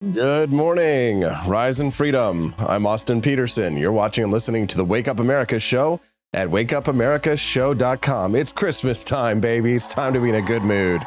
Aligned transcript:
Good 0.00 0.52
morning, 0.52 1.22
Rise 1.44 1.80
and 1.80 1.92
Freedom. 1.92 2.54
I'm 2.58 2.86
Austin 2.86 3.20
Petersen. 3.20 3.76
You're 3.76 3.90
watching 3.90 4.22
and 4.22 4.32
listening 4.32 4.68
to 4.68 4.76
the 4.76 4.84
Wake 4.84 5.08
Up 5.08 5.18
America 5.18 5.58
show 5.58 6.00
at 6.32 6.46
wakeupAmericaShow.com. 6.46 8.36
It's 8.36 8.52
Christmas 8.52 9.02
time, 9.02 9.40
baby. 9.40 9.74
It's 9.74 9.88
time 9.88 10.12
to 10.12 10.20
be 10.20 10.28
in 10.28 10.36
a 10.36 10.40
good 10.40 10.62
mood. 10.62 11.02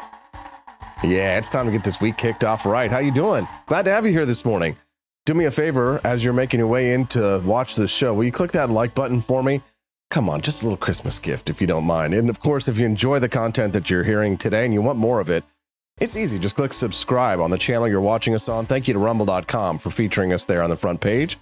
Yeah, 1.02 1.38
it's 1.38 1.48
time 1.48 1.64
to 1.64 1.72
get 1.72 1.84
this 1.84 2.02
week 2.02 2.18
kicked 2.18 2.44
off 2.44 2.66
right. 2.66 2.90
How 2.90 2.98
you 2.98 3.12
doing? 3.12 3.48
Glad 3.64 3.86
to 3.86 3.90
have 3.90 4.04
you 4.04 4.12
here 4.12 4.26
this 4.26 4.44
morning. 4.44 4.76
Do 5.24 5.32
me 5.32 5.46
a 5.46 5.50
favor 5.50 5.98
as 6.04 6.22
you're 6.22 6.34
making 6.34 6.60
your 6.60 6.68
way 6.68 6.92
in 6.92 7.06
to 7.06 7.40
watch 7.46 7.76
this 7.76 7.90
show. 7.90 8.12
Will 8.12 8.24
you 8.24 8.32
click 8.32 8.52
that 8.52 8.68
like 8.68 8.94
button 8.94 9.22
for 9.22 9.42
me? 9.42 9.62
Come 10.10 10.28
on, 10.28 10.42
just 10.42 10.60
a 10.60 10.66
little 10.66 10.76
Christmas 10.76 11.18
gift 11.18 11.48
if 11.48 11.62
you 11.62 11.66
don't 11.66 11.84
mind. 11.84 12.12
And 12.12 12.28
of 12.28 12.40
course, 12.40 12.68
if 12.68 12.76
you 12.76 12.84
enjoy 12.84 13.20
the 13.20 13.28
content 13.30 13.72
that 13.72 13.88
you're 13.88 14.04
hearing 14.04 14.36
today 14.36 14.66
and 14.66 14.74
you 14.74 14.82
want 14.82 14.98
more 14.98 15.18
of 15.18 15.30
it, 15.30 15.44
it's 15.98 16.16
easy. 16.16 16.38
Just 16.38 16.56
click 16.56 16.72
subscribe 16.72 17.40
on 17.40 17.50
the 17.50 17.58
channel 17.58 17.88
you're 17.88 18.00
watching 18.00 18.34
us 18.34 18.48
on. 18.48 18.66
Thank 18.66 18.88
you 18.88 18.94
to 18.94 19.00
rumble.com 19.00 19.78
for 19.78 19.90
featuring 19.90 20.32
us 20.32 20.44
there 20.44 20.62
on 20.62 20.70
the 20.70 20.76
front 20.76 21.00
page. 21.00 21.38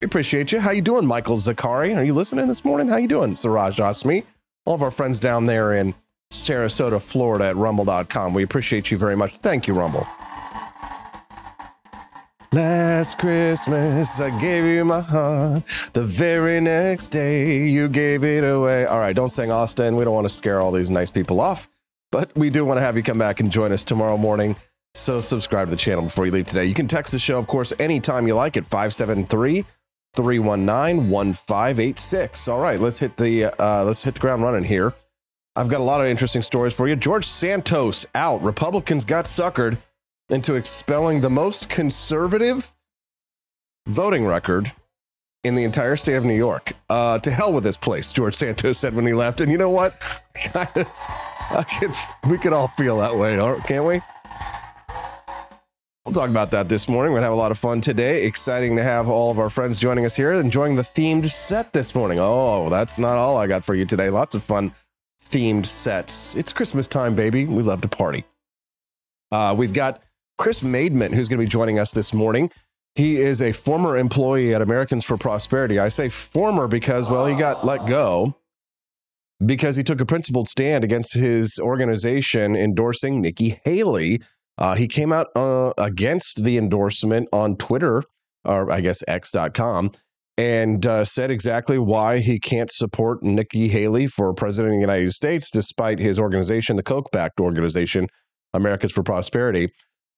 We 0.00 0.06
appreciate 0.06 0.52
you. 0.52 0.60
How 0.60 0.70
you 0.70 0.82
doing, 0.82 1.06
Michael 1.06 1.38
Zakari? 1.38 1.96
Are 1.96 2.04
you 2.04 2.14
listening 2.14 2.46
this 2.46 2.64
morning? 2.64 2.88
How 2.88 2.96
you 2.96 3.08
doing, 3.08 3.34
Siraj 3.34 3.78
Asmi? 3.78 4.24
All 4.66 4.74
of 4.74 4.82
our 4.82 4.90
friends 4.90 5.20
down 5.20 5.46
there 5.46 5.74
in 5.74 5.94
Sarasota, 6.32 7.00
Florida 7.00 7.46
at 7.46 7.56
rumble.com. 7.56 8.34
We 8.34 8.42
appreciate 8.42 8.90
you 8.90 8.98
very 8.98 9.16
much. 9.16 9.36
Thank 9.38 9.66
you, 9.66 9.74
Rumble. 9.74 10.06
Last 12.52 13.18
Christmas, 13.18 14.20
I 14.20 14.30
gave 14.38 14.64
you 14.64 14.84
my 14.84 15.00
heart. 15.00 15.64
The 15.92 16.04
very 16.04 16.60
next 16.60 17.08
day, 17.08 17.66
you 17.66 17.88
gave 17.88 18.22
it 18.22 18.44
away. 18.44 18.86
All 18.86 19.00
right, 19.00 19.14
don't 19.14 19.30
sing 19.30 19.50
Austin. 19.50 19.96
We 19.96 20.04
don't 20.04 20.14
want 20.14 20.26
to 20.26 20.32
scare 20.32 20.60
all 20.60 20.70
these 20.70 20.88
nice 20.88 21.10
people 21.10 21.40
off, 21.40 21.68
but 22.14 22.30
we 22.36 22.48
do 22.48 22.64
want 22.64 22.76
to 22.76 22.80
have 22.80 22.96
you 22.96 23.02
come 23.02 23.18
back 23.18 23.40
and 23.40 23.50
join 23.50 23.72
us 23.72 23.82
tomorrow 23.82 24.16
morning. 24.16 24.54
So 24.94 25.20
subscribe 25.20 25.66
to 25.66 25.72
the 25.72 25.76
channel 25.76 26.04
before 26.04 26.26
you 26.26 26.30
leave 26.30 26.46
today. 26.46 26.64
You 26.64 26.72
can 26.72 26.86
text 26.86 27.10
the 27.10 27.18
show, 27.18 27.40
of 27.40 27.48
course, 27.48 27.72
anytime 27.80 28.28
you 28.28 28.36
like 28.36 28.56
at 28.56 28.64
573 28.64 29.64
319 30.14 31.10
1586. 31.10 32.46
All 32.46 32.60
right, 32.60 32.78
let's 32.78 33.00
hit 33.00 33.16
the 33.16 33.46
uh, 33.46 33.82
let's 33.82 34.04
hit 34.04 34.14
the 34.14 34.20
ground 34.20 34.44
running 34.44 34.62
here. 34.62 34.94
I've 35.56 35.68
got 35.68 35.80
a 35.80 35.82
lot 35.82 36.00
of 36.00 36.06
interesting 36.06 36.42
stories 36.42 36.72
for 36.72 36.86
you. 36.86 36.94
George 36.94 37.24
Santos 37.26 38.06
out. 38.14 38.40
Republicans 38.44 39.04
got 39.04 39.24
suckered 39.24 39.76
into 40.28 40.54
expelling 40.54 41.20
the 41.20 41.30
most 41.30 41.68
conservative 41.68 42.72
voting 43.88 44.24
record 44.24 44.72
in 45.44 45.54
the 45.54 45.64
entire 45.64 45.96
state 45.96 46.14
of 46.14 46.24
New 46.24 46.34
York. 46.34 46.72
Uh, 46.90 47.18
to 47.20 47.30
hell 47.30 47.52
with 47.52 47.62
this 47.64 47.76
place, 47.76 48.12
George 48.12 48.34
Santos 48.34 48.78
said 48.78 48.94
when 48.94 49.06
he 49.06 49.12
left. 49.12 49.40
And 49.40 49.52
you 49.52 49.58
know 49.58 49.70
what? 49.70 49.94
Could, 51.78 51.90
we 52.28 52.38
could 52.38 52.52
all 52.52 52.68
feel 52.68 52.96
that 52.98 53.14
way, 53.16 53.36
can't 53.66 53.84
we? 53.84 54.00
We'll 56.04 56.14
talk 56.14 56.28
about 56.28 56.50
that 56.50 56.68
this 56.68 56.88
morning. 56.88 57.12
We're 57.12 57.20
going 57.20 57.22
to 57.22 57.28
have 57.28 57.38
a 57.38 57.40
lot 57.40 57.50
of 57.50 57.58
fun 57.58 57.80
today. 57.80 58.24
Exciting 58.24 58.76
to 58.76 58.82
have 58.82 59.08
all 59.08 59.30
of 59.30 59.38
our 59.38 59.48
friends 59.48 59.78
joining 59.78 60.04
us 60.04 60.16
here, 60.16 60.32
enjoying 60.32 60.74
the 60.74 60.82
themed 60.82 61.28
set 61.30 61.72
this 61.72 61.94
morning. 61.94 62.18
Oh, 62.20 62.68
that's 62.68 62.98
not 62.98 63.16
all 63.16 63.36
I 63.36 63.46
got 63.46 63.64
for 63.64 63.74
you 63.74 63.84
today. 63.84 64.10
Lots 64.10 64.34
of 64.34 64.42
fun 64.42 64.72
themed 65.24 65.66
sets. 65.66 66.34
It's 66.34 66.52
Christmas 66.52 66.88
time, 66.88 67.14
baby. 67.14 67.44
We 67.46 67.62
love 67.62 67.80
to 67.82 67.88
party. 67.88 68.24
Uh, 69.32 69.54
we've 69.56 69.72
got 69.72 70.02
Chris 70.36 70.62
Maidment, 70.62 71.14
who's 71.14 71.28
going 71.28 71.38
to 71.38 71.44
be 71.44 71.50
joining 71.50 71.78
us 71.78 71.92
this 71.92 72.12
morning. 72.12 72.50
He 72.94 73.16
is 73.16 73.42
a 73.42 73.52
former 73.52 73.96
employee 73.96 74.54
at 74.54 74.62
Americans 74.62 75.04
for 75.04 75.16
Prosperity. 75.16 75.78
I 75.78 75.88
say 75.88 76.08
former 76.08 76.68
because, 76.68 77.10
well, 77.10 77.26
he 77.26 77.34
got 77.34 77.64
let 77.64 77.86
go 77.86 78.36
because 79.44 79.74
he 79.74 79.82
took 79.82 80.00
a 80.00 80.06
principled 80.06 80.48
stand 80.48 80.84
against 80.84 81.14
his 81.14 81.58
organization 81.58 82.54
endorsing 82.54 83.20
Nikki 83.20 83.60
Haley. 83.64 84.22
Uh, 84.58 84.76
he 84.76 84.86
came 84.86 85.12
out 85.12 85.28
uh, 85.34 85.72
against 85.76 86.44
the 86.44 86.56
endorsement 86.56 87.28
on 87.32 87.56
Twitter, 87.56 88.04
or 88.44 88.70
I 88.70 88.80
guess 88.80 89.02
X.com, 89.08 89.90
and 90.38 90.86
uh, 90.86 91.04
said 91.04 91.32
exactly 91.32 91.78
why 91.78 92.18
he 92.18 92.38
can't 92.38 92.70
support 92.70 93.24
Nikki 93.24 93.66
Haley 93.66 94.06
for 94.06 94.32
president 94.34 94.74
of 94.74 94.76
the 94.76 94.80
United 94.80 95.12
States, 95.12 95.50
despite 95.50 95.98
his 95.98 96.18
organization, 96.18 96.76
the 96.76 96.84
Koch 96.84 97.10
backed 97.10 97.40
organization, 97.40 98.08
Americans 98.52 98.92
for 98.92 99.02
Prosperity, 99.02 99.72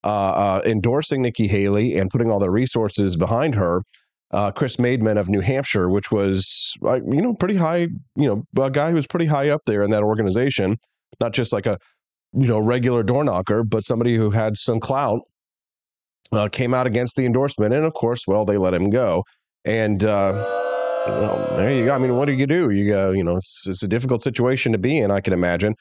uh, 0.06 0.08
uh, 0.08 0.62
endorsing 0.64 1.20
Nikki 1.20 1.48
Haley 1.48 1.98
and 1.98 2.08
putting 2.08 2.30
all 2.30 2.38
the 2.38 2.48
resources 2.48 3.16
behind 3.16 3.56
her. 3.56 3.82
Uh, 4.30 4.52
Chris 4.52 4.76
Maidment 4.76 5.18
of 5.18 5.28
New 5.28 5.40
Hampshire, 5.40 5.88
which 5.88 6.12
was, 6.12 6.76
you 6.80 7.20
know, 7.20 7.34
pretty 7.34 7.56
high, 7.56 7.88
you 8.14 8.28
know, 8.28 8.44
a 8.64 8.70
guy 8.70 8.90
who 8.90 8.94
was 8.94 9.08
pretty 9.08 9.26
high 9.26 9.48
up 9.48 9.62
there 9.66 9.82
in 9.82 9.90
that 9.90 10.04
organization, 10.04 10.76
not 11.18 11.32
just 11.32 11.52
like 11.52 11.66
a, 11.66 11.76
you 12.32 12.46
know, 12.46 12.60
regular 12.60 13.02
door 13.02 13.24
knocker, 13.24 13.64
but 13.64 13.84
somebody 13.84 14.14
who 14.14 14.30
had 14.30 14.56
some 14.56 14.78
clout, 14.78 15.22
uh, 16.30 16.48
came 16.48 16.72
out 16.72 16.86
against 16.86 17.16
the 17.16 17.24
endorsement. 17.24 17.74
And 17.74 17.84
of 17.84 17.92
course, 17.94 18.28
well, 18.28 18.44
they 18.44 18.58
let 18.58 18.74
him 18.74 18.90
go. 18.90 19.24
And, 19.64 20.04
uh, 20.04 20.32
well, 21.06 21.56
there 21.56 21.74
you 21.74 21.84
go. 21.86 21.92
I 21.92 21.98
mean, 21.98 22.14
what 22.14 22.26
do 22.26 22.32
you 22.32 22.46
do? 22.46 22.70
You 22.70 22.88
go, 22.88 23.10
you 23.10 23.24
know, 23.24 23.36
it's, 23.38 23.66
it's 23.68 23.82
a 23.82 23.88
difficult 23.88 24.22
situation 24.22 24.70
to 24.70 24.78
be 24.78 24.98
in, 24.98 25.10
I 25.10 25.20
can 25.20 25.32
imagine. 25.32 25.74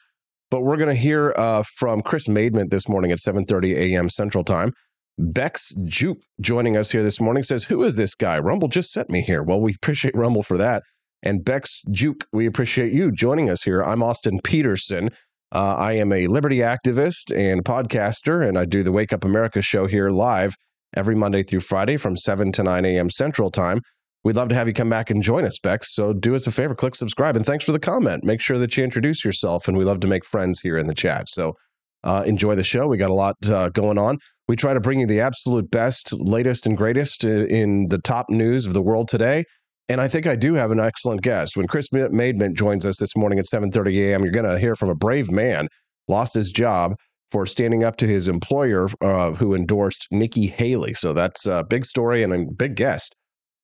But 0.50 0.62
we're 0.62 0.76
going 0.76 0.94
to 0.94 1.00
hear 1.00 1.34
uh, 1.36 1.62
from 1.64 2.02
Chris 2.02 2.28
Maidment 2.28 2.70
this 2.70 2.88
morning 2.88 3.12
at 3.12 3.18
7:30 3.18 3.74
a.m. 3.74 4.08
Central 4.08 4.44
Time. 4.44 4.72
Bex 5.18 5.74
Juke 5.86 6.20
joining 6.40 6.76
us 6.76 6.90
here 6.90 7.02
this 7.02 7.20
morning 7.20 7.42
says, 7.42 7.64
"Who 7.64 7.82
is 7.82 7.96
this 7.96 8.14
guy? 8.14 8.38
Rumble 8.38 8.68
just 8.68 8.92
sent 8.92 9.10
me 9.10 9.22
here." 9.22 9.42
Well, 9.42 9.60
we 9.60 9.74
appreciate 9.74 10.16
Rumble 10.16 10.42
for 10.42 10.58
that. 10.58 10.82
And 11.22 11.44
Bex 11.44 11.82
Juke, 11.90 12.24
we 12.32 12.46
appreciate 12.46 12.92
you 12.92 13.10
joining 13.10 13.50
us 13.50 13.62
here. 13.62 13.82
I'm 13.82 14.02
Austin 14.02 14.38
Petersen. 14.44 15.10
Uh, 15.52 15.74
I 15.76 15.92
am 15.94 16.12
a 16.12 16.26
liberty 16.26 16.58
activist 16.58 17.34
and 17.34 17.64
podcaster, 17.64 18.46
and 18.46 18.58
I 18.58 18.64
do 18.64 18.82
the 18.82 18.92
Wake 18.92 19.12
Up 19.12 19.24
America 19.24 19.62
show 19.62 19.86
here 19.86 20.10
live 20.10 20.54
every 20.94 21.14
Monday 21.14 21.42
through 21.42 21.60
Friday 21.60 21.96
from 21.96 22.16
7 22.16 22.52
to 22.52 22.62
9 22.62 22.84
a.m. 22.84 23.10
Central 23.10 23.50
Time. 23.50 23.80
We'd 24.26 24.34
love 24.34 24.48
to 24.48 24.56
have 24.56 24.66
you 24.66 24.74
come 24.74 24.90
back 24.90 25.08
and 25.08 25.22
join 25.22 25.44
us, 25.44 25.60
Bex. 25.60 25.94
So 25.94 26.12
do 26.12 26.34
us 26.34 26.48
a 26.48 26.50
favor, 26.50 26.74
click 26.74 26.96
subscribe, 26.96 27.36
and 27.36 27.46
thanks 27.46 27.64
for 27.64 27.70
the 27.70 27.78
comment. 27.78 28.24
Make 28.24 28.40
sure 28.40 28.58
that 28.58 28.76
you 28.76 28.82
introduce 28.82 29.24
yourself, 29.24 29.68
and 29.68 29.78
we 29.78 29.84
love 29.84 30.00
to 30.00 30.08
make 30.08 30.24
friends 30.24 30.58
here 30.60 30.76
in 30.76 30.88
the 30.88 30.96
chat. 30.96 31.28
So 31.28 31.54
uh, 32.02 32.24
enjoy 32.26 32.56
the 32.56 32.64
show. 32.64 32.88
We 32.88 32.96
got 32.96 33.10
a 33.10 33.14
lot 33.14 33.36
uh, 33.48 33.68
going 33.68 33.98
on. 33.98 34.18
We 34.48 34.56
try 34.56 34.74
to 34.74 34.80
bring 34.80 34.98
you 34.98 35.06
the 35.06 35.20
absolute 35.20 35.70
best, 35.70 36.12
latest, 36.12 36.66
and 36.66 36.76
greatest 36.76 37.22
in 37.22 37.86
the 37.88 37.98
top 37.98 38.28
news 38.28 38.66
of 38.66 38.74
the 38.74 38.82
world 38.82 39.06
today. 39.06 39.44
And 39.88 40.00
I 40.00 40.08
think 40.08 40.26
I 40.26 40.34
do 40.34 40.54
have 40.54 40.72
an 40.72 40.80
excellent 40.80 41.22
guest. 41.22 41.56
When 41.56 41.68
Chris 41.68 41.90
Maidment 41.90 42.56
joins 42.56 42.84
us 42.84 42.96
this 42.96 43.14
morning 43.14 43.38
at 43.38 43.46
7:30 43.46 44.08
a.m., 44.08 44.24
you're 44.24 44.32
going 44.32 44.44
to 44.44 44.58
hear 44.58 44.74
from 44.74 44.88
a 44.88 44.96
brave 44.96 45.30
man 45.30 45.68
lost 46.08 46.34
his 46.34 46.50
job 46.50 46.96
for 47.30 47.46
standing 47.46 47.84
up 47.84 47.96
to 47.98 48.08
his 48.08 48.26
employer 48.26 48.88
uh, 49.02 49.34
who 49.34 49.54
endorsed 49.54 50.08
Nikki 50.10 50.48
Haley. 50.48 50.94
So 50.94 51.12
that's 51.12 51.46
a 51.46 51.64
big 51.70 51.84
story 51.84 52.24
and 52.24 52.32
a 52.32 52.44
big 52.58 52.74
guest. 52.74 53.14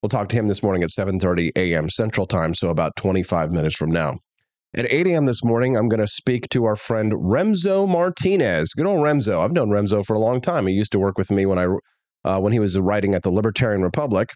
We'll 0.02 0.10
talk 0.10 0.28
to 0.30 0.36
him 0.36 0.48
this 0.48 0.64
morning 0.64 0.82
at 0.82 0.90
7:30 0.90 1.52
a.m. 1.54 1.88
Central 1.88 2.26
Time, 2.26 2.54
so 2.54 2.70
about 2.70 2.96
25 2.96 3.52
minutes 3.52 3.76
from 3.76 3.90
now. 3.90 4.18
At 4.74 4.90
8 4.92 5.06
a.m. 5.06 5.26
this 5.26 5.44
morning, 5.44 5.76
I'm 5.76 5.88
going 5.88 6.00
to 6.00 6.08
speak 6.08 6.48
to 6.48 6.64
our 6.64 6.74
friend 6.74 7.12
Remso 7.12 7.88
Martinez. 7.88 8.72
Good 8.72 8.86
old 8.86 8.98
Remso. 8.98 9.44
I've 9.44 9.52
known 9.52 9.68
Remso 9.68 10.04
for 10.04 10.14
a 10.14 10.18
long 10.18 10.40
time. 10.40 10.66
He 10.66 10.74
used 10.74 10.90
to 10.92 10.98
work 10.98 11.18
with 11.18 11.30
me 11.30 11.46
when 11.46 11.58
I 11.58 11.66
uh, 12.24 12.40
when 12.40 12.52
he 12.52 12.58
was 12.58 12.76
writing 12.76 13.14
at 13.14 13.22
the 13.22 13.30
Libertarian 13.30 13.82
Republic. 13.82 14.30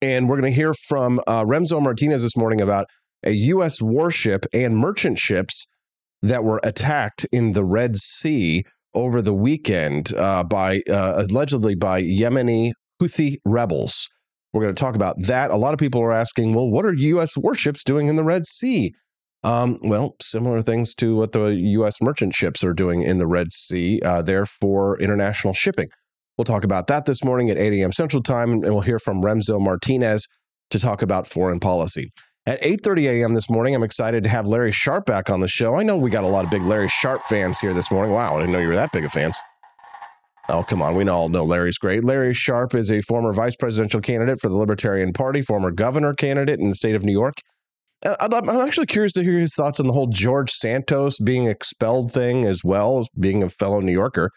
And 0.00 0.28
we're 0.28 0.40
going 0.40 0.52
to 0.52 0.56
hear 0.56 0.74
from 0.74 1.20
uh, 1.26 1.44
Remso 1.44 1.82
Martinez 1.82 2.22
this 2.22 2.36
morning 2.36 2.60
about 2.60 2.86
a 3.24 3.32
U.S. 3.32 3.82
warship 3.82 4.46
and 4.52 4.76
merchant 4.76 5.18
ships 5.18 5.66
that 6.22 6.44
were 6.44 6.60
attacked 6.62 7.26
in 7.32 7.50
the 7.50 7.64
Red 7.64 7.96
Sea 7.96 8.62
over 8.94 9.22
the 9.22 9.34
weekend 9.34 10.14
uh, 10.14 10.44
by 10.44 10.82
uh, 10.88 11.24
allegedly 11.28 11.74
by 11.74 12.00
Yemeni 12.00 12.70
Houthi 13.02 13.38
rebels. 13.44 14.08
We're 14.52 14.62
going 14.62 14.74
to 14.74 14.80
talk 14.80 14.94
about 14.94 15.20
that. 15.22 15.50
A 15.50 15.56
lot 15.56 15.74
of 15.74 15.78
people 15.78 16.00
are 16.02 16.12
asking, 16.12 16.54
well, 16.54 16.70
what 16.70 16.86
are 16.86 16.94
U.S. 16.94 17.36
warships 17.36 17.84
doing 17.84 18.08
in 18.08 18.16
the 18.16 18.24
Red 18.24 18.46
Sea? 18.46 18.92
Um, 19.44 19.78
well, 19.82 20.16
similar 20.20 20.62
things 20.62 20.94
to 20.94 21.14
what 21.16 21.32
the 21.32 21.54
U.S. 21.54 22.00
merchant 22.00 22.34
ships 22.34 22.64
are 22.64 22.72
doing 22.72 23.02
in 23.02 23.18
the 23.18 23.26
Red 23.26 23.52
Sea, 23.52 24.00
uh, 24.02 24.22
there 24.22 24.46
for 24.46 24.98
international 25.00 25.54
shipping. 25.54 25.88
We'll 26.36 26.44
talk 26.44 26.64
about 26.64 26.86
that 26.86 27.06
this 27.06 27.24
morning 27.24 27.50
at 27.50 27.58
8 27.58 27.80
a.m. 27.80 27.92
Central 27.92 28.22
Time, 28.22 28.52
and 28.52 28.62
we'll 28.62 28.80
hear 28.80 28.98
from 28.98 29.22
Remso 29.22 29.60
Martinez 29.60 30.26
to 30.70 30.78
talk 30.78 31.02
about 31.02 31.26
foreign 31.26 31.60
policy. 31.60 32.10
At 32.46 32.62
8:30 32.62 33.20
a.m. 33.20 33.34
this 33.34 33.50
morning, 33.50 33.74
I'm 33.74 33.82
excited 33.82 34.22
to 34.24 34.30
have 34.30 34.46
Larry 34.46 34.72
Sharpe 34.72 35.04
back 35.04 35.28
on 35.28 35.40
the 35.40 35.48
show. 35.48 35.74
I 35.74 35.82
know 35.82 35.96
we 35.96 36.08
got 36.08 36.24
a 36.24 36.28
lot 36.28 36.46
of 36.46 36.50
big 36.50 36.62
Larry 36.62 36.88
Sharpe 36.88 37.22
fans 37.24 37.58
here 37.58 37.74
this 37.74 37.90
morning. 37.90 38.14
Wow, 38.14 38.36
I 38.36 38.40
didn't 38.40 38.52
know 38.52 38.58
you 38.58 38.68
were 38.68 38.74
that 38.74 38.92
big 38.92 39.04
of 39.04 39.12
fans. 39.12 39.38
Oh, 40.50 40.62
come 40.62 40.80
on. 40.80 40.94
We 40.94 41.06
all 41.08 41.28
know 41.28 41.44
Larry's 41.44 41.76
great. 41.76 42.04
Larry 42.04 42.32
Sharpe 42.32 42.74
is 42.74 42.90
a 42.90 43.02
former 43.02 43.34
vice 43.34 43.54
presidential 43.54 44.00
candidate 44.00 44.40
for 44.40 44.48
the 44.48 44.56
Libertarian 44.56 45.12
Party, 45.12 45.42
former 45.42 45.70
governor 45.70 46.14
candidate 46.14 46.58
in 46.58 46.70
the 46.70 46.74
state 46.74 46.94
of 46.94 47.04
New 47.04 47.12
York. 47.12 47.34
I'm 48.04 48.48
actually 48.48 48.86
curious 48.86 49.12
to 49.14 49.24
hear 49.24 49.38
his 49.38 49.54
thoughts 49.54 49.80
on 49.80 49.88
the 49.88 49.92
whole 49.92 50.06
George 50.06 50.50
Santos 50.50 51.18
being 51.18 51.46
expelled 51.46 52.12
thing 52.12 52.44
as 52.44 52.62
well 52.64 53.00
as 53.00 53.08
being 53.18 53.42
a 53.42 53.48
fellow 53.48 53.80
New 53.80 53.92
Yorker. 53.92 54.30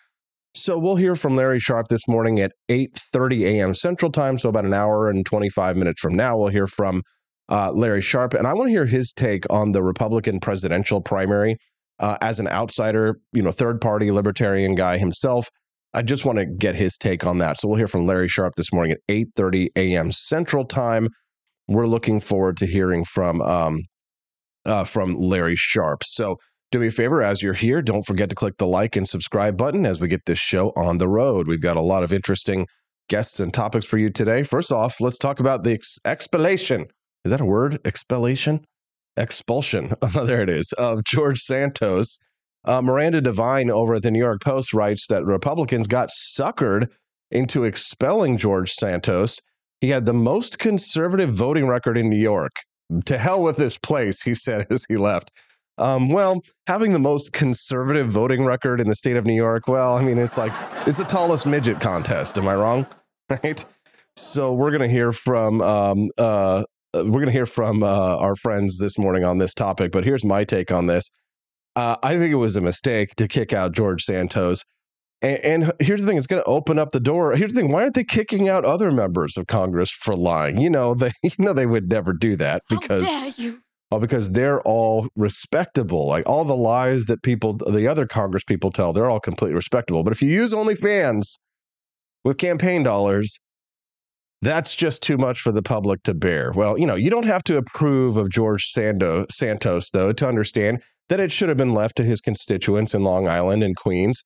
So 0.53 0.77
we'll 0.77 0.97
hear 0.97 1.15
from 1.15 1.35
Larry 1.35 1.59
Sharpe 1.59 1.87
this 1.87 2.07
morning 2.09 2.39
at 2.39 2.51
8:30 2.69 3.45
a.m. 3.45 3.73
Central 3.73 4.11
Time, 4.11 4.37
so 4.37 4.49
about 4.49 4.65
an 4.65 4.73
hour 4.73 5.09
and 5.09 5.25
25 5.25 5.77
minutes 5.77 6.01
from 6.01 6.15
now 6.15 6.35
we'll 6.37 6.49
hear 6.49 6.67
from 6.67 7.03
uh, 7.49 7.71
Larry 7.71 8.01
Sharpe 8.01 8.33
and 8.33 8.47
I 8.47 8.53
want 8.53 8.67
to 8.67 8.71
hear 8.71 8.85
his 8.85 9.13
take 9.13 9.45
on 9.49 9.71
the 9.71 9.83
Republican 9.83 10.39
presidential 10.41 10.99
primary 10.99 11.55
uh, 11.99 12.17
as 12.19 12.39
an 12.39 12.47
outsider, 12.47 13.19
you 13.31 13.43
know, 13.43 13.51
third 13.51 13.79
party 13.79 14.11
libertarian 14.11 14.75
guy 14.75 14.97
himself 14.97 15.47
I 15.93 16.01
just 16.01 16.25
want 16.25 16.39
to 16.39 16.45
get 16.45 16.75
his 16.75 16.97
take 16.97 17.25
on 17.25 17.39
that. 17.39 17.59
So 17.59 17.67
we'll 17.67 17.77
hear 17.77 17.87
from 17.87 18.05
Larry 18.05 18.27
Sharpe 18.27 18.55
this 18.55 18.71
morning 18.71 18.93
at 18.93 18.99
8:30 19.09 19.69
a.m. 19.75 20.11
Central 20.11 20.65
Time. 20.65 21.09
We're 21.67 21.87
looking 21.87 22.19
forward 22.19 22.57
to 22.57 22.65
hearing 22.65 23.05
from 23.05 23.41
um, 23.41 23.81
uh, 24.65 24.83
from 24.83 25.15
Larry 25.15 25.55
Sharpe. 25.55 26.03
So 26.03 26.37
do 26.71 26.79
me 26.79 26.87
a 26.87 26.91
favor 26.91 27.21
as 27.21 27.41
you're 27.41 27.53
here, 27.53 27.81
don't 27.81 28.03
forget 28.03 28.29
to 28.29 28.35
click 28.35 28.57
the 28.57 28.65
like 28.65 28.95
and 28.95 29.07
subscribe 29.07 29.57
button 29.57 29.85
as 29.85 29.99
we 29.99 30.07
get 30.07 30.25
this 30.25 30.39
show 30.39 30.71
on 30.77 30.97
the 30.97 31.07
road. 31.07 31.47
We've 31.47 31.61
got 31.61 31.75
a 31.75 31.81
lot 31.81 32.03
of 32.03 32.13
interesting 32.13 32.65
guests 33.09 33.41
and 33.41 33.53
topics 33.53 33.85
for 33.85 33.97
you 33.97 34.09
today. 34.09 34.43
First 34.43 34.71
off, 34.71 35.01
let's 35.01 35.17
talk 35.17 35.41
about 35.41 35.63
the 35.63 35.73
ex- 35.73 35.99
expellation. 36.05 36.85
Is 37.25 37.31
that 37.31 37.41
a 37.41 37.45
word? 37.45 37.79
Expellation? 37.85 38.63
Expulsion. 39.17 39.93
there 40.23 40.41
it 40.41 40.49
is. 40.49 40.71
Of 40.77 41.03
George 41.03 41.39
Santos. 41.39 42.17
Uh, 42.65 42.81
Miranda 42.81 43.21
Devine 43.21 43.71
over 43.71 43.95
at 43.95 44.03
the 44.03 44.11
New 44.11 44.19
York 44.19 44.41
Post 44.41 44.73
writes 44.73 45.07
that 45.07 45.25
Republicans 45.25 45.87
got 45.87 46.09
suckered 46.09 46.87
into 47.31 47.63
expelling 47.63 48.37
George 48.37 48.71
Santos. 48.71 49.39
He 49.79 49.89
had 49.89 50.05
the 50.05 50.13
most 50.13 50.59
conservative 50.59 51.29
voting 51.29 51.67
record 51.67 51.97
in 51.97 52.09
New 52.09 52.19
York. 52.19 52.51
To 53.05 53.17
hell 53.17 53.41
with 53.41 53.57
this 53.57 53.77
place, 53.77 54.21
he 54.21 54.35
said 54.35 54.67
as 54.71 54.85
he 54.87 54.97
left. 54.97 55.31
Um, 55.77 56.09
well, 56.09 56.41
having 56.67 56.93
the 56.93 56.99
most 56.99 57.33
conservative 57.33 58.09
voting 58.09 58.45
record 58.45 58.79
in 58.79 58.87
the 58.87 58.95
state 58.95 59.15
of 59.15 59.25
New 59.25 59.33
York, 59.33 59.67
well, 59.67 59.97
I 59.97 60.03
mean, 60.03 60.19
it's 60.19 60.37
like 60.37 60.51
it's 60.85 60.99
the 60.99 61.05
tallest 61.05 61.47
midget 61.47 61.79
contest. 61.79 62.37
Am 62.37 62.47
I 62.47 62.55
wrong? 62.55 62.85
Right. 63.43 63.63
So 64.17 64.51
we're 64.51 64.71
gonna 64.71 64.89
hear 64.89 65.13
from 65.13 65.61
um, 65.61 66.09
uh, 66.17 66.65
we're 66.93 67.21
gonna 67.21 67.31
hear 67.31 67.45
from 67.45 67.81
uh, 67.81 68.17
our 68.17 68.35
friends 68.35 68.77
this 68.77 68.99
morning 68.99 69.23
on 69.23 69.37
this 69.37 69.53
topic. 69.53 69.93
But 69.93 70.03
here's 70.03 70.25
my 70.25 70.43
take 70.43 70.69
on 70.69 70.87
this. 70.87 71.09
Uh, 71.75 71.95
I 72.03 72.17
think 72.17 72.31
it 72.31 72.35
was 72.37 72.55
a 72.55 72.61
mistake 72.61 73.15
to 73.15 73.27
kick 73.27 73.53
out 73.53 73.71
George 73.71 74.03
Santos. 74.03 74.63
And, 75.21 75.39
and 75.39 75.73
here's 75.79 76.01
the 76.01 76.07
thing: 76.07 76.17
it's 76.17 76.27
going 76.27 76.41
to 76.41 76.49
open 76.49 76.79
up 76.79 76.91
the 76.91 76.99
door. 76.99 77.35
Here's 77.35 77.53
the 77.53 77.61
thing: 77.61 77.71
why 77.71 77.83
aren't 77.83 77.93
they 77.93 78.03
kicking 78.03 78.49
out 78.49 78.65
other 78.65 78.91
members 78.91 79.37
of 79.37 79.47
Congress 79.47 79.91
for 79.91 80.15
lying? 80.15 80.59
You 80.59 80.69
know, 80.69 80.93
they 80.93 81.11
you 81.23 81.31
know 81.37 81.53
they 81.53 81.65
would 81.65 81.89
never 81.89 82.13
do 82.13 82.35
that 82.37 82.63
because 82.69 83.07
How 83.07 83.21
dare 83.21 83.33
you? 83.37 83.61
well, 83.91 83.99
because 83.99 84.31
they're 84.31 84.61
all 84.61 85.07
respectable. 85.15 86.07
Like 86.07 86.27
all 86.27 86.45
the 86.45 86.55
lies 86.55 87.05
that 87.05 87.21
people, 87.23 87.53
the 87.53 87.87
other 87.87 88.07
Congress 88.07 88.43
people 88.43 88.71
tell, 88.71 88.93
they're 88.93 89.09
all 89.09 89.19
completely 89.19 89.55
respectable. 89.55 90.03
But 90.03 90.13
if 90.13 90.21
you 90.21 90.29
use 90.29 90.53
OnlyFans 90.53 91.39
with 92.23 92.37
campaign 92.37 92.83
dollars, 92.83 93.39
that's 94.41 94.75
just 94.75 95.03
too 95.03 95.17
much 95.17 95.41
for 95.41 95.51
the 95.51 95.61
public 95.61 96.03
to 96.03 96.13
bear. 96.13 96.51
Well, 96.55 96.79
you 96.79 96.87
know, 96.87 96.95
you 96.95 97.09
don't 97.09 97.25
have 97.25 97.43
to 97.43 97.57
approve 97.57 98.15
of 98.15 98.29
George 98.29 98.71
Sando, 98.73 99.29
Santos, 99.29 99.89
though, 99.91 100.13
to 100.13 100.27
understand 100.27 100.81
that 101.11 101.19
it 101.19 101.29
should 101.29 101.49
have 101.49 101.57
been 101.57 101.73
left 101.73 101.97
to 101.97 102.05
his 102.05 102.21
constituents 102.21 102.93
in 102.93 103.03
Long 103.03 103.27
Island 103.27 103.63
and 103.63 103.75
Queens 103.75 104.23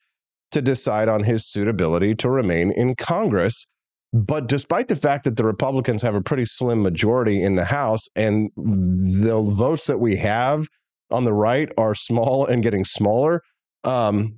to 0.51 0.61
decide 0.61 1.09
on 1.09 1.23
his 1.23 1.49
suitability 1.49 2.13
to 2.13 2.29
remain 2.29 2.71
in 2.71 2.93
Congress. 2.93 3.65
But 4.13 4.47
despite 4.47 4.87
the 4.87 4.95
fact 4.95 5.23
that 5.23 5.35
the 5.35 5.45
Republicans 5.45 6.03
have 6.03 6.13
a 6.13 6.21
pretty 6.21 6.45
slim 6.45 6.83
majority 6.83 7.41
in 7.41 7.55
the 7.55 7.65
House 7.65 8.07
and 8.15 8.51
the 8.55 9.41
votes 9.55 9.87
that 9.87 9.97
we 9.97 10.15
have 10.17 10.67
on 11.09 11.25
the 11.25 11.33
right 11.33 11.71
are 11.75 11.95
small 11.95 12.45
and 12.45 12.61
getting 12.61 12.85
smaller, 12.85 13.41
um, 13.83 14.37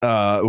uh, 0.00 0.40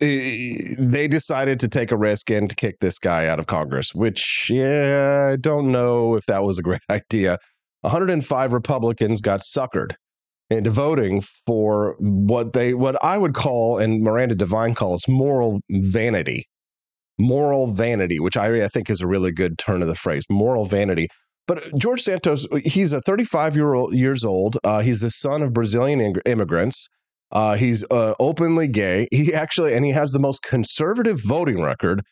they 0.00 1.08
decided 1.10 1.60
to 1.60 1.68
take 1.68 1.92
a 1.92 1.96
risk 1.98 2.30
and 2.30 2.48
to 2.48 2.56
kick 2.56 2.76
this 2.80 2.98
guy 2.98 3.26
out 3.26 3.38
of 3.38 3.48
Congress, 3.48 3.94
which, 3.94 4.48
yeah, 4.50 5.28
I 5.30 5.36
don't 5.36 5.70
know 5.70 6.14
if 6.14 6.24
that 6.24 6.42
was 6.42 6.58
a 6.58 6.62
great 6.62 6.80
idea. 6.90 7.36
105 7.82 8.54
Republicans 8.54 9.20
got 9.20 9.40
suckered 9.40 9.92
into 10.50 10.70
voting 10.70 11.20
for 11.46 11.96
what 11.98 12.52
they 12.52 12.74
what 12.74 13.02
I 13.04 13.18
would 13.18 13.34
call 13.34 13.78
and 13.78 14.02
Miranda 14.02 14.34
Devine 14.34 14.74
calls 14.74 15.06
moral 15.06 15.60
vanity 15.70 16.46
moral 17.18 17.66
vanity, 17.72 18.20
which 18.20 18.36
I, 18.36 18.64
I 18.64 18.68
think 18.68 18.88
is 18.88 19.00
a 19.00 19.06
really 19.06 19.32
good 19.32 19.58
turn 19.58 19.82
of 19.82 19.88
the 19.88 19.94
phrase, 19.94 20.24
moral 20.30 20.64
vanity. 20.64 21.08
But 21.46 21.76
George 21.78 22.02
Santos, 22.02 22.46
he's 22.62 22.92
a 22.92 23.00
35 23.00 23.56
year 23.56 23.74
old 23.74 23.94
years 23.94 24.24
old. 24.24 24.58
Uh, 24.64 24.80
he's 24.80 25.00
the 25.00 25.10
son 25.10 25.42
of 25.42 25.52
Brazilian 25.52 26.14
immigrants. 26.26 26.88
Uh, 27.32 27.56
he's 27.56 27.84
uh, 27.90 28.14
openly 28.20 28.68
gay. 28.68 29.08
He 29.10 29.34
actually, 29.34 29.74
and 29.74 29.84
he 29.84 29.90
has 29.92 30.12
the 30.12 30.18
most 30.18 30.42
conservative 30.42 31.20
voting 31.22 31.60
record 31.60 32.02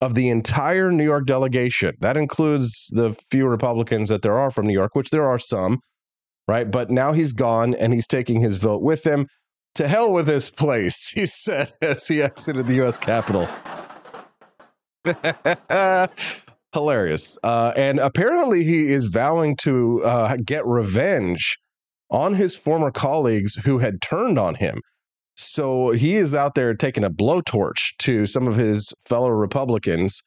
of 0.00 0.14
the 0.14 0.28
entire 0.28 0.92
New 0.92 1.04
York 1.04 1.26
delegation. 1.26 1.94
That 2.00 2.16
includes 2.16 2.88
the 2.92 3.16
few 3.30 3.48
Republicans 3.48 4.08
that 4.10 4.22
there 4.22 4.38
are 4.38 4.50
from 4.50 4.66
New 4.66 4.72
York, 4.72 4.94
which 4.94 5.10
there 5.10 5.26
are 5.26 5.40
some, 5.40 5.80
right? 6.48 6.68
But 6.68 6.90
now 6.90 7.12
he's 7.12 7.32
gone 7.32 7.74
and 7.74 7.92
he's 7.92 8.06
taking 8.06 8.40
his 8.40 8.56
vote 8.56 8.82
with 8.82 9.06
him. 9.06 9.28
To 9.76 9.86
hell 9.86 10.10
with 10.10 10.26
this 10.26 10.50
place, 10.50 11.08
he 11.14 11.26
said 11.26 11.72
as 11.80 12.08
he 12.08 12.22
exited 12.22 12.66
the 12.66 12.74
U.S. 12.76 12.98
Capitol. 12.98 13.48
Hilarious. 16.74 17.38
Uh, 17.42 17.72
and 17.76 17.98
apparently, 17.98 18.64
he 18.64 18.92
is 18.92 19.06
vowing 19.06 19.56
to 19.56 20.02
uh, 20.02 20.36
get 20.44 20.66
revenge 20.66 21.58
on 22.10 22.34
his 22.34 22.56
former 22.56 22.90
colleagues 22.90 23.54
who 23.54 23.78
had 23.78 24.00
turned 24.02 24.38
on 24.38 24.54
him. 24.54 24.80
So 25.36 25.90
he 25.90 26.16
is 26.16 26.34
out 26.34 26.54
there 26.56 26.74
taking 26.74 27.04
a 27.04 27.10
blowtorch 27.10 27.96
to 28.00 28.26
some 28.26 28.48
of 28.48 28.56
his 28.56 28.92
fellow 29.06 29.28
Republicans. 29.28 30.22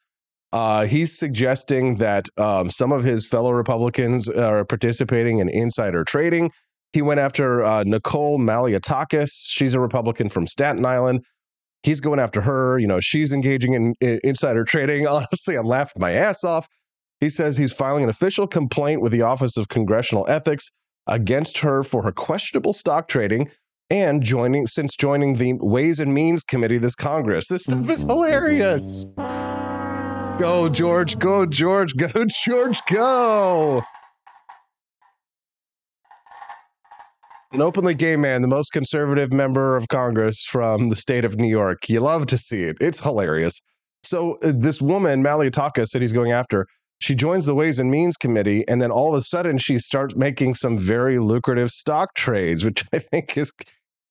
Uh, 0.52 0.84
he's 0.84 1.18
suggesting 1.18 1.96
that 1.96 2.26
um, 2.36 2.68
some 2.68 2.92
of 2.92 3.04
his 3.04 3.26
fellow 3.26 3.52
Republicans 3.52 4.28
are 4.28 4.64
participating 4.64 5.38
in 5.38 5.48
insider 5.48 6.04
trading. 6.04 6.50
He 6.92 7.00
went 7.00 7.20
after 7.20 7.62
uh, 7.62 7.84
Nicole 7.84 8.38
Malliotakis. 8.38 9.30
She's 9.48 9.74
a 9.74 9.80
Republican 9.80 10.28
from 10.28 10.46
Staten 10.46 10.84
Island 10.84 11.24
he's 11.82 12.00
going 12.00 12.20
after 12.20 12.40
her. 12.40 12.78
You 12.78 12.86
know, 12.86 13.00
she's 13.00 13.32
engaging 13.32 13.74
in, 13.74 13.94
in, 14.00 14.20
insider 14.24 14.64
trading. 14.64 15.06
Honestly, 15.08 15.56
I'm 15.56 15.66
laughing 15.66 16.00
my 16.00 16.12
ass 16.12 16.44
off. 16.44 16.68
He 17.20 17.28
says 17.28 17.56
he's 17.56 17.72
filing 17.72 18.04
an 18.04 18.10
official 18.10 18.46
complaint 18.46 19.00
with 19.00 19.12
the 19.12 19.22
Office 19.22 19.56
of 19.56 19.68
Congressional 19.68 20.26
Ethics 20.28 20.70
against 21.06 21.58
her 21.58 21.82
for 21.82 22.02
her 22.02 22.12
questionable 22.12 22.72
stock 22.72 23.08
trading 23.08 23.50
and 23.90 24.22
joining 24.22 24.66
since 24.66 24.96
joining 24.96 25.34
the 25.34 25.54
Ways 25.60 26.00
and 26.00 26.14
Means 26.14 26.42
Committee 26.42 26.78
this 26.78 26.94
Congress. 26.94 27.48
This 27.48 27.64
stuff 27.64 27.88
is 27.88 28.02
hilarious. 28.02 29.06
Go, 30.38 30.68
George. 30.68 31.18
Go, 31.18 31.46
George. 31.46 31.96
Go, 31.96 32.24
George. 32.44 32.80
Go. 32.90 33.82
an 37.52 37.60
openly 37.60 37.94
gay 37.94 38.16
man, 38.16 38.40
the 38.40 38.48
most 38.48 38.70
conservative 38.70 39.32
member 39.32 39.76
of 39.76 39.88
Congress 39.88 40.44
from 40.44 40.88
the 40.88 40.96
state 40.96 41.24
of 41.24 41.36
New 41.36 41.48
York. 41.48 41.88
You 41.88 42.00
love 42.00 42.26
to 42.26 42.38
see 42.38 42.62
it. 42.62 42.76
It's 42.80 43.00
hilarious. 43.00 43.60
So 44.02 44.38
uh, 44.42 44.52
this 44.54 44.80
woman, 44.80 45.22
Malliotakis, 45.22 45.90
that 45.92 46.00
he's 46.00 46.14
going 46.14 46.32
after, 46.32 46.66
she 47.00 47.14
joins 47.14 47.46
the 47.46 47.54
Ways 47.54 47.78
and 47.78 47.90
Means 47.90 48.16
Committee, 48.16 48.66
and 48.68 48.80
then 48.80 48.90
all 48.90 49.14
of 49.14 49.18
a 49.18 49.22
sudden 49.22 49.58
she 49.58 49.78
starts 49.78 50.16
making 50.16 50.54
some 50.54 50.78
very 50.78 51.18
lucrative 51.18 51.70
stock 51.70 52.14
trades, 52.14 52.64
which 52.64 52.84
I 52.92 52.98
think 52.98 53.36
is, 53.36 53.52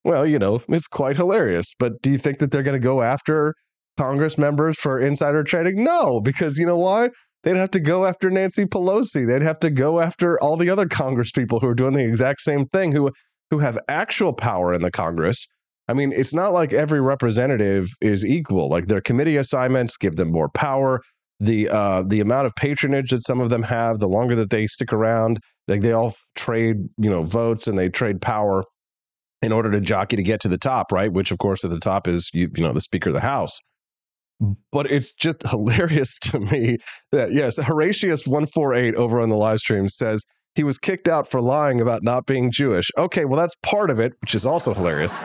well, 0.04 0.26
you 0.26 0.38
know, 0.38 0.62
it's 0.70 0.88
quite 0.88 1.16
hilarious. 1.16 1.74
But 1.78 2.02
do 2.02 2.12
you 2.12 2.18
think 2.18 2.40
that 2.40 2.52
they're 2.52 2.64
going 2.64 2.80
to 2.80 2.86
go 2.86 3.02
after 3.02 3.56
Congress 3.98 4.38
members 4.38 4.78
for 4.80 5.00
insider 5.00 5.44
trading? 5.44 5.84
No, 5.84 6.22
because 6.22 6.58
you 6.58 6.66
know 6.66 6.78
why? 6.78 7.10
They'd 7.44 7.58
have 7.58 7.72
to 7.72 7.80
go 7.80 8.06
after 8.06 8.30
Nancy 8.30 8.66
Pelosi. 8.66 9.26
They'd 9.26 9.42
have 9.42 9.60
to 9.62 9.70
go 9.70 10.00
after 10.00 10.40
all 10.42 10.58
the 10.58 10.70
other 10.70 10.88
Congress 10.88 11.32
people 11.32 11.60
who 11.60 11.68
are 11.68 11.74
doing 11.74 11.94
the 11.94 12.06
exact 12.06 12.42
same 12.42 12.66
thing, 12.68 12.92
who 12.92 13.12
who 13.50 13.60
have 13.60 13.78
actual 13.88 14.34
power 14.34 14.74
in 14.74 14.82
the 14.82 14.92
Congress. 14.92 15.46
I 15.88 15.94
mean, 15.94 16.14
it's 16.14 16.34
not 16.34 16.54
like 16.54 16.72
every 16.72 17.02
representative 17.02 17.90
is 18.00 18.26
equal. 18.26 18.70
Like 18.70 18.88
their 18.88 19.02
committee 19.02 19.38
assignments 19.38 19.98
give 19.98 20.16
them 20.16 20.32
more 20.32 20.50
power. 20.50 21.02
The 21.40 21.68
uh, 21.70 22.04
the 22.04 22.20
amount 22.20 22.46
of 22.46 22.56
patronage 22.56 23.10
that 23.10 23.26
some 23.26 23.42
of 23.42 23.50
them 23.50 23.64
have, 23.64 24.00
the 24.00 24.08
longer 24.08 24.36
that 24.36 24.52
they 24.52 24.68
stick 24.68 24.94
around, 24.94 25.40
like 25.68 25.82
they 25.82 25.92
all 25.92 26.14
trade, 26.36 26.78
you 26.98 27.10
know, 27.10 27.24
votes 27.24 27.68
and 27.68 27.78
they 27.78 27.90
trade 27.90 28.22
power 28.22 28.64
in 29.42 29.52
order 29.52 29.72
to 29.72 29.82
jockey 29.82 30.16
to 30.16 30.24
get 30.24 30.40
to 30.42 30.48
the 30.48 30.58
top, 30.58 30.92
right? 30.92 31.12
Which, 31.12 31.32
of 31.32 31.40
course, 31.40 31.66
at 31.66 31.72
the 31.72 31.80
top 31.80 32.08
is 32.08 32.30
you, 32.34 32.50
you 32.56 32.64
know, 32.64 32.74
the 32.74 32.80
Speaker 32.80 33.10
of 33.10 33.16
the 33.16 33.22
House. 33.22 33.60
But 34.72 34.90
it's 34.92 35.14
just 35.14 35.44
hilarious 35.50 36.18
to 36.20 36.40
me 36.40 36.78
that 37.12 37.34
yes, 37.34 37.58
Horatius 37.58 38.26
one 38.26 38.48
four 38.48 38.74
eight 38.74 38.96
over 38.96 39.22
on 39.22 39.30
the 39.30 39.38
live 39.38 39.60
stream 39.60 39.88
says 39.90 40.26
he 40.56 40.64
was 40.64 40.78
kicked 40.78 41.08
out 41.08 41.30
for 41.30 41.42
lying 41.42 41.80
about 41.80 42.04
not 42.04 42.26
being 42.26 42.52
Jewish. 42.52 42.90
Okay, 42.98 43.26
well, 43.26 43.40
that's 43.40 43.56
part 43.64 43.90
of 43.90 44.00
it, 44.00 44.14
which 44.22 44.36
is 44.36 44.46
also 44.46 44.74
hilarious. 44.74 45.20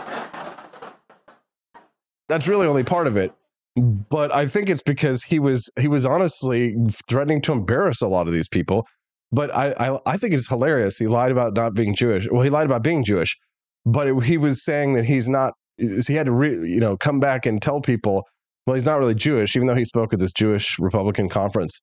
That's 2.29 2.47
really 2.47 2.67
only 2.67 2.85
part 2.85 3.07
of 3.07 3.17
it. 3.17 3.33
But 3.77 4.35
I 4.35 4.47
think 4.47 4.71
it's 4.71 4.83
because 4.83 5.23
he 5.23 5.39
was 5.39 5.71
he 5.79 5.89
was 5.89 6.07
honestly 6.07 6.75
threatening 7.09 7.43
to 7.43 7.53
embarrass 7.53 8.01
a 8.01 8.09
lot 8.09 8.27
of 8.27 8.33
these 8.33 8.49
people. 8.49 8.87
But 9.33 9.55
I 9.55 9.73
I, 9.73 9.99
I 10.07 10.17
think 10.17 10.33
it's 10.33 10.49
hilarious. 10.49 10.97
He 10.99 11.07
lied 11.07 11.33
about 11.33 11.55
not 11.55 11.75
being 11.75 11.95
Jewish. 11.95 12.27
Well, 12.31 12.43
he 12.43 12.51
lied 12.51 12.67
about 12.67 12.83
being 12.83 13.05
Jewish, 13.05 13.37
but 13.85 14.07
it, 14.07 14.23
he 14.23 14.39
was 14.39 14.65
saying 14.65 14.95
that 14.95 15.05
he's 15.05 15.29
not. 15.29 15.55
He 15.79 16.15
had 16.15 16.27
to 16.27 16.33
re, 16.33 16.53
you 16.53 16.81
know 16.81 16.97
come 16.97 17.21
back 17.21 17.45
and 17.45 17.61
tell 17.61 17.81
people. 17.81 18.25
Well, 18.67 18.75
he's 18.75 18.87
not 18.87 18.99
really 18.99 19.15
Jewish, 19.15 19.55
even 19.55 19.69
though 19.69 19.75
he 19.75 19.85
spoke 19.85 20.13
at 20.13 20.19
this 20.19 20.33
Jewish 20.33 20.79
Republican 20.79 21.29
conference. 21.29 21.81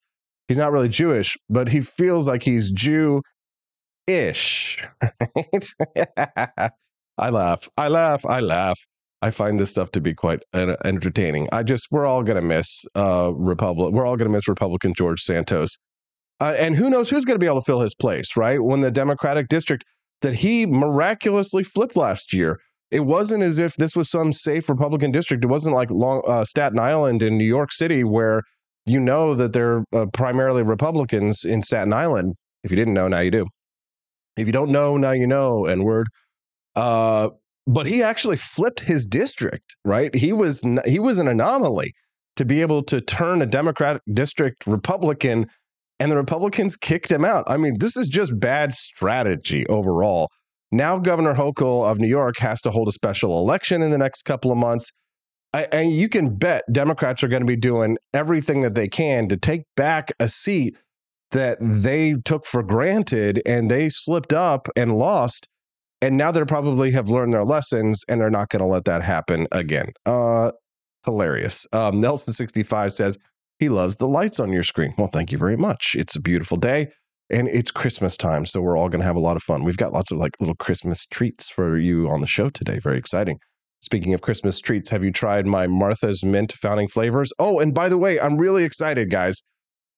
He's 0.47 0.57
not 0.57 0.71
really 0.73 0.89
Jewish, 0.89 1.37
but 1.49 1.69
he 1.69 1.79
feels 1.79 2.27
like 2.27 2.43
he's 2.43 2.71
Jew 2.71 3.21
ish. 4.07 4.85
I 7.17 7.29
laugh. 7.29 7.69
I 7.77 7.87
laugh. 7.87 8.25
I 8.25 8.41
laugh. 8.41 8.79
I 9.21 9.29
find 9.29 9.57
this 9.57 9.69
stuff 9.69 9.91
to 9.91 10.01
be 10.01 10.13
quite 10.13 10.41
entertaining. 10.53 11.47
I 11.53 11.63
just 11.63 11.87
we're 11.91 12.05
all 12.05 12.23
going 12.23 12.35
to 12.35 12.45
miss 12.45 12.83
uh 12.95 13.31
Republic. 13.33 13.93
We're 13.93 14.05
all 14.05 14.17
going 14.17 14.29
to 14.29 14.35
miss 14.35 14.49
Republican 14.49 14.93
George 14.93 15.21
Santos. 15.21 15.77
Uh, 16.41 16.55
and 16.57 16.75
who 16.75 16.89
knows 16.89 17.09
who's 17.09 17.23
going 17.23 17.35
to 17.35 17.39
be 17.39 17.45
able 17.45 17.61
to 17.61 17.65
fill 17.65 17.79
his 17.79 17.95
place, 17.95 18.35
right? 18.35 18.61
When 18.61 18.81
the 18.81 18.91
Democratic 18.91 19.47
district 19.47 19.85
that 20.21 20.33
he 20.33 20.65
miraculously 20.65 21.63
flipped 21.63 21.95
last 21.95 22.33
year, 22.33 22.59
it 22.93 23.05
wasn't 23.05 23.41
as 23.41 23.57
if 23.57 23.75
this 23.77 23.95
was 23.95 24.09
some 24.09 24.31
safe 24.31 24.69
Republican 24.69 25.11
district. 25.11 25.43
It 25.43 25.47
wasn't 25.47 25.75
like 25.75 25.89
long, 25.89 26.21
uh, 26.27 26.45
Staten 26.45 26.77
Island 26.77 27.23
in 27.23 27.39
New 27.39 27.45
York 27.45 27.71
City 27.71 28.03
where 28.03 28.43
you 28.85 28.99
know 28.99 29.33
that 29.33 29.51
they're 29.51 29.83
uh, 29.93 30.05
primarily 30.13 30.61
Republicans 30.61 31.43
in 31.43 31.63
Staten 31.63 31.91
Island. 31.91 32.35
If 32.63 32.69
you 32.69 32.77
didn't 32.77 32.93
know, 32.93 33.07
now 33.07 33.19
you 33.21 33.31
do. 33.31 33.47
If 34.37 34.45
you 34.45 34.53
don't 34.53 34.71
know, 34.71 34.95
now 34.97 35.11
you 35.11 35.25
know. 35.25 35.65
N 35.65 35.83
word. 35.83 36.07
Uh, 36.75 37.29
but 37.65 37.87
he 37.87 38.03
actually 38.03 38.37
flipped 38.37 38.81
his 38.81 39.07
district, 39.07 39.75
right? 39.83 40.13
He 40.13 40.31
was 40.31 40.63
he 40.85 40.99
was 40.99 41.17
an 41.17 41.27
anomaly 41.27 41.93
to 42.35 42.45
be 42.45 42.61
able 42.61 42.83
to 42.83 43.01
turn 43.01 43.41
a 43.41 43.45
Democratic 43.47 44.03
district 44.13 44.67
Republican, 44.67 45.47
and 45.99 46.11
the 46.11 46.17
Republicans 46.17 46.77
kicked 46.77 47.11
him 47.11 47.25
out. 47.25 47.43
I 47.47 47.57
mean, 47.57 47.79
this 47.79 47.97
is 47.97 48.07
just 48.07 48.39
bad 48.39 48.73
strategy 48.73 49.65
overall. 49.67 50.29
Now, 50.73 50.97
Governor 50.97 51.35
Hochul 51.35 51.85
of 51.85 51.99
New 51.99 52.07
York 52.07 52.39
has 52.39 52.59
to 52.63 52.71
hold 52.71 52.87
a 52.87 52.91
special 52.91 53.37
election 53.37 53.83
in 53.83 53.91
the 53.91 53.97
next 53.99 54.23
couple 54.23 54.51
of 54.51 54.57
months. 54.57 54.91
and 55.53 55.91
you 55.91 56.09
can 56.09 56.35
bet 56.35 56.63
Democrats 56.71 57.23
are 57.23 57.27
going 57.27 57.43
to 57.43 57.47
be 57.47 57.55
doing 57.55 57.95
everything 58.11 58.61
that 58.61 58.73
they 58.73 58.87
can 58.87 59.29
to 59.29 59.37
take 59.37 59.65
back 59.75 60.11
a 60.19 60.27
seat 60.27 60.75
that 61.29 61.59
they 61.61 62.15
took 62.25 62.47
for 62.47 62.63
granted 62.63 63.39
and 63.45 63.69
they 63.69 63.87
slipped 63.87 64.33
up 64.33 64.67
and 64.75 64.97
lost 64.97 65.47
and 66.01 66.17
now 66.17 66.31
they 66.31 66.43
probably 66.43 66.89
have 66.89 67.07
learned 67.07 67.33
their 67.33 67.45
lessons 67.45 68.03
and 68.09 68.19
they're 68.19 68.31
not 68.31 68.49
going 68.49 68.61
to 68.61 68.65
let 68.65 68.85
that 68.85 69.03
happen 69.03 69.47
again. 69.51 69.93
Uh, 70.07 70.51
hilarious. 71.05 71.67
Um, 71.71 72.01
Nelson65 72.01 72.91
says 72.93 73.19
he 73.59 73.69
loves 73.69 73.97
the 73.97 74.07
lights 74.07 74.39
on 74.39 74.51
your 74.51 74.63
screen. 74.63 74.95
Well, 74.97 75.07
thank 75.07 75.31
you 75.31 75.37
very 75.37 75.55
much. 75.55 75.95
It's 75.95 76.15
a 76.15 76.19
beautiful 76.19 76.57
day 76.57 76.87
and 77.33 77.49
it's 77.49 77.71
Christmas 77.71 78.15
time. 78.15 78.45
So 78.45 78.61
we're 78.61 78.77
all 78.77 78.89
going 78.89 79.01
to 79.01 79.05
have 79.05 79.15
a 79.15 79.21
lot 79.21 79.35
of 79.35 79.43
fun. 79.43 79.63
We've 79.63 79.77
got 79.77 79.91
lots 79.91 80.11
of 80.11 80.17
like 80.17 80.31
little 80.39 80.55
Christmas 80.55 81.05
treats 81.05 81.49
for 81.49 81.77
you 81.77 82.07
on 82.09 82.21
the 82.21 82.27
show 82.27 82.49
today. 82.49 82.79
Very 82.79 82.97
exciting. 82.97 83.39
Speaking 83.81 84.13
of 84.13 84.21
Christmas 84.21 84.59
treats, 84.59 84.89
have 84.91 85.03
you 85.03 85.11
tried 85.11 85.45
my 85.45 85.67
Martha's 85.67 86.23
Mint 86.23 86.53
founding 86.53 86.87
flavors? 86.87 87.33
Oh, 87.39 87.59
and 87.59 87.73
by 87.73 87.89
the 87.89 87.97
way, 87.97 88.19
I'm 88.19 88.37
really 88.37 88.63
excited, 88.63 89.09
guys. 89.09 89.41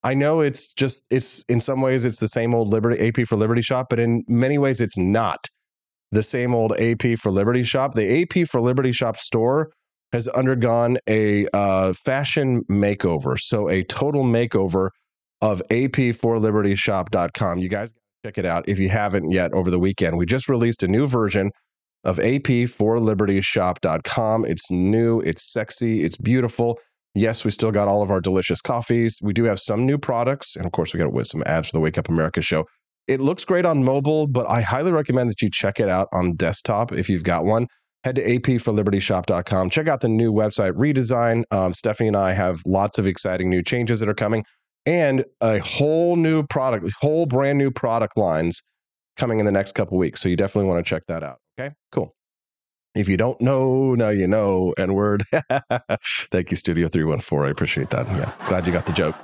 I 0.03 0.13
know 0.13 0.39
it's 0.39 0.71
just, 0.73 1.03
it's 1.11 1.43
in 1.49 1.59
some 1.59 1.81
ways, 1.81 2.05
it's 2.05 2.19
the 2.19 2.27
same 2.27 2.55
old 2.55 2.69
Liberty 2.69 3.07
AP 3.07 3.27
for 3.27 3.35
Liberty 3.35 3.61
shop, 3.61 3.87
but 3.89 3.99
in 3.99 4.23
many 4.27 4.57
ways, 4.57 4.81
it's 4.81 4.97
not 4.97 5.47
the 6.11 6.23
same 6.23 6.55
old 6.55 6.79
AP 6.79 7.17
for 7.19 7.31
Liberty 7.31 7.63
Shop. 7.63 7.93
The 7.93 8.21
AP 8.21 8.47
for 8.47 8.61
Liberty 8.61 8.91
Shop 8.91 9.17
store 9.17 9.71
has 10.13 10.27
undergone 10.29 10.97
a 11.07 11.47
uh, 11.53 11.93
fashion 11.93 12.63
makeover. 12.71 13.37
So, 13.37 13.69
a 13.69 13.83
total 13.83 14.23
makeover 14.23 14.89
of 15.45 15.61
ap4libertyshop.com. 15.69 17.59
You 17.59 17.69
guys 17.69 17.93
check 18.25 18.37
it 18.39 18.45
out 18.45 18.67
if 18.67 18.79
you 18.79 18.89
haven't 18.89 19.31
yet 19.31 19.53
over 19.53 19.69
the 19.69 19.77
weekend. 19.77 20.17
We 20.17 20.25
just 20.25 20.49
released 20.49 20.81
a 20.81 20.87
new 20.87 21.05
version 21.05 21.51
of 22.03 22.17
ap4libertyshop.com. 22.17 24.45
It's 24.45 24.71
new, 24.71 25.19
it's 25.19 25.53
sexy, 25.53 26.03
it's 26.03 26.17
beautiful. 26.17 26.79
Yes, 27.13 27.45
we 27.45 27.51
still 27.51 27.71
got 27.71 27.87
all 27.87 28.01
of 28.01 28.09
our 28.09 28.19
delicious 28.19 28.59
coffees. 28.59 29.19
We 29.21 29.33
do 29.33 29.43
have 29.43 29.59
some 29.59 29.85
new 29.85 29.99
products. 29.99 30.55
And 30.55 30.65
of 30.65 30.71
course, 30.71 30.93
we 30.93 30.97
got 30.97 31.13
with 31.13 31.27
some 31.27 31.43
ads 31.45 31.69
for 31.69 31.73
the 31.73 31.79
Wake 31.79 31.99
Up 31.99 32.09
America 32.09 32.41
show. 32.41 32.65
It 33.07 33.21
looks 33.21 33.45
great 33.45 33.65
on 33.65 33.83
mobile, 33.83 34.25
but 34.25 34.49
I 34.49 34.61
highly 34.61 34.91
recommend 34.91 35.29
that 35.29 35.43
you 35.43 35.51
check 35.51 35.79
it 35.79 35.89
out 35.89 36.07
on 36.11 36.33
desktop 36.33 36.91
if 36.91 37.07
you've 37.07 37.23
got 37.23 37.45
one. 37.45 37.67
Head 38.03 38.15
to 38.15 38.23
apforlibertyshop.com. 38.23 39.69
Check 39.69 39.87
out 39.87 40.01
the 40.01 40.09
new 40.09 40.33
website 40.33 40.73
redesign. 40.73 41.43
Um, 41.51 41.71
Stephanie 41.71 42.07
and 42.07 42.17
I 42.17 42.33
have 42.33 42.63
lots 42.65 42.97
of 42.97 43.05
exciting 43.05 43.51
new 43.51 43.61
changes 43.61 43.99
that 43.99 44.09
are 44.09 44.15
coming 44.15 44.43
and 44.85 45.25
a 45.41 45.59
whole 45.59 46.15
new 46.15 46.43
product, 46.43 46.87
whole 47.01 47.25
brand 47.25 47.57
new 47.57 47.71
product 47.71 48.17
lines 48.17 48.61
coming 49.17 49.39
in 49.39 49.45
the 49.45 49.51
next 49.51 49.73
couple 49.73 49.97
weeks. 49.97 50.21
So 50.21 50.29
you 50.29 50.35
definitely 50.35 50.69
want 50.69 50.85
to 50.85 50.89
check 50.89 51.03
that 51.07 51.23
out. 51.23 51.37
Okay, 51.59 51.73
cool. 51.91 52.13
If 52.95 53.09
you 53.09 53.17
don't 53.17 53.39
know, 53.41 53.93
now 53.95 54.09
you 54.09 54.27
know. 54.27 54.73
N 54.77 54.93
word. 54.93 55.23
Thank 56.31 56.51
you, 56.51 56.57
Studio 56.57 56.87
314. 56.87 57.47
I 57.47 57.51
appreciate 57.51 57.89
that. 57.89 58.07
Yeah, 58.07 58.31
glad 58.47 58.65
you 58.65 58.73
got 58.73 58.85
the 58.85 58.93
joke. 58.93 59.15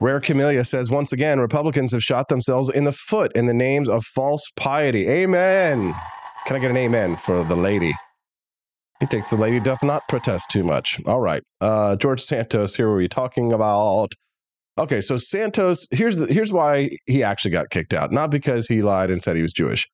Rare 0.00 0.18
Camellia 0.18 0.64
says, 0.64 0.90
once 0.90 1.12
again, 1.12 1.38
Republicans 1.38 1.92
have 1.92 2.02
shot 2.02 2.26
themselves 2.26 2.68
in 2.68 2.82
the 2.82 2.90
foot 2.90 3.30
in 3.36 3.46
the 3.46 3.54
names 3.54 3.88
of 3.88 4.04
false 4.04 4.50
piety. 4.56 5.08
Amen. 5.08 5.94
Can 6.44 6.56
I 6.56 6.58
get 6.58 6.72
an 6.72 6.76
amen 6.76 7.14
for 7.14 7.44
the 7.44 7.54
lady? 7.54 7.94
He 9.02 9.06
thinks 9.06 9.30
the 9.30 9.36
lady 9.36 9.58
doth 9.58 9.82
not 9.82 10.06
protest 10.06 10.48
too 10.48 10.62
much. 10.62 10.96
All 11.06 11.20
right. 11.20 11.42
Uh, 11.60 11.96
George 11.96 12.20
Santos, 12.22 12.76
here 12.76 12.88
were 12.88 13.00
you 13.00 13.08
talking 13.08 13.52
about? 13.52 14.12
Okay, 14.78 15.00
so 15.00 15.16
Santos, 15.16 15.88
here's 15.90 16.18
the, 16.18 16.32
here's 16.32 16.52
why 16.52 16.88
he 17.06 17.24
actually 17.24 17.50
got 17.50 17.70
kicked 17.70 17.92
out. 17.94 18.12
Not 18.12 18.30
because 18.30 18.68
he 18.68 18.80
lied 18.80 19.10
and 19.10 19.20
said 19.20 19.34
he 19.34 19.42
was 19.42 19.52
Jewish, 19.52 19.88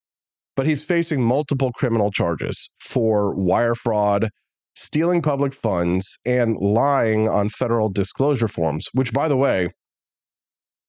but 0.57 0.67
he's 0.67 0.85
facing 0.85 1.23
multiple 1.23 1.73
criminal 1.73 2.11
charges 2.11 2.69
for 2.81 3.35
wire 3.35 3.75
fraud, 3.75 4.29
stealing 4.77 5.23
public 5.23 5.55
funds, 5.55 6.19
and 6.27 6.59
lying 6.59 7.31
on 7.31 7.49
federal 7.49 7.89
disclosure 7.89 8.47
forms, 8.47 8.89
which 8.93 9.15
by 9.15 9.27
the 9.27 9.39
way, 9.39 9.71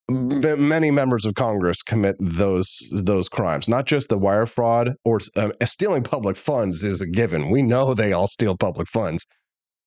many 0.10 0.92
members 0.92 1.26
of 1.26 1.36
Congress 1.36 1.82
commit 1.82 2.16
those 2.20 2.68
those 2.92 3.30
crimes. 3.30 3.70
Not 3.70 3.86
just 3.86 4.10
the 4.10 4.18
wire 4.18 4.46
fraud 4.46 4.94
or 5.06 5.20
uh, 5.36 5.52
stealing 5.66 6.04
public 6.04 6.36
funds 6.36 6.84
is 6.84 7.02
a 7.02 7.08
given. 7.08 7.50
We 7.50 7.62
know 7.62 7.94
they 7.94 8.14
all 8.14 8.28
steal 8.28 8.58
public 8.58 8.88
funds, 8.88 9.26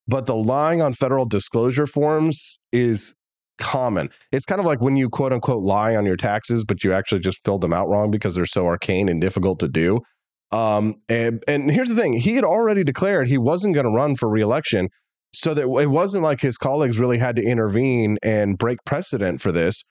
but 0.06 0.26
the 0.26 0.34
lying 0.34 0.82
on 0.82 0.94
federal 0.94 1.24
disclosure 1.24 1.86
forms 1.86 2.58
is 2.72 3.14
common. 3.58 4.10
It's 4.30 4.44
kind 4.44 4.60
of 4.60 4.66
like 4.66 4.80
when 4.80 4.96
you 4.96 5.08
quote 5.08 5.32
unquote 5.32 5.62
lie 5.62 5.94
on 5.96 6.06
your 6.06 6.16
taxes, 6.16 6.64
but 6.64 6.84
you 6.84 6.92
actually 6.92 7.20
just 7.20 7.44
filled 7.44 7.60
them 7.60 7.72
out 7.72 7.88
wrong 7.88 8.10
because 8.10 8.34
they're 8.34 8.46
so 8.46 8.66
arcane 8.66 9.08
and 9.08 9.20
difficult 9.20 9.60
to 9.60 9.68
do. 9.68 10.00
Um, 10.50 10.96
and, 11.08 11.42
and 11.48 11.70
here's 11.70 11.88
the 11.88 11.94
thing: 11.96 12.12
he 12.12 12.34
had 12.34 12.44
already 12.44 12.84
declared 12.84 13.28
he 13.28 13.38
wasn't 13.38 13.74
going 13.74 13.86
to 13.86 13.92
run 13.92 14.16
for 14.16 14.28
reelection. 14.28 14.88
So 15.34 15.54
that 15.54 15.62
it 15.62 15.86
wasn't 15.86 16.24
like 16.24 16.42
his 16.42 16.58
colleagues 16.58 16.98
really 16.98 17.16
had 17.16 17.36
to 17.36 17.42
intervene 17.42 18.18
and 18.22 18.58
break 18.58 18.76
precedent 18.84 19.40
for 19.40 19.50
this 19.50 19.82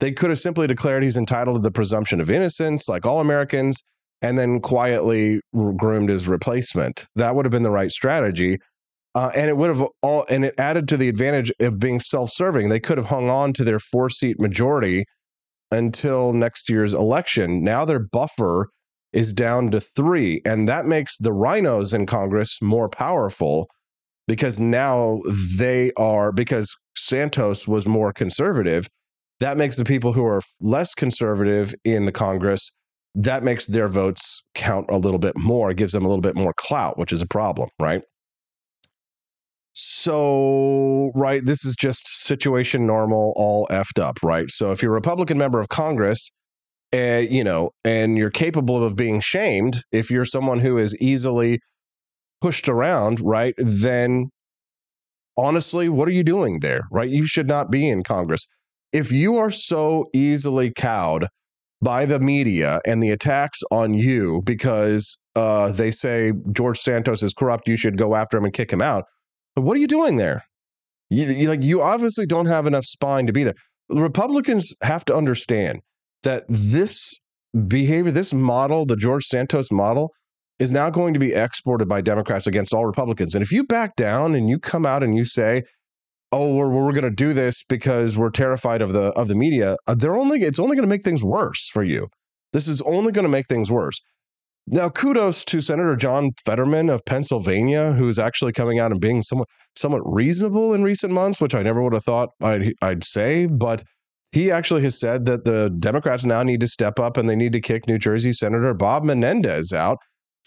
they 0.00 0.12
could 0.12 0.30
have 0.30 0.38
simply 0.38 0.66
declared 0.66 1.02
he's 1.02 1.16
entitled 1.16 1.56
to 1.56 1.62
the 1.62 1.70
presumption 1.70 2.20
of 2.20 2.30
innocence, 2.30 2.88
like 2.88 3.06
all 3.06 3.20
Americans, 3.20 3.82
and 4.22 4.38
then 4.38 4.60
quietly 4.60 5.40
groomed 5.76 6.08
his 6.08 6.26
replacement. 6.26 7.06
That 7.16 7.34
would 7.34 7.44
have 7.44 7.52
been 7.52 7.62
the 7.62 7.70
right 7.70 7.90
strategy. 7.90 8.58
Uh, 9.14 9.30
and 9.34 9.48
it 9.48 9.56
would 9.56 9.68
have 9.68 9.86
all, 10.02 10.24
and 10.28 10.44
it 10.44 10.54
added 10.58 10.88
to 10.88 10.96
the 10.96 11.08
advantage 11.08 11.52
of 11.60 11.78
being 11.78 12.00
self 12.00 12.30
serving. 12.30 12.68
They 12.68 12.80
could 12.80 12.96
have 12.96 13.06
hung 13.06 13.28
on 13.28 13.52
to 13.54 13.64
their 13.64 13.78
four 13.78 14.08
seat 14.08 14.40
majority 14.40 15.04
until 15.70 16.32
next 16.32 16.68
year's 16.68 16.94
election. 16.94 17.62
Now 17.62 17.84
their 17.84 17.98
buffer 17.98 18.68
is 19.12 19.32
down 19.32 19.70
to 19.72 19.80
three. 19.80 20.40
And 20.44 20.68
that 20.68 20.86
makes 20.86 21.16
the 21.18 21.32
RINOs 21.32 21.92
in 21.92 22.06
Congress 22.06 22.58
more 22.62 22.88
powerful 22.88 23.68
because 24.28 24.60
now 24.60 25.20
they 25.56 25.90
are, 25.96 26.30
because 26.30 26.76
Santos 26.96 27.66
was 27.66 27.86
more 27.86 28.12
conservative 28.12 28.86
that 29.40 29.56
makes 29.56 29.76
the 29.76 29.84
people 29.84 30.12
who 30.12 30.24
are 30.24 30.42
less 30.60 30.94
conservative 30.94 31.74
in 31.84 32.04
the 32.04 32.12
Congress, 32.12 32.70
that 33.14 33.42
makes 33.42 33.66
their 33.66 33.88
votes 33.88 34.42
count 34.54 34.86
a 34.90 34.98
little 34.98 35.18
bit 35.18 35.36
more. 35.36 35.70
It 35.70 35.78
gives 35.78 35.92
them 35.92 36.04
a 36.04 36.08
little 36.08 36.22
bit 36.22 36.36
more 36.36 36.52
clout, 36.56 36.98
which 36.98 37.12
is 37.12 37.22
a 37.22 37.26
problem, 37.26 37.68
right? 37.80 38.02
So, 39.72 41.10
right, 41.14 41.44
this 41.44 41.64
is 41.64 41.74
just 41.74 42.06
situation 42.24 42.86
normal, 42.86 43.32
all 43.36 43.66
effed 43.68 44.00
up, 44.00 44.18
right? 44.22 44.50
So, 44.50 44.72
if 44.72 44.82
you're 44.82 44.92
a 44.92 44.94
Republican 44.94 45.38
member 45.38 45.58
of 45.58 45.68
Congress, 45.68 46.30
uh, 46.92 47.22
you 47.28 47.44
know, 47.44 47.70
and 47.84 48.18
you're 48.18 48.30
capable 48.30 48.82
of 48.82 48.96
being 48.96 49.20
shamed, 49.20 49.84
if 49.92 50.10
you're 50.10 50.24
someone 50.24 50.58
who 50.58 50.76
is 50.76 50.96
easily 51.00 51.60
pushed 52.40 52.68
around, 52.68 53.20
right, 53.20 53.54
then 53.58 54.30
honestly, 55.36 55.88
what 55.88 56.08
are 56.08 56.12
you 56.12 56.24
doing 56.24 56.60
there, 56.60 56.82
right? 56.90 57.08
You 57.08 57.26
should 57.26 57.46
not 57.46 57.70
be 57.70 57.88
in 57.88 58.02
Congress 58.02 58.46
if 58.92 59.12
you 59.12 59.36
are 59.36 59.50
so 59.50 60.06
easily 60.12 60.72
cowed 60.74 61.26
by 61.82 62.04
the 62.04 62.20
media 62.20 62.80
and 62.86 63.02
the 63.02 63.10
attacks 63.10 63.60
on 63.70 63.94
you 63.94 64.42
because 64.44 65.18
uh, 65.34 65.72
they 65.72 65.90
say 65.90 66.32
George 66.52 66.78
Santos 66.78 67.22
is 67.22 67.32
corrupt, 67.32 67.68
you 67.68 67.76
should 67.76 67.96
go 67.96 68.14
after 68.14 68.36
him 68.36 68.44
and 68.44 68.52
kick 68.52 68.72
him 68.72 68.82
out. 68.82 69.04
But 69.54 69.62
what 69.62 69.76
are 69.76 69.80
you 69.80 69.86
doing 69.86 70.16
there? 70.16 70.44
You, 71.08 71.26
you, 71.26 71.48
like 71.48 71.62
you 71.62 71.82
obviously 71.82 72.26
don't 72.26 72.46
have 72.46 72.66
enough 72.66 72.84
spine 72.84 73.26
to 73.26 73.32
be 73.32 73.44
there. 73.44 73.54
Republicans 73.88 74.74
have 74.82 75.04
to 75.06 75.16
understand 75.16 75.80
that 76.22 76.44
this 76.48 77.18
behavior, 77.66 78.12
this 78.12 78.32
model, 78.32 78.86
the 78.86 78.96
George 78.96 79.24
Santos 79.24 79.72
model, 79.72 80.10
is 80.58 80.72
now 80.72 80.90
going 80.90 81.14
to 81.14 81.18
be 81.18 81.32
exported 81.32 81.88
by 81.88 82.00
Democrats 82.00 82.46
against 82.46 82.74
all 82.74 82.84
Republicans. 82.84 83.34
And 83.34 83.42
if 83.42 83.50
you 83.50 83.64
back 83.64 83.96
down 83.96 84.34
and 84.34 84.48
you 84.48 84.58
come 84.58 84.84
out 84.84 85.02
and 85.02 85.16
you 85.16 85.24
say, 85.24 85.62
oh 86.32 86.54
we're, 86.54 86.68
we're 86.68 86.92
going 86.92 87.02
to 87.04 87.10
do 87.10 87.32
this 87.32 87.64
because 87.68 88.16
we're 88.18 88.30
terrified 88.30 88.82
of 88.82 88.92
the 88.92 89.12
of 89.12 89.28
the 89.28 89.34
media 89.34 89.76
uh, 89.86 89.94
they're 89.94 90.16
only 90.16 90.42
it's 90.42 90.58
only 90.58 90.76
going 90.76 90.88
to 90.88 90.88
make 90.88 91.04
things 91.04 91.24
worse 91.24 91.68
for 91.68 91.82
you 91.82 92.08
this 92.52 92.68
is 92.68 92.80
only 92.82 93.12
going 93.12 93.24
to 93.24 93.28
make 93.30 93.46
things 93.48 93.70
worse 93.70 94.00
Now, 94.66 94.88
kudos 94.88 95.44
to 95.46 95.60
Senator 95.60 95.96
John 95.96 96.30
Fetterman 96.44 96.90
of 96.90 97.04
Pennsylvania, 97.04 97.92
who 97.92 98.08
is 98.08 98.18
actually 98.18 98.52
coming 98.52 98.78
out 98.78 98.92
and 98.92 99.00
being 99.00 99.22
somewhat 99.22 99.48
somewhat 99.76 100.02
reasonable 100.04 100.74
in 100.74 100.82
recent 100.84 101.12
months, 101.12 101.40
which 101.40 101.54
I 101.54 101.62
never 101.62 101.82
would 101.82 101.92
have 101.94 102.04
thought 102.04 102.30
I'd, 102.40 102.74
I'd 102.82 103.04
say. 103.04 103.46
But 103.46 103.82
he 104.32 104.50
actually 104.50 104.82
has 104.82 104.98
said 104.98 105.24
that 105.26 105.44
the 105.44 105.70
Democrats 105.80 106.24
now 106.24 106.42
need 106.44 106.60
to 106.60 106.68
step 106.68 107.00
up 107.00 107.16
and 107.16 107.28
they 107.28 107.36
need 107.36 107.52
to 107.52 107.60
kick 107.60 107.88
New 107.88 107.98
Jersey 107.98 108.32
Senator 108.32 108.74
Bob 108.74 109.02
Menendez 109.02 109.72
out 109.72 109.98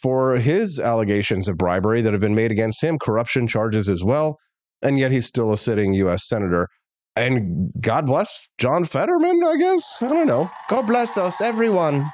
for 0.01 0.35
his 0.37 0.79
allegations 0.79 1.47
of 1.47 1.57
bribery 1.57 2.01
that 2.01 2.13
have 2.13 2.21
been 2.21 2.35
made 2.35 2.51
against 2.51 2.81
him, 2.83 2.97
corruption 2.99 3.47
charges 3.47 3.89
as 3.89 4.03
well. 4.03 4.37
And 4.83 4.99
yet 4.99 5.11
he's 5.11 5.25
still 5.25 5.53
a 5.53 5.57
sitting 5.57 5.93
U.S. 5.95 6.27
Senator. 6.27 6.67
And 7.15 7.71
God 7.79 8.05
bless 8.05 8.47
John 8.57 8.85
Fetterman, 8.85 9.43
I 9.43 9.57
guess. 9.57 10.01
I 10.01 10.09
don't 10.09 10.27
know. 10.27 10.49
God 10.67 10.87
bless 10.87 11.17
us, 11.17 11.41
everyone. 11.41 12.09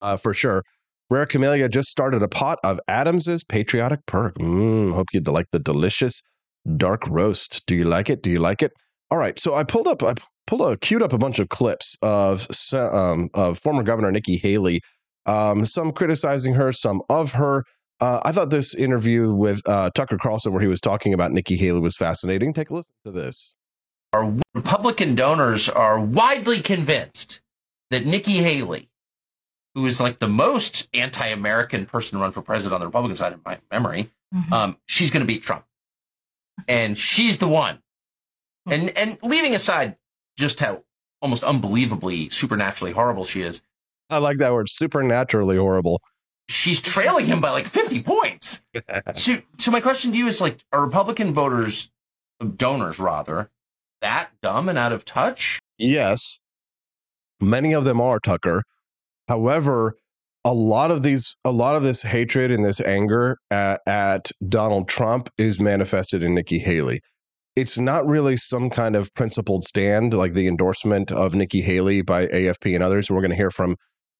Uh, 0.00 0.16
for 0.16 0.32
sure. 0.32 0.62
Rare 1.10 1.26
Camellia 1.26 1.68
just 1.68 1.88
started 1.88 2.22
a 2.22 2.28
pot 2.28 2.58
of 2.62 2.78
Adams's 2.86 3.42
Patriotic 3.42 4.00
Perk. 4.06 4.36
Mm, 4.36 4.92
hope 4.92 5.06
you 5.12 5.20
like 5.20 5.46
the 5.52 5.58
delicious 5.58 6.20
dark 6.76 7.02
roast. 7.08 7.62
Do 7.66 7.74
you 7.74 7.84
like 7.84 8.10
it? 8.10 8.22
Do 8.22 8.30
you 8.30 8.38
like 8.38 8.62
it? 8.62 8.72
All 9.10 9.18
right. 9.18 9.38
So 9.38 9.54
I 9.54 9.64
pulled 9.64 9.88
up, 9.88 10.02
I 10.02 10.14
pulled 10.46 10.60
a, 10.60 10.76
queued 10.76 11.02
up 11.02 11.14
a 11.14 11.18
bunch 11.18 11.38
of 11.38 11.48
clips 11.48 11.96
of 12.02 12.46
um, 12.74 13.30
of 13.34 13.58
former 13.58 13.82
Governor 13.82 14.12
Nikki 14.12 14.36
Haley, 14.36 14.80
um, 15.24 15.64
some 15.64 15.92
criticizing 15.92 16.54
her, 16.54 16.72
some 16.72 17.00
of 17.08 17.32
her. 17.32 17.64
Uh, 18.00 18.20
I 18.24 18.32
thought 18.32 18.50
this 18.50 18.74
interview 18.74 19.32
with 19.32 19.60
uh, 19.66 19.90
Tucker 19.94 20.18
Carlson, 20.18 20.52
where 20.52 20.62
he 20.62 20.68
was 20.68 20.80
talking 20.80 21.12
about 21.12 21.32
Nikki 21.32 21.56
Haley, 21.56 21.80
was 21.80 21.96
fascinating. 21.96 22.52
Take 22.52 22.70
a 22.70 22.74
listen 22.74 22.94
to 23.04 23.10
this. 23.10 23.54
Our 24.12 24.34
Republican 24.54 25.14
donors 25.14 25.68
are 25.68 26.00
widely 26.00 26.60
convinced 26.60 27.40
that 27.90 28.06
Nikki 28.06 28.38
Haley, 28.38 28.88
who 29.74 29.84
is 29.84 30.00
like 30.00 30.18
the 30.18 30.28
most 30.28 30.88
anti-American 30.94 31.86
person 31.86 32.18
to 32.18 32.22
run 32.22 32.32
for 32.32 32.40
president 32.40 32.74
on 32.74 32.80
the 32.80 32.86
Republican 32.86 33.16
side 33.16 33.32
of 33.32 33.44
my 33.44 33.58
memory, 33.70 34.10
mm-hmm. 34.34 34.52
um, 34.52 34.78
she's 34.86 35.10
going 35.10 35.20
to 35.20 35.26
beat 35.26 35.42
Trump 35.42 35.64
and 36.66 36.98
she's 36.98 37.38
the 37.38 37.48
one. 37.48 37.78
And 38.66 38.90
and 38.96 39.18
leaving 39.22 39.54
aside 39.54 39.96
just 40.36 40.60
how 40.60 40.82
almost 41.22 41.44
unbelievably 41.44 42.30
supernaturally 42.30 42.92
horrible 42.92 43.24
she 43.24 43.42
is. 43.42 43.62
I 44.10 44.18
like 44.18 44.38
that 44.38 44.52
word, 44.52 44.68
supernaturally 44.68 45.56
horrible. 45.56 46.00
She's 46.48 46.80
trailing 46.80 47.26
him 47.26 47.40
by 47.40 47.50
like 47.50 47.66
50 47.66 48.02
points. 48.02 48.62
so 49.14 49.38
so 49.58 49.70
my 49.70 49.80
question 49.80 50.12
to 50.12 50.16
you 50.16 50.26
is 50.26 50.40
like 50.40 50.58
are 50.72 50.82
Republican 50.84 51.34
voters 51.34 51.90
donors 52.56 52.98
rather 52.98 53.50
that 54.00 54.30
dumb 54.42 54.68
and 54.68 54.78
out 54.78 54.92
of 54.92 55.04
touch? 55.04 55.60
Yes. 55.76 56.38
Many 57.40 57.72
of 57.72 57.84
them 57.84 58.00
are, 58.00 58.18
Tucker. 58.18 58.62
However, 59.28 59.94
a 60.44 60.54
lot 60.54 60.90
of 60.90 61.02
these 61.02 61.36
a 61.44 61.52
lot 61.52 61.76
of 61.76 61.82
this 61.82 62.02
hatred 62.02 62.50
and 62.50 62.64
this 62.64 62.80
anger 62.80 63.36
at, 63.50 63.80
at, 63.86 64.30
Donald 64.48 64.88
Trump 64.88 65.28
is 65.36 65.60
manifested 65.60 66.22
in 66.22 66.34
Nikki 66.34 66.58
Haley. 66.58 67.00
It's 67.56 67.78
not 67.78 68.06
really 68.06 68.36
some 68.36 68.70
kind 68.70 68.94
of 68.94 69.12
principled 69.14 69.64
stand 69.64 70.14
like 70.14 70.34
the 70.34 70.46
endorsement 70.46 71.10
of 71.10 71.34
Nikki 71.34 71.60
Haley 71.60 72.02
by 72.02 72.26
AFP 72.28 72.74
and 72.74 72.84
others. 72.84 73.08
And 73.08 73.16
we're 73.16 73.22
going 73.22 73.32
to 73.32 73.36
hear 73.36 73.50
from 73.50 73.76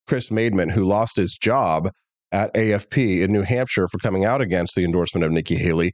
Chris 0.07 0.29
Maidment, 0.29 0.73
who 0.73 0.85
lost 0.85 1.15
his 1.17 1.37
job 1.37 1.89
at 2.31 2.53
AFP 2.53 3.21
in 3.21 3.31
New 3.31 3.41
Hampshire 3.41 3.87
for 3.87 3.97
coming 3.99 4.25
out 4.25 4.41
against 4.41 4.75
the 4.75 4.83
endorsement 4.83 5.23
of 5.25 5.31
Nikki 5.31 5.55
Haley. 5.55 5.91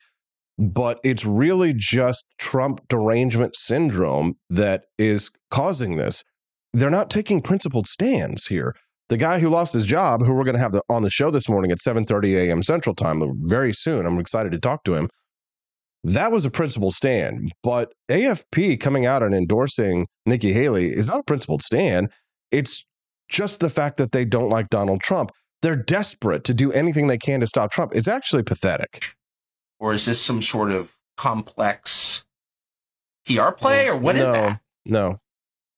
But 0.57 0.99
it's 1.03 1.25
really 1.25 1.73
just 1.75 2.25
Trump 2.39 2.81
derangement 2.87 3.55
syndrome 3.55 4.35
that 4.49 4.85
is 4.97 5.29
causing 5.51 5.97
this. 5.97 6.23
They're 6.73 6.89
not 6.89 7.09
taking 7.09 7.41
principled 7.41 7.87
stands 7.87 8.47
here 8.47 8.73
the 9.09 9.17
guy 9.17 9.39
who 9.39 9.49
lost 9.49 9.73
his 9.73 9.85
job, 9.85 10.23
who 10.23 10.33
we're 10.33 10.43
going 10.43 10.55
to 10.55 10.61
have 10.61 10.71
the, 10.71 10.81
on 10.89 11.03
the 11.03 11.09
show 11.09 11.29
this 11.29 11.47
morning 11.47 11.71
at 11.71 11.79
7:30 11.79 12.35
a.m. 12.35 12.63
Central 12.63 12.95
Time, 12.95 13.21
uh, 13.21 13.27
very 13.43 13.73
soon. 13.73 14.05
I'm 14.05 14.19
excited 14.19 14.51
to 14.51 14.59
talk 14.59 14.83
to 14.85 14.95
him. 14.95 15.09
That 16.03 16.31
was 16.31 16.45
a 16.45 16.51
principled 16.51 16.93
stand, 16.93 17.51
but 17.63 17.93
AFP 18.09 18.79
coming 18.79 19.05
out 19.05 19.23
and 19.23 19.33
endorsing 19.33 20.05
Nikki 20.25 20.53
Haley 20.53 20.93
is 20.93 21.07
not 21.07 21.19
a 21.19 21.23
principled 21.23 21.63
stand. 21.63 22.11
It's 22.51 22.85
just 23.27 23.59
the 23.59 23.71
fact 23.71 23.97
that 23.97 24.11
they 24.11 24.23
don't 24.23 24.49
like 24.49 24.69
Donald 24.69 25.01
Trump. 25.01 25.31
They're 25.65 25.75
desperate 25.75 26.43
to 26.43 26.53
do 26.53 26.71
anything 26.71 27.07
they 27.07 27.17
can 27.17 27.39
to 27.39 27.47
stop 27.47 27.71
Trump. 27.71 27.93
It's 27.95 28.07
actually 28.07 28.43
pathetic. 28.43 29.15
Or 29.79 29.93
is 29.93 30.05
this 30.05 30.21
some 30.21 30.43
sort 30.43 30.69
of 30.69 30.95
complex 31.17 32.23
PR 33.25 33.49
play, 33.49 33.87
or 33.87 33.97
what 33.97 34.15
no, 34.15 34.21
is 34.21 34.27
that? 34.27 34.59
No. 34.85 35.19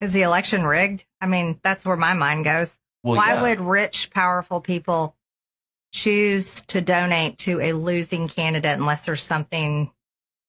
Is 0.01 0.11
the 0.11 0.23
election 0.23 0.65
rigged? 0.65 1.05
I 1.21 1.27
mean, 1.27 1.61
that's 1.63 1.85
where 1.85 1.95
my 1.95 2.13
mind 2.13 2.43
goes. 2.43 2.77
Well, 3.01 3.15
Why 3.15 3.35
yeah. 3.35 3.41
would 3.43 3.61
rich, 3.61 4.09
powerful 4.11 4.59
people 4.59 5.15
choose 5.93 6.59
to 6.63 6.81
donate 6.81 7.37
to 7.37 7.61
a 7.61 7.71
losing 7.71 8.27
candidate 8.27 8.77
unless 8.77 9.05
there's 9.05 9.23
something 9.23 9.89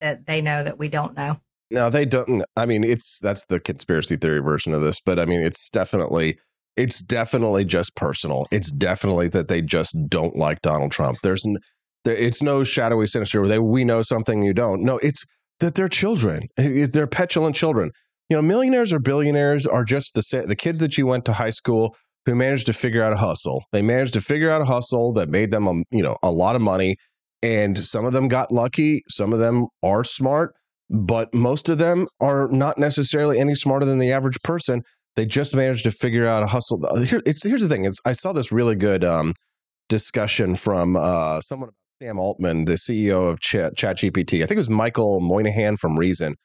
that 0.01 0.27
they 0.27 0.43
know 0.43 0.65
that 0.65 0.81
we 0.81 0.89
don't 0.89 1.17
know? 1.17 1.39
No, 1.71 1.91
they 1.91 2.07
don't. 2.07 2.43
I 2.57 2.67
mean, 2.67 2.83
it's 2.83 3.21
that's 3.21 3.47
the 3.47 3.61
conspiracy 3.61 4.17
theory 4.17 4.41
version 4.41 4.75
of 4.75 4.83
this, 4.83 5.01
but 5.01 5.21
I 5.21 5.27
mean, 5.27 5.43
it's 5.43 5.71
definitely 5.71 6.41
it's 6.79 7.01
definitely 7.01 7.65
just 7.65 7.95
personal. 7.97 8.47
It's 8.51 8.71
definitely 8.71 9.29
that 9.29 9.49
they 9.49 9.61
just 9.61 9.97
don't 10.09 10.37
like 10.37 10.63
Donald 10.63 10.93
Trump. 10.93 11.19
There's 11.23 11.45
there, 12.05 12.17
it's 12.17 12.43
no 12.43 12.63
shadowy 12.65 13.07
sinister 13.07 13.47
they 13.47 13.59
we 13.59 13.85
know 13.85 14.03
something 14.03 14.43
you 14.43 14.55
don't. 14.55 14.83
No, 14.83 14.99
it's 14.99 15.25
that 15.61 15.75
they're 15.75 15.89
children. 15.89 16.47
They're 16.57 17.07
petulant 17.07 17.57
children. 17.57 17.91
You 18.31 18.37
know, 18.37 18.43
millionaires 18.43 18.93
or 18.93 18.99
billionaires 19.01 19.67
are 19.67 19.85
just 19.85 20.15
the 20.15 20.45
the 20.47 20.57
kids 20.57 20.81
that 20.81 20.97
you 20.97 21.07
went 21.07 21.25
to 21.25 21.33
high 21.33 21.51
school 21.51 21.97
who 22.27 22.35
managed 22.35 22.67
to 22.67 22.73
figure 22.73 23.03
out 23.03 23.13
a 23.13 23.17
hustle. 23.17 23.65
They 23.73 23.83
managed 23.83 24.15
to 24.15 24.21
figure 24.21 24.51
out 24.51 24.61
a 24.61 24.67
hustle 24.67 25.15
that 25.15 25.31
made 25.31 25.51
them, 25.51 25.67
a, 25.67 25.83
you 25.91 26.03
know, 26.03 26.17
a 26.23 26.31
lot 26.31 26.57
of 26.57 26.63
money. 26.63 26.97
And 27.43 27.79
some 27.79 28.05
of 28.05 28.13
them 28.13 28.29
got 28.29 28.53
lucky. 28.53 29.03
Some 29.09 29.33
of 29.33 29.39
them 29.39 29.67
are 29.83 30.05
smart, 30.05 30.55
but 30.91 31.33
most 31.33 31.69
of 31.71 31.79
them 31.79 32.07
are 32.21 32.49
not 32.49 32.77
necessarily 32.77 33.39
any 33.39 33.55
smarter 33.55 33.87
than 33.87 33.99
the 33.99 34.13
average 34.13 34.39
person. 34.43 34.83
They 35.19 35.27
just 35.27 35.53
managed 35.53 35.83
to 35.83 35.91
figure 35.91 36.29
out 36.29 36.45
a 36.45 36.47
hustle. 36.47 36.87
Uh, 36.87 37.01
here, 37.01 37.21
it's 37.27 37.43
here's 37.43 37.61
the 37.61 37.69
thing: 37.69 37.85
is 37.85 38.01
I 38.05 38.13
saw 38.13 38.33
this 38.33 38.53
really 38.53 38.77
good 38.77 39.03
um, 39.03 39.35
discussion 39.89 40.55
from 40.55 40.95
uh, 40.95 41.41
someone, 41.41 41.71
Sam 42.01 42.21
Altman, 42.21 42.67
the 42.67 42.75
CEO 42.75 43.29
of 43.29 43.41
Chat, 43.41 43.77
ChatGPT. 43.77 44.45
I 44.45 44.47
think 44.47 44.53
it 44.53 44.59
was 44.59 44.71
Michael 44.71 45.19
Moynihan 45.19 45.77
from 45.77 45.99
Reason 45.99 46.37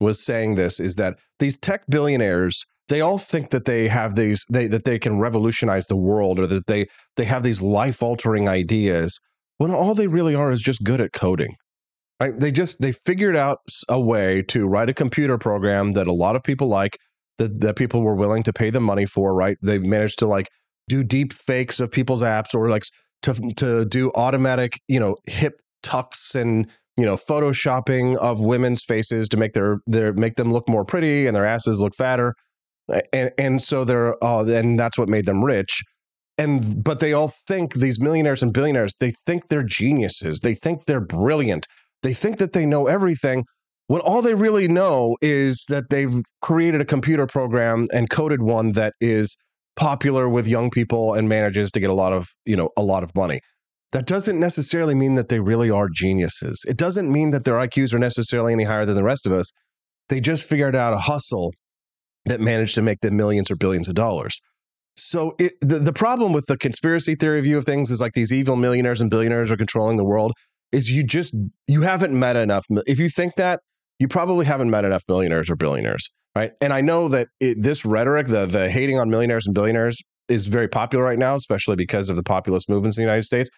was 0.00 0.22
saying 0.22 0.56
this: 0.56 0.80
is 0.80 0.96
that 0.96 1.16
these 1.38 1.56
tech 1.56 1.84
billionaires 1.88 2.62
they 2.90 3.00
all 3.00 3.16
think 3.16 3.48
that 3.52 3.64
they 3.64 3.88
have 3.88 4.16
these 4.16 4.44
they 4.50 4.66
that 4.66 4.84
they 4.84 4.98
can 4.98 5.18
revolutionize 5.18 5.86
the 5.86 5.96
world 5.96 6.38
or 6.38 6.46
that 6.46 6.66
they 6.66 6.88
they 7.16 7.24
have 7.24 7.42
these 7.42 7.62
life 7.62 8.02
altering 8.02 8.50
ideas 8.50 9.18
when 9.56 9.70
all 9.70 9.94
they 9.94 10.08
really 10.08 10.34
are 10.34 10.52
is 10.52 10.60
just 10.60 10.84
good 10.84 11.00
at 11.00 11.14
coding 11.14 11.54
right 12.20 12.38
they 12.38 12.52
just 12.52 12.78
they 12.82 12.92
figured 12.92 13.36
out 13.36 13.60
a 13.88 13.98
way 13.98 14.42
to 14.42 14.68
write 14.68 14.90
a 14.90 14.94
computer 14.94 15.38
program 15.38 15.94
that 15.94 16.06
a 16.06 16.12
lot 16.12 16.36
of 16.36 16.42
people 16.42 16.68
like 16.68 16.98
that 17.40 17.60
that 17.60 17.76
people 17.76 18.02
were 18.02 18.14
willing 18.14 18.42
to 18.44 18.52
pay 18.52 18.70
them 18.70 18.84
money 18.84 19.06
for 19.06 19.34
right 19.34 19.56
they 19.62 19.78
managed 19.78 20.18
to 20.18 20.26
like 20.26 20.48
do 20.88 21.02
deep 21.02 21.32
fakes 21.32 21.80
of 21.80 21.90
people's 21.90 22.22
apps 22.22 22.54
or 22.54 22.68
like 22.68 22.84
to 23.22 23.34
to 23.56 23.84
do 23.84 24.12
automatic 24.14 24.78
you 24.86 25.00
know 25.00 25.16
hip 25.26 25.60
tucks 25.82 26.34
and 26.34 26.68
you 26.96 27.04
know 27.04 27.16
photoshopping 27.16 28.16
of 28.18 28.40
women's 28.40 28.84
faces 28.84 29.28
to 29.28 29.36
make 29.36 29.54
their 29.54 29.78
their 29.86 30.12
make 30.12 30.36
them 30.36 30.52
look 30.52 30.68
more 30.68 30.84
pretty 30.84 31.26
and 31.26 31.34
their 31.34 31.46
asses 31.46 31.80
look 31.80 31.94
fatter 31.96 32.34
and 33.12 33.32
and 33.38 33.62
so 33.62 33.84
they're 33.84 34.16
oh, 34.22 34.46
and 34.48 34.78
that's 34.78 34.98
what 34.98 35.08
made 35.08 35.26
them 35.26 35.44
rich. 35.44 35.82
And 36.38 36.82
but 36.82 37.00
they 37.00 37.12
all 37.12 37.28
think 37.46 37.74
these 37.74 38.00
millionaires 38.00 38.42
and 38.42 38.52
billionaires, 38.52 38.92
they 39.00 39.12
think 39.26 39.48
they're 39.48 39.62
geniuses. 39.62 40.40
They 40.40 40.54
think 40.54 40.86
they're 40.86 41.04
brilliant. 41.04 41.66
They 42.02 42.14
think 42.14 42.38
that 42.38 42.52
they 42.52 42.66
know 42.66 42.86
everything. 42.86 43.44
When 43.90 44.02
all 44.02 44.22
they 44.22 44.34
really 44.34 44.68
know 44.68 45.16
is 45.20 45.64
that 45.68 45.90
they've 45.90 46.14
created 46.40 46.80
a 46.80 46.84
computer 46.84 47.26
program 47.26 47.88
and 47.92 48.08
coded 48.08 48.40
one 48.40 48.70
that 48.72 48.94
is 49.00 49.36
popular 49.74 50.28
with 50.28 50.46
young 50.46 50.70
people 50.70 51.14
and 51.14 51.28
manages 51.28 51.72
to 51.72 51.80
get 51.80 51.90
a 51.90 51.92
lot 51.92 52.12
of 52.12 52.28
you 52.44 52.54
know 52.54 52.68
a 52.76 52.84
lot 52.84 53.02
of 53.02 53.12
money 53.16 53.40
that 53.90 54.06
doesn't 54.06 54.38
necessarily 54.38 54.94
mean 54.94 55.16
that 55.16 55.28
they 55.28 55.40
really 55.40 55.72
are 55.72 55.88
geniuses. 55.92 56.64
It 56.68 56.76
doesn't 56.76 57.10
mean 57.10 57.32
that 57.32 57.42
their 57.42 57.56
IQs 57.56 57.92
are 57.92 57.98
necessarily 57.98 58.52
any 58.52 58.62
higher 58.62 58.84
than 58.84 58.94
the 58.94 59.02
rest 59.02 59.26
of 59.26 59.32
us. 59.32 59.52
They 60.08 60.20
just 60.20 60.48
figured 60.48 60.76
out 60.76 60.92
a 60.92 60.98
hustle 60.98 61.52
that 62.26 62.40
managed 62.40 62.76
to 62.76 62.82
make 62.82 63.00
them 63.00 63.16
millions 63.16 63.50
or 63.50 63.56
billions 63.56 63.88
of 63.88 63.96
dollars. 63.96 64.40
So 64.96 65.34
it, 65.40 65.54
the, 65.60 65.80
the 65.80 65.92
problem 65.92 66.32
with 66.32 66.46
the 66.46 66.56
conspiracy 66.56 67.16
theory 67.16 67.40
view 67.40 67.58
of 67.58 67.64
things 67.64 67.90
is 67.90 68.00
like 68.00 68.12
these 68.12 68.32
evil 68.32 68.54
millionaires 68.54 69.00
and 69.00 69.10
billionaires 69.10 69.50
are 69.50 69.56
controlling 69.56 69.96
the 69.96 70.04
world 70.04 70.32
is 70.70 70.92
you 70.92 71.02
just 71.02 71.34
you 71.66 71.80
haven't 71.80 72.16
met 72.16 72.36
enough 72.36 72.64
if 72.86 73.00
you 73.00 73.08
think 73.08 73.34
that 73.34 73.58
you 74.00 74.08
probably 74.08 74.44
haven't 74.44 74.70
met 74.70 74.84
enough 74.84 75.04
millionaires 75.08 75.48
or 75.48 75.56
billionaires 75.56 76.10
right 76.34 76.52
and 76.60 76.72
i 76.72 76.80
know 76.80 77.08
that 77.08 77.28
it, 77.38 77.62
this 77.62 77.84
rhetoric 77.84 78.26
the 78.26 78.46
the 78.46 78.68
hating 78.68 78.98
on 78.98 79.08
millionaires 79.08 79.46
and 79.46 79.54
billionaires 79.54 79.96
is 80.28 80.48
very 80.48 80.68
popular 80.68 81.04
right 81.04 81.18
now 81.18 81.36
especially 81.36 81.76
because 81.76 82.08
of 82.08 82.16
the 82.16 82.22
populist 82.24 82.68
movements 82.68 82.98
in 82.98 83.02
the 83.02 83.06
united 83.06 83.24
states 83.24 83.48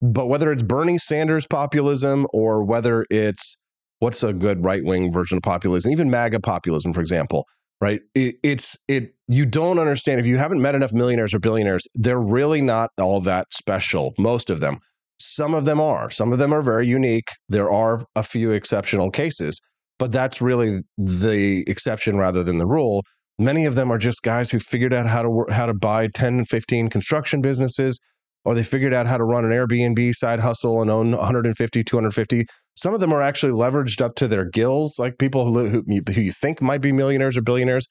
but 0.00 0.26
whether 0.26 0.50
it's 0.50 0.62
bernie 0.62 0.98
sanders 0.98 1.46
populism 1.46 2.26
or 2.32 2.64
whether 2.64 3.04
it's 3.10 3.58
what's 3.98 4.22
a 4.22 4.32
good 4.32 4.64
right-wing 4.64 5.12
version 5.12 5.36
of 5.36 5.42
populism 5.42 5.92
even 5.92 6.08
maga 6.10 6.40
populism 6.40 6.94
for 6.94 7.00
example 7.00 7.44
right? 7.80 8.00
It, 8.14 8.36
it's 8.42 8.76
it. 8.88 9.14
You 9.28 9.46
don't 9.46 9.78
understand 9.78 10.20
if 10.20 10.26
you 10.26 10.38
haven't 10.38 10.60
met 10.60 10.74
enough 10.74 10.92
millionaires 10.92 11.34
or 11.34 11.38
billionaires. 11.38 11.86
They're 11.94 12.20
really 12.20 12.62
not 12.62 12.90
all 12.98 13.20
that 13.22 13.46
special. 13.52 14.14
Most 14.18 14.50
of 14.50 14.60
them. 14.60 14.78
Some 15.20 15.54
of 15.54 15.64
them 15.64 15.80
are. 15.80 16.10
Some 16.10 16.32
of 16.32 16.38
them 16.38 16.52
are 16.52 16.62
very 16.62 16.86
unique. 16.86 17.28
There 17.48 17.70
are 17.70 18.04
a 18.14 18.22
few 18.22 18.52
exceptional 18.52 19.10
cases, 19.10 19.60
but 19.98 20.12
that's 20.12 20.40
really 20.40 20.82
the 20.96 21.64
exception 21.68 22.16
rather 22.16 22.42
than 22.42 22.58
the 22.58 22.66
rule. 22.66 23.04
Many 23.38 23.66
of 23.66 23.74
them 23.74 23.90
are 23.90 23.98
just 23.98 24.22
guys 24.22 24.50
who 24.50 24.58
figured 24.58 24.92
out 24.92 25.06
how 25.06 25.22
to 25.22 25.30
work, 25.30 25.50
how 25.50 25.66
to 25.66 25.74
buy 25.74 26.08
10 26.08 26.44
15 26.44 26.88
construction 26.88 27.40
businesses 27.40 28.00
or 28.44 28.54
they 28.54 28.62
figured 28.62 28.94
out 28.94 29.06
how 29.06 29.16
to 29.16 29.24
run 29.24 29.44
an 29.44 29.50
Airbnb 29.50 30.14
side 30.14 30.40
hustle 30.40 30.80
and 30.80 30.90
own 30.90 31.10
150, 31.10 31.84
250. 31.84 32.46
Some 32.76 32.94
of 32.94 33.00
them 33.00 33.12
are 33.12 33.22
actually 33.22 33.52
leveraged 33.52 34.00
up 34.00 34.14
to 34.16 34.28
their 34.28 34.44
gills, 34.46 34.98
like 34.98 35.18
people 35.18 35.52
who, 35.52 35.68
who, 35.68 35.84
who 35.86 36.20
you 36.20 36.32
think 36.32 36.62
might 36.62 36.80
be 36.80 36.90
millionaires 36.90 37.36
or 37.36 37.42
billionaires. 37.42 37.86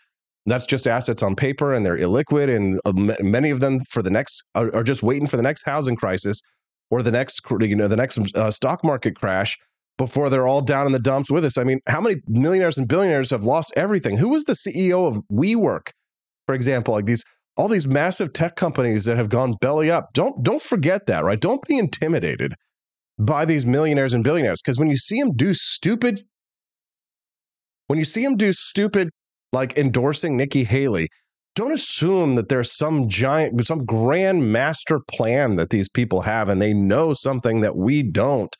That's 0.47 0.65
just 0.65 0.87
assets 0.87 1.21
on 1.21 1.35
paper 1.35 1.73
and 1.73 1.85
they're 1.85 1.97
illiquid. 1.97 2.55
And 2.55 2.79
uh, 2.85 2.93
many 3.21 3.49
of 3.49 3.59
them 3.59 3.81
for 3.81 4.01
the 4.01 4.09
next 4.09 4.43
are, 4.55 4.73
are, 4.73 4.83
just 4.83 5.03
waiting 5.03 5.27
for 5.27 5.35
the 5.37 5.43
next 5.43 5.63
housing 5.63 5.97
crisis 5.97 6.41
or 6.89 7.03
the 7.03 7.11
next, 7.11 7.41
you 7.59 7.75
know, 7.75 7.89
the 7.89 7.97
next 7.97 8.17
uh, 8.35 8.49
stock 8.49 8.83
market 8.83 9.15
crash 9.15 9.57
before 9.97 10.29
they're 10.29 10.47
all 10.47 10.61
down 10.61 10.85
in 10.85 10.91
the 10.91 10.99
dumps 10.99 11.31
with 11.31 11.43
us. 11.43 11.57
I 11.57 11.63
mean, 11.63 11.79
how 11.87 12.01
many 12.01 12.17
millionaires 12.27 12.77
and 12.77 12.87
billionaires 12.87 13.29
have 13.31 13.43
lost 13.43 13.73
everything? 13.75 14.17
Who 14.17 14.29
was 14.29 14.43
the 14.43 14.53
CEO 14.53 15.07
of 15.07 15.19
WeWork, 15.31 15.89
for 16.45 16.55
example? 16.55 16.93
Like 16.93 17.05
these 17.05 17.23
all 17.57 17.67
these 17.67 17.87
massive 17.87 18.33
tech 18.33 18.55
companies 18.55 19.05
that 19.05 19.17
have 19.17 19.29
gone 19.29 19.55
belly 19.59 19.89
up. 19.89 20.13
Don't 20.13 20.43
don't 20.43 20.61
forget 20.61 21.07
that, 21.07 21.23
right? 21.23 21.39
Don't 21.39 21.65
be 21.67 21.77
intimidated 21.77 22.53
by 23.19 23.45
these 23.45 23.65
millionaires 23.65 24.13
and 24.13 24.23
billionaires 24.23 24.61
because 24.61 24.77
when 24.77 24.89
you 24.89 24.97
see 24.97 25.19
them 25.19 25.31
do 25.35 25.53
stupid 25.53 26.21
when 27.87 27.97
you 27.97 28.05
see 28.05 28.23
them 28.23 28.35
do 28.35 28.53
stupid 28.53 29.09
like 29.53 29.77
endorsing 29.77 30.35
Nikki 30.35 30.65
Haley, 30.65 31.07
don't 31.55 31.71
assume 31.71 32.35
that 32.35 32.49
there's 32.49 32.77
some 32.77 33.07
giant 33.07 33.65
some 33.65 33.85
grand 33.85 34.51
master 34.51 34.99
plan 35.09 35.55
that 35.55 35.69
these 35.71 35.89
people 35.89 36.21
have 36.21 36.49
and 36.49 36.61
they 36.61 36.73
know 36.73 37.13
something 37.13 37.61
that 37.61 37.75
we 37.75 38.03
don't. 38.03 38.55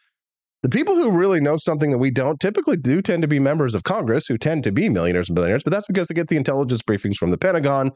The 0.68 0.78
people 0.78 0.96
who 0.96 1.12
really 1.12 1.40
know 1.40 1.56
something 1.56 1.92
that 1.92 1.98
we 1.98 2.12
don't 2.12 2.42
typically 2.42 2.76
do 2.76 3.02
tend 3.02 3.22
to 3.22 3.28
be 3.30 3.40
members 3.40 3.74
of 3.74 3.84
Congress 3.84 4.28
who 4.28 4.38
tend 4.38 4.66
to 4.66 4.74
be 4.74 4.90
millionaires 4.90 5.30
and 5.30 5.36
billionaires, 5.36 5.64
but 5.64 5.72
that's 5.72 5.88
because 5.88 6.10
they 6.10 6.14
get 6.14 6.28
the 6.28 6.36
intelligence 6.36 6.82
briefings 6.84 7.16
from 7.16 7.32
the 7.32 7.38
Pentagon 7.38 7.92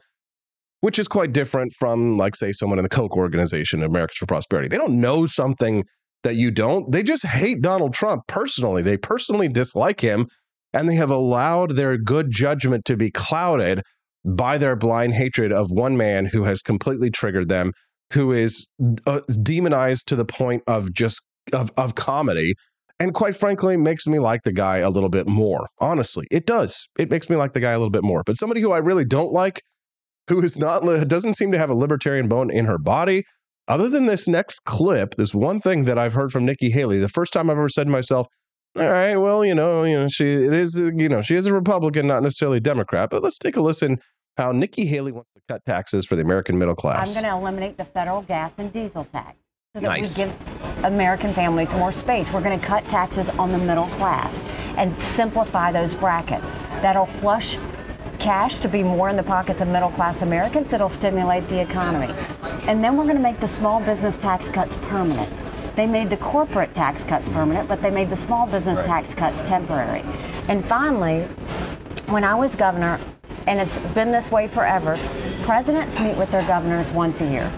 which 0.80 0.98
is 0.98 1.06
quite 1.06 1.32
different 1.32 1.72
from, 1.78 2.16
like, 2.16 2.34
say, 2.34 2.50
someone 2.50 2.78
in 2.78 2.82
the 2.82 2.88
Koch 2.88 3.16
organization, 3.16 3.84
Americans 3.84 4.16
for 4.16 4.26
Prosperity. 4.26 4.68
They 4.68 4.78
don't 4.78 5.00
know 5.00 5.26
something 5.26 5.84
that 6.24 6.34
you 6.34 6.50
don't. 6.50 6.90
They 6.90 7.04
just 7.04 7.24
hate 7.24 7.60
Donald 7.60 7.94
Trump 7.94 8.22
personally. 8.26 8.82
They 8.82 8.96
personally 8.96 9.48
dislike 9.48 10.00
him, 10.00 10.26
and 10.72 10.88
they 10.88 10.96
have 10.96 11.10
allowed 11.10 11.76
their 11.76 11.96
good 11.98 12.30
judgment 12.32 12.84
to 12.86 12.96
be 12.96 13.12
clouded 13.12 13.82
by 14.24 14.58
their 14.58 14.74
blind 14.74 15.14
hatred 15.14 15.52
of 15.52 15.70
one 15.70 15.96
man 15.96 16.26
who 16.26 16.42
has 16.44 16.62
completely 16.62 17.10
triggered 17.10 17.48
them, 17.48 17.72
who 18.12 18.32
is 18.32 18.66
uh, 19.06 19.20
demonized 19.40 20.08
to 20.08 20.16
the 20.16 20.24
point 20.24 20.62
of 20.66 20.92
just 20.92 21.22
of 21.52 21.70
of 21.76 21.94
comedy 21.94 22.54
and 23.00 23.14
quite 23.14 23.34
frankly 23.34 23.76
makes 23.76 24.06
me 24.06 24.18
like 24.18 24.42
the 24.44 24.52
guy 24.52 24.78
a 24.78 24.90
little 24.90 25.08
bit 25.08 25.26
more 25.26 25.66
honestly 25.80 26.26
it 26.30 26.46
does 26.46 26.88
it 26.98 27.10
makes 27.10 27.28
me 27.28 27.36
like 27.36 27.52
the 27.52 27.60
guy 27.60 27.72
a 27.72 27.78
little 27.78 27.90
bit 27.90 28.04
more 28.04 28.22
but 28.24 28.36
somebody 28.36 28.60
who 28.60 28.72
i 28.72 28.78
really 28.78 29.04
don't 29.04 29.32
like 29.32 29.62
who 30.28 30.40
is 30.42 30.58
not 30.58 30.82
doesn't 31.08 31.34
seem 31.34 31.52
to 31.52 31.58
have 31.58 31.70
a 31.70 31.74
libertarian 31.74 32.28
bone 32.28 32.50
in 32.50 32.64
her 32.66 32.78
body. 32.78 33.24
Other 33.68 33.88
than 33.88 34.06
this 34.06 34.26
next 34.26 34.60
clip, 34.64 35.14
there's 35.16 35.34
one 35.34 35.60
thing 35.60 35.84
that 35.84 35.98
I've 35.98 36.12
heard 36.12 36.32
from 36.32 36.44
Nikki 36.44 36.70
Haley. 36.70 36.98
The 36.98 37.08
first 37.08 37.32
time 37.32 37.48
I've 37.48 37.58
ever 37.58 37.68
said 37.68 37.84
to 37.84 37.90
myself, 37.90 38.26
"All 38.76 38.90
right, 38.90 39.16
well, 39.16 39.44
you 39.44 39.54
know, 39.54 39.84
you 39.84 39.98
know, 39.98 40.08
she 40.08 40.32
it 40.32 40.52
is, 40.52 40.78
you 40.78 41.08
know, 41.08 41.22
she 41.22 41.36
is 41.36 41.46
a 41.46 41.52
Republican, 41.54 42.06
not 42.06 42.22
necessarily 42.22 42.58
a 42.58 42.60
Democrat." 42.60 43.10
But 43.10 43.22
let's 43.22 43.38
take 43.38 43.56
a 43.56 43.60
listen 43.60 43.98
how 44.36 44.50
Nikki 44.50 44.86
Haley 44.86 45.12
wants 45.12 45.30
to 45.34 45.42
cut 45.48 45.64
taxes 45.64 46.06
for 46.06 46.16
the 46.16 46.22
American 46.22 46.58
middle 46.58 46.74
class. 46.74 47.16
I'm 47.16 47.22
going 47.22 47.32
to 47.32 47.38
eliminate 47.38 47.76
the 47.76 47.84
federal 47.84 48.22
gas 48.22 48.54
and 48.58 48.72
diesel 48.72 49.04
tax 49.04 49.36
so 49.74 49.80
that 49.80 49.88
nice. 49.88 50.18
we 50.18 50.24
give 50.26 50.84
American 50.84 51.32
families 51.32 51.72
more 51.72 51.90
space. 51.90 52.30
We're 52.30 52.42
going 52.42 52.60
to 52.60 52.66
cut 52.66 52.84
taxes 52.90 53.30
on 53.30 53.52
the 53.52 53.56
middle 53.56 53.86
class 53.86 54.42
and 54.76 54.94
simplify 54.98 55.72
those 55.72 55.94
brackets. 55.94 56.52
That'll 56.82 57.06
flush 57.06 57.56
cash 58.18 58.58
to 58.58 58.68
be 58.68 58.82
more 58.82 59.08
in 59.08 59.16
the 59.16 59.22
pockets 59.22 59.62
of 59.62 59.68
middle 59.68 59.88
class 59.88 60.20
Americans 60.20 60.68
that'll 60.68 60.90
stimulate 60.90 61.48
the 61.48 61.58
economy. 61.58 62.12
And 62.68 62.84
then 62.84 62.98
we're 62.98 63.04
going 63.04 63.16
to 63.16 63.22
make 63.22 63.40
the 63.40 63.48
small 63.48 63.80
business 63.80 64.18
tax 64.18 64.50
cuts 64.50 64.76
permanent. 64.76 65.32
They 65.74 65.86
made 65.86 66.10
the 66.10 66.18
corporate 66.18 66.74
tax 66.74 67.02
cuts 67.02 67.30
permanent, 67.30 67.66
but 67.66 67.80
they 67.80 67.90
made 67.90 68.10
the 68.10 68.16
small 68.16 68.46
business 68.46 68.84
tax 68.84 69.14
cuts 69.14 69.42
temporary. 69.42 70.02
And 70.48 70.62
finally, 70.62 71.22
when 72.08 72.24
I 72.24 72.34
was 72.34 72.56
governor, 72.56 73.00
and 73.46 73.60
it's 73.60 73.78
been 73.94 74.10
this 74.10 74.30
way 74.30 74.46
forever, 74.46 74.98
presidents 75.42 75.98
meet 75.98 76.16
with 76.16 76.30
their 76.30 76.46
governors 76.46 76.92
once 76.92 77.20
a 77.20 77.26
year. 77.26 77.50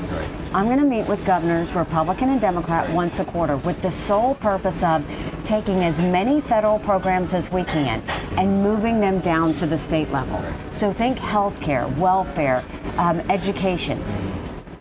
I'm 0.55 0.67
going 0.67 0.79
to 0.79 0.85
meet 0.85 1.09
with 1.09 1.25
governors, 1.27 1.75
Republican 1.75 2.31
and 2.31 2.41
Democrat, 2.41 2.89
once 2.91 3.19
a 3.19 3.25
quarter 3.25 3.57
with 3.57 3.83
the 3.83 3.91
sole 3.91 4.37
purpose 4.37 4.83
of 4.83 5.05
taking 5.45 5.83
as 5.83 6.01
many 6.01 6.41
federal 6.41 6.79
programs 6.79 7.35
as 7.35 7.51
we 7.51 7.65
can 7.65 8.03
and 8.39 8.63
moving 8.63 9.01
them 9.01 9.19
down 9.21 9.53
to 9.55 9.67
the 9.67 9.77
state 9.77 10.11
level. 10.11 10.43
So 10.71 10.93
think 10.93 11.19
health 11.19 11.61
care, 11.61 11.89
welfare, 11.89 12.63
um, 12.99 13.21
education. 13.31 14.03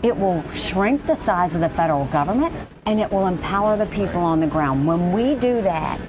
It 0.04 0.16
will 0.16 0.48
shrink 0.52 1.06
the 1.06 1.16
size 1.16 1.56
of 1.56 1.62
the 1.62 1.70
federal 1.70 2.06
government 2.06 2.68
and 2.86 3.00
it 3.00 3.12
will 3.12 3.28
empower 3.28 3.76
the 3.76 3.86
people 3.88 4.22
on 4.22 4.40
the 4.40 4.48
ground. 4.48 4.86
When 4.86 5.12
we 5.12 5.36
do 5.36 5.62
that, 5.62 6.00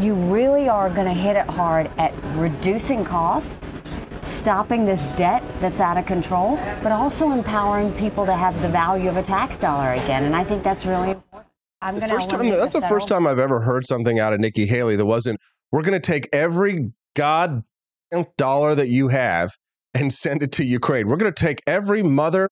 you 0.00 0.14
really 0.14 0.68
are 0.68 0.90
going 0.90 1.06
to 1.06 1.12
hit 1.12 1.36
it 1.36 1.46
hard 1.46 1.90
at 1.98 2.12
reducing 2.34 3.04
costs 3.04 3.58
stopping 4.24 4.84
this 4.84 5.04
debt 5.16 5.42
that's 5.60 5.80
out 5.80 5.96
of 5.96 6.06
control, 6.06 6.56
but 6.82 6.92
also 6.92 7.30
empowering 7.30 7.92
people 7.94 8.26
to 8.26 8.34
have 8.34 8.60
the 8.62 8.68
value 8.68 9.08
of 9.08 9.16
a 9.16 9.22
tax 9.22 9.58
dollar 9.58 9.92
again. 9.92 10.24
And 10.24 10.34
I 10.34 10.44
think 10.44 10.62
that's 10.62 10.86
really 10.86 11.12
important. 11.12 11.50
I'm 11.82 11.98
going 11.98 12.08
to. 12.08 12.56
That's 12.56 12.72
the, 12.72 12.80
the 12.80 12.86
first 12.88 13.08
time 13.08 13.26
I've 13.26 13.38
ever 13.38 13.60
heard 13.60 13.86
something 13.86 14.18
out 14.18 14.32
of 14.32 14.40
Nikki 14.40 14.66
Haley 14.66 14.96
that 14.96 15.04
wasn't. 15.04 15.38
We're 15.70 15.82
going 15.82 16.00
to 16.00 16.06
take 16.06 16.28
every 16.32 16.92
god 17.14 17.62
dollar 18.38 18.74
that 18.74 18.88
you 18.88 19.08
have 19.08 19.50
and 19.94 20.12
send 20.12 20.42
it 20.42 20.52
to 20.52 20.64
Ukraine. 20.64 21.08
We're 21.08 21.16
going 21.16 21.32
to 21.32 21.40
take 21.40 21.60
every 21.66 22.02
mother 22.02 22.48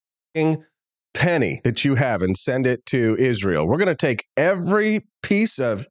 penny 1.13 1.61
that 1.63 1.85
you 1.85 1.95
have 1.95 2.21
and 2.21 2.35
send 2.35 2.67
it 2.67 2.85
to 2.87 3.15
Israel. 3.19 3.67
We're 3.67 3.77
going 3.77 3.87
to 3.87 3.95
take 3.95 4.25
every 4.37 5.05
piece 5.21 5.59
of 5.59 5.85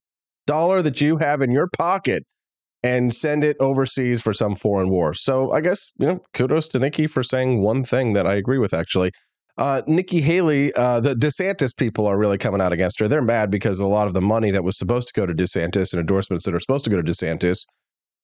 dollar 0.46 0.82
that 0.82 1.00
you 1.00 1.18
have 1.18 1.42
in 1.42 1.50
your 1.50 1.68
pocket 1.76 2.24
and 2.82 3.14
send 3.14 3.44
it 3.44 3.56
overseas 3.60 4.20
for 4.20 4.32
some 4.32 4.56
foreign 4.56 4.90
war. 4.90 5.14
So 5.14 5.52
I 5.52 5.60
guess, 5.60 5.92
you 5.98 6.06
know, 6.06 6.20
kudos 6.34 6.68
to 6.68 6.78
Nikki 6.78 7.06
for 7.06 7.22
saying 7.22 7.62
one 7.62 7.84
thing 7.84 8.12
that 8.14 8.26
I 8.26 8.34
agree 8.34 8.58
with, 8.58 8.74
actually. 8.74 9.12
Uh, 9.58 9.82
Nikki 9.86 10.20
Haley, 10.20 10.72
uh, 10.74 11.00
the 11.00 11.14
DeSantis 11.14 11.76
people 11.76 12.06
are 12.06 12.18
really 12.18 12.38
coming 12.38 12.60
out 12.60 12.72
against 12.72 12.98
her. 13.00 13.06
They're 13.06 13.22
mad 13.22 13.50
because 13.50 13.78
a 13.78 13.86
lot 13.86 14.06
of 14.06 14.14
the 14.14 14.22
money 14.22 14.50
that 14.50 14.64
was 14.64 14.78
supposed 14.78 15.08
to 15.08 15.14
go 15.14 15.26
to 15.26 15.34
DeSantis 15.34 15.92
and 15.92 16.00
endorsements 16.00 16.44
that 16.44 16.54
are 16.54 16.60
supposed 16.60 16.84
to 16.84 16.90
go 16.90 17.00
to 17.00 17.02
DeSantis 17.02 17.66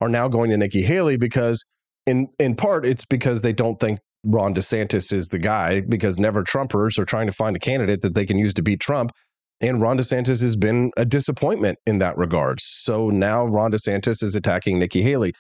are 0.00 0.08
now 0.08 0.26
going 0.28 0.50
to 0.50 0.56
Nikki 0.56 0.82
Haley 0.82 1.18
because, 1.18 1.64
in 2.06 2.28
in 2.38 2.56
part, 2.56 2.86
it's 2.86 3.04
because 3.04 3.42
they 3.42 3.52
don't 3.52 3.78
think 3.78 4.00
Ron 4.24 4.54
DeSantis 4.54 5.12
is 5.12 5.28
the 5.28 5.38
guy 5.38 5.82
because 5.82 6.18
never 6.18 6.42
Trumpers 6.42 6.98
are 6.98 7.04
trying 7.04 7.26
to 7.26 7.32
find 7.32 7.54
a 7.54 7.60
candidate 7.60 8.00
that 8.00 8.14
they 8.14 8.24
can 8.24 8.38
use 8.38 8.54
to 8.54 8.62
beat 8.62 8.80
Trump. 8.80 9.12
And 9.60 9.80
Ron 9.80 9.98
DeSantis 9.98 10.40
has 10.42 10.56
been 10.56 10.90
a 10.96 11.04
disappointment 11.04 11.78
in 11.86 11.98
that 11.98 12.16
regard. 12.16 12.60
So 12.60 13.10
now 13.10 13.44
Ron 13.44 13.72
DeSantis 13.72 14.22
is 14.22 14.34
attacking 14.34 14.78
Nikki 14.78 15.02
Haley, 15.02 15.32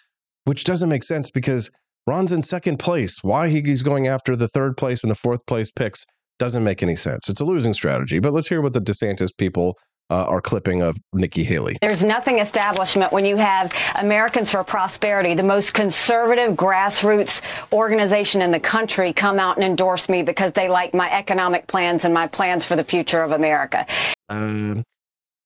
which 0.44 0.64
doesn't 0.64 0.88
make 0.88 1.04
sense 1.04 1.30
because 1.30 1.70
Ron's 2.06 2.32
in 2.32 2.42
second 2.42 2.78
place. 2.78 3.18
Why 3.22 3.48
he's 3.48 3.82
going 3.82 4.08
after 4.08 4.34
the 4.34 4.48
third 4.48 4.76
place 4.76 5.04
and 5.04 5.10
the 5.10 5.16
fourth 5.16 5.44
place 5.46 5.70
picks 5.70 6.04
doesn't 6.38 6.64
make 6.64 6.82
any 6.82 6.96
sense. 6.96 7.28
It's 7.28 7.40
a 7.40 7.44
losing 7.44 7.74
strategy. 7.74 8.18
But 8.18 8.32
let's 8.32 8.48
hear 8.48 8.60
what 8.60 8.72
the 8.72 8.80
DeSantis 8.80 9.30
people 9.36 9.76
uh, 10.10 10.24
our 10.26 10.40
clipping 10.40 10.82
of 10.82 10.96
Nikki 11.12 11.44
Haley. 11.44 11.76
There's 11.80 12.04
nothing 12.04 12.38
establishment 12.38 13.12
when 13.12 13.24
you 13.24 13.36
have 13.36 13.72
Americans 13.96 14.50
for 14.50 14.64
Prosperity, 14.64 15.34
the 15.34 15.42
most 15.42 15.74
conservative 15.74 16.52
grassroots 16.52 17.42
organization 17.72 18.42
in 18.42 18.50
the 18.50 18.60
country, 18.60 19.12
come 19.12 19.38
out 19.38 19.56
and 19.56 19.64
endorse 19.64 20.08
me 20.08 20.22
because 20.22 20.52
they 20.52 20.68
like 20.68 20.94
my 20.94 21.10
economic 21.10 21.66
plans 21.66 22.04
and 22.04 22.14
my 22.14 22.26
plans 22.26 22.64
for 22.64 22.76
the 22.76 22.84
future 22.84 23.22
of 23.22 23.32
America. 23.32 23.86
Um, 24.28 24.82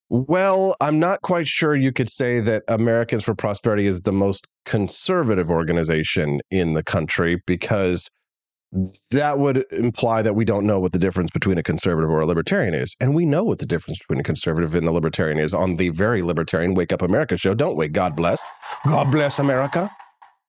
well, 0.09 0.77
I'm 0.81 0.99
not 0.99 1.23
quite 1.23 1.47
sure 1.47 1.75
you 1.75 1.91
could 1.91 2.11
say 2.11 2.41
that 2.41 2.65
Americans 2.69 3.25
for 3.25 3.35
Prosperity 3.35 3.87
is 3.87 4.03
the 4.03 4.13
most 4.13 4.47
conservative 4.67 5.51
organization 5.51 6.41
in 6.51 6.75
the 6.75 6.83
country 6.83 7.41
because 7.47 8.11
that 9.11 9.39
would 9.39 9.67
imply 9.71 10.23
that 10.23 10.35
we 10.35 10.45
don't 10.45 10.67
know 10.67 10.81
what 10.81 10.93
the 10.93 10.99
difference 10.99 11.31
between 11.31 11.59
a 11.59 11.63
conservative 11.63 12.09
or 12.09 12.21
a 12.21 12.27
libertarian 12.27 12.75
is. 12.75 12.97
And 13.01 13.15
we 13.15 13.27
know 13.27 13.45
what 13.45 13.59
the 13.59 13.67
difference 13.67 13.99
between 13.99 14.21
a 14.21 14.23
conservative 14.23 14.75
and 14.75 14.87
a 14.87 14.91
libertarian 14.91 15.39
is 15.39 15.53
on 15.53 15.77
the 15.77 15.91
very 15.91 16.23
libertarian 16.23 16.75
Wake 16.75 16.93
Up 16.93 17.03
America 17.03 17.37
show, 17.37 17.55
don't 17.55 17.77
we? 17.77 17.89
God 17.89 18.17
bless. 18.17 18.51
God 18.87 19.11
bless 19.11 19.39
America. 19.39 19.91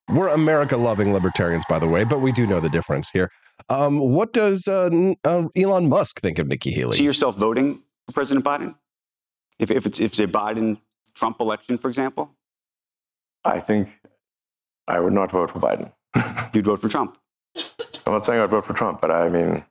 We're 0.09 0.29
America 0.29 0.77
loving 0.77 1.13
libertarians, 1.13 1.63
by 1.67 1.79
the 1.79 1.87
way, 1.87 2.03
but 2.03 2.21
we 2.21 2.31
do 2.31 2.47
know 2.47 2.59
the 2.59 2.69
difference 2.69 3.09
here. 3.09 3.29
Um, 3.69 3.99
what 3.99 4.33
does 4.33 4.67
uh, 4.67 5.13
uh, 5.23 5.47
Elon 5.55 5.89
Musk 5.89 6.21
think 6.21 6.39
of 6.39 6.47
Nikki 6.47 6.71
Haley? 6.71 6.97
See 6.97 7.03
yourself 7.03 7.37
voting 7.37 7.81
for 8.05 8.13
President 8.13 8.45
Biden? 8.45 8.75
If, 9.59 9.69
if, 9.69 9.85
it's, 9.85 9.99
if 9.99 10.11
it's 10.11 10.19
a 10.19 10.27
Biden 10.27 10.79
Trump 11.13 11.39
election, 11.39 11.77
for 11.77 11.87
example? 11.87 12.35
I 13.45 13.59
think 13.59 13.99
I 14.87 14.99
would 14.99 15.13
not 15.13 15.31
vote 15.31 15.51
for 15.51 15.59
Biden. 15.59 15.91
you'd 16.53 16.65
vote 16.65 16.81
for 16.81 16.89
Trump. 16.89 17.17
I'm 18.05 18.13
not 18.13 18.25
saying 18.25 18.39
I'd 18.39 18.49
vote 18.49 18.65
for 18.65 18.73
Trump, 18.73 19.01
but 19.01 19.11
I 19.11 19.29
mean, 19.29 19.63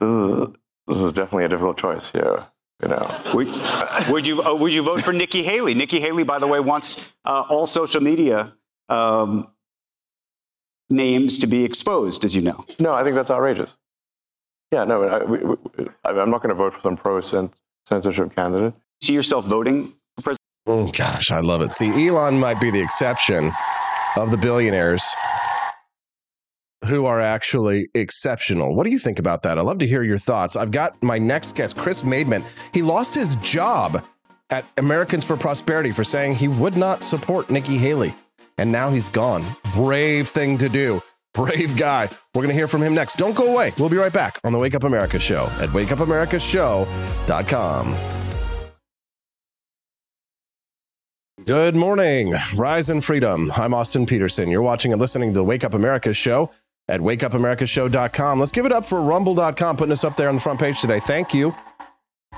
this 0.00 0.10
is 0.10 0.48
this 0.86 0.96
is 1.02 1.12
definitely 1.12 1.44
a 1.44 1.48
difficult 1.48 1.78
choice 1.78 2.10
here. 2.10 2.46
You 2.82 2.88
know, 2.88 3.20
would, 3.34 3.48
would 4.08 4.26
you 4.26 4.42
uh, 4.42 4.54
would 4.54 4.72
you 4.72 4.82
vote 4.82 5.02
for 5.02 5.12
Nikki 5.12 5.42
Haley? 5.42 5.74
Nikki 5.74 6.00
Haley, 6.00 6.22
by 6.22 6.38
the 6.38 6.46
way, 6.46 6.60
wants 6.60 7.04
uh, 7.24 7.44
all 7.48 7.66
social 7.66 8.00
media 8.00 8.54
um, 8.88 9.48
names 10.88 11.38
to 11.38 11.46
be 11.46 11.64
exposed, 11.64 12.24
as 12.24 12.36
you 12.36 12.42
know. 12.42 12.64
No, 12.78 12.94
I 12.94 13.02
think 13.02 13.16
that's 13.16 13.30
outrageous. 13.30 13.76
Yeah, 14.70 14.84
no, 14.84 15.02
I, 15.02 15.24
we, 15.24 15.38
we, 15.38 15.56
I'm 16.04 16.30
not 16.30 16.42
going 16.42 16.50
to 16.50 16.54
vote 16.54 16.74
for 16.74 16.80
some 16.80 16.96
pro 16.96 17.20
censorship 17.20 18.34
candidate. 18.34 18.74
See 19.02 19.12
yourself 19.12 19.44
voting 19.46 19.94
for 20.16 20.22
president? 20.22 20.38
Oh 20.66 20.90
gosh, 20.92 21.30
I 21.30 21.40
love 21.40 21.62
it. 21.62 21.72
See, 21.72 22.06
Elon 22.06 22.38
might 22.38 22.60
be 22.60 22.70
the 22.70 22.80
exception 22.80 23.52
of 24.16 24.30
the 24.30 24.36
billionaires 24.36 25.02
who 26.84 27.06
are 27.06 27.20
actually 27.20 27.88
exceptional. 27.94 28.74
What 28.74 28.84
do 28.84 28.90
you 28.90 28.98
think 28.98 29.18
about 29.18 29.42
that? 29.42 29.58
I'd 29.58 29.64
love 29.64 29.78
to 29.78 29.86
hear 29.86 30.02
your 30.02 30.18
thoughts. 30.18 30.56
I've 30.56 30.70
got 30.70 31.02
my 31.02 31.18
next 31.18 31.56
guest, 31.56 31.76
Chris 31.76 32.02
Maidment. 32.02 32.46
He 32.72 32.82
lost 32.82 33.14
his 33.14 33.36
job 33.36 34.04
at 34.50 34.64
Americans 34.78 35.26
for 35.26 35.36
Prosperity 35.36 35.90
for 35.90 36.04
saying 36.04 36.34
he 36.34 36.48
would 36.48 36.76
not 36.76 37.02
support 37.02 37.50
Nikki 37.50 37.76
Haley. 37.76 38.14
And 38.58 38.72
now 38.72 38.90
he's 38.90 39.08
gone. 39.08 39.44
Brave 39.72 40.28
thing 40.28 40.58
to 40.58 40.68
do. 40.68 41.02
Brave 41.34 41.76
guy. 41.76 42.08
We're 42.34 42.42
going 42.42 42.48
to 42.48 42.54
hear 42.54 42.66
from 42.66 42.82
him 42.82 42.94
next. 42.94 43.16
Don't 43.16 43.36
go 43.36 43.52
away. 43.52 43.72
We'll 43.78 43.88
be 43.88 43.96
right 43.96 44.12
back 44.12 44.40
on 44.42 44.52
the 44.52 44.58
Wake 44.58 44.74
Up 44.74 44.82
America 44.84 45.20
show 45.20 45.44
at 45.60 45.68
wakeupAmericaShow.com. 45.70 47.94
Good 51.44 51.76
morning. 51.76 52.34
Rise 52.56 52.90
and 52.90 53.04
freedom. 53.04 53.52
I'm 53.54 53.72
Austin 53.72 54.06
Petersen. 54.06 54.50
You're 54.50 54.62
watching 54.62 54.90
and 54.92 55.00
listening 55.00 55.30
to 55.30 55.36
the 55.36 55.44
Wake 55.44 55.62
Up 55.64 55.74
America 55.74 56.12
show 56.12 56.50
at 56.88 57.00
wakeupAmericaShow.com. 57.00 58.40
Let's 58.40 58.52
give 58.52 58.66
it 58.66 58.72
up 58.72 58.86
for 58.86 59.00
Rumble.com 59.00 59.76
putting 59.76 59.92
us 59.92 60.04
up 60.04 60.16
there 60.16 60.28
on 60.28 60.36
the 60.36 60.40
front 60.40 60.58
page 60.58 60.80
today. 60.80 61.00
Thank 61.00 61.34
you. 61.34 61.54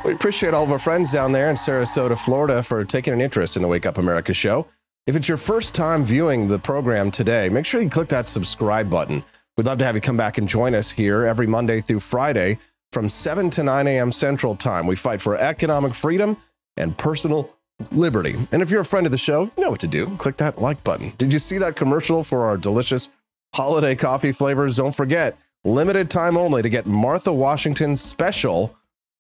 We 0.05 0.13
appreciate 0.13 0.55
all 0.55 0.65
of 0.65 0.73
our 0.73 0.79
friends 0.79 1.13
down 1.13 1.33
there 1.33 1.51
in 1.51 1.57
Sarasota, 1.57 2.19
Florida 2.19 2.63
for 2.63 2.85
taking 2.85 3.13
an 3.13 3.21
interest 3.21 3.57
in 3.57 3.63
the 3.63 3.69
Wake 3.69 3.87
Up 3.87 3.99
America 3.99 4.33
show. 4.33 4.67
If 5.07 5.17
it's 5.17 5.29
your 5.29 5.37
first 5.37 5.75
time 5.75 6.05
viewing 6.05 6.49
the 6.49 6.59
program 6.59 7.11
today, 7.11 7.49
make 7.49 7.67
sure 7.67 7.83
you 7.83 7.91
click 7.91 8.09
that 8.09 8.29
subscribe 8.29 8.89
button. 8.89 9.23
We'd 9.57 9.67
love 9.67 9.79
to 9.79 9.85
have 9.85 9.95
you 9.95 10.01
come 10.01 10.17
back 10.17 10.39
and 10.39 10.49
join 10.49 10.75
us 10.75 10.91
here 10.91 11.27
every 11.27 11.47
Monday 11.47 11.81
through 11.81 12.01
Friday 12.01 12.59
from 12.93 13.09
7 13.09 13.51
to 13.51 13.63
9 13.63 13.87
a.m. 13.87 14.11
Central 14.11 14.57
Time. 14.57 14.87
We 14.87 14.97
fight 14.97 15.21
for 15.21 15.37
economic 15.37 15.95
freedom 15.95 16.37
and 16.77 16.97
personal 16.97 17.55
liberty. 17.93 18.37
And 18.53 18.63
if 18.63 18.71
you're 18.71 18.81
a 18.81 18.85
friend 18.85 19.07
of 19.07 19.13
the 19.13 19.19
show, 19.19 19.43
you 19.57 19.65
know 19.65 19.71
what 19.71 19.81
to 19.81 19.87
do. 19.87 20.17
Click 20.17 20.37
that 20.39 20.61
like 20.61 20.83
button. 20.85 21.13
Did 21.19 21.33
you 21.33 21.39
see 21.39 21.59
that 21.59 21.77
commercial 21.77 22.25
for 22.25 22.45
our 22.45 22.57
delicious 22.57 23.11
holiday 23.55 23.95
coffee 23.95 24.33
flavors. 24.33 24.77
Don't 24.77 24.95
forget, 24.95 25.37
limited 25.65 26.11
time 26.11 26.37
only 26.37 26.63
to 26.63 26.69
get 26.69 26.87
Martha 26.87 27.33
Washington's 27.33 28.01
special 28.01 28.75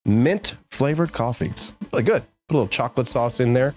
mint 0.05 0.57
flavored 0.71 1.12
coffees. 1.12 1.73
Really 1.93 2.05
good. 2.05 2.23
Put 2.49 2.55
a 2.55 2.59
little 2.59 2.69
chocolate 2.69 3.09
sauce 3.09 3.40
in 3.40 3.53
there. 3.53 3.75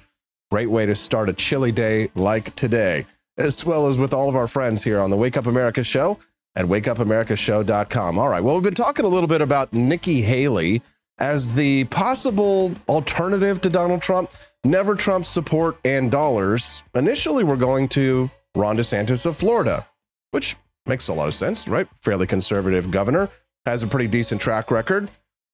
Great 0.51 0.69
way 0.69 0.85
to 0.85 0.95
start 0.95 1.29
a 1.29 1.33
chilly 1.33 1.71
day 1.71 2.09
like 2.15 2.53
today, 2.55 3.05
as 3.37 3.65
well 3.65 3.87
as 3.87 3.97
with 3.97 4.13
all 4.13 4.29
of 4.29 4.35
our 4.35 4.47
friends 4.47 4.83
here 4.83 4.99
on 4.99 5.09
the 5.09 5.17
Wake 5.17 5.37
Up 5.37 5.47
America 5.47 5.83
show 5.83 6.19
at 6.55 6.65
wakeupAmericaShow.com. 6.65 8.19
All 8.19 8.29
right. 8.29 8.43
Well, 8.43 8.55
we've 8.55 8.63
been 8.63 8.73
talking 8.73 9.05
a 9.05 9.09
little 9.09 9.27
bit 9.27 9.41
about 9.41 9.73
Nikki 9.73 10.21
Haley 10.21 10.81
as 11.17 11.53
the 11.53 11.85
possible 11.85 12.71
alternative 12.87 13.61
to 13.61 13.69
Donald 13.69 14.01
Trump. 14.01 14.31
Never 14.63 14.95
Trump 14.95 15.25
support 15.25 15.77
and 15.83 16.11
dollars. 16.11 16.83
Initially, 16.95 17.43
we're 17.43 17.55
going 17.55 17.87
to 17.89 18.29
Ron 18.55 18.77
DeSantis 18.77 19.25
of 19.25 19.35
Florida 19.35 19.85
which 20.33 20.55
makes 20.87 21.07
a 21.07 21.13
lot 21.13 21.27
of 21.27 21.33
sense, 21.33 21.67
right? 21.67 21.87
Fairly 22.01 22.25
conservative 22.25 22.89
governor, 22.89 23.29
has 23.65 23.83
a 23.83 23.87
pretty 23.87 24.07
decent 24.07 24.41
track 24.41 24.71
record. 24.71 25.09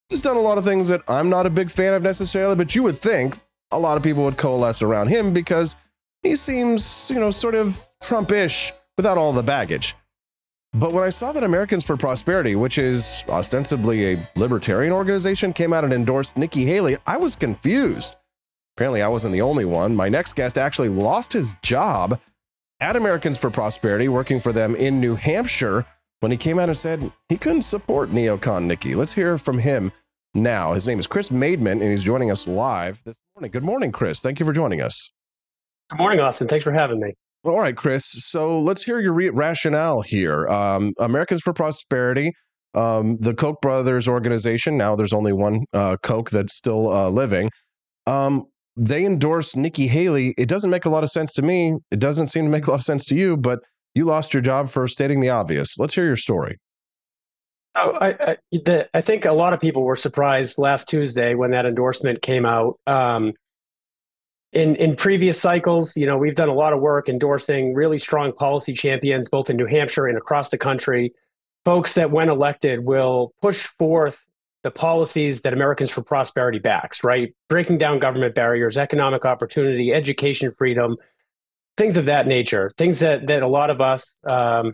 He's 0.07 0.21
done 0.21 0.37
a 0.37 0.41
lot 0.41 0.57
of 0.57 0.63
things 0.63 0.87
that 0.87 1.03
I'm 1.07 1.29
not 1.29 1.45
a 1.45 1.49
big 1.49 1.69
fan 1.69 1.93
of 1.93 2.01
necessarily, 2.01 2.55
but 2.55 2.73
you 2.73 2.81
would 2.83 2.97
think 2.97 3.37
a 3.71 3.77
lot 3.77 3.97
of 3.97 4.03
people 4.03 4.23
would 4.23 4.37
coalesce 4.37 4.81
around 4.81 5.09
him 5.09 5.33
because 5.33 5.75
he 6.23 6.35
seems, 6.35 7.11
you 7.13 7.19
know, 7.19 7.29
sort 7.29 7.55
of 7.55 7.79
Trumpish 8.01 8.71
without 8.97 9.17
all 9.17 9.31
the 9.33 9.43
baggage. 9.43 9.95
But 10.73 10.93
when 10.93 11.03
I 11.03 11.09
saw 11.09 11.31
that 11.31 11.43
Americans 11.43 11.83
for 11.85 11.97
Prosperity, 11.97 12.55
which 12.55 12.77
is 12.77 13.23
ostensibly 13.27 14.13
a 14.13 14.29
libertarian 14.35 14.93
organization, 14.93 15.51
came 15.51 15.73
out 15.73 15.83
and 15.83 15.93
endorsed 15.93 16.37
Nikki 16.37 16.65
Haley, 16.65 16.97
I 17.05 17.17
was 17.17 17.35
confused. 17.35 18.15
Apparently, 18.75 19.01
I 19.01 19.07
wasn't 19.07 19.33
the 19.33 19.41
only 19.41 19.65
one. 19.65 19.95
My 19.95 20.09
next 20.09 20.35
guest 20.35 20.57
actually 20.57 20.89
lost 20.89 21.33
his 21.33 21.55
job 21.61 22.19
at 22.79 22.95
Americans 22.95 23.37
for 23.37 23.49
Prosperity, 23.49 24.07
working 24.07 24.39
for 24.39 24.53
them 24.53 24.75
in 24.75 24.99
New 24.99 25.15
Hampshire, 25.15 25.85
when 26.19 26.31
he 26.31 26.37
came 26.37 26.59
out 26.59 26.69
and 26.69 26.77
said 26.77 27.11
he 27.29 27.37
couldn't 27.37 27.61
support 27.61 28.09
neocon 28.09 28.63
Nikki. 28.63 28.95
Let's 28.95 29.13
hear 29.13 29.37
from 29.37 29.57
him 29.57 29.91
now. 30.33 30.73
His 30.73 30.87
name 30.87 30.99
is 30.99 31.07
Chris 31.07 31.29
Maidment, 31.29 31.81
and 31.81 31.83
he's 31.83 32.03
joining 32.03 32.31
us 32.31 32.47
live 32.47 33.01
this 33.05 33.17
morning. 33.35 33.51
Good 33.51 33.63
morning, 33.63 33.91
Chris. 33.91 34.19
Thank 34.19 34.39
you 34.39 34.45
for 34.45 34.53
joining 34.53 34.81
us. 34.81 35.11
Good 35.89 35.99
morning, 35.99 36.19
Austin. 36.19 36.47
Thanks 36.47 36.63
for 36.63 36.73
having 36.73 36.99
me. 36.99 37.13
All 37.45 37.59
right, 37.59 37.75
Chris. 37.75 38.05
So 38.05 38.57
let's 38.59 38.83
hear 38.83 38.99
your 38.99 39.13
re- 39.13 39.29
rationale 39.29 40.01
here. 40.01 40.47
Um, 40.49 40.93
Americans 40.99 41.41
for 41.41 41.53
Prosperity, 41.53 42.33
um, 42.75 43.17
the 43.17 43.33
Koch 43.33 43.61
brothers 43.61 44.07
organization. 44.07 44.77
Now 44.77 44.95
there's 44.95 45.13
only 45.13 45.31
one 45.31 45.63
uh, 45.73 45.95
Koch 46.03 46.29
that's 46.29 46.53
still 46.53 46.91
uh, 46.91 47.09
living. 47.09 47.49
Um, 48.07 48.45
they 48.79 49.05
endorse 49.05 49.55
Nikki 49.55 49.87
Haley. 49.87 50.33
It 50.37 50.47
doesn't 50.47 50.69
make 50.69 50.85
a 50.85 50.89
lot 50.89 51.03
of 51.03 51.11
sense 51.11 51.33
to 51.33 51.41
me. 51.41 51.75
It 51.91 51.99
doesn't 51.99 52.27
seem 52.27 52.45
to 52.45 52.49
make 52.49 52.67
a 52.67 52.71
lot 52.71 52.79
of 52.79 52.85
sense 52.85 53.05
to 53.05 53.15
you, 53.15 53.35
but 53.35 53.59
you 53.93 54.05
lost 54.05 54.33
your 54.33 54.41
job 54.41 54.69
for 54.69 54.87
stating 54.87 55.19
the 55.19 55.29
obvious. 55.29 55.77
Let's 55.77 55.93
hear 55.93 56.05
your 56.05 56.15
story. 56.15 56.57
Oh, 57.75 57.91
I, 57.91 58.09
I, 58.31 58.37
the, 58.51 58.89
I 58.93 59.01
think 59.01 59.25
a 59.25 59.33
lot 59.33 59.53
of 59.53 59.59
people 59.59 59.83
were 59.83 59.95
surprised 59.95 60.57
last 60.57 60.87
Tuesday 60.87 61.35
when 61.35 61.51
that 61.51 61.65
endorsement 61.65 62.21
came 62.21 62.45
out. 62.45 62.79
Um, 62.87 63.33
in 64.51 64.75
in 64.77 64.95
previous 64.95 65.39
cycles, 65.39 65.95
you 65.95 66.07
know, 66.07 66.17
we've 66.17 66.33
done 66.33 66.49
a 66.49 66.53
lot 66.53 66.73
of 66.73 66.79
work 66.79 67.07
endorsing 67.07 67.75
really 67.75 67.99
strong 67.99 68.31
policy 68.31 68.73
champions, 68.73 69.29
both 69.29 69.49
in 69.49 69.57
New 69.57 69.67
Hampshire 69.67 70.07
and 70.07 70.17
across 70.17 70.49
the 70.49 70.57
country. 70.57 71.13
Folks 71.65 71.93
that, 71.93 72.09
when 72.09 72.29
elected, 72.29 72.85
will 72.85 73.33
push 73.41 73.67
forth 73.77 74.19
the 74.63 74.71
policies 74.71 75.41
that 75.41 75.53
Americans 75.53 75.89
for 75.89 76.01
Prosperity 76.01 76.59
backs, 76.59 77.03
right? 77.03 77.33
Breaking 77.47 77.77
down 77.77 77.99
government 77.99 78.35
barriers, 78.35 78.77
economic 78.77 79.25
opportunity, 79.25 79.93
education 79.93 80.51
freedom, 80.57 80.97
things 81.77 81.97
of 81.97 82.05
that 82.05 82.27
nature, 82.27 82.71
things 82.77 82.99
that, 82.99 83.27
that 83.27 83.41
a 83.41 83.47
lot 83.47 83.69
of 83.69 83.79
us 83.79 84.19
um, 84.25 84.73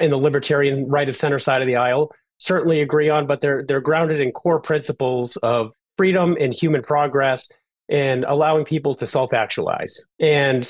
in 0.00 0.10
the 0.10 0.16
libertarian 0.16 0.88
right 0.88 1.08
of 1.08 1.16
center 1.16 1.38
side 1.38 1.60
of 1.60 1.66
the 1.66 1.76
aisle 1.76 2.10
certainly 2.38 2.80
agree 2.80 3.08
on, 3.08 3.26
but 3.26 3.40
they're, 3.40 3.62
they're 3.66 3.80
grounded 3.80 4.20
in 4.20 4.32
core 4.32 4.60
principles 4.60 5.36
of 5.38 5.72
freedom 5.96 6.36
and 6.40 6.54
human 6.54 6.82
progress 6.82 7.48
and 7.88 8.24
allowing 8.24 8.64
people 8.64 8.94
to 8.94 9.06
self 9.06 9.32
actualize. 9.32 10.06
And 10.18 10.64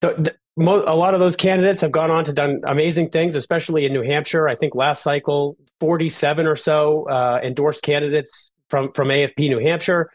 the, 0.00 0.14
the, 0.14 0.36
a 0.68 0.96
lot 0.96 1.14
of 1.14 1.20
those 1.20 1.36
candidates 1.36 1.80
have 1.80 1.92
gone 1.92 2.10
on 2.10 2.24
to 2.24 2.32
done 2.32 2.60
amazing 2.64 3.10
things, 3.10 3.36
especially 3.36 3.86
in 3.86 3.92
New 3.92 4.02
Hampshire. 4.02 4.48
I 4.48 4.54
think 4.54 4.74
last 4.74 5.02
cycle, 5.02 5.56
47 5.80 6.46
or 6.46 6.56
so 6.56 7.08
uh, 7.08 7.40
endorsed 7.42 7.82
candidates 7.82 8.50
from 8.68 8.92
from 8.92 9.08
AFP 9.08 9.48
New 9.48 9.58
Hampshire. 9.58 10.10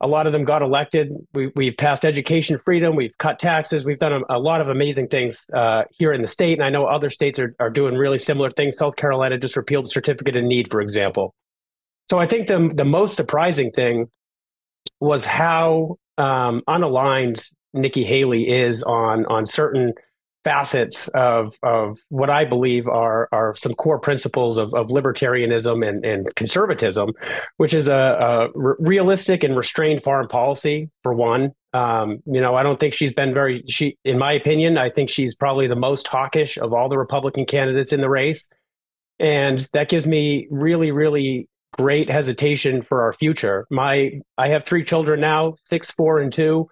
A 0.00 0.06
lot 0.06 0.26
of 0.28 0.32
them 0.32 0.42
got 0.42 0.62
elected. 0.62 1.12
We, 1.32 1.50
we've 1.56 1.76
passed 1.76 2.04
education 2.04 2.60
freedom. 2.64 2.94
We've 2.94 3.16
cut 3.18 3.40
taxes. 3.40 3.84
We've 3.84 3.98
done 3.98 4.12
a, 4.12 4.36
a 4.36 4.38
lot 4.38 4.60
of 4.60 4.68
amazing 4.68 5.08
things 5.08 5.44
uh, 5.52 5.84
here 5.90 6.12
in 6.12 6.22
the 6.22 6.28
state. 6.28 6.52
And 6.52 6.62
I 6.62 6.70
know 6.70 6.86
other 6.86 7.10
states 7.10 7.40
are, 7.40 7.56
are 7.58 7.70
doing 7.70 7.96
really 7.96 8.18
similar 8.18 8.50
things. 8.50 8.76
South 8.76 8.94
Carolina 8.94 9.38
just 9.38 9.56
repealed 9.56 9.86
the 9.86 9.90
certificate 9.90 10.36
of 10.36 10.44
need, 10.44 10.70
for 10.70 10.80
example. 10.80 11.34
So 12.08 12.18
I 12.18 12.28
think 12.28 12.46
the, 12.46 12.70
the 12.72 12.84
most 12.84 13.16
surprising 13.16 13.72
thing 13.72 14.08
was 15.00 15.24
how 15.24 15.98
um, 16.16 16.62
unaligned 16.68 17.44
Nikki 17.74 18.04
Haley 18.04 18.48
is 18.48 18.82
on 18.82 19.26
on 19.26 19.46
certain 19.46 19.94
facets 20.44 21.08
of 21.08 21.54
of 21.62 21.98
what 22.08 22.30
I 22.30 22.44
believe 22.44 22.86
are 22.86 23.28
are 23.32 23.54
some 23.56 23.74
core 23.74 23.98
principles 23.98 24.56
of, 24.56 24.72
of 24.72 24.88
libertarianism 24.88 25.86
and, 25.86 26.04
and 26.04 26.34
conservatism, 26.36 27.12
which 27.56 27.74
is 27.74 27.88
a, 27.88 27.94
a 27.94 28.48
realistic 28.54 29.44
and 29.44 29.56
restrained 29.56 30.02
foreign 30.02 30.28
policy 30.28 30.90
for 31.02 31.12
one. 31.12 31.52
Um, 31.74 32.22
you 32.24 32.40
know, 32.40 32.54
I 32.54 32.62
don't 32.62 32.80
think 32.80 32.94
she's 32.94 33.12
been 33.12 33.34
very 33.34 33.62
she 33.68 33.98
in 34.04 34.18
my 34.18 34.32
opinion, 34.32 34.78
I 34.78 34.90
think 34.90 35.10
she's 35.10 35.34
probably 35.34 35.66
the 35.66 35.76
most 35.76 36.06
hawkish 36.06 36.56
of 36.56 36.72
all 36.72 36.88
the 36.88 36.98
Republican 36.98 37.44
candidates 37.44 37.92
in 37.92 38.00
the 38.00 38.10
race. 38.10 38.48
And 39.20 39.68
that 39.72 39.88
gives 39.88 40.06
me 40.06 40.46
really, 40.50 40.92
really 40.92 41.48
great 41.76 42.08
hesitation 42.08 42.82
for 42.82 43.02
our 43.02 43.12
future. 43.12 43.66
My 43.70 44.20
I 44.38 44.48
have 44.48 44.64
three 44.64 44.84
children 44.84 45.20
now, 45.20 45.54
six, 45.64 45.90
four, 45.90 46.20
and 46.20 46.32
two 46.32 46.68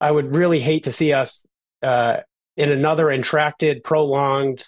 I 0.00 0.10
would 0.10 0.34
really 0.34 0.60
hate 0.60 0.84
to 0.84 0.92
see 0.92 1.12
us 1.12 1.46
uh, 1.82 2.18
in 2.56 2.70
another 2.70 3.10
intracted, 3.10 3.84
prolonged 3.84 4.64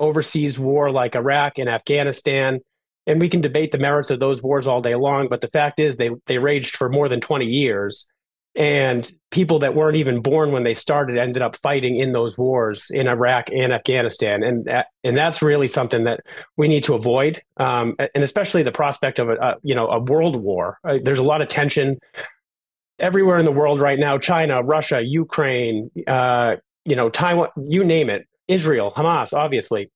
overseas 0.00 0.58
war 0.58 0.90
like 0.90 1.16
Iraq 1.16 1.58
and 1.58 1.68
Afghanistan. 1.68 2.60
And 3.06 3.20
we 3.20 3.28
can 3.28 3.40
debate 3.40 3.70
the 3.70 3.78
merits 3.78 4.10
of 4.10 4.20
those 4.20 4.42
wars 4.42 4.66
all 4.66 4.80
day 4.80 4.94
long, 4.94 5.28
but 5.28 5.40
the 5.40 5.48
fact 5.48 5.78
is 5.78 5.96
they 5.96 6.10
they 6.26 6.38
raged 6.38 6.76
for 6.76 6.88
more 6.88 7.08
than 7.08 7.20
20 7.20 7.44
years. 7.44 8.08
and 8.56 9.12
people 9.32 9.58
that 9.58 9.74
weren't 9.74 9.96
even 9.96 10.20
born 10.20 10.52
when 10.52 10.62
they 10.62 10.74
started 10.74 11.18
ended 11.18 11.42
up 11.42 11.56
fighting 11.56 11.98
in 11.98 12.12
those 12.12 12.38
wars 12.38 12.88
in 12.90 13.08
Iraq 13.08 13.50
and 13.50 13.72
Afghanistan, 13.72 14.42
and 14.44 14.84
and 15.02 15.16
that's 15.16 15.42
really 15.42 15.66
something 15.66 16.04
that 16.04 16.20
we 16.56 16.68
need 16.68 16.84
to 16.84 16.94
avoid, 16.94 17.42
um, 17.56 17.96
and 18.14 18.22
especially 18.22 18.62
the 18.62 18.70
prospect 18.70 19.18
of 19.18 19.28
a, 19.28 19.34
a, 19.34 19.56
you 19.62 19.74
know 19.74 19.88
a 19.88 19.98
world 19.98 20.36
war. 20.36 20.78
Uh, 20.88 20.98
there's 21.02 21.18
a 21.18 21.24
lot 21.24 21.42
of 21.42 21.48
tension 21.48 21.98
everywhere 22.98 23.38
in 23.38 23.44
the 23.44 23.52
world 23.52 23.80
right 23.80 23.98
now: 23.98 24.18
China, 24.18 24.62
Russia, 24.62 25.02
Ukraine, 25.02 25.90
uh, 26.06 26.56
you 26.84 26.96
know 26.96 27.10
Taiwan, 27.10 27.48
you 27.56 27.84
name 27.84 28.10
it, 28.10 28.26
Israel, 28.48 28.92
Hamas, 28.96 29.32
obviously, 29.32 29.90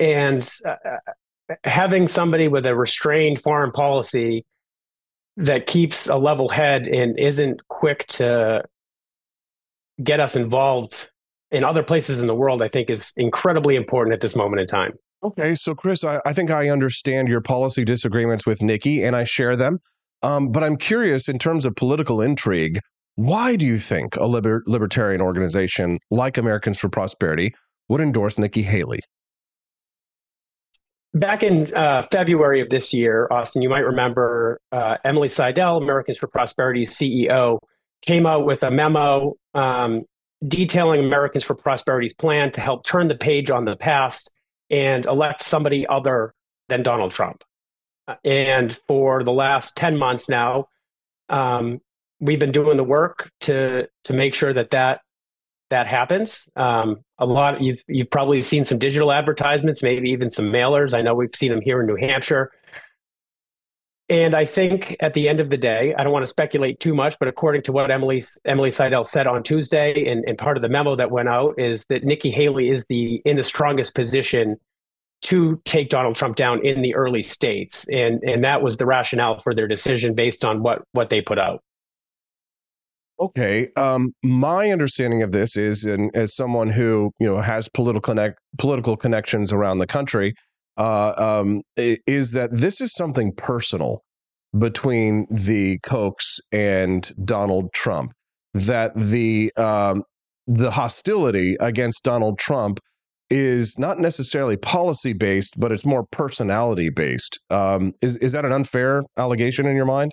and 0.00 0.48
uh, 0.64 0.74
uh 0.84 1.54
having 1.64 2.08
somebody 2.08 2.46
with 2.46 2.66
a 2.66 2.76
restrained 2.76 3.40
foreign 3.40 3.70
policy 3.70 4.44
that 5.38 5.66
keeps 5.66 6.08
a 6.08 6.16
level 6.16 6.48
head 6.48 6.86
and 6.86 7.18
isn't 7.18 7.66
quick 7.68 8.06
to 8.08 8.62
get 10.02 10.20
us 10.20 10.36
involved 10.36 11.10
in 11.50 11.64
other 11.64 11.82
places 11.82 12.20
in 12.20 12.26
the 12.26 12.34
world, 12.34 12.62
I 12.62 12.68
think 12.68 12.90
is 12.90 13.12
incredibly 13.16 13.76
important 13.76 14.12
at 14.12 14.20
this 14.20 14.36
moment 14.36 14.60
in 14.60 14.66
time. 14.66 14.92
Okay, 15.22 15.54
so 15.54 15.74
Chris, 15.74 16.04
I, 16.04 16.20
I 16.26 16.32
think 16.32 16.50
I 16.50 16.68
understand 16.68 17.28
your 17.28 17.40
policy 17.40 17.84
disagreements 17.84 18.46
with 18.46 18.62
Nikki, 18.62 19.02
and 19.02 19.16
I 19.16 19.24
share 19.24 19.56
them. 19.56 19.80
Um, 20.22 20.50
but 20.50 20.64
I'm 20.64 20.76
curious, 20.76 21.28
in 21.28 21.38
terms 21.38 21.64
of 21.64 21.76
political 21.76 22.20
intrigue, 22.20 22.80
why 23.14 23.56
do 23.56 23.66
you 23.66 23.78
think 23.78 24.16
a 24.16 24.26
liber- 24.26 24.64
libertarian 24.66 25.20
organization 25.20 25.98
like 26.10 26.38
Americans 26.38 26.78
for 26.78 26.88
Prosperity 26.88 27.54
would 27.88 28.00
endorse 28.00 28.38
Nikki 28.38 28.62
Haley? 28.62 29.00
back 31.14 31.42
in 31.42 31.72
uh, 31.74 32.06
February 32.10 32.60
of 32.60 32.70
this 32.70 32.92
year, 32.92 33.28
Austin, 33.30 33.62
you 33.62 33.68
might 33.68 33.80
remember 33.80 34.60
uh, 34.72 34.96
Emily 35.04 35.28
Seidel, 35.28 35.78
Americans 35.78 36.18
for 36.18 36.28
Prosperity's 36.28 36.90
CEO, 36.90 37.58
came 38.02 38.26
out 38.26 38.44
with 38.44 38.62
a 38.62 38.70
memo 38.70 39.34
um, 39.54 40.02
detailing 40.46 41.04
Americans 41.04 41.44
for 41.44 41.54
Prosperity's 41.54 42.14
plan 42.14 42.52
to 42.52 42.60
help 42.60 42.86
turn 42.86 43.08
the 43.08 43.16
page 43.16 43.50
on 43.50 43.64
the 43.64 43.76
past 43.76 44.32
and 44.70 45.06
elect 45.06 45.42
somebody 45.42 45.86
other 45.86 46.34
than 46.68 46.82
Donald 46.82 47.10
Trump. 47.10 47.42
And 48.24 48.78
for 48.86 49.22
the 49.22 49.32
last 49.32 49.76
10 49.76 49.96
months 49.96 50.28
now, 50.28 50.68
um, 51.28 51.80
we've 52.20 52.40
been 52.40 52.52
doing 52.52 52.76
the 52.76 52.84
work 52.84 53.30
to 53.40 53.88
to 54.04 54.12
make 54.12 54.34
sure 54.34 54.52
that 54.52 54.70
that 54.70 55.00
that 55.70 55.86
happens. 55.86 56.48
Um, 56.56 57.04
a 57.18 57.26
lot 57.26 57.60
you've 57.60 57.82
you've 57.86 58.10
probably 58.10 58.42
seen 58.42 58.64
some 58.64 58.78
digital 58.78 59.12
advertisements, 59.12 59.82
maybe 59.82 60.10
even 60.10 60.30
some 60.30 60.46
mailers. 60.46 60.94
I 60.94 61.02
know 61.02 61.14
we've 61.14 61.34
seen 61.34 61.50
them 61.50 61.60
here 61.60 61.80
in 61.80 61.86
New 61.86 61.96
Hampshire. 61.96 62.50
And 64.10 64.34
I 64.34 64.46
think 64.46 64.96
at 65.00 65.12
the 65.12 65.28
end 65.28 65.38
of 65.38 65.50
the 65.50 65.58
day, 65.58 65.94
I 65.94 66.02
don't 66.02 66.14
want 66.14 66.22
to 66.22 66.28
speculate 66.28 66.80
too 66.80 66.94
much, 66.94 67.18
but 67.18 67.28
according 67.28 67.60
to 67.64 67.72
what 67.72 67.90
Emily 67.90 68.22
Emily 68.46 68.70
Seidel 68.70 69.04
said 69.04 69.26
on 69.26 69.42
Tuesday, 69.42 70.06
and, 70.10 70.24
and 70.26 70.38
part 70.38 70.56
of 70.56 70.62
the 70.62 70.70
memo 70.70 70.96
that 70.96 71.10
went 71.10 71.28
out 71.28 71.58
is 71.58 71.84
that 71.86 72.04
Nikki 72.04 72.30
Haley 72.30 72.70
is 72.70 72.86
the 72.86 73.16
in 73.26 73.36
the 73.36 73.44
strongest 73.44 73.94
position 73.94 74.58
to 75.22 75.60
take 75.64 75.88
Donald 75.88 76.16
Trump 76.16 76.36
down 76.36 76.64
in 76.64 76.82
the 76.82 76.94
early 76.94 77.22
states, 77.22 77.86
and 77.88 78.22
and 78.22 78.44
that 78.44 78.62
was 78.62 78.76
the 78.76 78.86
rationale 78.86 79.38
for 79.40 79.54
their 79.54 79.66
decision 79.66 80.14
based 80.14 80.44
on 80.44 80.62
what 80.62 80.82
what 80.92 81.10
they 81.10 81.20
put 81.20 81.38
out. 81.38 81.60
Okay. 83.20 83.68
Um, 83.76 84.12
my 84.22 84.70
understanding 84.70 85.22
of 85.22 85.32
this 85.32 85.56
is, 85.56 85.84
and 85.84 86.14
as 86.14 86.36
someone 86.36 86.68
who 86.68 87.10
you 87.18 87.26
know 87.26 87.40
has 87.40 87.68
political 87.68 88.00
connect 88.00 88.38
political 88.58 88.96
connections 88.96 89.52
around 89.52 89.78
the 89.78 89.86
country, 89.86 90.34
uh, 90.76 91.14
um, 91.16 91.62
is 91.76 92.32
that 92.32 92.50
this 92.52 92.80
is 92.80 92.94
something 92.94 93.32
personal 93.36 94.02
between 94.56 95.26
the 95.30 95.78
Kochs 95.80 96.38
and 96.52 97.10
Donald 97.24 97.72
Trump. 97.72 98.12
That 98.54 98.92
the 98.94 99.52
um, 99.56 100.04
the 100.46 100.70
hostility 100.70 101.56
against 101.60 102.04
Donald 102.04 102.38
Trump 102.38 102.80
is 103.30 103.78
not 103.78 103.98
necessarily 103.98 104.56
policy 104.56 105.12
based, 105.12 105.58
but 105.58 105.72
it's 105.72 105.84
more 105.84 106.04
personality 106.04 106.90
based. 106.90 107.40
Um, 107.50 107.94
is 108.00 108.16
is 108.16 108.32
that 108.32 108.44
an 108.44 108.52
unfair 108.52 109.04
allegation 109.16 109.66
in 109.66 109.76
your 109.76 109.84
mind? 109.84 110.12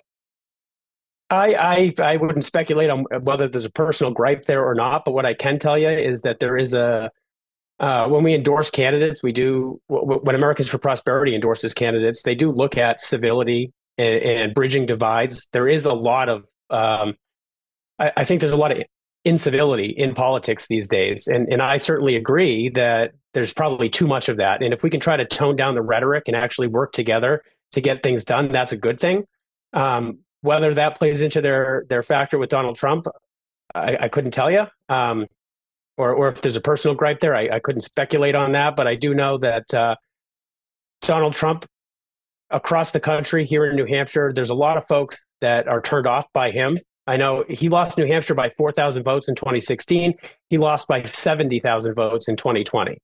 I, 1.30 1.54
I 1.54 1.94
I 2.12 2.16
wouldn't 2.16 2.44
speculate 2.44 2.90
on 2.90 3.04
whether 3.22 3.48
there's 3.48 3.64
a 3.64 3.72
personal 3.72 4.12
gripe 4.12 4.46
there 4.46 4.64
or 4.64 4.74
not, 4.74 5.04
but 5.04 5.12
what 5.12 5.26
I 5.26 5.34
can 5.34 5.58
tell 5.58 5.76
you 5.76 5.88
is 5.88 6.22
that 6.22 6.40
there 6.40 6.56
is 6.56 6.74
a 6.74 7.10
uh, 7.78 8.08
when 8.08 8.22
we 8.24 8.34
endorse 8.34 8.70
candidates, 8.70 9.22
we 9.22 9.32
do 9.32 9.80
when 9.88 10.34
Americans 10.34 10.68
for 10.68 10.78
Prosperity 10.78 11.34
endorses 11.34 11.74
candidates, 11.74 12.22
they 12.22 12.34
do 12.34 12.50
look 12.50 12.78
at 12.78 13.00
civility 13.00 13.72
and, 13.98 14.22
and 14.22 14.54
bridging 14.54 14.86
divides. 14.86 15.48
There 15.52 15.68
is 15.68 15.84
a 15.84 15.94
lot 15.94 16.28
of 16.28 16.44
um, 16.70 17.14
I, 17.98 18.12
I 18.18 18.24
think 18.24 18.40
there's 18.40 18.52
a 18.52 18.56
lot 18.56 18.72
of 18.72 18.82
incivility 19.26 19.88
in 19.88 20.14
politics 20.14 20.68
these 20.68 20.88
days, 20.88 21.26
and 21.26 21.52
and 21.52 21.60
I 21.60 21.76
certainly 21.76 22.16
agree 22.16 22.70
that 22.70 23.12
there's 23.34 23.52
probably 23.52 23.90
too 23.90 24.06
much 24.06 24.28
of 24.28 24.36
that. 24.38 24.62
And 24.62 24.72
if 24.72 24.82
we 24.82 24.88
can 24.88 25.00
try 25.00 25.16
to 25.16 25.26
tone 25.26 25.56
down 25.56 25.74
the 25.74 25.82
rhetoric 25.82 26.24
and 26.28 26.36
actually 26.36 26.68
work 26.68 26.92
together 26.92 27.42
to 27.72 27.80
get 27.80 28.02
things 28.02 28.24
done, 28.24 28.52
that's 28.52 28.72
a 28.72 28.76
good 28.76 29.00
thing. 29.00 29.24
Um, 29.72 30.20
whether 30.40 30.72
that 30.74 30.96
plays 30.96 31.20
into 31.20 31.40
their 31.40 31.84
their 31.88 32.02
factor 32.02 32.38
with 32.38 32.50
Donald 32.50 32.76
Trump, 32.76 33.08
I, 33.74 33.96
I 34.02 34.08
couldn't 34.08 34.30
tell 34.30 34.50
you. 34.50 34.66
Um, 34.88 35.26
or 35.98 36.14
or 36.14 36.28
if 36.28 36.40
there's 36.40 36.56
a 36.56 36.60
personal 36.60 36.94
gripe 36.94 37.20
there, 37.20 37.34
I, 37.34 37.48
I 37.56 37.58
couldn't 37.58 37.82
speculate 37.82 38.36
on 38.36 38.52
that. 38.52 38.76
But 38.76 38.86
I 38.86 38.94
do 38.94 39.12
know 39.12 39.38
that 39.38 39.74
uh, 39.74 39.96
Donald 41.02 41.34
Trump 41.34 41.66
across 42.50 42.92
the 42.92 43.00
country 43.00 43.44
here 43.44 43.66
in 43.66 43.74
New 43.74 43.86
Hampshire, 43.86 44.32
there's 44.32 44.50
a 44.50 44.54
lot 44.54 44.76
of 44.76 44.86
folks 44.86 45.24
that 45.40 45.66
are 45.66 45.80
turned 45.80 46.06
off 46.06 46.32
by 46.32 46.52
him. 46.52 46.78
I 47.06 47.16
know 47.16 47.44
he 47.48 47.68
lost 47.68 47.98
New 47.98 48.06
Hampshire 48.06 48.34
by 48.34 48.50
4,000 48.50 49.02
votes 49.04 49.28
in 49.28 49.34
2016. 49.34 50.14
He 50.50 50.58
lost 50.58 50.88
by 50.88 51.06
70,000 51.06 51.94
votes 51.94 52.28
in 52.28 52.36
2020. 52.36 52.98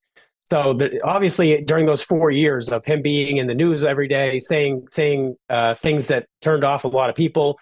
So 0.44 0.74
the, 0.74 1.00
obviously, 1.04 1.62
during 1.62 1.86
those 1.86 2.02
four 2.02 2.30
years 2.30 2.70
of 2.70 2.84
him 2.84 3.00
being 3.00 3.36
in 3.36 3.46
the 3.46 3.54
news 3.54 3.84
every 3.84 4.08
day, 4.08 4.40
saying 4.40 4.86
saying 4.90 5.36
uh, 5.48 5.74
things 5.76 6.08
that 6.08 6.26
turned 6.40 6.64
off 6.64 6.84
a 6.84 6.88
lot 6.88 7.08
of 7.08 7.16
people, 7.16 7.58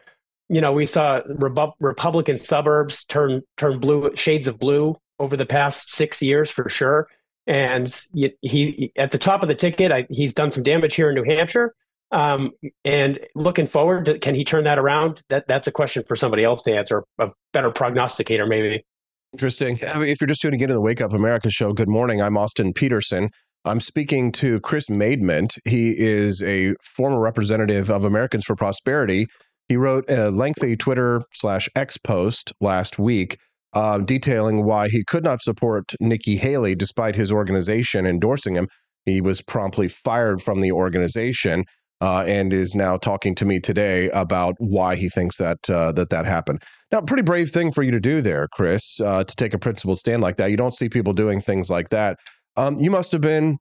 you 0.48 0.60
know, 0.60 0.72
we 0.72 0.86
saw 0.86 1.20
Rebu- 1.28 1.72
Republican 1.78 2.38
suburbs 2.38 3.04
turn 3.04 3.42
turn 3.56 3.78
blue 3.78 4.10
shades 4.16 4.48
of 4.48 4.58
blue 4.58 4.96
over 5.18 5.36
the 5.36 5.46
past 5.46 5.90
six 5.90 6.22
years 6.22 6.50
for 6.50 6.68
sure. 6.68 7.06
And 7.46 7.94
he, 8.12 8.32
he 8.40 8.92
at 8.96 9.12
the 9.12 9.18
top 9.18 9.42
of 9.42 9.48
the 9.48 9.54
ticket, 9.54 9.92
I, 9.92 10.06
he's 10.08 10.34
done 10.34 10.50
some 10.50 10.62
damage 10.62 10.94
here 10.94 11.10
in 11.10 11.14
New 11.14 11.24
Hampshire. 11.24 11.74
Um, 12.12 12.52
and 12.84 13.20
looking 13.34 13.66
forward, 13.66 14.06
to, 14.06 14.18
can 14.18 14.34
he 14.34 14.44
turn 14.44 14.64
that 14.64 14.78
around? 14.78 15.22
That 15.28 15.46
that's 15.46 15.66
a 15.66 15.72
question 15.72 16.02
for 16.06 16.16
somebody 16.16 16.44
else 16.44 16.62
to 16.64 16.74
answer, 16.74 17.04
a 17.18 17.28
better 17.52 17.70
prognosticator 17.70 18.46
maybe. 18.46 18.84
Interesting. 19.32 19.78
if 19.80 20.20
you're 20.20 20.28
just 20.28 20.40
tuning 20.40 20.60
into 20.60 20.74
the 20.74 20.80
Wake 20.80 21.00
Up 21.00 21.12
America 21.12 21.50
show, 21.50 21.72
good 21.72 21.88
morning. 21.88 22.20
I'm 22.20 22.36
Austin 22.36 22.72
Petersen. 22.72 23.30
I'm 23.64 23.78
speaking 23.78 24.32
to 24.32 24.58
Chris 24.60 24.88
Maidment. 24.88 25.56
He 25.64 25.94
is 25.96 26.42
a 26.42 26.74
former 26.82 27.20
representative 27.20 27.90
of 27.90 28.04
Americans 28.04 28.44
for 28.44 28.56
Prosperity. 28.56 29.26
He 29.68 29.76
wrote 29.76 30.10
a 30.10 30.30
lengthy 30.30 30.76
Twitter 30.76 31.22
slash 31.32 31.68
X 31.76 31.96
post 31.96 32.52
last 32.60 32.98
week 32.98 33.36
uh, 33.72 33.98
detailing 33.98 34.64
why 34.64 34.88
he 34.88 35.04
could 35.04 35.24
not 35.24 35.42
support 35.42 35.94
Nikki 36.00 36.36
Haley 36.36 36.74
despite 36.74 37.14
his 37.14 37.30
organization 37.30 38.06
endorsing 38.06 38.54
him. 38.54 38.68
He 39.06 39.20
was 39.20 39.42
promptly 39.42 39.88
fired 39.88 40.42
from 40.42 40.60
the 40.60 40.72
organization 40.72 41.64
uh, 42.00 42.24
and 42.26 42.52
is 42.52 42.74
now 42.74 42.96
talking 42.96 43.34
to 43.34 43.44
me 43.44 43.60
today 43.60 44.08
about 44.10 44.54
why 44.58 44.96
he 44.96 45.08
thinks 45.08 45.36
that 45.38 45.58
uh, 45.68 45.92
that 45.92 46.10
that 46.10 46.26
happened. 46.26 46.62
Now, 46.90 47.00
pretty 47.02 47.22
brave 47.22 47.50
thing 47.50 47.72
for 47.72 47.82
you 47.82 47.90
to 47.92 48.00
do 48.00 48.20
there, 48.20 48.48
Chris, 48.52 49.00
uh, 49.00 49.24
to 49.24 49.36
take 49.36 49.54
a 49.54 49.58
principled 49.58 49.98
stand 49.98 50.22
like 50.22 50.36
that. 50.36 50.50
You 50.50 50.56
don't 50.56 50.74
see 50.74 50.88
people 50.88 51.12
doing 51.12 51.40
things 51.40 51.70
like 51.70 51.90
that. 51.90 52.18
Um, 52.56 52.78
you 52.78 52.90
must 52.90 53.12
have 53.12 53.20
been 53.20 53.58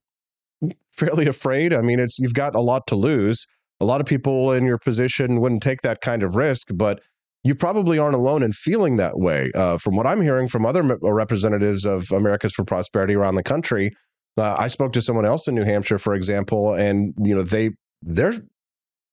fairly 0.91 1.28
afraid. 1.28 1.73
I 1.73 1.82
mean, 1.82 1.99
it's 1.99 2.17
you've 2.19 2.34
got 2.34 2.56
a 2.56 2.62
lot 2.62 2.88
to 2.88 2.95
lose. 2.95 3.45
A 3.82 3.86
lot 3.86 4.02
of 4.02 4.08
people 4.08 4.52
in 4.52 4.65
your 4.65 4.78
position 4.78 5.39
wouldn't 5.39 5.63
take 5.63 5.82
that 5.82 6.02
kind 6.02 6.23
of 6.23 6.36
risk, 6.36 6.67
but 6.73 7.02
you 7.43 7.56
probably 7.56 7.97
aren't 7.97 8.15
alone 8.15 8.43
in 8.43 8.52
feeling 8.52 8.97
that 8.97 9.17
way. 9.17 9.52
Uh, 9.56 9.78
from 9.78 9.95
what 9.95 10.06
I'm 10.06 10.21
hearing 10.21 10.47
from 10.49 10.65
other 10.65 10.84
representatives 11.02 11.86
of 11.86 12.12
Americans 12.12 12.54
for 12.54 12.65
Prosperity 12.65 13.15
around 13.15 13.36
the 13.36 13.43
country, 13.43 13.91
uh, 14.38 14.55
I 14.57 14.68
spoke 14.68 14.91
to 14.93 15.01
someone 15.01 15.26
else 15.26 15.47
in 15.47 15.55
New 15.55 15.64
Hampshire, 15.64 15.97
for 15.97 16.14
example, 16.14 16.74
and 16.74 17.14
you 17.24 17.36
know 17.36 17.43
they 17.43 17.72
they're 18.02 18.34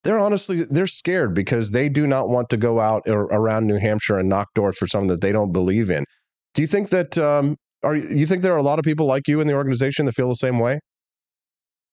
they're 0.05 0.19
honestly 0.19 0.65
they're 0.71 0.87
scared 0.87 1.35
because 1.35 1.73
they 1.73 1.89
do 1.89 2.07
not 2.07 2.29
want 2.29 2.49
to 2.51 2.57
go 2.57 2.81
out 2.81 3.03
or 3.09 3.23
around 3.25 3.67
New 3.67 3.79
Hampshire 3.79 4.19
and 4.19 4.29
knock 4.29 4.49
doors 4.55 4.77
for 4.79 4.87
something 4.87 5.09
that 5.09 5.21
they 5.21 5.33
don't 5.33 5.53
believe 5.53 5.91
in. 5.91 6.05
Do 6.55 6.63
you 6.63 6.69
think 6.69 6.91
that 6.91 7.19
um, 7.19 7.57
are 7.83 7.97
you 7.97 8.27
think 8.27 8.43
there 8.43 8.55
are 8.55 8.59
a 8.59 8.63
lot 8.63 8.79
of 8.79 8.85
people 8.85 9.07
like 9.07 9.29
you 9.29 9.41
in 9.41 9.47
the 9.47 9.55
organization 9.55 10.07
that 10.07 10.13
feel 10.13 10.29
the 10.29 10.35
same 10.35 10.59
way? 10.59 10.79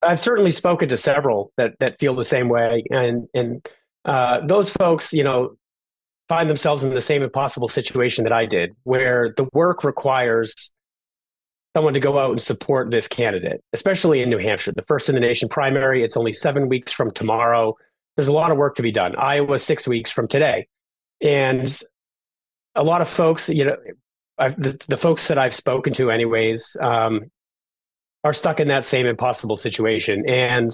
I've 0.02 0.20
certainly 0.20 0.52
spoken 0.52 0.89
to 0.89 0.98
several 0.98 1.52
that 1.58 1.74
that 1.80 2.00
feel 2.00 2.16
the 2.16 2.24
same 2.24 2.50
way, 2.50 2.84
and 2.91 3.28
and 3.34 3.68
uh, 4.06 4.46
those 4.46 4.70
folks, 4.70 5.14
you 5.14 5.24
know, 5.24 5.56
find 6.30 6.50
themselves 6.50 6.84
in 6.84 6.94
the 6.94 7.02
same 7.02 7.24
impossible 7.24 7.68
situation 7.68 8.24
that 8.26 8.34
I 8.34 8.46
did, 8.46 8.76
where 8.84 9.34
the 9.38 9.48
work 9.54 9.84
requires 9.84 10.72
someone 11.76 11.93
to 11.93 11.99
go 11.99 12.19
out 12.19 12.32
and 12.32 12.41
support 12.41 12.91
this 12.91 13.07
candidate, 13.07 13.63
especially 13.74 14.21
in 14.21 14.30
New 14.30 14.38
Hampshire, 14.38 14.71
the 14.71 14.84
first 14.84 15.09
in 15.09 15.15
the 15.15 15.21
nation 15.21 15.49
primary. 15.49 16.03
It's 16.03 16.15
only 16.15 16.34
seven 16.34 16.69
weeks 16.69 16.91
from 16.91 17.11
tomorrow. 17.11 17.76
There's 18.15 18.28
a 18.28 18.34
lot 18.34 18.51
of 18.51 18.57
work 18.57 18.76
to 18.76 18.84
be 18.84 18.91
done. 18.91 19.15
Iowa, 19.15 19.57
six 19.57 19.88
weeks 19.88 20.11
from 20.11 20.28
today. 20.28 20.67
And 21.21 21.82
a 22.76 22.84
lot 22.84 23.01
of 23.01 23.09
folks, 23.09 23.49
you 23.49 23.65
know, 23.65 23.78
the, 24.38 24.80
the, 24.88 24.97
folks 24.97 25.28
that 25.28 25.38
I've 25.38 25.53
spoken 25.53 25.93
to, 25.93 26.11
anyways, 26.11 26.76
um, 26.82 27.32
are 28.24 28.34
stuck 28.34 28.59
in 28.59 28.67
that 28.67 28.86
same 28.86 29.05
impossible 29.05 29.55
situation, 29.55 30.28
and 30.28 30.71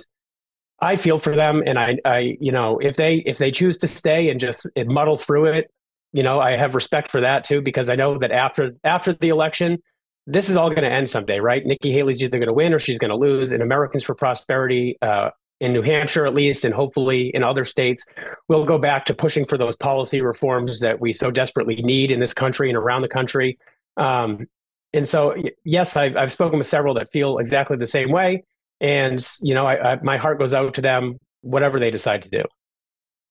I 0.80 0.96
feel 0.96 1.20
for 1.20 1.36
them. 1.36 1.64
And 1.66 1.78
I, 1.78 1.98
I, 2.06 2.38
you 2.40 2.52
know, 2.52 2.80
if 2.80 2.96
they 2.96 3.16
if 3.26 3.38
they 3.38 3.52
choose 3.52 3.78
to 3.80 3.88
stay 3.88 4.30
and 4.30 4.40
just 4.40 4.66
muddle 4.78 5.18
through 5.18 5.46
it, 5.46 5.72
you 6.14 6.24
know, 6.24 6.40
I 6.40 6.56
have 6.56 6.74
respect 6.74 7.12
for 7.12 7.22
that 7.22 7.44
too 7.44 7.62
because 7.62 7.90
I 7.90 7.96
know 7.96 8.18
that 8.20 8.32
after 8.32 8.72
after 8.84 9.14
the 9.14 9.30
election, 9.30 9.80
this 10.30 10.48
is 10.48 10.56
all 10.56 10.70
going 10.70 10.84
to 10.84 10.92
end 10.92 11.10
someday, 11.10 11.40
right? 11.40 11.66
Nikki 11.66 11.92
Haley's 11.92 12.22
either 12.22 12.38
going 12.38 12.48
to 12.48 12.54
win 12.54 12.72
or 12.74 12.80
she's 12.80 13.00
going 13.00 13.10
to 13.10 13.18
lose. 13.18 13.52
And 13.52 13.64
Americans 13.64 14.04
for 14.04 14.14
Prosperity 14.14 14.96
uh, 15.02 15.32
in 15.60 15.74
New 15.74 15.82
Hampshire, 15.82 16.28
at 16.28 16.36
least, 16.36 16.64
and 16.64 16.74
hopefully 16.74 17.32
in 17.34 17.44
other 17.44 17.66
states, 17.66 18.06
we'll 18.48 18.64
go 18.64 18.78
back 18.78 19.06
to 19.06 19.16
pushing 19.16 19.46
for 19.46 19.58
those 19.58 19.76
policy 19.76 20.22
reforms 20.22 20.82
that 20.82 21.02
we 21.02 21.14
so 21.14 21.32
desperately 21.32 21.82
need 21.82 22.12
in 22.12 22.20
this 22.20 22.34
country 22.34 22.70
and 22.70 22.78
around 22.78 23.02
the 23.02 23.10
country. 23.10 23.58
Um, 23.98 24.46
and 24.94 25.08
so, 25.08 25.36
yes, 25.66 25.98
I've, 25.98 26.16
I've, 26.16 26.32
spoken 26.32 26.60
with 26.60 26.68
several 26.68 26.94
that 26.94 27.10
feel 27.12 27.40
exactly 27.40 27.78
the 27.78 27.88
same 27.88 28.12
way. 28.12 28.44
And, 28.80 29.20
you 29.42 29.54
know, 29.54 29.66
I, 29.66 29.94
I, 29.94 30.00
my 30.02 30.18
heart 30.18 30.40
goes 30.40 30.54
out 30.54 30.76
to 30.76 30.82
them, 30.82 31.18
whatever 31.42 31.80
they 31.80 31.92
decide 31.92 32.24
to 32.24 32.30
do. 32.30 32.44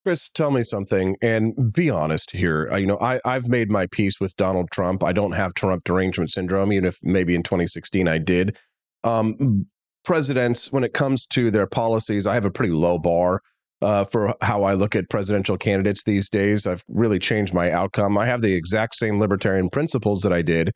Chris, 0.09 0.31
tell 0.31 0.51
me 0.51 0.63
something 0.63 1.19
and 1.21 1.71
be 1.71 1.91
honest 1.91 2.31
here. 2.31 2.75
You 2.75 2.87
know, 2.87 2.97
I, 2.99 3.21
I've 3.27 3.47
made 3.47 3.71
my 3.71 3.87
peace 3.89 4.19
with 4.19 4.35
Donald 4.37 4.71
Trump. 4.71 5.05
I 5.05 5.13
don't 5.13 5.33
have 5.33 5.53
Trump 5.53 5.85
derangement 5.85 6.31
syndrome, 6.31 6.73
even 6.73 6.87
if 6.87 6.97
maybe 7.03 7.35
in 7.35 7.43
2016 7.43 8.09
I 8.09 8.17
did. 8.17 8.57
Um, 9.05 9.67
presidents, 10.07 10.73
when 10.73 10.83
it 10.83 10.95
comes 10.95 11.27
to 11.27 11.51
their 11.51 11.67
policies, 11.67 12.27
I 12.27 12.33
have 12.33 12.47
a 12.47 12.51
pretty 12.51 12.73
low 12.73 12.99
bar 12.99 13.43
uh, 13.83 14.05
for 14.05 14.35
how 14.41 14.63
I 14.63 14.73
look 14.73 14.97
at 14.97 15.11
presidential 15.11 15.59
candidates 15.59 16.05
these 16.05 16.31
days. 16.31 16.67
I've 16.67 16.83
really 16.89 17.19
changed 17.19 17.53
my 17.53 17.71
outcome. 17.71 18.17
I 18.17 18.25
have 18.25 18.41
the 18.41 18.55
exact 18.55 18.95
same 18.95 19.19
libertarian 19.19 19.69
principles 19.69 20.23
that 20.23 20.33
I 20.33 20.41
did 20.41 20.73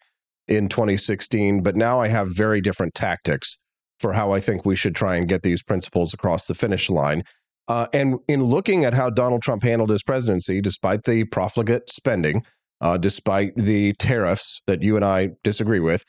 in 0.47 0.68
2016, 0.68 1.62
but 1.62 1.74
now 1.74 1.99
I 1.99 2.09
have 2.09 2.37
very 2.37 2.61
different 2.61 2.95
tactics 2.95 3.59
for 3.99 4.12
how 4.12 4.33
I 4.33 4.41
think 4.41 4.66
we 4.66 4.76
should 4.76 4.95
try 4.95 5.16
and 5.16 5.26
get 5.26 5.43
these 5.43 5.62
principles 5.62 6.12
across 6.12 6.49
the 6.49 6.55
finish 6.55 6.91
line. 6.91 7.24
Uh, 7.69 7.87
and 7.93 8.19
in 8.29 8.45
looking 8.45 8.85
at 8.85 8.95
how 8.95 9.09
Donald 9.09 9.43
Trump 9.43 9.63
handled 9.63 9.91
his 9.91 10.03
presidency, 10.03 10.61
despite 10.61 11.05
the 11.05 11.25
profligate 11.27 11.91
spending, 11.91 12.45
uh, 12.81 12.97
despite 12.97 13.55
the 13.57 13.93
tariffs 13.95 14.61
that 14.67 14.83
you 14.83 14.97
and 14.97 15.05
I 15.05 15.31
disagree 15.45 15.81
with, 15.81 16.05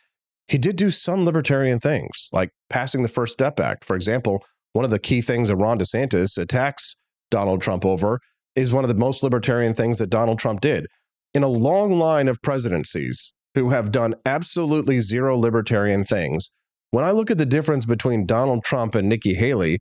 he 0.47 0.57
did 0.57 0.75
do 0.75 0.89
some 0.89 1.23
libertarian 1.25 1.79
things, 1.79 2.29
like 2.33 2.49
passing 2.69 3.03
the 3.03 3.09
First 3.09 3.33
Step 3.33 3.59
Act. 3.59 3.85
For 3.85 3.95
example, 3.95 4.43
one 4.73 4.83
of 4.83 4.91
the 4.91 4.99
key 4.99 5.21
things 5.21 5.49
that 5.49 5.55
Ron 5.55 5.79
DeSantis 5.79 6.37
attacks 6.37 6.95
Donald 7.29 7.61
Trump 7.61 7.85
over 7.85 8.19
is 8.55 8.73
one 8.73 8.83
of 8.83 8.87
the 8.87 8.95
most 8.95 9.23
libertarian 9.23 9.73
things 9.73 9.99
that 9.99 10.09
Donald 10.09 10.39
Trump 10.39 10.61
did. 10.61 10.87
In 11.33 11.43
a 11.43 11.47
long 11.47 11.97
line 11.97 12.27
of 12.27 12.41
presidencies 12.41 13.33
who 13.55 13.69
have 13.69 13.91
done 13.91 14.15
absolutely 14.25 14.99
zero 14.99 15.37
libertarian 15.37 16.03
things, 16.03 16.49
when 16.91 17.05
I 17.05 17.11
look 17.11 17.31
at 17.31 17.37
the 17.37 17.45
difference 17.45 17.85
between 17.85 18.27
Donald 18.27 18.63
Trump 18.63 18.93
and 18.93 19.09
Nikki 19.09 19.33
Haley, 19.33 19.79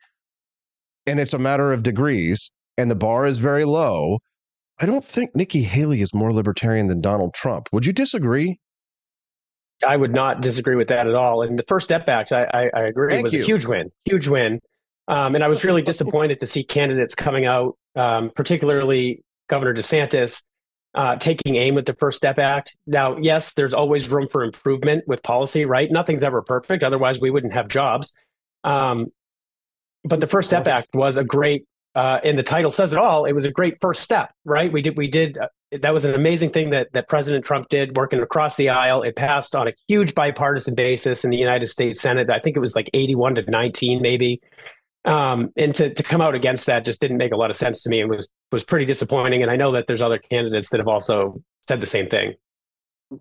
and 1.07 1.20
it's 1.20 1.32
a 1.32 1.38
matter 1.38 1.72
of 1.72 1.82
degrees, 1.82 2.50
and 2.78 2.90
the 2.90 2.94
bar 2.94 3.26
is 3.26 3.38
very 3.38 3.64
low, 3.64 4.18
I 4.78 4.86
don't 4.86 5.05
think 5.05 5.34
Nikki 5.36 5.62
Haley 5.62 6.00
is 6.00 6.12
more 6.12 6.32
libertarian 6.32 6.88
than 6.88 7.00
Donald 7.00 7.34
Trump. 7.34 7.68
Would 7.72 7.86
you 7.86 7.92
disagree? 7.92 8.59
I 9.86 9.96
would 9.96 10.14
not 10.14 10.40
disagree 10.40 10.76
with 10.76 10.88
that 10.88 11.07
at 11.07 11.14
all. 11.14 11.42
And 11.42 11.59
the 11.59 11.64
First 11.68 11.84
Step 11.84 12.09
Act, 12.09 12.32
I, 12.32 12.44
I, 12.53 12.70
I 12.74 12.80
agree, 12.82 13.14
Thank 13.14 13.24
was 13.24 13.34
you. 13.34 13.42
a 13.42 13.44
huge 13.44 13.66
win, 13.66 13.90
huge 14.05 14.28
win. 14.28 14.61
Um, 15.09 15.34
and 15.34 15.42
I 15.42 15.48
was 15.48 15.64
really 15.64 15.82
disappointed 15.82 16.40
to 16.40 16.46
see 16.46 16.62
candidates 16.62 17.14
coming 17.14 17.46
out, 17.46 17.76
um, 17.96 18.30
particularly 18.34 19.22
Governor 19.48 19.74
DeSantis, 19.74 20.42
uh, 20.94 21.16
taking 21.16 21.57
aim 21.57 21.74
with 21.74 21.86
the 21.86 21.94
First 21.94 22.16
Step 22.16 22.38
Act. 22.38 22.76
Now, 22.86 23.16
yes, 23.18 23.55
there's 23.55 23.74
always 23.74 24.09
room 24.09 24.28
for 24.28 24.44
improvement 24.44 25.05
with 25.07 25.22
policy, 25.22 25.64
right? 25.64 25.90
Nothing's 25.90 26.22
ever 26.22 26.42
perfect. 26.42 26.84
Otherwise, 26.84 27.20
we 27.20 27.30
wouldn't 27.30 27.53
have 27.53 27.68
jobs. 27.68 28.16
Um, 28.64 29.09
but 30.05 30.20
the 30.20 30.26
First 30.26 30.48
Step 30.48 30.66
Act 30.66 30.88
was 30.94 31.16
a 31.16 31.24
great, 31.24 31.66
uh, 31.94 32.20
and 32.24 32.38
the 32.38 32.42
title 32.42 32.70
says 32.70 32.92
it 32.92 32.98
all. 32.98 33.24
It 33.24 33.32
was 33.32 33.44
a 33.44 33.50
great 33.50 33.78
first 33.80 34.03
step, 34.03 34.32
right? 34.44 34.72
We 34.72 34.82
did, 34.82 34.96
we 34.96 35.09
did 35.09 35.38
uh, 35.38 35.48
that 35.80 35.94
was 35.94 36.05
an 36.05 36.14
amazing 36.14 36.50
thing 36.50 36.70
that 36.70 36.92
that 36.92 37.09
President 37.09 37.44
Trump 37.44 37.68
did 37.68 37.96
working 37.96 38.20
across 38.20 38.57
the 38.57 38.68
aisle. 38.68 39.03
It 39.03 39.16
passed 39.16 39.57
on 39.57 39.68
a 39.68 39.72
huge 39.88 40.14
bipartisan 40.14 40.74
basis 40.74 41.24
in 41.24 41.30
the 41.30 41.36
United 41.36 41.66
States 41.66 42.00
Senate. 42.00 42.30
I 42.30 42.40
think 42.40 42.57
it 42.57 42.61
was 42.61 42.76
like 42.76 42.90
81 42.92 43.36
to 43.36 43.50
19 43.50 44.03
maybe. 44.03 44.40
Um, 45.05 45.50
and 45.57 45.74
to, 45.74 45.92
to 45.92 46.03
come 46.03 46.20
out 46.20 46.34
against 46.34 46.66
that 46.66 46.84
just 46.84 47.00
didn't 47.00 47.16
make 47.16 47.32
a 47.32 47.36
lot 47.36 47.50
of 47.50 47.57
sense 47.57 47.82
to 47.82 47.90
me 47.90 48.00
and 48.00 48.11
was 48.11 48.28
was 48.53 48.64
pretty 48.64 48.84
disappointing. 48.84 49.42
And 49.42 49.50
I 49.50 49.57
know 49.57 49.72
that 49.72 49.86
there's 49.86 50.03
other 50.03 50.18
candidates 50.18 50.70
that 50.70 50.78
have 50.78 50.88
also 50.88 51.42
said 51.62 51.80
the 51.80 51.86
same 51.86 52.09
thing. 52.09 52.34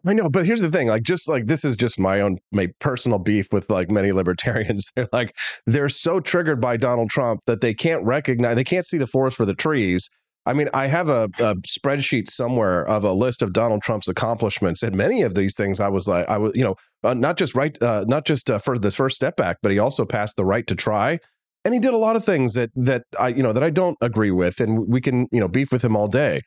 I 0.05 0.13
know, 0.13 0.29
but 0.29 0.45
here's 0.45 0.61
the 0.61 0.71
thing: 0.71 0.87
like, 0.87 1.03
just 1.03 1.27
like 1.27 1.45
this 1.45 1.65
is 1.65 1.75
just 1.77 1.99
my 1.99 2.21
own 2.21 2.37
my 2.51 2.67
personal 2.79 3.19
beef 3.19 3.47
with 3.51 3.69
like 3.69 3.89
many 3.89 4.11
libertarians. 4.11 4.91
They're 4.95 5.07
like 5.11 5.35
they're 5.65 5.89
so 5.89 6.19
triggered 6.19 6.61
by 6.61 6.77
Donald 6.77 7.09
Trump 7.09 7.41
that 7.45 7.61
they 7.61 7.73
can't 7.73 8.03
recognize, 8.03 8.55
they 8.55 8.63
can't 8.63 8.85
see 8.85 8.97
the 8.97 9.07
forest 9.07 9.37
for 9.37 9.45
the 9.45 9.55
trees, 9.55 10.09
I 10.45 10.53
mean, 10.53 10.69
I 10.73 10.87
have 10.87 11.09
a, 11.09 11.25
a, 11.39 11.55
spreadsheet 11.57 12.27
somewhere 12.27 12.87
of 12.87 13.03
a 13.03 13.11
list 13.11 13.43
of 13.43 13.53
Donald 13.53 13.83
Trump's 13.83 14.07
accomplishments, 14.07 14.81
and 14.81 14.95
many 14.95 15.21
of 15.21 15.35
these 15.35 15.53
things 15.55 15.79
I 15.79 15.87
was 15.87 16.07
like, 16.07 16.27
I 16.27 16.37
was, 16.37 16.51
you 16.55 16.63
know, 16.63 16.75
uh, 17.03 17.13
not 17.13 17.37
just 17.37 17.53
right, 17.53 17.77
uh, 17.81 18.05
not 18.07 18.25
just 18.25 18.49
uh, 18.49 18.57
for 18.57 18.77
this 18.79 18.95
first 18.95 19.15
step 19.15 19.35
back, 19.35 19.57
but 19.61 19.71
he 19.71 19.77
also 19.77 20.03
passed 20.03 20.37
the 20.37 20.45
right 20.45 20.65
to 20.65 20.75
try, 20.75 21.19
and 21.63 21.75
he 21.75 21.79
did 21.79 21.93
a 21.93 21.97
lot 21.97 22.15
of 22.15 22.25
things 22.25 22.55
that 22.55 22.71
that 22.75 23.03
I, 23.19 23.27
you 23.29 23.43
know, 23.43 23.53
that 23.53 23.63
I 23.63 23.69
don't 23.69 23.97
agree 24.01 24.31
with, 24.31 24.59
and 24.59 24.87
we 24.87 24.99
can, 24.99 25.27
you 25.31 25.39
know, 25.39 25.47
beef 25.47 25.71
with 25.71 25.83
him 25.83 25.95
all 25.95 26.07
day, 26.07 26.41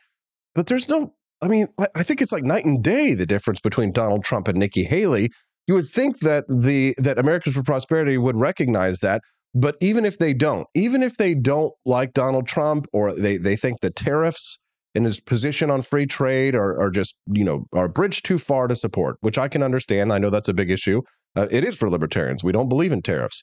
but 0.57 0.67
there's 0.67 0.89
no, 0.89 1.15
I 1.45 1.49
mean, 1.49 1.69
I, 1.95 2.03
think 2.03 2.23
it's 2.23 2.33
like 2.33 2.43
night 2.43 2.65
and 2.65 2.83
day 2.83 3.13
the 3.13 3.27
difference 3.27 3.61
between 3.61 3.93
Donald 3.93 4.25
Trump 4.25 4.49
and 4.49 4.59
Nikki 4.59 4.83
Haley. 4.83 5.31
You 5.67 5.75
would 5.75 5.87
think 5.87 6.21
that 6.21 6.47
the 6.49 6.95
that 6.97 7.19
Americans 7.19 7.55
for 7.55 7.63
Prosperity 7.63 8.17
would 8.17 8.37
recognize 8.37 9.01
that, 9.01 9.21
but 9.55 9.77
even 9.83 10.07
if 10.07 10.19
they 10.19 10.33
don't, 10.33 10.67
even 10.75 11.03
if 11.03 11.19
they 11.19 11.35
don't 11.35 11.75
like 11.85 12.15
Donald 12.15 12.47
Trump 12.47 12.87
or 12.95 13.15
they, 13.15 13.37
they 13.37 13.57
think 13.57 13.81
the 13.81 13.91
tariffs 13.91 14.59
and 14.95 15.05
his 15.05 15.21
position 15.21 15.71
on 15.71 15.83
free 15.83 16.07
trade 16.07 16.55
are, 16.55 16.81
are 16.81 16.91
just, 16.91 17.15
you 17.31 17.45
know, 17.45 17.67
are 17.75 17.87
a 17.87 17.91
bridge 17.91 18.23
too 18.23 18.39
far 18.39 18.67
to 18.67 18.77
support, 18.77 19.17
which 19.21 19.37
I 19.37 19.49
can 19.49 19.63
understand. 19.63 20.15
I 20.15 20.19
know 20.19 20.31
that's 20.31 20.49
a 20.49 20.55
big 20.55 20.71
issue. 20.71 21.03
Uh, 21.37 21.47
it 21.51 21.63
is 21.63 21.77
for 21.77 21.91
libertarians. 21.91 22.43
We 22.43 22.53
don't 22.53 22.71
believe 22.71 22.93
in 22.93 23.03
tariffs. 23.03 23.43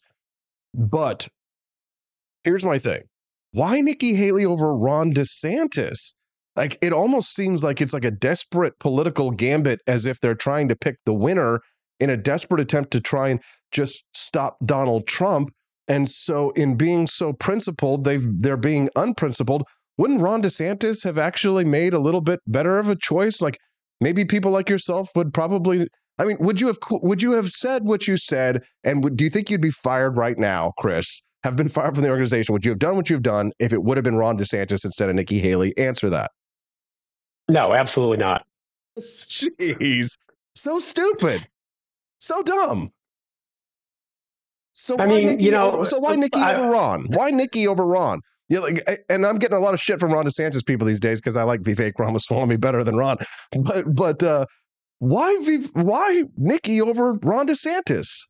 But 0.74 1.28
here's 2.44 2.66
my 2.66 2.80
thing 2.80 3.04
why 3.52 3.82
Nikki 3.82 4.16
Haley 4.16 4.46
over 4.46 4.76
Ron 4.76 5.14
DeSantis? 5.14 6.14
Like, 6.56 6.78
it 6.82 6.94
almost 6.94 7.34
seems 7.34 7.64
like 7.64 7.82
it's 7.82 7.94
like 7.94 8.06
a 8.06 8.12
desperate 8.12 8.74
political 8.80 9.32
gambit 9.32 9.80
as 9.88 10.06
if 10.06 10.20
they're 10.20 10.36
trying 10.36 10.68
to 10.68 10.76
pick 10.76 10.98
the 11.06 11.14
winner 11.14 11.62
in 12.00 12.10
a 12.10 12.18
desperate 12.18 12.60
attempt 12.60 12.92
to 12.92 13.00
try 13.00 13.30
and 13.30 13.42
just 13.72 14.04
stop 14.14 14.58
Donald 14.66 15.08
Trump 15.08 15.52
and 15.92 16.08
so, 16.08 16.52
in 16.52 16.76
being 16.76 17.06
so 17.06 17.34
principled, 17.34 18.06
they've 18.06 18.26
they're 18.40 18.56
being 18.56 18.90
unprincipled. 18.96 19.64
Wouldn't 19.98 20.22
Ron 20.22 20.42
DeSantis 20.42 21.04
have 21.04 21.18
actually 21.18 21.66
made 21.66 21.94
a 21.94 22.00
little 22.00 22.22
bit 22.22 22.40
better 22.48 22.80
of 22.80 22.88
a 22.88 22.96
choice? 22.96 23.42
Like 23.42 23.58
maybe 24.00 24.24
people 24.24 24.52
like 24.52 24.70
yourself 24.70 25.10
would 25.16 25.34
probably. 25.34 25.88
I 26.18 26.24
mean, 26.24 26.38
would 26.40 26.62
you 26.62 26.68
have 26.68 26.78
would 26.92 27.22
you 27.22 27.34
have 27.34 27.50
said 27.50 27.84
what 27.84 28.08
you 28.08 28.16
said? 28.16 28.62
And 28.86 29.04
would, 29.04 29.18
do 29.18 29.26
you 29.26 29.30
think 29.30 29.50
you'd 29.50 29.60
be 29.60 29.72
fired 29.72 30.16
right 30.16 30.38
now, 30.38 30.72
Chris? 30.78 31.22
Have 31.44 31.58
been 31.58 31.68
fired 31.68 31.96
from 31.96 32.04
the 32.04 32.10
organization? 32.10 32.54
Would 32.54 32.64
you 32.64 32.72
have 32.72 32.80
done 32.80 32.96
what 32.96 33.10
you've 33.10 33.24
done 33.24 33.52
if 33.60 33.74
it 33.74 33.84
would 33.84 33.98
have 33.98 34.06
been 34.06 34.16
Ron 34.16 34.38
DeSantis 34.38 34.86
instead 34.86 35.10
of 35.10 35.16
Nikki 35.16 35.40
Haley? 35.40 35.78
Answer 35.78 36.10
that. 36.12 36.32
No, 37.50 37.74
absolutely 37.74 38.18
not. 38.18 38.46
Jeez, 39.00 40.18
so 40.56 40.80
stupid, 40.80 41.48
so 42.20 42.42
dumb. 42.42 42.92
So 44.74 44.98
I 44.98 45.06
mean, 45.06 45.28
Nikki 45.28 45.44
you 45.46 45.52
know, 45.52 45.72
over, 45.72 45.86
so 45.86 46.00
why 46.00 46.16
Nikki 46.16 46.40
I, 46.40 46.56
over 46.56 46.70
Ron? 46.70 47.08
Why 47.10 47.30
Nikki 47.30 47.68
over 47.68 47.86
Ron? 47.86 48.22
Yeah, 48.50 48.60
like, 48.60 48.84
and 49.10 49.26
I'm 49.26 49.38
getting 49.38 49.58
a 49.58 49.62
lot 49.62 49.74
of 49.74 49.80
shit 49.80 50.00
from 50.00 50.12
Ron 50.12 50.26
DeSantis 50.26 50.66
people 50.66 50.86
these 50.86 51.00
days 51.00 51.22
because 51.22 51.38
I 51.38 51.44
like 51.44 51.62
Vivek 51.62 51.94
Ramaswamy 51.98 52.58
better 52.58 52.84
than 52.84 52.96
Ron. 52.96 53.18
But 53.58 53.96
but 53.96 54.24
uh, 54.24 54.46
why 55.00 55.36
why 55.74 56.24
Nikki 56.38 56.82
over 56.82 57.14
Ron 57.14 57.48
DeSantis? 57.48 58.28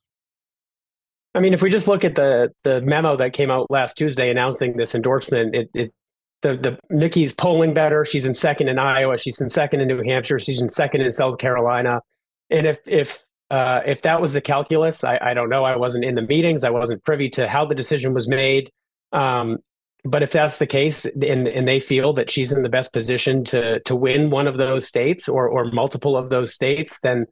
I 1.33 1.39
mean, 1.39 1.53
if 1.53 1.61
we 1.61 1.69
just 1.69 1.87
look 1.87 2.03
at 2.03 2.15
the 2.15 2.51
the 2.63 2.81
memo 2.81 3.15
that 3.17 3.33
came 3.33 3.49
out 3.49 3.69
last 3.71 3.97
Tuesday 3.97 4.29
announcing 4.29 4.77
this 4.77 4.95
endorsement, 4.95 5.55
it, 5.55 5.69
it 5.73 5.93
the 6.41 6.53
the 6.53 6.79
Nikki's 6.89 7.33
polling 7.33 7.73
better. 7.73 8.05
She's 8.05 8.25
in 8.25 8.33
second 8.33 8.69
in 8.69 8.79
Iowa. 8.79 9.17
She's 9.17 9.39
in 9.41 9.49
second 9.49 9.81
in 9.81 9.87
New 9.87 10.03
Hampshire. 10.03 10.39
She's 10.39 10.61
in 10.61 10.69
second 10.69 11.01
in 11.01 11.11
South 11.11 11.37
Carolina. 11.37 12.01
And 12.49 12.65
if 12.67 12.79
if 12.85 13.25
uh, 13.51 13.81
if 13.85 14.01
that 14.03 14.21
was 14.21 14.31
the 14.31 14.39
calculus, 14.39 15.03
I, 15.03 15.19
I, 15.21 15.33
don't 15.33 15.49
know. 15.49 15.65
I 15.65 15.75
wasn't 15.75 16.05
in 16.05 16.15
the 16.15 16.21
meetings. 16.21 16.63
I 16.63 16.69
wasn't 16.69 17.03
privy 17.03 17.27
to 17.31 17.49
how 17.49 17.65
the 17.65 17.75
decision 17.75 18.13
was 18.13 18.29
made. 18.29 18.71
Um, 19.11 19.57
but 20.05 20.23
if 20.23 20.31
that's 20.31 20.57
the 20.57 20.65
case, 20.65 21.03
and, 21.03 21.49
and 21.49 21.67
they 21.67 21.81
feel 21.81 22.13
that 22.13 22.29
she's 22.29 22.53
in 22.53 22.63
the 22.63 22.69
best 22.69 22.93
position 22.93 23.43
to 23.45 23.79
to 23.81 23.95
win 23.95 24.29
one 24.29 24.47
of 24.47 24.57
those 24.57 24.87
states 24.87 25.29
or 25.29 25.47
or 25.47 25.65
multiple 25.65 26.17
of 26.17 26.29
those 26.29 26.53
states, 26.53 26.99
then 27.01 27.25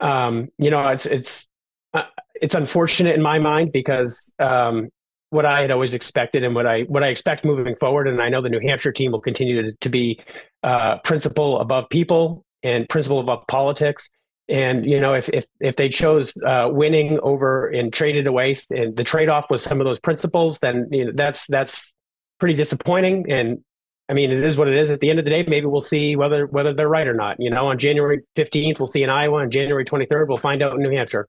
um, 0.00 0.48
you 0.58 0.70
know 0.70 0.86
it's 0.88 1.06
it's 1.06 1.48
uh, 1.94 2.04
it's 2.40 2.54
unfortunate 2.54 3.16
in 3.16 3.22
my 3.22 3.38
mind 3.38 3.72
because 3.72 4.34
um, 4.38 4.90
what 5.30 5.44
I 5.44 5.60
had 5.60 5.70
always 5.70 5.94
expected 5.94 6.42
and 6.42 6.54
what 6.54 6.66
I 6.66 6.82
what 6.82 7.02
I 7.02 7.08
expect 7.08 7.44
moving 7.44 7.76
forward, 7.76 8.08
and 8.08 8.20
I 8.20 8.28
know 8.28 8.40
the 8.40 8.48
New 8.48 8.60
Hampshire 8.60 8.92
team 8.92 9.12
will 9.12 9.20
continue 9.20 9.62
to, 9.62 9.72
to 9.80 9.88
be 9.88 10.20
uh, 10.62 10.98
principle 10.98 11.60
above 11.60 11.88
people 11.90 12.44
and 12.62 12.88
principle 12.88 13.20
above 13.20 13.46
politics. 13.46 14.10
And 14.48 14.86
you 14.86 14.98
know, 14.98 15.14
if 15.14 15.28
if 15.28 15.46
if 15.60 15.76
they 15.76 15.90
chose 15.90 16.34
uh, 16.46 16.68
winning 16.72 17.20
over 17.20 17.68
and 17.68 17.92
traded 17.92 18.26
away, 18.26 18.54
and 18.70 18.96
the 18.96 19.04
trade 19.04 19.28
off 19.28 19.46
was 19.50 19.62
some 19.62 19.80
of 19.80 19.84
those 19.84 20.00
principles, 20.00 20.58
then 20.60 20.88
you 20.90 21.04
know, 21.04 21.12
that's 21.14 21.46
that's 21.46 21.94
pretty 22.40 22.54
disappointing. 22.54 23.30
And 23.30 23.62
I 24.08 24.14
mean, 24.14 24.32
it 24.32 24.42
is 24.42 24.56
what 24.56 24.68
it 24.68 24.78
is. 24.78 24.90
At 24.90 25.00
the 25.00 25.10
end 25.10 25.18
of 25.18 25.26
the 25.26 25.30
day, 25.30 25.44
maybe 25.46 25.66
we'll 25.66 25.82
see 25.82 26.16
whether 26.16 26.46
whether 26.46 26.72
they're 26.72 26.88
right 26.88 27.06
or 27.06 27.12
not. 27.12 27.36
You 27.38 27.50
know, 27.50 27.68
on 27.68 27.76
January 27.76 28.22
fifteenth, 28.34 28.78
we'll 28.80 28.86
see 28.86 29.02
in 29.02 29.10
Iowa. 29.10 29.42
On 29.42 29.50
January 29.50 29.84
twenty 29.84 30.06
third, 30.06 30.30
we'll 30.30 30.38
find 30.38 30.62
out 30.62 30.72
in 30.72 30.82
New 30.82 30.90
Hampshire. 30.90 31.28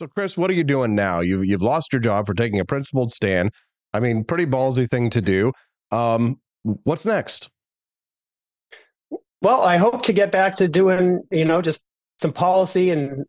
So, 0.00 0.06
Chris, 0.06 0.36
what 0.36 0.48
are 0.48 0.54
you 0.54 0.62
doing 0.62 0.94
now? 0.94 1.20
You've 1.20 1.44
you've 1.44 1.62
lost 1.62 1.92
your 1.92 2.00
job 2.00 2.26
for 2.26 2.34
taking 2.34 2.60
a 2.60 2.64
principled 2.64 3.10
stand. 3.10 3.52
I 3.92 4.00
mean, 4.00 4.22
pretty 4.22 4.46
ballsy 4.46 4.88
thing 4.88 5.10
to 5.10 5.20
do. 5.20 5.52
Um, 5.90 6.38
what's 6.62 7.04
next? 7.04 7.50
Well, 9.40 9.62
I 9.62 9.76
hope 9.76 10.02
to 10.04 10.12
get 10.12 10.30
back 10.30 10.54
to 10.56 10.68
doing, 10.68 11.22
you 11.30 11.44
know, 11.44 11.62
just 11.62 11.84
some 12.20 12.32
policy 12.32 12.90
and 12.90 13.24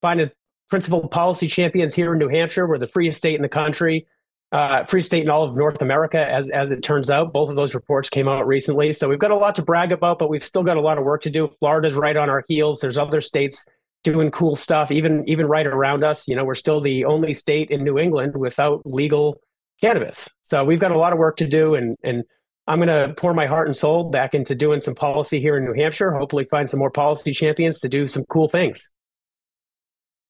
find 0.00 0.20
a 0.20 0.30
principal 0.70 1.08
policy 1.08 1.48
champions 1.48 1.94
here 1.94 2.12
in 2.12 2.18
New 2.18 2.28
Hampshire. 2.28 2.66
We're 2.66 2.78
the 2.78 2.86
freest 2.86 3.18
state 3.18 3.34
in 3.34 3.42
the 3.42 3.48
country, 3.48 4.06
uh, 4.52 4.84
free 4.84 5.00
state 5.02 5.22
in 5.22 5.30
all 5.30 5.42
of 5.42 5.54
North 5.54 5.82
America, 5.82 6.26
as 6.26 6.48
as 6.48 6.72
it 6.72 6.82
turns 6.82 7.10
out. 7.10 7.34
Both 7.34 7.50
of 7.50 7.56
those 7.56 7.74
reports 7.74 8.08
came 8.08 8.28
out 8.28 8.46
recently, 8.46 8.94
so 8.94 9.06
we've 9.06 9.18
got 9.18 9.32
a 9.32 9.36
lot 9.36 9.54
to 9.56 9.62
brag 9.62 9.92
about, 9.92 10.18
but 10.18 10.30
we've 10.30 10.44
still 10.44 10.62
got 10.62 10.78
a 10.78 10.82
lot 10.82 10.96
of 10.96 11.04
work 11.04 11.20
to 11.22 11.30
do. 11.30 11.50
Florida's 11.60 11.94
right 11.94 12.16
on 12.16 12.30
our 12.30 12.42
heels. 12.48 12.78
There's 12.78 12.96
other 12.96 13.20
states 13.20 13.68
doing 14.04 14.30
cool 14.30 14.54
stuff, 14.54 14.92
even 14.92 15.24
even 15.28 15.46
right 15.46 15.66
around 15.66 16.04
us. 16.04 16.28
You 16.28 16.36
know, 16.36 16.44
we're 16.44 16.54
still 16.54 16.80
the 16.80 17.04
only 17.04 17.34
state 17.34 17.70
in 17.70 17.82
New 17.82 17.98
England 17.98 18.36
without 18.36 18.82
legal 18.84 19.40
cannabis, 19.80 20.28
so 20.42 20.64
we've 20.64 20.78
got 20.78 20.92
a 20.92 20.98
lot 20.98 21.12
of 21.12 21.18
work 21.18 21.36
to 21.38 21.48
do, 21.48 21.74
and 21.74 21.96
and 22.04 22.22
I'm 22.66 22.78
going 22.78 22.88
to 22.88 23.12
pour 23.14 23.34
my 23.34 23.46
heart 23.46 23.66
and 23.66 23.76
soul 23.76 24.10
back 24.10 24.34
into 24.34 24.54
doing 24.54 24.80
some 24.80 24.94
policy 24.94 25.40
here 25.40 25.56
in 25.58 25.64
New 25.64 25.74
Hampshire. 25.74 26.12
Hopefully, 26.12 26.46
find 26.50 26.70
some 26.70 26.78
more 26.78 26.90
policy 26.90 27.32
champions 27.32 27.80
to 27.80 27.88
do 27.88 28.06
some 28.06 28.24
cool 28.30 28.48
things. 28.48 28.90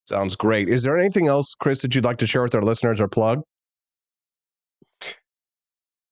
Sounds 0.06 0.36
great. 0.36 0.68
Is 0.68 0.82
there 0.82 0.98
anything 0.98 1.28
else, 1.28 1.54
Chris, 1.54 1.82
that 1.82 1.94
you'd 1.94 2.04
like 2.04 2.18
to 2.18 2.26
share 2.26 2.42
with 2.42 2.54
our 2.54 2.62
listeners 2.62 3.00
or 3.00 3.08
plug? 3.08 3.42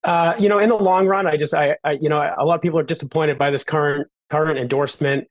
Uh, 0.03 0.33
you 0.39 0.49
know, 0.49 0.59
in 0.59 0.69
the 0.69 0.75
long 0.75 1.07
run, 1.07 1.27
I 1.27 1.37
just, 1.37 1.53
I, 1.53 1.75
I, 1.83 1.91
you 2.01 2.09
know, 2.09 2.19
a 2.37 2.45
lot 2.45 2.55
of 2.55 2.61
people 2.61 2.79
are 2.79 2.83
disappointed 2.83 3.37
by 3.37 3.51
this 3.51 3.63
current 3.63 4.07
current 4.29 4.57
endorsement. 4.57 5.27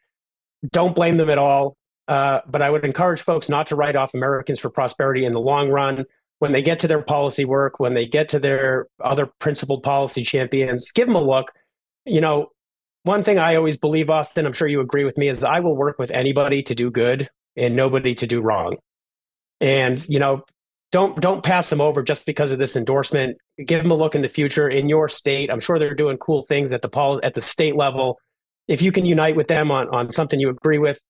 Don't 0.71 0.95
blame 0.95 1.17
them 1.17 1.29
at 1.29 1.39
all. 1.39 1.77
Uh, 2.09 2.41
but 2.47 2.63
I 2.63 2.71
would 2.71 2.85
encourage 2.85 3.23
folks 3.23 3.49
not 3.49 3.69
to 3.69 3.77
write 3.77 3.97
off 3.97 4.15
Americans 4.15 4.59
for 4.59 4.71
Prosperity 4.71 5.25
in 5.25 5.33
the 5.33 5.41
long 5.41 5.71
run 5.71 6.05
when 6.41 6.51
they 6.51 6.63
get 6.63 6.81
to 6.81 6.89
their 6.89 7.01
policy 7.01 7.45
work, 7.45 7.79
when 7.79 7.95
they 7.95 8.05
get 8.05 8.29
to 8.31 8.41
their 8.41 8.89
other 9.01 9.27
principled 9.39 9.85
policy 9.85 10.25
champions, 10.25 10.91
give 10.91 11.07
them 11.07 11.15
a 11.15 11.23
look. 11.23 11.53
You 12.05 12.21
know, 12.21 12.49
one 13.05 13.23
thing 13.23 13.39
I 13.39 13.55
always 13.55 13.77
believe, 13.77 14.11
Austin, 14.11 14.45
I'm 14.45 14.53
sure 14.53 14.67
you 14.67 14.81
agree 14.81 15.05
with 15.05 15.17
me, 15.17 15.29
is 15.29 15.45
I 15.45 15.61
will 15.61 15.77
work 15.77 16.01
with 16.01 16.11
anybody 16.11 16.63
to 16.65 16.75
do 16.75 16.91
good 16.91 17.29
and 17.57 17.77
nobody 17.77 18.17
to 18.17 18.27
do 18.27 18.41
wrong. 18.41 18.79
And, 19.61 20.05
you 20.09 20.19
know, 20.19 20.43
don't 20.91 21.21
don't 21.21 21.45
pass 21.45 21.71
them 21.71 21.81
over 21.81 22.03
just 22.03 22.27
because 22.27 22.51
of 22.51 22.59
this 22.59 22.77
endorsement. 22.77 23.39
Give 23.65 23.83
them 23.83 23.93
a 23.93 23.95
look 23.97 24.15
in 24.15 24.23
the 24.23 24.29
future 24.29 24.69
in 24.69 24.89
your 24.89 25.09
state. 25.09 25.49
I'm 25.51 25.61
sure 25.61 25.79
they're 25.79 25.95
doing 25.95 26.19
cool 26.19 26.43
things 26.43 26.73
at 26.73 26.83
the 26.83 26.89
pol- 26.89 27.21
at 27.23 27.35
the 27.35 27.41
state 27.41 27.77
level. 27.77 28.19
If 28.69 28.83
you 28.83 28.93
can 28.93 29.07
unite 29.07 29.37
with 29.37 29.49
them 29.49 29.71
on 29.71 29.89
on 29.89 30.13
something 30.13 30.39
you 30.39 30.51
agree 30.51 30.79
with, 30.79 31.01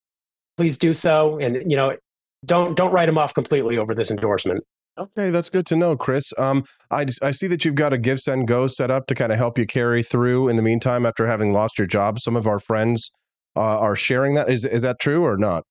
please 0.57 0.79
do 0.79 0.95
so. 0.95 1.39
And 1.39 1.71
you 1.71 1.77
know, 1.77 1.97
don't 2.45 2.77
don't 2.77 2.93
write 2.93 3.07
them 3.07 3.19
off 3.19 3.35
completely 3.35 3.79
over 3.79 3.95
this 3.95 4.11
endorsement. 4.11 4.65
Okay, 4.99 5.31
that's 5.31 5.49
good 5.49 5.65
to 5.67 5.77
know, 5.77 5.97
Chris. 5.97 6.35
Um, 6.37 6.65
I, 6.91 7.07
I 7.23 7.31
see 7.31 7.47
that 7.47 7.65
you've 7.65 7.75
got 7.75 7.95
a 7.95 7.99
Give 7.99 8.19
Send 8.19 8.47
Go 8.47 8.67
set 8.67 8.91
up 8.91 9.07
to 9.07 9.15
kind 9.15 9.33
of 9.33 9.39
help 9.39 9.57
you 9.57 9.67
carry 9.67 10.03
through 10.03 10.49
in 10.49 10.57
the 10.57 10.63
meantime 10.63 11.07
after 11.07 11.27
having 11.27 11.55
lost 11.55 11.79
your 11.79 11.87
job. 11.87 12.21
Some 12.21 12.37
of 12.37 12.47
our 12.47 12.59
friends 12.59 13.11
uh, 13.57 13.61
are 13.61 13.97
sharing 13.97 14.35
that. 14.35 14.51
Is 14.51 14.65
is 14.65 14.83
that 14.83 15.01
true 15.01 15.25
or 15.25 15.39
not? 15.39 15.65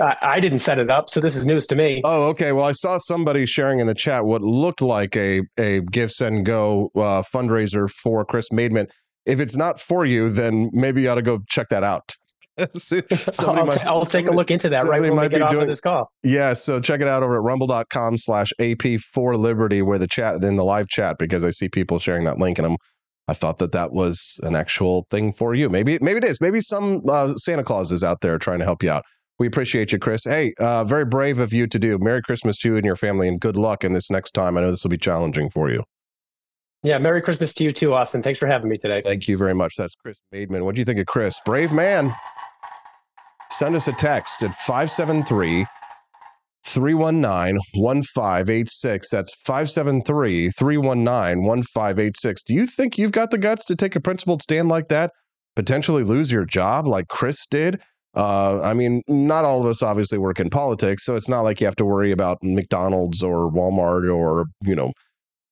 I, 0.00 0.16
I 0.22 0.40
didn't 0.40 0.60
set 0.60 0.78
it 0.78 0.90
up, 0.90 1.10
so 1.10 1.20
this 1.20 1.36
is 1.36 1.46
news 1.46 1.66
to 1.66 1.76
me. 1.76 2.00
Oh, 2.04 2.28
okay. 2.28 2.52
Well, 2.52 2.64
I 2.64 2.72
saw 2.72 2.96
somebody 2.98 3.44
sharing 3.44 3.80
in 3.80 3.86
the 3.86 3.94
chat 3.94 4.24
what 4.24 4.40
looked 4.40 4.80
like 4.80 5.14
a 5.16 5.42
a 5.58 5.80
Give 5.82 6.10
Send 6.10 6.46
Go 6.46 6.90
uh, 6.94 7.22
fundraiser 7.22 7.90
for 7.90 8.24
Chris 8.24 8.48
Maidment. 8.50 8.90
If 9.26 9.40
it's 9.40 9.56
not 9.56 9.78
for 9.78 10.06
you, 10.06 10.30
then 10.30 10.70
maybe 10.72 11.02
you 11.02 11.10
ought 11.10 11.16
to 11.16 11.22
go 11.22 11.40
check 11.48 11.68
that 11.68 11.84
out. 11.84 12.14
I'll, 13.40 13.66
might, 13.66 13.86
I'll 13.86 14.04
take 14.04 14.26
a 14.26 14.30
look 14.30 14.50
into 14.50 14.68
that 14.68 14.86
right 14.86 15.00
when 15.00 15.16
we 15.16 15.28
get 15.28 15.42
off 15.42 15.50
doing, 15.50 15.62
of 15.62 15.68
this 15.68 15.80
call. 15.80 16.10
Yeah, 16.22 16.52
so 16.52 16.80
check 16.80 17.00
it 17.00 17.08
out 17.08 17.22
over 17.22 17.36
at 17.36 17.42
rumble.com 17.42 18.16
slash 18.16 18.52
AP 18.58 19.00
for 19.12 19.36
Liberty, 19.36 19.82
where 19.82 19.98
the 19.98 20.06
chat, 20.06 20.42
in 20.42 20.56
the 20.56 20.64
live 20.64 20.88
chat, 20.88 21.18
because 21.18 21.44
I 21.44 21.50
see 21.50 21.68
people 21.68 21.98
sharing 21.98 22.24
that 22.24 22.38
link 22.38 22.58
and 22.58 22.66
I'm, 22.66 22.76
I 23.28 23.34
thought 23.34 23.58
that 23.58 23.72
that 23.72 23.92
was 23.92 24.40
an 24.42 24.56
actual 24.56 25.06
thing 25.10 25.32
for 25.32 25.54
you. 25.54 25.68
Maybe, 25.68 25.98
maybe 26.00 26.18
it 26.18 26.24
is. 26.24 26.40
Maybe 26.40 26.60
some 26.60 27.02
uh, 27.08 27.34
Santa 27.34 27.62
Claus 27.62 27.92
is 27.92 28.02
out 28.02 28.22
there 28.22 28.38
trying 28.38 28.58
to 28.58 28.64
help 28.64 28.82
you 28.82 28.90
out. 28.90 29.04
We 29.38 29.46
appreciate 29.46 29.92
you, 29.92 29.98
Chris. 29.98 30.24
Hey, 30.24 30.52
uh, 30.58 30.82
very 30.82 31.04
brave 31.04 31.38
of 31.38 31.52
you 31.52 31.68
to 31.68 31.78
do. 31.78 31.98
Merry 31.98 32.22
Christmas 32.22 32.58
to 32.58 32.70
you 32.70 32.76
and 32.76 32.84
your 32.84 32.96
family, 32.96 33.28
and 33.28 33.38
good 33.38 33.56
luck 33.56 33.84
in 33.84 33.92
this 33.92 34.10
next 34.10 34.32
time. 34.32 34.58
I 34.58 34.62
know 34.62 34.70
this 34.70 34.82
will 34.82 34.90
be 34.90 34.98
challenging 34.98 35.48
for 35.48 35.70
you. 35.70 35.84
Yeah, 36.82 36.98
Merry 36.98 37.20
Christmas 37.20 37.52
to 37.54 37.64
you 37.64 37.72
too, 37.72 37.94
Austin. 37.94 38.22
Thanks 38.22 38.38
for 38.38 38.46
having 38.46 38.68
me 38.68 38.78
today. 38.78 39.00
Thank 39.02 39.28
you 39.28 39.36
very 39.36 39.54
much. 39.54 39.74
That's 39.76 39.94
Chris 39.94 40.18
Maidment. 40.32 40.62
What 40.62 40.74
do 40.74 40.80
you 40.80 40.84
think 40.84 40.98
of 40.98 41.06
Chris? 41.06 41.40
Brave 41.44 41.72
man 41.72 42.14
send 43.50 43.74
us 43.74 43.88
a 43.88 43.92
text 43.92 44.42
at 44.42 44.54
573 44.54 45.66
319 46.64 47.58
1586. 47.74 49.10
That's 49.10 49.34
573 49.46 50.50
319 50.50 51.44
1586. 51.44 52.42
Do 52.42 52.54
you 52.54 52.66
think 52.66 52.98
you've 52.98 53.12
got 53.12 53.30
the 53.30 53.38
guts 53.38 53.64
to 53.66 53.76
take 53.76 53.96
a 53.96 54.00
principled 54.00 54.42
stand 54.42 54.68
like 54.68 54.88
that? 54.88 55.12
Potentially 55.56 56.04
lose 56.04 56.30
your 56.30 56.44
job 56.44 56.86
like 56.86 57.08
Chris 57.08 57.46
did? 57.46 57.80
Uh, 58.14 58.60
I 58.62 58.74
mean, 58.74 59.02
not 59.06 59.44
all 59.44 59.60
of 59.60 59.66
us 59.66 59.82
obviously 59.82 60.18
work 60.18 60.40
in 60.40 60.50
politics, 60.50 61.04
so 61.04 61.14
it's 61.14 61.28
not 61.28 61.42
like 61.42 61.60
you 61.60 61.66
have 61.66 61.76
to 61.76 61.84
worry 61.84 62.10
about 62.10 62.38
McDonald's 62.42 63.22
or 63.22 63.50
Walmart 63.50 64.12
or, 64.12 64.46
you 64.62 64.74
know, 64.74 64.92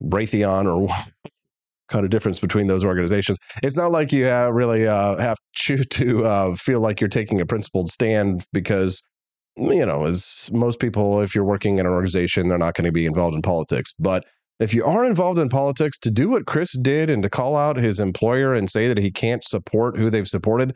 Raytheon 0.03 0.67
or 0.67 0.89
kind 1.89 2.05
of 2.05 2.11
difference 2.11 2.41
between 2.41 2.67
those 2.67 2.85
organizations. 2.85 3.39
It's 3.63 3.77
not 3.77 3.93
like 3.93 4.13
you 4.13 4.29
uh, 4.29 4.51
really 4.51 4.87
uh, 4.87 5.17
have 5.17 5.39
to, 5.67 5.85
to 5.85 6.25
uh, 6.25 6.57
feel 6.57 6.81
like 6.81 7.01
you're 7.01 7.09
taking 7.09 7.41
a 7.41 7.47
principled 7.47 7.89
stand 7.89 8.45
because, 8.53 9.03
you 9.57 9.87
know, 9.87 10.07
as 10.07 10.51
most 10.53 10.81
people, 10.81 11.21
if 11.21 11.35
you're 11.35 11.45
working 11.45 11.79
in 11.79 11.87
an 11.87 11.93
organization, 11.93 12.49
they're 12.49 12.59
not 12.59 12.75
going 12.75 12.85
to 12.85 12.93
be 12.93 13.07
involved 13.07 13.35
in 13.35 13.43
politics. 13.43 13.93
But 13.99 14.25
if 14.59 14.73
you 14.73 14.85
are 14.85 15.05
involved 15.05 15.39
in 15.39 15.49
politics, 15.49 15.99
to 15.99 16.11
do 16.11 16.31
what 16.31 16.47
Chris 16.47 16.77
did 16.79 17.11
and 17.11 17.23
to 17.23 17.29
call 17.29 17.57
out 17.57 17.77
his 17.77 18.01
employer 18.01 18.55
and 18.55 18.71
say 18.71 18.89
that 18.89 18.99
he 18.99 19.11
can't 19.11 19.45
support 19.45 19.99
who 19.99 20.09
they've 20.09 20.29
supported, 20.29 20.75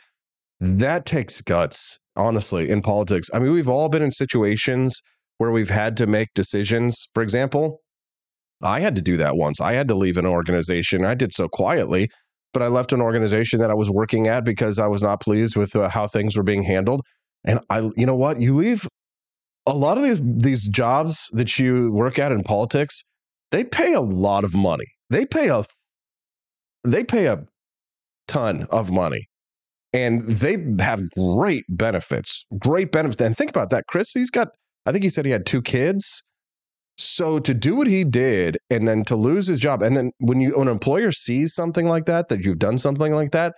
that 0.61 1.07
takes 1.07 1.41
guts, 1.41 1.99
honestly, 2.17 2.69
in 2.69 2.83
politics. 2.83 3.29
I 3.33 3.39
mean, 3.39 3.53
we've 3.53 3.69
all 3.69 3.89
been 3.89 4.03
in 4.03 4.13
situations 4.13 5.01
where 5.39 5.51
we've 5.51 5.71
had 5.71 5.97
to 5.97 6.07
make 6.07 6.29
decisions. 6.35 7.07
For 7.15 7.23
example, 7.23 7.81
I 8.63 8.81
had 8.81 8.95
to 8.97 9.03
do 9.03 9.17
that 9.17 9.37
once. 9.37 9.61
I 9.61 9.73
had 9.73 9.89
to 9.89 9.95
leave 9.95 10.17
an 10.17 10.27
organization. 10.27 11.05
I 11.05 11.15
did 11.15 11.33
so 11.33 11.49
quietly, 11.49 12.11
but 12.53 12.63
I 12.63 12.69
left 12.69 12.93
an 12.93 13.01
organization 13.01 13.59
that 13.61 13.71
I 13.71 13.75
was 13.75 13.91
working 13.91 14.27
at 14.27 14.45
because 14.45 14.79
I 14.79 14.87
was 14.87 15.03
not 15.03 15.21
pleased 15.21 15.57
with 15.57 15.75
uh, 15.75 15.89
how 15.89 16.07
things 16.07 16.37
were 16.37 16.43
being 16.43 16.63
handled. 16.63 17.03
And 17.45 17.61
I, 17.71 17.91
you 17.97 18.07
know 18.07 18.15
what? 18.15 18.41
You 18.41 18.55
leave 18.55 18.87
a 19.67 19.75
lot 19.75 19.97
of 19.97 20.05
these 20.05 20.21
these 20.23 20.69
jobs 20.69 21.31
that 21.33 21.59
you 21.59 21.91
work 21.93 22.19
at 22.19 22.33
in 22.33 22.43
politics. 22.43 23.03
They 23.51 23.65
pay 23.65 23.95
a 23.95 24.01
lot 24.01 24.45
of 24.45 24.55
money. 24.55 24.87
They 25.09 25.27
pay 25.27 25.49
a 25.49 25.65
they 26.85 27.05
pay 27.05 27.27
a 27.27 27.45
ton 28.29 28.67
of 28.71 28.91
money, 28.91 29.29
and 29.93 30.23
they 30.23 30.57
have 30.83 31.03
great 31.11 31.65
benefits. 31.69 32.45
Great 32.59 32.93
benefits. 32.93 33.21
And 33.21 33.37
think 33.37 33.51
about 33.51 33.71
that, 33.71 33.87
Chris. 33.87 34.13
He's 34.13 34.31
got. 34.31 34.49
I 34.87 34.93
think 34.93 35.05
he 35.05 35.11
said 35.11 35.25
he 35.25 35.31
had 35.31 35.47
two 35.47 35.63
kids. 35.63 36.23
So 37.01 37.39
to 37.39 37.55
do 37.55 37.77
what 37.77 37.87
he 37.87 38.05
did 38.05 38.59
and 38.69 38.87
then 38.87 39.05
to 39.05 39.17
lose 39.17 39.47
his 39.47 39.59
job, 39.59 39.83
and 39.83 39.97
then 39.97 40.13
when 40.19 40.41
you 40.41 40.59
when 40.59 40.69
an 40.69 40.73
employer 40.73 41.13
sees 41.13 41.55
something 41.55 41.87
like 41.87 42.05
that, 42.07 42.29
that 42.29 42.45
you've 42.45 42.59
done 42.59 42.79
something 42.79 43.13
like 43.13 43.31
that, 43.31 43.55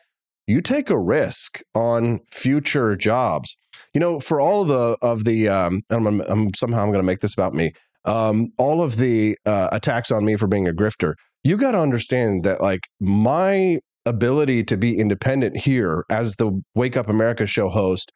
you 0.46 0.62
take 0.62 0.90
a 0.90 0.98
risk 0.98 1.60
on 1.74 2.20
future 2.30 2.94
jobs. 2.94 3.56
You 3.94 4.00
know, 4.00 4.20
for 4.20 4.40
all 4.40 4.62
of 4.62 4.68
the 4.68 4.96
of 5.02 5.24
the 5.24 5.48
um, 5.48 5.82
I'm, 5.90 6.20
I'm 6.20 6.54
somehow 6.54 6.82
I'm 6.82 6.88
going 6.88 7.00
to 7.00 7.02
make 7.02 7.20
this 7.20 7.34
about 7.34 7.52
me. 7.52 7.72
Um, 8.04 8.52
all 8.58 8.80
of 8.80 8.96
the 8.96 9.36
uh, 9.44 9.68
attacks 9.72 10.10
on 10.10 10.24
me 10.24 10.36
for 10.36 10.46
being 10.46 10.68
a 10.68 10.72
grifter. 10.72 11.14
You 11.42 11.56
got 11.56 11.72
to 11.72 11.80
understand 11.80 12.44
that 12.44 12.60
like 12.60 12.88
my 13.00 13.80
ability 14.06 14.64
to 14.64 14.76
be 14.76 14.98
independent 14.98 15.56
here 15.56 16.04
as 16.10 16.36
the 16.36 16.60
Wake 16.74 16.96
Up 16.96 17.08
America 17.08 17.46
show 17.46 17.68
host 17.68 18.12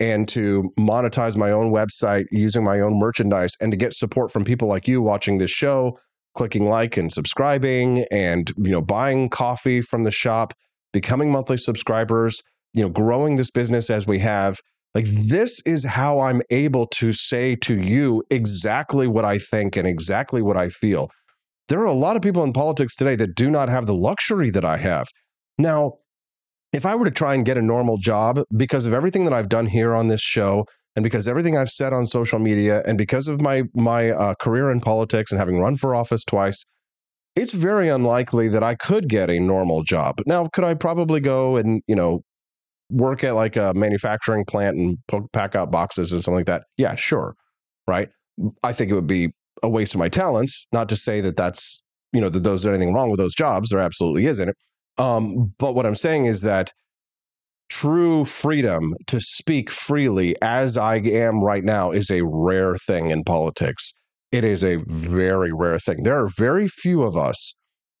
and 0.00 0.26
to 0.28 0.72
monetize 0.78 1.36
my 1.36 1.50
own 1.50 1.70
website 1.72 2.24
using 2.32 2.64
my 2.64 2.80
own 2.80 2.98
merchandise 2.98 3.52
and 3.60 3.70
to 3.70 3.76
get 3.76 3.92
support 3.94 4.32
from 4.32 4.44
people 4.44 4.66
like 4.66 4.88
you 4.88 5.00
watching 5.02 5.38
this 5.38 5.50
show 5.50 5.98
clicking 6.36 6.68
like 6.68 6.96
and 6.96 7.12
subscribing 7.12 8.04
and 8.10 8.52
you 8.56 8.70
know 8.70 8.80
buying 8.80 9.28
coffee 9.28 9.80
from 9.80 10.04
the 10.04 10.10
shop 10.10 10.54
becoming 10.92 11.30
monthly 11.30 11.56
subscribers 11.56 12.40
you 12.74 12.82
know 12.82 12.88
growing 12.88 13.36
this 13.36 13.50
business 13.50 13.90
as 13.90 14.06
we 14.06 14.18
have. 14.18 14.58
Like 14.94 15.06
this 15.06 15.60
is 15.64 15.84
how 15.84 16.20
i'm 16.20 16.42
able 16.50 16.86
to 16.94 17.12
say 17.12 17.54
to 17.56 17.80
you 17.80 18.24
exactly 18.30 19.06
what 19.06 19.24
i 19.24 19.38
think 19.38 19.76
and 19.76 19.86
exactly 19.86 20.42
what 20.42 20.56
i 20.56 20.68
feel. 20.68 21.10
There 21.68 21.80
are 21.80 21.86
a 21.86 21.92
lot 21.92 22.16
of 22.16 22.22
people 22.22 22.42
in 22.42 22.52
politics 22.52 22.96
today 22.96 23.14
that 23.16 23.36
do 23.36 23.50
not 23.50 23.68
have 23.68 23.86
the 23.86 23.94
luxury 23.94 24.50
that 24.50 24.64
i 24.64 24.76
have. 24.76 25.06
Now 25.58 25.94
if 26.72 26.86
I 26.86 26.94
were 26.94 27.04
to 27.04 27.10
try 27.10 27.34
and 27.34 27.44
get 27.44 27.58
a 27.58 27.62
normal 27.62 27.98
job 27.98 28.40
because 28.56 28.86
of 28.86 28.92
everything 28.92 29.24
that 29.24 29.32
I've 29.32 29.48
done 29.48 29.66
here 29.66 29.94
on 29.94 30.08
this 30.08 30.20
show 30.20 30.66
and 30.96 31.02
because 31.02 31.28
everything 31.28 31.56
I've 31.56 31.70
said 31.70 31.92
on 31.92 32.06
social 32.06 32.38
media 32.38 32.82
and 32.86 32.98
because 32.98 33.28
of 33.28 33.40
my 33.40 33.64
my 33.74 34.10
uh, 34.10 34.34
career 34.40 34.70
in 34.70 34.80
politics 34.80 35.30
and 35.30 35.38
having 35.38 35.60
run 35.60 35.76
for 35.76 35.94
office 35.94 36.24
twice, 36.24 36.64
it's 37.36 37.54
very 37.54 37.88
unlikely 37.88 38.48
that 38.48 38.62
I 38.62 38.74
could 38.74 39.08
get 39.08 39.30
a 39.30 39.38
normal 39.38 39.82
job. 39.82 40.20
Now, 40.26 40.48
could 40.48 40.64
I 40.64 40.74
probably 40.74 41.20
go 41.20 41.56
and 41.56 41.82
you 41.86 41.94
know 41.94 42.22
work 42.90 43.22
at 43.22 43.34
like 43.34 43.56
a 43.56 43.72
manufacturing 43.74 44.44
plant 44.44 44.76
and 44.76 44.98
pack 45.32 45.54
out 45.54 45.70
boxes 45.70 46.12
and 46.12 46.22
something 46.22 46.38
like 46.38 46.46
that? 46.46 46.64
Yeah, 46.76 46.94
sure, 46.96 47.34
right. 47.86 48.08
I 48.62 48.72
think 48.72 48.90
it 48.90 48.94
would 48.94 49.06
be 49.06 49.30
a 49.62 49.68
waste 49.68 49.94
of 49.94 49.98
my 49.98 50.08
talents. 50.08 50.66
Not 50.72 50.88
to 50.88 50.96
say 50.96 51.20
that 51.20 51.36
that's 51.36 51.82
you 52.12 52.20
know 52.20 52.28
that 52.28 52.40
there's 52.40 52.66
anything 52.66 52.92
wrong 52.92 53.10
with 53.10 53.20
those 53.20 53.34
jobs. 53.34 53.70
There 53.70 53.80
absolutely 53.80 54.26
isn't. 54.26 54.54
Um, 55.00 55.54
but 55.58 55.74
what 55.74 55.86
I'm 55.86 55.96
saying 55.96 56.26
is 56.26 56.42
that 56.42 56.72
true 57.70 58.24
freedom 58.26 58.94
to 59.06 59.18
speak 59.18 59.70
freely 59.70 60.36
as 60.42 60.76
I 60.76 60.96
am 60.96 61.42
right 61.42 61.64
now 61.64 61.90
is 61.90 62.10
a 62.10 62.22
rare 62.22 62.76
thing 62.76 63.10
in 63.10 63.24
politics. 63.24 63.92
It 64.30 64.44
is 64.44 64.62
a 64.62 64.76
very 64.86 65.52
rare 65.52 65.78
thing. 65.78 66.02
There 66.02 66.20
are 66.20 66.28
very 66.36 66.68
few 66.68 67.02
of 67.02 67.16
us 67.16 67.54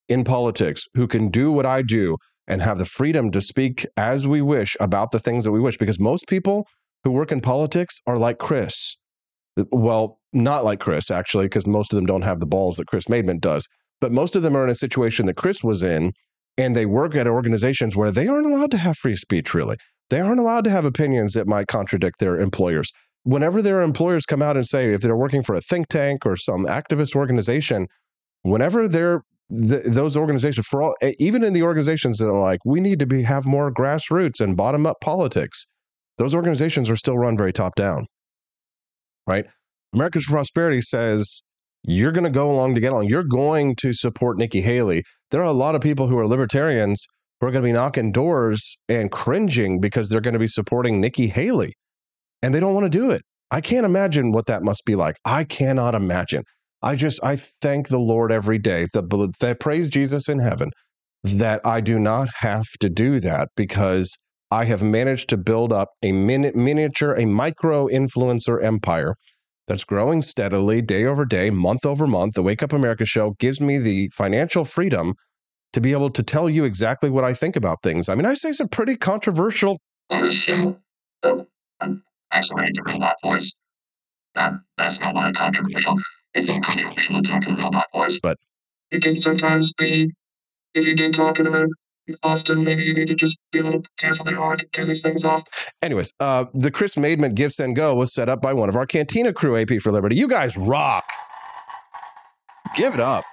in 0.08 0.24
politics 0.24 0.84
who 0.94 1.06
can 1.06 1.30
do 1.30 1.50
what 1.50 1.64
I 1.64 1.80
do 1.80 2.18
and 2.46 2.60
have 2.60 2.76
the 2.76 2.84
freedom 2.84 3.30
to 3.30 3.40
speak 3.40 3.86
as 3.96 4.26
we 4.26 4.42
wish 4.42 4.76
about 4.78 5.10
the 5.10 5.20
things 5.20 5.44
that 5.44 5.52
we 5.52 5.60
wish 5.60 5.78
because 5.78 5.98
most 5.98 6.28
people 6.28 6.66
who 7.04 7.12
work 7.12 7.32
in 7.32 7.40
politics 7.40 7.98
are 8.06 8.18
like 8.18 8.38
Chris. 8.38 8.96
Well, 9.70 10.18
not 10.34 10.64
like 10.64 10.80
Chris, 10.80 11.10
actually, 11.10 11.46
because 11.46 11.66
most 11.66 11.92
of 11.92 11.96
them 11.96 12.06
don't 12.06 12.22
have 12.22 12.40
the 12.40 12.46
balls 12.46 12.76
that 12.76 12.88
Chris 12.88 13.06
Maidment 13.06 13.40
does. 13.40 13.66
But 14.02 14.12
most 14.12 14.36
of 14.36 14.42
them 14.42 14.54
are 14.56 14.64
in 14.64 14.70
a 14.70 14.74
situation 14.74 15.26
that 15.26 15.36
Chris 15.36 15.64
was 15.64 15.82
in 15.82 16.12
and 16.60 16.76
they 16.76 16.84
work 16.84 17.14
at 17.14 17.26
organizations 17.26 17.96
where 17.96 18.10
they 18.10 18.28
aren't 18.28 18.46
allowed 18.46 18.70
to 18.72 18.76
have 18.76 18.98
free 18.98 19.16
speech, 19.16 19.54
really. 19.54 19.76
They 20.10 20.20
aren't 20.20 20.40
allowed 20.40 20.64
to 20.64 20.70
have 20.70 20.84
opinions 20.84 21.32
that 21.32 21.46
might 21.46 21.68
contradict 21.68 22.18
their 22.18 22.38
employers. 22.38 22.92
Whenever 23.22 23.62
their 23.62 23.80
employers 23.82 24.26
come 24.26 24.42
out 24.42 24.56
and 24.56 24.66
say, 24.66 24.92
if 24.92 25.00
they're 25.00 25.16
working 25.16 25.42
for 25.42 25.54
a 25.54 25.60
think 25.60 25.88
tank 25.88 26.26
or 26.26 26.36
some 26.36 26.66
activist 26.66 27.16
organization, 27.16 27.86
whenever 28.42 28.88
they're 28.88 29.22
th- 29.50 29.84
those 29.84 30.16
organizations, 30.16 30.66
for 30.66 30.82
all, 30.82 30.94
even 31.18 31.42
in 31.42 31.54
the 31.54 31.62
organizations 31.62 32.18
that 32.18 32.28
are 32.28 32.40
like, 32.40 32.60
we 32.64 32.80
need 32.80 32.98
to 32.98 33.06
be 33.06 33.22
have 33.22 33.46
more 33.46 33.72
grassroots 33.72 34.40
and 34.40 34.56
bottom 34.56 34.86
up 34.86 35.00
politics, 35.00 35.66
those 36.18 36.34
organizations 36.34 36.90
are 36.90 36.96
still 36.96 37.16
run 37.16 37.38
very 37.38 37.52
top 37.52 37.74
down, 37.74 38.06
right? 39.26 39.46
Americans 39.94 40.24
for 40.24 40.32
Prosperity 40.32 40.82
says 40.82 41.42
you're 41.82 42.12
going 42.12 42.24
to 42.24 42.30
go 42.30 42.50
along 42.50 42.74
to 42.74 42.80
get 42.80 42.92
along. 42.92 43.06
You're 43.06 43.24
going 43.24 43.74
to 43.76 43.92
support 43.92 44.36
Nikki 44.36 44.60
Haley. 44.60 45.04
There 45.30 45.40
are 45.40 45.44
a 45.44 45.52
lot 45.52 45.74
of 45.74 45.80
people 45.80 46.06
who 46.06 46.18
are 46.18 46.26
libertarians 46.26 47.06
who 47.40 47.46
are 47.46 47.50
going 47.50 47.62
to 47.62 47.68
be 47.68 47.72
knocking 47.72 48.12
doors 48.12 48.76
and 48.88 49.10
cringing 49.10 49.80
because 49.80 50.08
they're 50.08 50.20
going 50.20 50.34
to 50.34 50.40
be 50.40 50.48
supporting 50.48 51.00
Nikki 51.00 51.28
Haley 51.28 51.74
and 52.42 52.54
they 52.54 52.60
don't 52.60 52.74
want 52.74 52.84
to 52.84 52.98
do 52.98 53.10
it. 53.10 53.22
I 53.50 53.60
can't 53.60 53.86
imagine 53.86 54.32
what 54.32 54.46
that 54.46 54.62
must 54.62 54.82
be 54.84 54.94
like. 54.94 55.16
I 55.24 55.44
cannot 55.44 55.94
imagine. 55.94 56.44
I 56.82 56.96
just, 56.96 57.20
I 57.22 57.36
thank 57.36 57.88
the 57.88 57.98
Lord 57.98 58.32
every 58.32 58.58
day 58.58 58.86
that, 58.94 59.34
that 59.40 59.60
praise 59.60 59.90
Jesus 59.90 60.28
in 60.28 60.38
heaven 60.38 60.70
that 61.22 61.60
I 61.64 61.80
do 61.80 61.98
not 61.98 62.28
have 62.38 62.66
to 62.80 62.88
do 62.88 63.20
that 63.20 63.48
because 63.56 64.16
I 64.50 64.64
have 64.64 64.82
managed 64.82 65.28
to 65.30 65.36
build 65.36 65.72
up 65.72 65.88
a 66.02 66.12
min- 66.12 66.52
miniature, 66.54 67.14
a 67.14 67.26
micro 67.26 67.86
influencer 67.88 68.62
empire 68.62 69.14
that's 69.66 69.84
growing 69.84 70.22
steadily 70.22 70.82
day 70.82 71.04
over 71.04 71.24
day, 71.24 71.50
month 71.50 71.86
over 71.86 72.06
month. 72.06 72.34
The 72.34 72.42
Wake 72.42 72.62
Up 72.62 72.72
America 72.72 73.04
show 73.04 73.34
gives 73.38 73.60
me 73.60 73.78
the 73.78 74.08
financial 74.14 74.64
freedom 74.64 75.14
to 75.72 75.80
be 75.80 75.92
able 75.92 76.10
to 76.10 76.22
tell 76.22 76.50
you 76.50 76.64
exactly 76.64 77.10
what 77.10 77.24
I 77.24 77.34
think 77.34 77.56
about 77.56 77.82
things. 77.82 78.08
I 78.08 78.14
mean, 78.14 78.26
I 78.26 78.34
say 78.34 78.52
some 78.52 78.68
pretty 78.68 78.96
controversial. 78.96 79.78
On 80.10 80.22
this 80.22 80.34
show, 80.34 80.76
oh, 81.22 81.46
I'm 81.80 82.02
actually 82.32 82.64
the 82.74 82.82
robot 82.84 83.16
voice. 83.22 83.52
That 84.34 84.54
that's 84.76 84.98
not 85.00 85.14
my 85.14 85.32
controversial. 85.32 85.96
It's 86.34 86.48
not 86.48 86.62
controversial 86.62 87.22
to 87.22 87.28
talk 87.28 87.46
in 87.46 87.56
robot 87.56 87.86
voice, 87.94 88.18
but 88.20 88.36
it 88.90 89.02
can 89.02 89.16
sometimes 89.16 89.72
be 89.72 90.10
if 90.74 90.86
you 90.86 90.96
did 90.96 91.14
talk 91.14 91.38
in 91.38 91.46
a 91.46 91.66
Austin, 92.22 92.64
maybe 92.64 92.82
you 92.82 92.94
need 92.94 93.08
to 93.08 93.14
just 93.14 93.38
be 93.52 93.58
a 93.58 93.62
little 93.62 93.82
careful 93.98 94.24
there 94.24 94.38
or 94.38 94.56
turn 94.56 94.88
these 94.88 95.02
things 95.02 95.24
off. 95.24 95.42
Anyways, 95.82 96.12
uh, 96.20 96.46
the 96.54 96.70
Chris 96.70 96.96
Maidment 96.96 97.34
Give 97.34 97.52
Send 97.52 97.76
Go 97.76 97.94
was 97.94 98.12
set 98.12 98.28
up 98.28 98.42
by 98.42 98.52
one 98.52 98.68
of 98.68 98.76
our 98.76 98.86
Cantina 98.86 99.32
crew, 99.32 99.56
AP 99.56 99.80
for 99.80 99.92
Liberty. 99.92 100.16
You 100.16 100.28
guys 100.28 100.56
rock. 100.56 101.04
Give 102.74 102.94
it 102.94 103.00
up. 103.00 103.24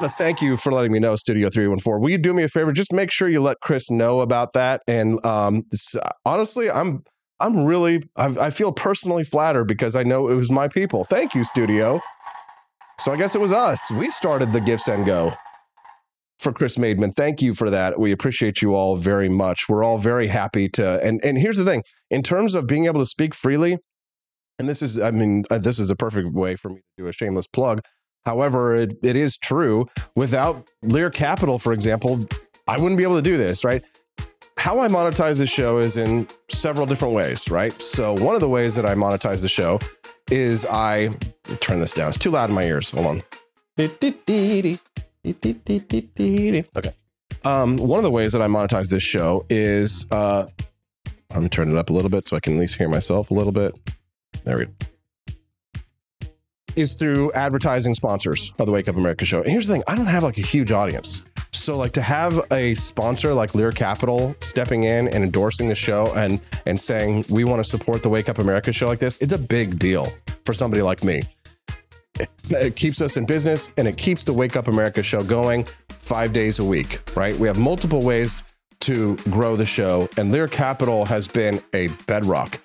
thank 0.00 0.42
you 0.42 0.56
for 0.56 0.72
letting 0.72 0.92
me 0.92 0.98
know, 0.98 1.16
Studio 1.16 1.48
314. 1.48 2.02
Will 2.02 2.10
you 2.10 2.18
do 2.18 2.34
me 2.34 2.44
a 2.44 2.48
favor? 2.48 2.72
Just 2.72 2.92
make 2.92 3.10
sure 3.10 3.28
you 3.28 3.40
let 3.40 3.58
Chris 3.60 3.90
know 3.90 4.20
about 4.20 4.52
that. 4.52 4.82
And 4.86 5.24
um, 5.24 5.64
honestly, 6.24 6.70
I'm 6.70 7.02
I'm 7.40 7.64
really 7.64 8.02
I've, 8.16 8.38
I 8.38 8.50
feel 8.50 8.72
personally 8.72 9.24
flattered 9.24 9.64
because 9.64 9.96
I 9.96 10.02
know 10.02 10.28
it 10.28 10.34
was 10.34 10.50
my 10.50 10.68
people. 10.68 11.04
Thank 11.04 11.34
you, 11.34 11.44
Studio. 11.44 12.00
So 12.98 13.12
I 13.12 13.16
guess 13.16 13.34
it 13.34 13.40
was 13.40 13.52
us. 13.52 13.90
We 13.90 14.10
started 14.10 14.52
the 14.52 14.60
Give 14.60 14.80
Send 14.80 15.06
Go 15.06 15.34
for 16.38 16.52
Chris 16.52 16.76
Maidment. 16.76 17.14
Thank 17.14 17.42
you 17.42 17.54
for 17.54 17.70
that. 17.70 17.98
We 17.98 18.12
appreciate 18.12 18.62
you 18.62 18.74
all 18.74 18.96
very 18.96 19.28
much. 19.28 19.68
We're 19.68 19.84
all 19.84 19.98
very 19.98 20.26
happy 20.26 20.68
to. 20.70 21.02
And 21.02 21.24
and 21.24 21.38
here's 21.38 21.56
the 21.56 21.64
thing: 21.64 21.82
in 22.10 22.22
terms 22.22 22.54
of 22.54 22.66
being 22.66 22.86
able 22.86 23.00
to 23.00 23.06
speak 23.06 23.34
freely, 23.34 23.78
and 24.58 24.68
this 24.68 24.82
is, 24.82 24.98
I 24.98 25.10
mean, 25.10 25.44
uh, 25.50 25.58
this 25.58 25.78
is 25.78 25.90
a 25.90 25.96
perfect 25.96 26.32
way 26.32 26.56
for 26.56 26.70
me 26.70 26.76
to 26.76 27.04
do 27.04 27.08
a 27.08 27.12
shameless 27.12 27.46
plug. 27.46 27.80
However, 28.24 28.74
it, 28.74 28.94
it 29.02 29.16
is 29.16 29.36
true. 29.36 29.86
Without 30.16 30.66
Lear 30.82 31.10
Capital, 31.10 31.58
for 31.58 31.72
example, 31.72 32.26
I 32.66 32.80
wouldn't 32.80 32.98
be 32.98 33.04
able 33.04 33.16
to 33.16 33.22
do 33.22 33.36
this, 33.36 33.64
right? 33.64 33.84
How 34.58 34.80
I 34.80 34.88
monetize 34.88 35.38
the 35.38 35.46
show 35.46 35.78
is 35.78 35.96
in 35.96 36.26
several 36.50 36.86
different 36.86 37.14
ways, 37.14 37.48
right? 37.50 37.80
So 37.80 38.14
one 38.14 38.34
of 38.34 38.40
the 38.40 38.48
ways 38.48 38.74
that 38.74 38.86
I 38.86 38.94
monetize 38.94 39.42
the 39.42 39.48
show 39.48 39.78
is 40.30 40.66
I 40.66 41.08
turn 41.60 41.78
this 41.78 41.92
down. 41.92 42.08
It's 42.08 42.18
too 42.18 42.30
loud 42.30 42.48
in 42.48 42.54
my 42.54 42.64
ears. 42.64 42.90
Hold 42.90 43.06
on. 43.06 43.22
Okay. 46.76 46.90
Um, 47.44 47.76
one 47.76 47.98
of 47.98 48.04
the 48.04 48.10
ways 48.10 48.32
that 48.32 48.42
I 48.42 48.46
monetize 48.46 48.90
this 48.90 49.02
show 49.02 49.44
is 49.50 50.06
uh, 50.10 50.46
I'm 51.30 51.36
gonna 51.36 51.48
turn 51.48 51.70
it 51.70 51.76
up 51.76 51.90
a 51.90 51.92
little 51.92 52.10
bit 52.10 52.26
so 52.26 52.36
I 52.36 52.40
can 52.40 52.54
at 52.54 52.60
least 52.60 52.76
hear 52.76 52.88
myself 52.88 53.30
a 53.30 53.34
little 53.34 53.52
bit. 53.52 53.74
There 54.44 54.58
we 54.58 54.66
go. 54.66 54.72
Is 56.76 56.94
through 56.94 57.32
advertising 57.32 57.94
sponsors 57.94 58.52
of 58.58 58.66
the 58.66 58.72
Wake 58.72 58.86
Up 58.88 58.96
America 58.96 59.24
show. 59.24 59.40
And 59.40 59.50
here's 59.50 59.66
the 59.66 59.74
thing: 59.74 59.82
I 59.88 59.94
don't 59.94 60.06
have 60.06 60.22
like 60.22 60.38
a 60.38 60.42
huge 60.42 60.72
audience. 60.72 61.24
So 61.52 61.76
like 61.76 61.92
to 61.92 62.02
have 62.02 62.40
a 62.52 62.74
sponsor 62.74 63.32
like 63.32 63.54
Lear 63.54 63.70
Capital 63.70 64.36
stepping 64.40 64.84
in 64.84 65.08
and 65.08 65.24
endorsing 65.24 65.68
the 65.68 65.74
show 65.74 66.12
and 66.14 66.40
and 66.66 66.80
saying 66.80 67.24
we 67.30 67.44
want 67.44 67.64
to 67.64 67.68
support 67.68 68.02
the 68.02 68.08
Wake 68.08 68.28
Up 68.28 68.38
America 68.38 68.72
show 68.72 68.86
like 68.86 68.98
this, 68.98 69.16
it's 69.18 69.32
a 69.32 69.38
big 69.38 69.78
deal 69.78 70.08
for 70.44 70.52
somebody 70.52 70.82
like 70.82 71.02
me 71.02 71.22
it 72.50 72.76
keeps 72.76 73.00
us 73.00 73.16
in 73.16 73.26
business 73.26 73.68
and 73.76 73.86
it 73.88 73.96
keeps 73.96 74.24
the 74.24 74.32
Wake 74.32 74.56
Up 74.56 74.68
America 74.68 75.02
show 75.02 75.22
going 75.22 75.66
five 75.88 76.32
days 76.32 76.58
a 76.58 76.64
week, 76.64 77.00
right? 77.16 77.36
We 77.36 77.48
have 77.48 77.58
multiple 77.58 78.02
ways 78.02 78.44
to 78.80 79.16
grow 79.30 79.56
the 79.56 79.66
show, 79.66 80.08
and 80.16 80.30
Lear 80.30 80.48
Capital 80.48 81.04
has 81.06 81.26
been 81.28 81.60
a 81.72 81.88
bedrock. 82.06 82.60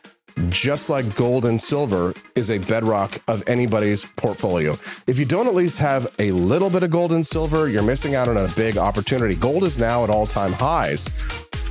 Just 0.49 0.89
like 0.89 1.15
gold 1.15 1.45
and 1.45 1.61
silver 1.61 2.13
is 2.35 2.49
a 2.49 2.57
bedrock 2.57 3.21
of 3.27 3.47
anybody's 3.47 4.05
portfolio. 4.05 4.77
If 5.07 5.19
you 5.19 5.25
don't 5.25 5.47
at 5.47 5.55
least 5.55 5.77
have 5.79 6.13
a 6.19 6.31
little 6.31 6.69
bit 6.69 6.83
of 6.83 6.89
gold 6.89 7.11
and 7.11 7.25
silver, 7.25 7.67
you're 7.67 7.83
missing 7.83 8.15
out 8.15 8.27
on 8.27 8.37
a 8.37 8.47
big 8.55 8.77
opportunity. 8.77 9.35
Gold 9.35 9.63
is 9.63 9.77
now 9.77 10.03
at 10.03 10.09
all 10.09 10.25
time 10.25 10.53
highs. 10.53 11.09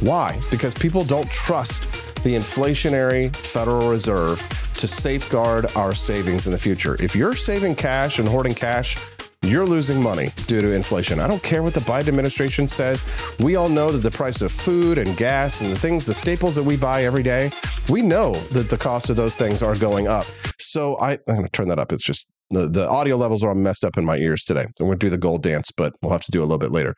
Why? 0.01 0.39
Because 0.51 0.75
people 0.75 1.05
don't 1.05 1.31
trust 1.31 1.85
the 2.23 2.35
inflationary 2.35 3.35
Federal 3.35 3.91
Reserve 3.91 4.41
to 4.77 4.87
safeguard 4.87 5.75
our 5.77 5.95
savings 5.95 6.47
in 6.47 6.53
the 6.53 6.59
future. 6.59 6.97
If 7.03 7.17
you're 7.17 7.35
saving 7.35 7.77
cash 7.77 8.19
and 8.19 8.29
hoarding 8.29 8.55
cash, 8.55 8.97
you're 9.43 9.67
losing 9.67 10.03
money 10.03 10.31
due 10.47 10.61
to 10.61 10.73
inflation. 10.73 11.19
I 11.19 11.27
don't 11.27 11.43
care 11.43 11.63
what 11.63 11.73
the 11.73 11.81
Biden 11.81 12.09
administration 12.09 12.69
says. 12.69 13.05
We 13.41 13.57
all 13.57 13.71
know 13.71 13.91
that 13.91 13.99
the 13.99 14.11
price 14.11 14.43
of 14.43 14.53
food 14.53 14.99
and 14.99 15.17
gas 15.17 15.63
and 15.63 15.73
the 15.73 15.79
things, 15.79 16.05
the 16.05 16.13
staples 16.13 16.55
that 16.57 16.63
we 16.63 16.77
buy 16.77 17.05
every 17.05 17.23
day, 17.23 17.51
we 17.89 18.03
know 18.03 18.35
that 18.53 18.69
the 18.69 18.77
cost 18.77 19.09
of 19.09 19.17
those 19.17 19.35
things 19.35 19.63
are 19.63 19.75
going 19.77 20.09
up. 20.09 20.27
So 20.59 20.99
I, 20.99 21.13
I'm 21.13 21.21
going 21.27 21.45
to 21.45 21.51
turn 21.51 21.69
that 21.69 21.79
up. 21.79 21.91
It's 21.91 22.05
just 22.05 22.27
the, 22.51 22.69
the 22.69 22.87
audio 22.87 23.17
levels 23.17 23.43
are 23.43 23.49
all 23.49 23.55
messed 23.55 23.85
up 23.85 23.97
in 23.97 24.05
my 24.05 24.19
ears 24.19 24.45
today. 24.45 24.67
I'm 24.79 24.87
going 24.87 24.99
to 24.99 25.07
do 25.07 25.11
the 25.11 25.19
gold 25.19 25.43
dance, 25.43 25.71
but 25.71 25.95
we'll 26.03 26.13
have 26.13 26.25
to 26.25 26.31
do 26.31 26.41
a 26.41 26.45
little 26.45 26.59
bit 26.59 26.71
later. 26.71 26.95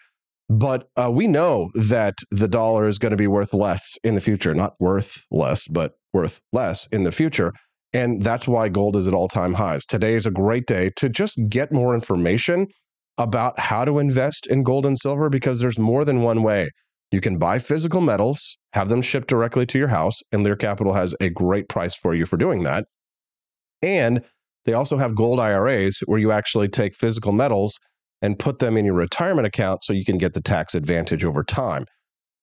But 0.53 0.89
uh, 0.99 1.11
we 1.11 1.29
know 1.29 1.71
that 1.75 2.15
the 2.31 2.47
dollar 2.47 2.87
is 2.87 2.99
going 2.99 3.13
to 3.13 3.17
be 3.17 3.27
worth 3.27 3.55
less 3.55 3.97
in 4.05 4.15
the 4.15 4.21
future, 4.21 4.55
not 4.55 4.75
worth 4.79 5.25
less, 5.31 5.67
but 5.67 5.93
worth 6.13 6.43
less 6.53 6.87
in 6.93 7.05
the 7.05 7.13
future. 7.13 7.55
And 7.95 8.23
that's 8.23 8.47
why 8.47 8.69
gold 8.69 8.97
is 8.97 9.09
at 9.09 9.15
all 9.15 9.29
time 9.29 9.55
highs. 9.55 9.87
Today 9.87 10.15
is 10.15 10.27
a 10.27 10.31
great 10.31 10.67
day 10.67 10.91
to 10.97 11.09
just 11.09 11.41
get 11.49 11.73
more 11.73 11.95
information 11.95 12.67
about 13.17 13.59
how 13.59 13.87
to 13.87 13.99
invest 13.99 14.47
in 14.47 14.63
gold 14.63 14.85
and 14.85 14.99
silver 14.99 15.31
because 15.31 15.61
there's 15.61 15.79
more 15.79 16.05
than 16.05 16.21
one 16.21 16.43
way. 16.43 16.69
You 17.11 17.23
can 17.23 17.39
buy 17.39 17.59
physical 17.59 18.03
metals, 18.03 18.59
have 18.75 18.91
them 18.91 19.01
shipped 19.01 19.29
directly 19.29 19.65
to 19.67 19.79
your 19.79 19.89
house, 19.89 20.21
and 20.33 20.43
Lear 20.43 20.57
Capital 20.57 20.93
has 20.93 21.15
a 21.19 21.31
great 21.31 21.71
price 21.71 21.97
for 21.97 22.15
you 22.15 22.27
for 22.27 22.37
doing 22.37 22.63
that. 22.65 22.85
And 23.81 24.23
they 24.67 24.75
also 24.75 24.99
have 24.99 25.15
gold 25.15 25.41
IRAs 25.41 26.01
where 26.05 26.19
you 26.19 26.31
actually 26.31 26.69
take 26.69 26.95
physical 26.95 27.33
metals 27.33 27.79
and 28.23 28.39
put 28.39 28.61
them 28.61 28.77
in 28.77 28.85
your 28.85 28.95
retirement 28.95 29.47
account 29.47 29.85
so 29.85 29.93
you 29.93 30.05
can 30.05 30.17
get 30.17 30.33
the 30.33 30.41
tax 30.41 30.75
advantage 30.75 31.25
over 31.25 31.45
time. 31.45 31.85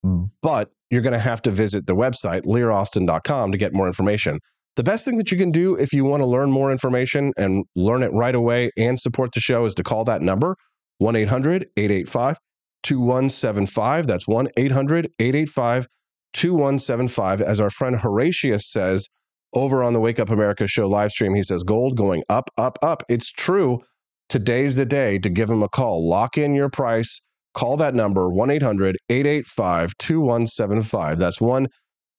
Hmm. 0.04 0.26
but 0.42 0.72
you're 0.90 1.02
going 1.02 1.14
to 1.14 1.20
have 1.20 1.42
to 1.42 1.52
visit 1.52 1.86
the 1.86 1.96
website, 1.96 2.46
learaustin.com, 2.46 3.52
to 3.52 3.58
get 3.58 3.74
more 3.74 3.86
information. 3.86 4.40
The 4.76 4.84
best 4.84 5.04
thing 5.04 5.18
that 5.18 5.32
you 5.32 5.38
can 5.38 5.52
do 5.52 5.76
if 5.76 5.92
you 5.92 6.06
want 6.06 6.22
to 6.22 6.26
learn 6.26 6.52
more 6.52 6.72
information 6.72 7.34
and 7.38 7.66
learn 7.76 8.02
it 8.02 8.14
right 8.14 8.34
away 8.34 8.72
and 8.78 9.00
support 9.00 9.34
the 9.34 9.42
show 9.42 9.66
is 9.66 9.76
to 9.76 9.84
call 9.84 10.06
that 10.06 10.22
number, 10.22 10.56
1 11.00 11.16
800 11.16 11.68
885 11.76 12.38
2175. 12.84 14.08
That's 14.08 14.28
1 14.28 14.48
800 14.56 15.10
885 15.20 15.88
2175. 16.34 17.42
As 17.42 17.60
our 17.60 17.70
friend 17.70 17.98
Horatius 17.98 18.72
says 18.72 19.08
over 19.54 19.84
on 19.84 19.94
the 19.94 20.00
Wake 20.00 20.20
Up 20.20 20.30
America 20.30 20.68
show 20.68 20.88
live 20.88 21.12
stream, 21.12 21.34
he 21.34 21.44
says, 21.44 21.64
gold 21.64 21.98
going 21.98 22.24
up, 22.30 22.50
up, 22.58 22.80
up. 22.82 23.04
It's 23.10 23.32
true. 23.32 23.82
Today's 24.30 24.76
the 24.76 24.86
day 24.86 25.18
to 25.20 25.30
give 25.30 25.50
him 25.50 25.64
a 25.64 25.70
call. 25.70 26.08
Lock 26.08 26.38
in 26.38 26.54
your 26.54 26.70
price. 26.70 27.20
Call 27.56 27.78
that 27.78 27.96
number 27.96 28.30
1 28.30 28.52
800 28.52 28.96
885 29.10 29.98
2175. 29.98 31.18
That's 31.18 31.42
1 31.42 31.68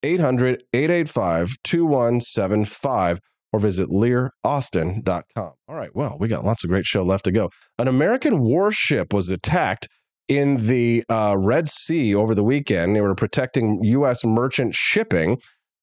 800 0.03 0.65
885 0.73 1.57
2175 1.63 3.19
or 3.53 3.61
visit 3.61 3.89
learaustin.com. 3.91 5.53
All 5.69 5.75
right, 5.75 5.95
well, 5.95 6.17
we 6.19 6.29
got 6.29 6.45
lots 6.45 6.65
of 6.65 6.71
great 6.71 6.85
show 6.85 7.03
left 7.03 7.25
to 7.25 7.33
go. 7.33 7.51
An 7.79 7.89
American 7.89 8.41
warship 8.41 9.13
was 9.13 9.31
attacked 9.31 9.89
in 10.29 10.67
the 10.67 11.05
uh, 11.09 11.37
Red 11.39 11.69
Sea 11.69 12.15
over 12.15 12.35
the 12.35 12.45
weekend. 12.45 12.95
They 12.95 13.01
were 13.01 13.15
protecting 13.15 13.83
U.S. 13.83 14.25
merchant 14.25 14.75
shipping. 14.75 15.39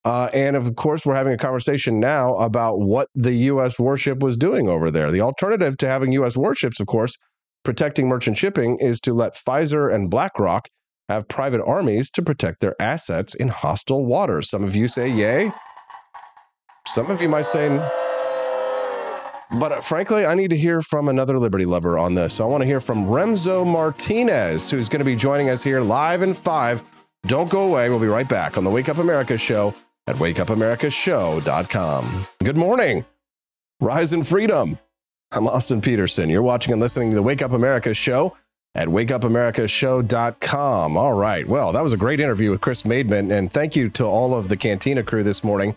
Uh, 0.07 0.29
and 0.31 0.55
of 0.55 0.73
course, 0.77 1.05
we're 1.05 1.13
having 1.13 1.33
a 1.33 1.37
conversation 1.37 1.99
now 1.99 2.33
about 2.35 2.79
what 2.79 3.09
the 3.13 3.33
U.S. 3.51 3.77
warship 3.77 4.19
was 4.19 4.37
doing 4.37 4.69
over 4.69 4.89
there. 4.89 5.11
The 5.11 5.19
alternative 5.19 5.75
to 5.79 5.87
having 5.89 6.13
U.S. 6.13 6.37
warships, 6.37 6.79
of 6.79 6.87
course, 6.87 7.17
protecting 7.65 8.07
merchant 8.07 8.37
shipping 8.37 8.77
is 8.79 9.01
to 9.01 9.11
let 9.11 9.35
Pfizer 9.35 9.93
and 9.93 10.09
BlackRock 10.09 10.69
have 11.09 11.27
private 11.27 11.61
armies 11.65 12.09
to 12.11 12.21
protect 12.21 12.61
their 12.61 12.73
assets 12.81 13.35
in 13.35 13.49
hostile 13.49 14.05
waters. 14.05 14.49
Some 14.49 14.63
of 14.63 14.77
you 14.77 14.87
say 14.87 15.09
yay. 15.09 15.51
Some 16.85 17.11
of 17.11 17.21
you 17.21 17.27
might 17.27 17.45
say 17.45 17.67
but 19.59 19.71
uh, 19.73 19.81
frankly, 19.81 20.25
I 20.25 20.35
need 20.35 20.51
to 20.51 20.57
hear 20.57 20.81
from 20.81 21.09
another 21.09 21.37
Liberty 21.37 21.65
lover 21.65 21.99
on 21.99 22.15
this. 22.15 22.35
So 22.35 22.45
I 22.45 22.47
want 22.49 22.61
to 22.61 22.65
hear 22.65 22.79
from 22.79 23.07
Remso 23.07 23.67
Martinez, 23.67 24.71
who's 24.71 24.87
going 24.87 24.99
to 24.99 25.05
be 25.05 25.17
joining 25.17 25.49
us 25.49 25.61
here 25.61 25.81
live 25.81 26.21
in 26.21 26.33
five. 26.33 26.81
Don't 27.25 27.49
go 27.49 27.63
away. 27.63 27.89
We'll 27.89 27.99
be 27.99 28.07
right 28.07 28.29
back 28.29 28.57
on 28.57 28.63
the 28.63 28.69
Wake 28.69 28.87
Up 28.87 28.99
America 28.99 29.37
show 29.37 29.73
at 30.07 30.15
wakeupAmericaShow.com. 30.15 32.27
Good 32.43 32.57
morning. 32.57 33.05
Rise 33.79 34.13
in 34.13 34.23
freedom. 34.23 34.79
I'm 35.31 35.47
Austin 35.47 35.81
Petersen. 35.81 36.29
You're 36.29 36.41
watching 36.41 36.71
and 36.71 36.81
listening 36.81 37.09
to 37.09 37.15
the 37.15 37.21
Wake 37.21 37.41
Up 37.41 37.51
America 37.51 37.93
show 37.93 38.37
at 38.75 38.87
wakeupAmericaShow.com. 38.87 40.97
All 40.97 41.13
right. 41.13 41.47
Well, 41.47 41.73
that 41.73 41.83
was 41.83 41.93
a 41.93 41.97
great 41.97 42.19
interview 42.19 42.49
with 42.49 42.61
Chris 42.61 42.83
Maidment. 42.83 43.31
And 43.31 43.51
thank 43.51 43.75
you 43.75 43.89
to 43.89 44.05
all 44.05 44.33
of 44.33 44.47
the 44.47 44.55
Cantina 44.55 45.03
crew 45.03 45.23
this 45.23 45.43
morning 45.43 45.75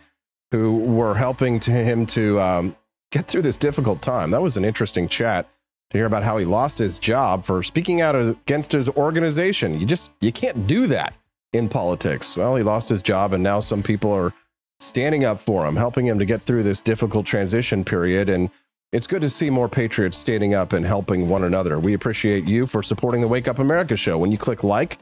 who 0.52 0.78
were 0.78 1.14
helping 1.14 1.58
to 1.60 1.72
him 1.72 2.06
to 2.06 2.40
um, 2.40 2.76
get 3.10 3.26
through 3.26 3.42
this 3.42 3.58
difficult 3.58 4.02
time. 4.02 4.30
That 4.30 4.42
was 4.42 4.56
an 4.56 4.64
interesting 4.64 5.08
chat 5.08 5.48
to 5.90 5.98
hear 5.98 6.06
about 6.06 6.22
how 6.22 6.38
he 6.38 6.44
lost 6.44 6.78
his 6.78 6.98
job 6.98 7.44
for 7.44 7.62
speaking 7.62 8.00
out 8.00 8.14
against 8.14 8.72
his 8.72 8.88
organization. 8.88 9.80
You 9.80 9.86
just 9.86 10.12
you 10.20 10.32
can't 10.32 10.66
do 10.66 10.86
that 10.86 11.14
in 11.52 11.68
politics. 11.68 12.36
Well, 12.36 12.56
he 12.56 12.62
lost 12.62 12.88
his 12.88 13.02
job 13.02 13.32
and 13.32 13.42
now 13.42 13.60
some 13.60 13.82
people 13.82 14.12
are 14.12 14.32
standing 14.78 15.24
up 15.24 15.40
for 15.40 15.66
him, 15.66 15.76
helping 15.76 16.06
him 16.06 16.18
to 16.18 16.24
get 16.24 16.40
through 16.40 16.62
this 16.62 16.80
difficult 16.80 17.26
transition 17.26 17.84
period 17.84 18.28
and 18.28 18.50
it's 18.92 19.06
good 19.06 19.22
to 19.22 19.30
see 19.30 19.50
more 19.50 19.68
patriots 19.68 20.18
standing 20.18 20.54
up 20.54 20.72
and 20.72 20.84
helping 20.84 21.28
one 21.28 21.44
another. 21.44 21.78
We 21.78 21.94
appreciate 21.94 22.48
you 22.48 22.66
for 22.66 22.82
supporting 22.82 23.20
the 23.20 23.28
Wake 23.28 23.46
Up 23.46 23.60
America 23.60 23.96
show. 23.96 24.18
When 24.18 24.32
you 24.32 24.38
click 24.38 24.64
like 24.64 24.98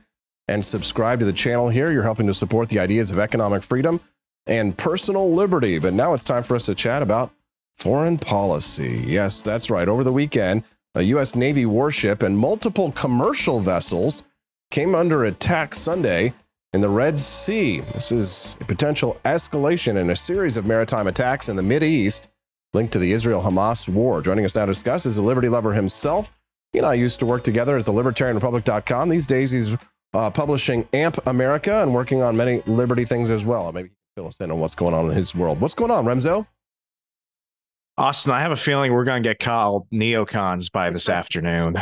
and 0.46 0.64
subscribe 0.64 1.20
to 1.20 1.24
the 1.24 1.32
channel 1.32 1.70
here, 1.70 1.90
you're 1.90 2.03
helping 2.03 2.26
to 2.26 2.34
support 2.34 2.68
the 2.68 2.80
ideas 2.80 3.11
of 3.11 3.18
economic 3.18 3.62
freedom 3.62 3.99
and 4.46 4.76
personal 4.76 5.32
liberty. 5.32 5.78
But 5.78 5.94
now 5.94 6.12
it's 6.12 6.24
time 6.24 6.42
for 6.42 6.55
us 6.55 6.66
to 6.66 6.74
chat 6.74 7.01
about 7.01 7.32
Foreign 7.78 8.18
policy. 8.18 9.05
Yes, 9.07 9.44
that's 9.44 9.70
right. 9.70 9.86
Over 9.86 10.03
the 10.03 10.12
weekend, 10.12 10.64
a 10.96 11.03
U.S. 11.03 11.36
Navy 11.36 11.64
warship 11.64 12.24
and 12.24 12.36
multiple 12.36 12.90
commercial 12.90 13.61
vessels 13.61 14.24
came 14.70 14.94
under 14.94 15.24
attack 15.24 15.74
Sunday 15.74 16.32
in 16.72 16.80
the 16.80 16.88
Red 16.88 17.18
Sea. 17.18 17.80
This 17.80 18.12
is 18.12 18.56
a 18.60 18.64
potential 18.64 19.18
escalation 19.24 19.96
in 19.96 20.10
a 20.10 20.16
series 20.16 20.56
of 20.56 20.66
maritime 20.66 21.06
attacks 21.06 21.48
in 21.48 21.56
the 21.56 21.82
East 21.84 22.28
linked 22.74 22.92
to 22.92 22.98
the 22.98 23.12
Israel 23.12 23.42
Hamas 23.42 23.88
war. 23.88 24.20
Joining 24.20 24.44
us 24.44 24.54
now 24.54 24.66
to 24.66 24.72
discuss 24.72 25.06
is 25.06 25.18
a 25.18 25.22
liberty 25.22 25.48
lover 25.48 25.72
himself. 25.72 26.30
He 26.72 26.78
and 26.78 26.86
I 26.86 26.94
used 26.94 27.18
to 27.20 27.26
work 27.26 27.44
together 27.44 27.78
at 27.78 27.86
the 27.86 27.92
libertarianrepublic.com. 27.92 29.08
These 29.08 29.26
days, 29.26 29.50
he's 29.50 29.74
uh, 30.12 30.30
publishing 30.30 30.86
AMP 30.92 31.26
America 31.26 31.82
and 31.82 31.94
working 31.94 32.22
on 32.22 32.36
many 32.36 32.62
liberty 32.66 33.04
things 33.04 33.30
as 33.30 33.44
well. 33.44 33.72
Maybe 33.72 33.90
fill 34.16 34.28
us 34.28 34.40
in 34.40 34.50
on 34.50 34.60
what's 34.60 34.74
going 34.74 34.94
on 34.94 35.06
in 35.06 35.16
his 35.16 35.34
world. 35.34 35.60
What's 35.60 35.74
going 35.74 35.90
on, 35.90 36.04
Remso? 36.04 36.46
Austin, 37.96 38.32
I 38.32 38.40
have 38.40 38.52
a 38.52 38.56
feeling 38.56 38.92
we're 38.92 39.04
going 39.04 39.22
to 39.22 39.28
get 39.28 39.38
called 39.38 39.88
neocons 39.90 40.70
by 40.70 40.90
this 40.90 41.08
afternoon. 41.08 41.78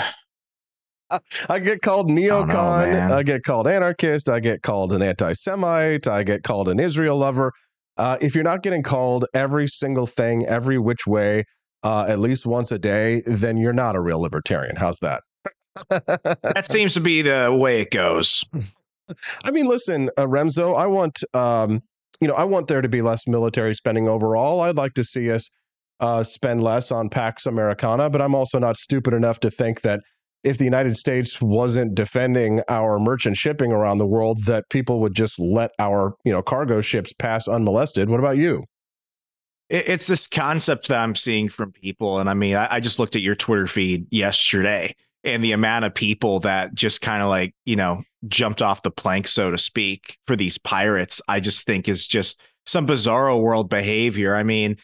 I 1.49 1.59
get 1.59 1.83
called 1.83 2.09
neocon. 2.09 3.09
Know, 3.09 3.17
I 3.17 3.23
get 3.23 3.43
called 3.45 3.67
anarchist. 3.67 4.29
I 4.29 4.41
get 4.41 4.63
called 4.63 4.93
an 4.93 5.03
anti 5.03 5.33
Semite. 5.33 6.07
I 6.07 6.23
get 6.23 6.43
called 6.43 6.69
an 6.69 6.81
Israel 6.81 7.19
lover. 7.19 7.53
Uh, 7.97 8.19
if 8.21 8.35
you're 8.35 8.45
not 8.45 8.63
getting 8.63 8.83
called 8.83 9.25
every 9.35 9.67
single 9.67 10.07
thing, 10.07 10.45
every 10.47 10.79
which 10.79 11.07
way, 11.07 11.45
uh, 11.83 12.05
at 12.09 12.19
least 12.19 12.45
once 12.47 12.71
a 12.71 12.79
day, 12.79 13.23
then 13.27 13.57
you're 13.57 13.73
not 13.73 13.97
a 13.97 14.01
real 14.01 14.21
libertarian. 14.21 14.77
How's 14.77 14.99
that? 14.99 15.23
that 15.89 16.67
seems 16.71 16.95
to 16.95 17.01
be 17.01 17.23
the 17.23 17.55
way 17.57 17.81
it 17.81 17.91
goes. 17.91 18.45
I 19.45 19.51
mean, 19.51 19.67
listen, 19.67 20.11
uh, 20.19 20.25
Remso, 20.25 20.77
I 20.77 20.87
want, 20.87 21.23
um, 21.33 21.81
you 22.21 22.29
know, 22.29 22.35
I 22.35 22.45
want 22.45 22.67
there 22.67 22.83
to 22.83 22.89
be 22.89 23.03
less 23.03 23.27
military 23.27 23.75
spending 23.75 24.09
overall. 24.09 24.63
I'd 24.63 24.77
like 24.77 24.95
to 24.95 25.05
see 25.05 25.31
us 25.31 25.49
uh, 26.01 26.23
spend 26.23 26.63
less 26.63 26.91
on 26.91 27.09
Pax 27.09 27.47
Americana, 27.47 28.11
but 28.11 28.21
I'm 28.21 28.35
also 28.35 28.59
not 28.59 28.77
stupid 28.77 29.15
enough 29.15 29.41
to 29.41 29.51
think 29.51 29.83
that 29.83 30.01
if 30.47 30.59
the 30.59 30.65
United 30.65 30.97
States 30.97 31.43
wasn't 31.43 31.95
defending 31.95 32.63
our 32.69 33.01
merchant 33.01 33.37
shipping 33.37 33.73
around 33.73 33.99
the 33.99 34.07
world, 34.07 34.45
that 34.45 34.69
people 34.71 35.01
would 35.01 35.15
just 35.15 35.41
let 35.41 35.73
our 35.79 36.15
you 36.25 36.33
know 36.33 36.41
cargo 36.41 36.81
ships 36.81 37.13
pass 37.13 37.49
unmolested. 37.49 38.09
What 38.09 38.21
about 38.21 38.37
you? 38.37 38.65
It's 39.69 40.07
this 40.07 40.29
concept 40.29 40.87
that 40.89 40.99
I'm 40.99 41.17
seeing 41.17 41.49
from 41.49 41.73
people, 41.73 42.21
and 42.21 42.31
I 42.31 42.35
mean, 42.35 42.55
I, 42.55 42.79
just 42.79 43.01
looked 43.01 43.17
at 43.17 43.23
your 43.23 43.35
Twitter 43.35 43.67
feed 43.67 44.07
yesterday, 44.13 44.95
and 45.25 45.43
the 45.43 45.51
amount 45.51 45.85
of 45.85 45.93
people 45.93 46.39
that 46.41 46.73
just 46.73 47.01
kind 47.01 47.21
of 47.21 47.29
like 47.29 47.53
you 47.65 47.75
know 47.75 48.05
jumped 48.29 48.63
off 48.63 48.83
the 48.83 48.93
plank, 48.93 49.27
so 49.27 49.51
to 49.51 49.59
speak, 49.59 50.19
for 50.29 50.37
these 50.37 50.59
pirates. 50.59 51.21
I 51.27 51.41
just 51.41 51.67
think 51.67 51.89
is 51.89 52.07
just 52.07 52.41
some 52.67 52.87
bizarro 52.87 53.41
world 53.41 53.69
behavior. 53.69 54.37
I 54.37 54.45
mean, 54.45 54.77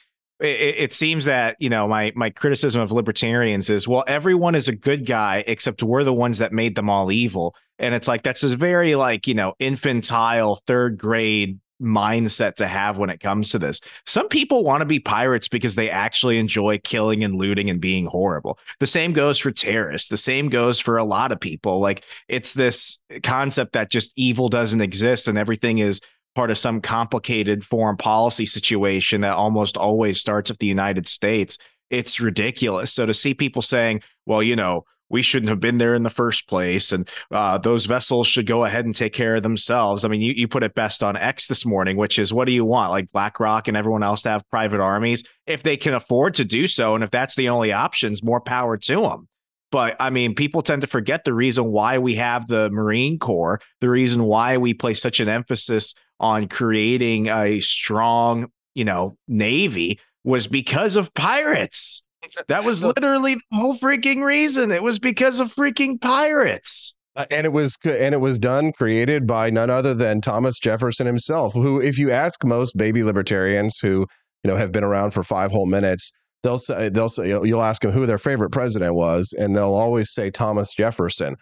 it, 0.43 0.75
it, 0.79 0.93
seems 0.93 1.25
that 1.27 1.57
you 1.61 1.71
know 1.71 1.87
my 1.87 2.13
my 2.17 2.31
criticism 2.31 2.81
of 2.81 2.91
libertarians 2.91 3.71
is 3.71 3.87
well 3.87 4.05
everyone 4.07 4.55
is 4.55 4.69
a 4.69 4.75
good 4.75 5.07
guy 5.07 5.45
except 5.47 5.83
we're 5.83 6.05
the 6.05 6.13
ones 6.13 6.39
that 6.39 6.53
made 6.53 6.75
them 6.75 6.91
all 6.91 7.13
evil. 7.13 7.55
And 7.79 7.95
it's 7.95 8.09
like 8.09 8.23
that's 8.23 8.43
a 8.43 8.57
very 8.57 8.95
like 8.95 9.27
you 9.27 9.35
know 9.35 9.55
infantile 9.59 10.61
third 10.67 10.99
grade 10.99 11.61
mindset 11.81 12.55
to 12.57 12.67
have 12.67 12.97
when 12.97 13.11
it 13.11 13.21
comes 13.21 13.51
to 13.51 13.59
this. 13.59 13.81
Some 14.07 14.29
people 14.29 14.65
want 14.65 14.81
to 14.81 14.87
be 14.87 15.01
pirates 15.01 15.49
because 15.49 15.75
they 15.75 15.91
actually 15.91 16.39
enjoy 16.39 16.79
killing 16.79 17.25
and 17.25 17.35
looting 17.35 17.69
and 17.69 17.81
being 17.81 18.07
horrible. 18.07 18.59
The 18.79 18.87
same 18.87 19.13
goes 19.13 19.39
for 19.39 19.51
terrorists. 19.51 20.09
The 20.09 20.17
same 20.17 20.49
goes 20.49 20.79
for 20.79 20.97
a 20.97 21.05
lot 21.05 21.33
of 21.33 21.41
people. 21.41 21.81
Like 21.81 22.05
it's 22.29 22.55
this 22.55 23.03
concept 23.23 23.73
that 23.73 23.91
just 23.91 24.13
evil 24.17 24.49
doesn't 24.49 24.81
exist 24.81 25.27
and 25.27 25.37
everything 25.37 25.79
is 25.79 26.01
part 26.35 26.51
of 26.51 26.59
some 26.59 26.81
complicated 26.81 27.65
foreign 27.65 27.97
policy 27.97 28.47
situation 28.47 29.21
that 29.21 29.35
almost 29.35 29.77
always 29.77 30.21
starts 30.21 30.51
with 30.51 30.59
the 30.59 30.67
United 30.67 31.07
States. 31.07 31.59
It's 31.91 32.21
ridiculous. 32.21 32.93
So 32.93 33.07
to 33.07 33.15
see 33.15 33.35
people 33.35 33.63
saying, 33.63 34.03
well, 34.27 34.43
you 34.43 34.57
know, 34.57 34.85
we 35.13 35.21
shouldn't 35.21 35.51
have 35.51 35.61
been 35.61 35.77
there 35.77 35.95
in 35.95 36.05
the 36.05 36.11
first 36.11 36.49
place. 36.49 36.91
And 36.91 37.07
uh, 37.31 37.59
those 37.59 37.85
vessels 37.85 38.27
should 38.27 38.47
go 38.47 38.65
ahead 38.65 38.87
and 38.87 38.95
take 38.95 39.13
care 39.13 39.35
of 39.35 39.43
themselves. 39.43 40.05
I 40.05 40.09
mean, 40.09 40.23
you, 40.23 40.33
you 40.33 40.49
put 40.49 40.63
it 40.63 40.75
best 40.75 41.03
on 41.03 41.19
X 41.19 41.47
this 41.47 41.67
morning, 41.67 41.99
which 41.99 42.19
is 42.19 42.33
what 42.33 42.47
do 42.47 42.53
you 42.53 42.65
want? 42.65 42.91
Like 42.91 43.13
BlackRock 43.13 43.69
and 43.69 43.77
everyone 43.77 44.03
else 44.03 44.23
to 44.23 44.31
have 44.31 44.49
private 44.49 44.81
armies? 44.81 45.23
If 45.47 45.63
they 45.63 45.77
can 45.77 45.93
afford 45.93 46.35
to 46.37 46.47
do 46.47 46.67
so, 46.67 46.95
and 46.95 47.05
if 47.05 47.11
that's 47.11 47.35
the 47.35 47.51
only 47.51 47.73
options, 47.73 48.23
more 48.23 48.41
power 48.41 48.79
to 48.79 49.03
them. 49.03 49.29
But 49.71 49.97
I 50.01 50.11
mean, 50.11 50.35
people 50.35 50.63
tend 50.63 50.81
to 50.81 50.89
forget 50.89 51.25
the 51.25 51.35
reason 51.35 51.67
why 51.67 51.99
we 51.99 52.15
have 52.15 52.47
the 52.47 52.71
Marine 52.71 53.19
Corps, 53.19 53.61
the 53.81 53.91
reason 53.91 54.25
why 54.25 54.57
we 54.57 54.73
place 54.73 55.01
such 55.01 55.21
an 55.21 55.29
emphasis 55.29 55.95
on 56.23 56.49
creating 56.49 57.27
a 57.29 57.61
strong, 57.61 58.51
you 58.75 58.85
know, 58.85 59.17
navy 59.29 59.99
was 60.25 60.47
because 60.47 60.97
of 60.97 61.13
pirates. 61.15 62.03
That 62.47 62.65
was 62.65 62.85
literally 62.85 63.35
the 63.35 63.43
whole 63.53 63.77
freaking 63.77 64.23
reason. 64.23 64.71
It 64.71 64.85
was 64.85 65.01
because 65.01 65.41
of 65.41 65.53
freaking 65.53 66.01
pirates. 66.01 66.95
Uh, 67.17 67.27
and 67.33 67.45
it 67.45 67.53
was 67.53 67.77
and 67.85 68.15
it 68.15 68.21
was 68.21 68.39
done 68.39 68.73
created 68.73 69.27
by 69.27 69.51
none 69.51 69.71
other 69.71 69.93
than 69.93 70.21
Thomas 70.21 70.59
Jefferson 70.61 71.05
himself, 71.05 71.53
who 71.53 71.81
if 71.81 71.99
you 71.99 72.13
ask 72.13 72.45
most 72.45 72.77
baby 72.77 73.03
libertarians 73.03 73.79
who, 73.81 74.07
you 74.45 74.49
know, 74.49 74.57
have 74.57 74.71
been 74.71 74.85
around 74.85 75.11
for 75.11 75.25
5 75.25 75.51
whole 75.51 75.67
minutes, 75.67 76.13
they'll 76.45 76.59
say 76.59 76.89
they'll 76.89 77.09
say 77.09 77.29
you'll 77.29 77.61
ask 77.61 77.83
them 77.83 77.91
who 77.91 78.07
their 78.07 78.19
favorite 78.19 78.51
president 78.51 78.95
was 78.95 79.35
and 79.37 79.57
they'll 79.57 79.75
always 79.75 80.13
say 80.13 80.31
Thomas 80.31 80.73
Jefferson. 80.73 81.37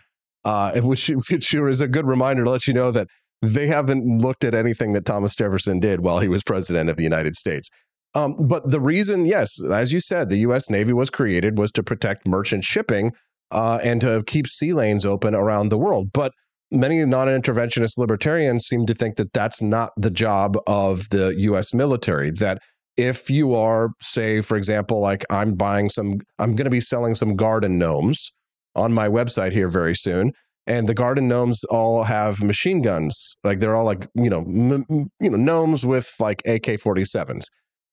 uh, 0.45 0.81
which, 0.81 1.09
which 1.09 1.55
is 1.55 1.81
a 1.83 1.89
good 1.89 2.07
reminder 2.07 2.45
to 2.45 2.51
let 2.51 2.67
you 2.67 2.75
know 2.75 2.91
that 2.91 3.07
they 3.43 3.67
haven't 3.67 4.21
looked 4.21 4.45
at 4.45 4.55
anything 4.55 4.93
that 4.93 5.05
Thomas 5.05 5.35
Jefferson 5.35 5.81
did 5.81 6.01
while 6.01 6.21
he 6.21 6.29
was 6.29 6.43
president 6.43 6.91
of 6.91 6.97
the 6.97 7.03
United 7.03 7.37
States. 7.37 7.71
Um, 8.15 8.37
but 8.39 8.69
the 8.69 8.81
reason, 8.81 9.25
yes, 9.25 9.63
as 9.65 9.93
you 9.93 10.01
said, 10.01 10.29
the 10.29 10.39
U.S. 10.39 10.69
Navy 10.69 10.93
was 10.93 11.11
created 11.11 11.59
was 11.59 11.71
to 11.73 11.83
protect 11.83 12.27
merchant 12.27 12.65
shipping 12.65 13.13
uh, 13.51 13.79
and 13.83 14.01
to 14.01 14.23
keep 14.27 14.47
sea 14.47 14.73
lanes 14.73 15.07
open 15.07 15.35
around 15.35 15.69
the 15.69 15.79
world. 15.79 16.13
But 16.13 16.33
many 16.71 17.05
non-interventionist 17.05 17.99
libertarians 17.99 18.67
seem 18.67 18.85
to 18.87 18.95
think 18.95 19.17
that 19.17 19.33
that's 19.33 19.63
not 19.63 19.93
the 19.97 20.11
job 20.11 20.59
of 20.67 21.09
the 21.11 21.35
U.S. 21.39 21.73
military. 21.73 22.31
That 22.31 22.59
if 22.97 23.31
you 23.31 23.55
are, 23.55 23.91
say, 24.03 24.41
for 24.41 24.57
example, 24.57 25.01
like 25.01 25.25
I'm 25.31 25.55
buying 25.55 25.89
some, 25.89 26.19
I'm 26.39 26.57
going 26.57 26.65
to 26.65 26.71
be 26.71 26.81
selling 26.81 27.15
some 27.15 27.37
garden 27.37 27.79
gnomes 27.79 28.33
on 28.75 28.93
my 28.93 29.09
website 29.09 29.53
here 29.53 29.69
very 29.69 29.95
soon 29.95 30.33
and 30.67 30.89
the 30.89 30.95
garden 30.95 31.29
gnomes 31.29 31.63
all 31.65 32.05
have 32.05 32.43
machine 32.43 32.83
guns 32.83 33.37
like 33.45 33.61
they're 33.61 33.75
all 33.75 33.85
like 33.85 34.07
you 34.15 34.31
know 34.31 34.41
m- 34.41 34.85
you 35.21 35.31
know 35.31 35.37
gnomes 35.37 35.85
with 35.85 36.13
like 36.21 36.43
ak-47s 36.47 37.45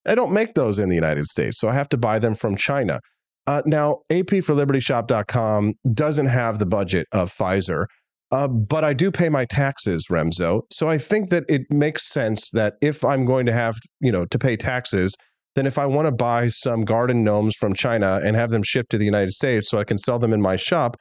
I 0.07 0.15
don't 0.15 0.31
make 0.31 0.55
those 0.55 0.79
in 0.79 0.89
the 0.89 0.95
United 0.95 1.27
States, 1.27 1.59
so 1.59 1.67
I 1.67 1.73
have 1.73 1.89
to 1.89 1.97
buy 1.97 2.17
them 2.17 2.33
from 2.33 2.55
China. 2.55 2.99
Uh, 3.45 3.61
now, 3.65 3.99
apforlibertyshop.com 4.09 5.73
doesn't 5.93 6.25
have 6.27 6.59
the 6.59 6.65
budget 6.65 7.07
of 7.11 7.31
Pfizer, 7.31 7.85
uh, 8.31 8.47
but 8.47 8.83
I 8.83 8.93
do 8.93 9.11
pay 9.11 9.29
my 9.29 9.45
taxes, 9.45 10.05
Remso. 10.09 10.61
So 10.71 10.89
I 10.89 10.97
think 10.97 11.29
that 11.29 11.43
it 11.49 11.61
makes 11.69 12.07
sense 12.07 12.49
that 12.51 12.75
if 12.81 13.05
I'm 13.05 13.25
going 13.25 13.45
to 13.45 13.53
have, 13.53 13.75
you 13.99 14.11
know, 14.11 14.25
to 14.25 14.39
pay 14.39 14.57
taxes, 14.57 15.15
then 15.55 15.65
if 15.65 15.77
I 15.77 15.85
want 15.85 16.07
to 16.07 16.11
buy 16.11 16.49
some 16.49 16.83
garden 16.83 17.23
gnomes 17.23 17.55
from 17.55 17.73
China 17.73 18.19
and 18.23 18.35
have 18.35 18.49
them 18.49 18.63
shipped 18.63 18.91
to 18.91 18.97
the 18.97 19.05
United 19.05 19.31
States 19.31 19.69
so 19.69 19.77
I 19.77 19.83
can 19.83 19.97
sell 19.97 20.19
them 20.19 20.33
in 20.33 20.41
my 20.41 20.55
shop, 20.55 20.97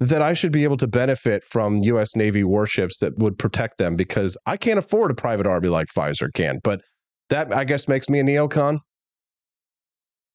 that 0.00 0.20
I 0.20 0.34
should 0.34 0.52
be 0.52 0.64
able 0.64 0.76
to 0.78 0.86
benefit 0.86 1.44
from 1.44 1.78
US 1.78 2.16
Navy 2.16 2.44
warships 2.44 2.98
that 2.98 3.18
would 3.18 3.38
protect 3.38 3.78
them 3.78 3.96
because 3.96 4.36
I 4.46 4.56
can't 4.56 4.78
afford 4.78 5.10
a 5.10 5.14
private 5.14 5.46
army 5.46 5.68
like 5.68 5.88
Pfizer 5.88 6.32
can. 6.34 6.60
But 6.62 6.82
that 7.30 7.52
I 7.52 7.64
guess 7.64 7.88
makes 7.88 8.08
me 8.08 8.20
a 8.20 8.22
neocon. 8.22 8.80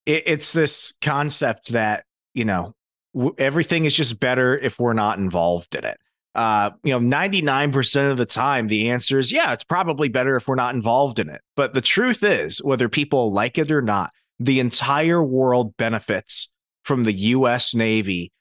It's 0.05 0.51
this 0.51 0.93
concept 1.01 1.69
that 1.69 2.05
you 2.33 2.43
know 2.43 2.73
everything 3.37 3.85
is 3.85 3.93
just 3.93 4.19
better 4.19 4.57
if 4.57 4.79
we're 4.79 4.93
not 4.93 5.19
involved 5.19 5.75
in 5.75 5.85
it. 5.85 5.97
Uh, 6.33 6.71
you 6.83 6.91
know, 6.91 6.99
ninety 6.99 7.41
nine 7.41 7.71
percent 7.71 8.11
of 8.11 8.17
the 8.17 8.25
time, 8.25 8.67
the 8.67 8.89
answer 8.89 9.19
is 9.19 9.31
yeah, 9.31 9.53
it's 9.53 9.63
probably 9.63 10.09
better 10.09 10.35
if 10.35 10.47
we're 10.47 10.55
not 10.55 10.73
involved 10.73 11.19
in 11.19 11.29
it. 11.29 11.41
But 11.55 11.73
the 11.73 11.81
truth 11.81 12.23
is, 12.23 12.63
whether 12.63 12.89
people 12.89 13.31
like 13.31 13.59
it 13.59 13.71
or 13.71 13.81
not, 13.81 14.09
the 14.39 14.59
entire 14.59 15.23
world 15.23 15.77
benefits 15.77 16.49
from 16.83 17.03
the 17.03 17.13
U.S. 17.13 17.75
Navy 17.75 18.31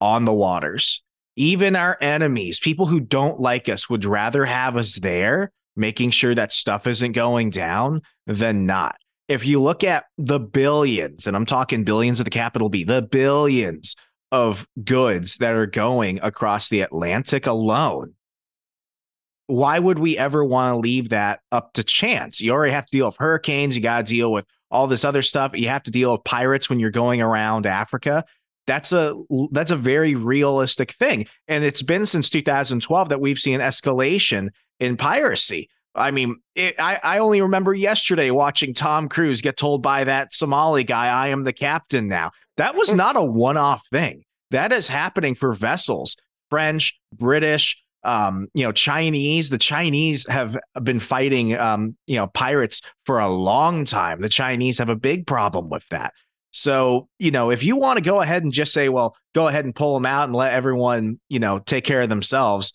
on 0.00 0.24
the 0.24 0.34
waters. 0.34 1.02
Even 1.36 1.76
our 1.76 1.96
enemies, 2.00 2.58
people 2.58 2.86
who 2.86 3.00
don't 3.00 3.40
like 3.40 3.68
us, 3.68 3.88
would 3.88 4.04
rather 4.04 4.44
have 4.44 4.76
us 4.76 4.98
there 5.00 5.52
making 5.76 6.10
sure 6.10 6.34
that 6.34 6.52
stuff 6.52 6.86
isn't 6.86 7.12
going 7.12 7.50
down 7.50 8.02
than 8.26 8.66
not. 8.66 8.96
If 9.28 9.46
you 9.46 9.60
look 9.60 9.84
at 9.84 10.06
the 10.18 10.40
billions, 10.40 11.26
and 11.26 11.36
I'm 11.36 11.46
talking 11.46 11.84
billions 11.84 12.20
of 12.20 12.24
the 12.24 12.30
capital 12.30 12.68
B, 12.68 12.82
the 12.84 13.02
billions 13.02 13.94
of 14.32 14.66
goods 14.84 15.36
that 15.36 15.54
are 15.54 15.66
going 15.66 16.18
across 16.22 16.68
the 16.68 16.80
Atlantic 16.80 17.46
alone, 17.46 18.14
why 19.46 19.78
would 19.78 19.98
we 19.98 20.18
ever 20.18 20.44
want 20.44 20.74
to 20.74 20.78
leave 20.78 21.08
that 21.10 21.40
up 21.50 21.72
to 21.74 21.84
chance? 21.84 22.40
You 22.40 22.52
already 22.52 22.72
have 22.72 22.86
to 22.86 22.96
deal 22.96 23.06
with 23.06 23.16
hurricanes, 23.18 23.76
you 23.76 23.82
got 23.82 24.06
to 24.06 24.12
deal 24.12 24.32
with 24.32 24.46
all 24.70 24.86
this 24.86 25.04
other 25.04 25.22
stuff. 25.22 25.52
You 25.54 25.68
have 25.68 25.82
to 25.84 25.90
deal 25.90 26.12
with 26.12 26.24
pirates 26.24 26.70
when 26.70 26.78
you're 26.78 26.90
going 26.90 27.20
around 27.20 27.66
Africa. 27.66 28.24
That's 28.70 28.92
a 28.92 29.16
that's 29.50 29.72
a 29.72 29.76
very 29.76 30.14
realistic 30.14 30.92
thing. 30.92 31.26
And 31.48 31.64
it's 31.64 31.82
been 31.82 32.06
since 32.06 32.30
2012 32.30 33.08
that 33.08 33.20
we've 33.20 33.36
seen 33.36 33.58
escalation 33.58 34.50
in 34.78 34.96
piracy. 34.96 35.68
I 35.96 36.12
mean, 36.12 36.36
it, 36.54 36.76
I, 36.78 37.00
I 37.02 37.18
only 37.18 37.42
remember 37.42 37.74
yesterday 37.74 38.30
watching 38.30 38.72
Tom 38.72 39.08
Cruise 39.08 39.42
get 39.42 39.56
told 39.56 39.82
by 39.82 40.04
that 40.04 40.32
Somali 40.32 40.84
guy, 40.84 41.08
I 41.08 41.30
am 41.30 41.42
the 41.42 41.52
captain 41.52 42.06
now. 42.06 42.30
That 42.58 42.76
was 42.76 42.90
hmm. 42.90 42.96
not 42.96 43.16
a 43.16 43.24
one 43.24 43.56
off 43.56 43.82
thing. 43.90 44.22
That 44.52 44.70
is 44.70 44.86
happening 44.86 45.34
for 45.34 45.52
vessels, 45.52 46.16
French, 46.48 46.96
British, 47.12 47.82
um, 48.04 48.46
you 48.54 48.62
know, 48.62 48.70
Chinese. 48.70 49.50
The 49.50 49.58
Chinese 49.58 50.28
have 50.28 50.56
been 50.80 51.00
fighting, 51.00 51.58
um, 51.58 51.96
you 52.06 52.18
know, 52.18 52.28
pirates 52.28 52.82
for 53.04 53.18
a 53.18 53.28
long 53.28 53.84
time. 53.84 54.20
The 54.20 54.28
Chinese 54.28 54.78
have 54.78 54.88
a 54.88 54.94
big 54.94 55.26
problem 55.26 55.70
with 55.70 55.88
that. 55.88 56.12
So, 56.52 57.08
you 57.18 57.30
know, 57.30 57.50
if 57.50 57.62
you 57.62 57.76
want 57.76 57.98
to 57.98 58.02
go 58.02 58.20
ahead 58.20 58.42
and 58.42 58.52
just 58.52 58.72
say, 58.72 58.88
well, 58.88 59.16
go 59.34 59.48
ahead 59.48 59.64
and 59.64 59.74
pull 59.74 59.94
them 59.94 60.06
out 60.06 60.24
and 60.24 60.34
let 60.34 60.52
everyone, 60.52 61.20
you 61.28 61.38
know, 61.38 61.60
take 61.60 61.84
care 61.84 62.00
of 62.00 62.08
themselves, 62.08 62.72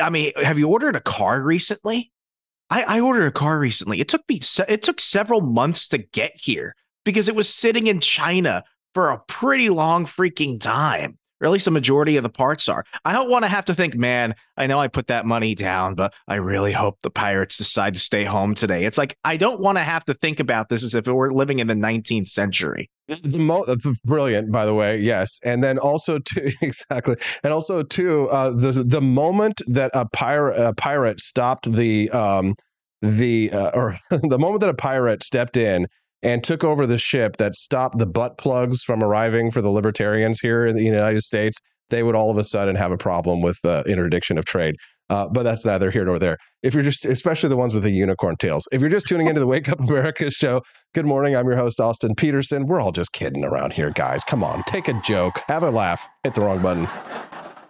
I 0.00 0.10
mean, 0.10 0.32
have 0.42 0.58
you 0.58 0.68
ordered 0.68 0.96
a 0.96 1.00
car 1.00 1.42
recently? 1.42 2.12
I, 2.68 2.82
I 2.82 3.00
ordered 3.00 3.26
a 3.26 3.32
car 3.32 3.58
recently. 3.58 4.00
It 4.00 4.08
took 4.08 4.22
me 4.28 4.40
it 4.68 4.82
took 4.82 5.00
several 5.00 5.40
months 5.40 5.88
to 5.88 5.98
get 5.98 6.32
here 6.34 6.74
because 7.04 7.28
it 7.28 7.36
was 7.36 7.48
sitting 7.48 7.86
in 7.86 8.00
China 8.00 8.64
for 8.94 9.10
a 9.10 9.20
pretty 9.28 9.68
long 9.68 10.06
freaking 10.06 10.60
time 10.60 11.18
or 11.40 11.46
at 11.46 11.52
least 11.52 11.66
a 11.66 11.70
majority 11.70 12.16
of 12.16 12.22
the 12.22 12.28
parts 12.28 12.68
are. 12.68 12.84
I 13.04 13.12
don't 13.12 13.30
want 13.30 13.44
to 13.44 13.48
have 13.48 13.64
to 13.66 13.74
think, 13.74 13.94
man, 13.94 14.34
I 14.56 14.66
know 14.66 14.78
I 14.78 14.88
put 14.88 15.08
that 15.08 15.26
money 15.26 15.54
down, 15.54 15.94
but 15.94 16.14
I 16.28 16.36
really 16.36 16.72
hope 16.72 16.98
the 17.02 17.10
Pirates 17.10 17.56
decide 17.56 17.94
to 17.94 18.00
stay 18.00 18.24
home 18.24 18.54
today. 18.54 18.84
It's 18.84 18.98
like, 18.98 19.16
I 19.24 19.36
don't 19.36 19.60
want 19.60 19.78
to 19.78 19.82
have 19.82 20.04
to 20.06 20.14
think 20.14 20.40
about 20.40 20.68
this 20.68 20.82
as 20.82 20.94
if 20.94 21.06
were 21.06 21.32
living 21.32 21.58
in 21.58 21.66
the 21.66 21.74
19th 21.74 22.28
century. 22.28 22.90
The 23.08 23.38
mo- 23.38 23.66
brilliant, 24.04 24.50
by 24.50 24.66
the 24.66 24.74
way, 24.74 24.98
yes, 24.98 25.38
and 25.44 25.62
then 25.62 25.78
also 25.78 26.18
too 26.24 26.48
exactly, 26.60 27.16
and 27.44 27.52
also 27.52 27.82
too 27.84 28.28
uh, 28.30 28.50
the 28.50 28.84
the 28.84 29.00
moment 29.00 29.62
that 29.68 29.92
a 29.94 30.08
pirate 30.08 30.58
a 30.58 30.74
pirate 30.74 31.20
stopped 31.20 31.70
the 31.70 32.10
um 32.10 32.54
the 33.02 33.50
uh, 33.52 33.70
or 33.74 33.96
the 34.10 34.38
moment 34.38 34.60
that 34.60 34.70
a 34.70 34.74
pirate 34.74 35.22
stepped 35.22 35.56
in 35.56 35.86
and 36.22 36.42
took 36.42 36.64
over 36.64 36.86
the 36.86 36.98
ship 36.98 37.36
that 37.36 37.54
stopped 37.54 37.98
the 37.98 38.06
butt 38.06 38.38
plugs 38.38 38.82
from 38.82 39.02
arriving 39.02 39.50
for 39.50 39.62
the 39.62 39.70
libertarians 39.70 40.40
here 40.40 40.66
in 40.66 40.76
the 40.76 40.84
United 40.84 41.22
States, 41.22 41.58
they 41.90 42.02
would 42.02 42.14
all 42.14 42.30
of 42.30 42.38
a 42.38 42.44
sudden 42.44 42.74
have 42.76 42.90
a 42.90 42.98
problem 42.98 43.42
with 43.42 43.58
the 43.62 43.82
interdiction 43.86 44.38
of 44.38 44.44
trade. 44.44 44.76
Uh, 45.08 45.28
but 45.28 45.44
that's 45.44 45.64
neither 45.64 45.90
here 45.90 46.04
nor 46.04 46.18
there. 46.18 46.36
If 46.64 46.74
you're 46.74 46.82
just, 46.82 47.06
especially 47.06 47.48
the 47.48 47.56
ones 47.56 47.74
with 47.74 47.84
the 47.84 47.92
unicorn 47.92 48.34
tails, 48.38 48.66
if 48.72 48.80
you're 48.80 48.90
just 48.90 49.06
tuning 49.06 49.28
into 49.28 49.40
the 49.40 49.46
Wake 49.46 49.68
Up 49.68 49.78
America 49.80 50.30
show, 50.32 50.62
good 50.94 51.06
morning. 51.06 51.36
I'm 51.36 51.46
your 51.46 51.56
host, 51.56 51.78
Austin 51.78 52.14
Petersen. 52.16 52.66
We're 52.66 52.80
all 52.80 52.90
just 52.90 53.12
kidding 53.12 53.44
around 53.44 53.72
here, 53.72 53.90
guys. 53.90 54.24
Come 54.24 54.42
on, 54.42 54.64
take 54.64 54.88
a 54.88 55.00
joke, 55.02 55.40
have 55.46 55.62
a 55.62 55.70
laugh, 55.70 56.06
hit 56.24 56.34
the 56.34 56.40
wrong 56.40 56.60
button. 56.60 56.88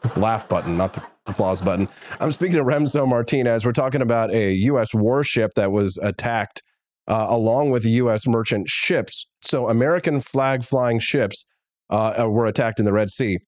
It's 0.02 0.14
the 0.14 0.20
laugh 0.20 0.48
button, 0.48 0.78
not 0.78 0.94
the 0.94 1.02
applause 1.26 1.60
button. 1.60 1.88
I'm 2.20 2.32
speaking 2.32 2.56
to 2.56 2.64
Remso 2.64 3.06
Martinez. 3.06 3.66
We're 3.66 3.72
talking 3.72 4.00
about 4.00 4.32
a 4.32 4.52
U.S. 4.52 4.94
warship 4.94 5.50
that 5.56 5.72
was 5.72 5.98
attacked 5.98 6.62
uh, 7.08 7.26
along 7.28 7.70
with 7.70 7.84
U.S. 7.84 8.26
merchant 8.26 8.68
ships. 8.68 9.26
So 9.42 9.68
American 9.68 10.20
flag 10.20 10.64
flying 10.64 10.98
ships 10.98 11.46
uh, 11.90 12.14
uh, 12.22 12.28
were 12.28 12.46
attacked 12.46 12.78
in 12.78 12.84
the 12.84 12.92
Red 12.92 13.10
Sea. 13.10 13.38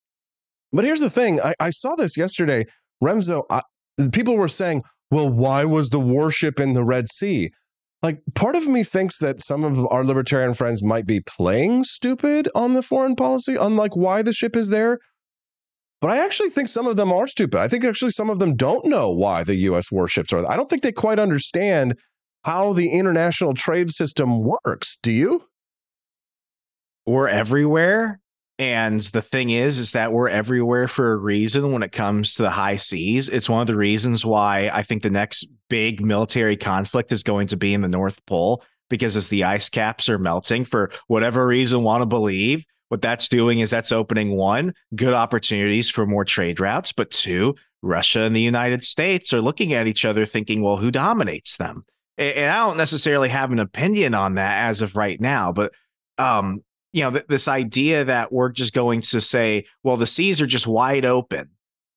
But 0.72 0.84
here's 0.84 1.00
the 1.00 1.10
thing 1.10 1.40
I, 1.40 1.54
I 1.60 1.70
saw 1.70 1.96
this 1.96 2.16
yesterday. 2.16 2.66
Remso, 3.02 3.44
I, 3.50 3.62
people 4.12 4.36
were 4.36 4.48
saying, 4.48 4.82
well, 5.10 5.28
why 5.28 5.64
was 5.64 5.90
the 5.90 6.00
warship 6.00 6.60
in 6.60 6.74
the 6.74 6.84
Red 6.84 7.08
Sea? 7.08 7.50
Like, 8.02 8.20
part 8.34 8.54
of 8.54 8.68
me 8.68 8.84
thinks 8.84 9.18
that 9.18 9.42
some 9.42 9.64
of 9.64 9.84
our 9.90 10.04
libertarian 10.04 10.54
friends 10.54 10.84
might 10.84 11.06
be 11.06 11.20
playing 11.20 11.82
stupid 11.84 12.48
on 12.54 12.74
the 12.74 12.82
foreign 12.82 13.16
policy, 13.16 13.56
on 13.56 13.74
like 13.74 13.96
why 13.96 14.22
the 14.22 14.32
ship 14.32 14.56
is 14.56 14.68
there. 14.68 14.98
But 16.00 16.12
I 16.12 16.24
actually 16.24 16.50
think 16.50 16.68
some 16.68 16.86
of 16.86 16.96
them 16.96 17.12
are 17.12 17.26
stupid. 17.26 17.58
I 17.58 17.66
think 17.66 17.84
actually 17.84 18.12
some 18.12 18.30
of 18.30 18.38
them 18.38 18.54
don't 18.54 18.86
know 18.86 19.10
why 19.10 19.42
the 19.42 19.56
U.S. 19.56 19.90
warships 19.90 20.32
are. 20.32 20.46
I 20.46 20.56
don't 20.56 20.70
think 20.70 20.82
they 20.82 20.92
quite 20.92 21.18
understand 21.18 21.96
how 22.44 22.72
the 22.72 22.90
international 22.90 23.54
trade 23.54 23.90
system 23.90 24.42
works. 24.42 24.98
Do 25.02 25.10
you? 25.10 25.44
We're 27.06 27.28
everywhere. 27.28 28.20
And 28.60 29.00
the 29.00 29.22
thing 29.22 29.50
is, 29.50 29.78
is 29.78 29.92
that 29.92 30.12
we're 30.12 30.28
everywhere 30.28 30.88
for 30.88 31.12
a 31.12 31.16
reason 31.16 31.70
when 31.72 31.84
it 31.84 31.92
comes 31.92 32.34
to 32.34 32.42
the 32.42 32.50
high 32.50 32.76
seas. 32.76 33.28
It's 33.28 33.48
one 33.48 33.60
of 33.60 33.68
the 33.68 33.76
reasons 33.76 34.26
why 34.26 34.68
I 34.72 34.82
think 34.82 35.02
the 35.02 35.10
next 35.10 35.46
big 35.70 36.04
military 36.04 36.56
conflict 36.56 37.12
is 37.12 37.22
going 37.22 37.46
to 37.48 37.56
be 37.56 37.72
in 37.72 37.82
the 37.82 37.88
North 37.88 38.24
Pole, 38.26 38.64
because 38.90 39.14
as 39.14 39.28
the 39.28 39.44
ice 39.44 39.68
caps 39.68 40.08
are 40.08 40.18
melting, 40.18 40.64
for 40.64 40.90
whatever 41.06 41.46
reason, 41.46 41.84
want 41.84 42.02
to 42.02 42.06
believe, 42.06 42.64
what 42.88 43.00
that's 43.00 43.28
doing 43.28 43.60
is 43.60 43.70
that's 43.70 43.92
opening 43.92 44.34
one, 44.34 44.74
good 44.96 45.14
opportunities 45.14 45.88
for 45.88 46.04
more 46.04 46.24
trade 46.24 46.58
routes, 46.58 46.90
but 46.90 47.10
two, 47.10 47.54
Russia 47.80 48.22
and 48.22 48.34
the 48.34 48.40
United 48.40 48.82
States 48.82 49.32
are 49.32 49.42
looking 49.42 49.72
at 49.72 49.86
each 49.86 50.04
other 50.04 50.26
thinking, 50.26 50.62
well, 50.62 50.78
who 50.78 50.90
dominates 50.90 51.58
them? 51.58 51.84
And 52.18 52.50
I 52.50 52.56
don't 52.58 52.76
necessarily 52.76 53.28
have 53.28 53.52
an 53.52 53.60
opinion 53.60 54.14
on 54.14 54.34
that 54.34 54.68
as 54.68 54.80
of 54.82 54.96
right 54.96 55.20
now, 55.20 55.52
but 55.52 55.72
um, 56.18 56.62
you 56.92 57.02
know, 57.02 57.12
th- 57.12 57.26
this 57.28 57.48
idea 57.48 58.04
that 58.04 58.32
we're 58.32 58.50
just 58.50 58.74
going 58.74 59.02
to 59.02 59.20
say, 59.20 59.66
well, 59.84 59.96
the 59.96 60.06
seas 60.06 60.42
are 60.42 60.46
just 60.46 60.66
wide 60.66 61.04
open. 61.04 61.50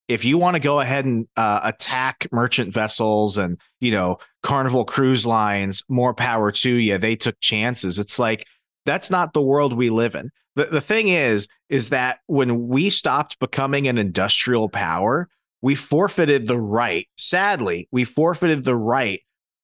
If 0.07 0.25
you 0.25 0.37
want 0.37 0.55
to 0.55 0.61
go 0.61 0.79
ahead 0.79 1.05
and 1.05 1.27
uh, 1.37 1.61
attack 1.63 2.27
merchant 2.31 2.73
vessels 2.73 3.37
and 3.37 3.59
you 3.79 3.91
know 3.91 4.17
Carnival 4.43 4.85
Cruise 4.85 5.25
Lines, 5.25 5.83
more 5.89 6.13
power 6.13 6.51
to 6.51 6.69
you. 6.69 6.97
They 6.97 7.15
took 7.15 7.39
chances. 7.39 7.97
It's 7.97 8.19
like 8.19 8.45
That's 8.85 9.09
not 9.09 9.33
the 9.33 9.41
world 9.41 9.73
we 9.73 9.89
live 9.89 10.15
in. 10.15 10.29
The, 10.55 10.65
the 10.65 10.81
thing 10.81 11.07
is, 11.07 11.47
is 11.69 11.89
that 11.89 12.19
when 12.27 12.67
we 12.67 12.89
stopped 12.89 13.39
becoming 13.39 13.87
an 13.87 13.97
industrial 13.97 14.67
power, 14.69 15.29
we 15.61 15.75
forfeited 15.75 16.47
the 16.47 16.59
right. 16.59 17.07
Sadly, 17.17 17.87
we 17.91 18.03
forfeited 18.03 18.65
the 18.65 18.75
right 18.75 19.21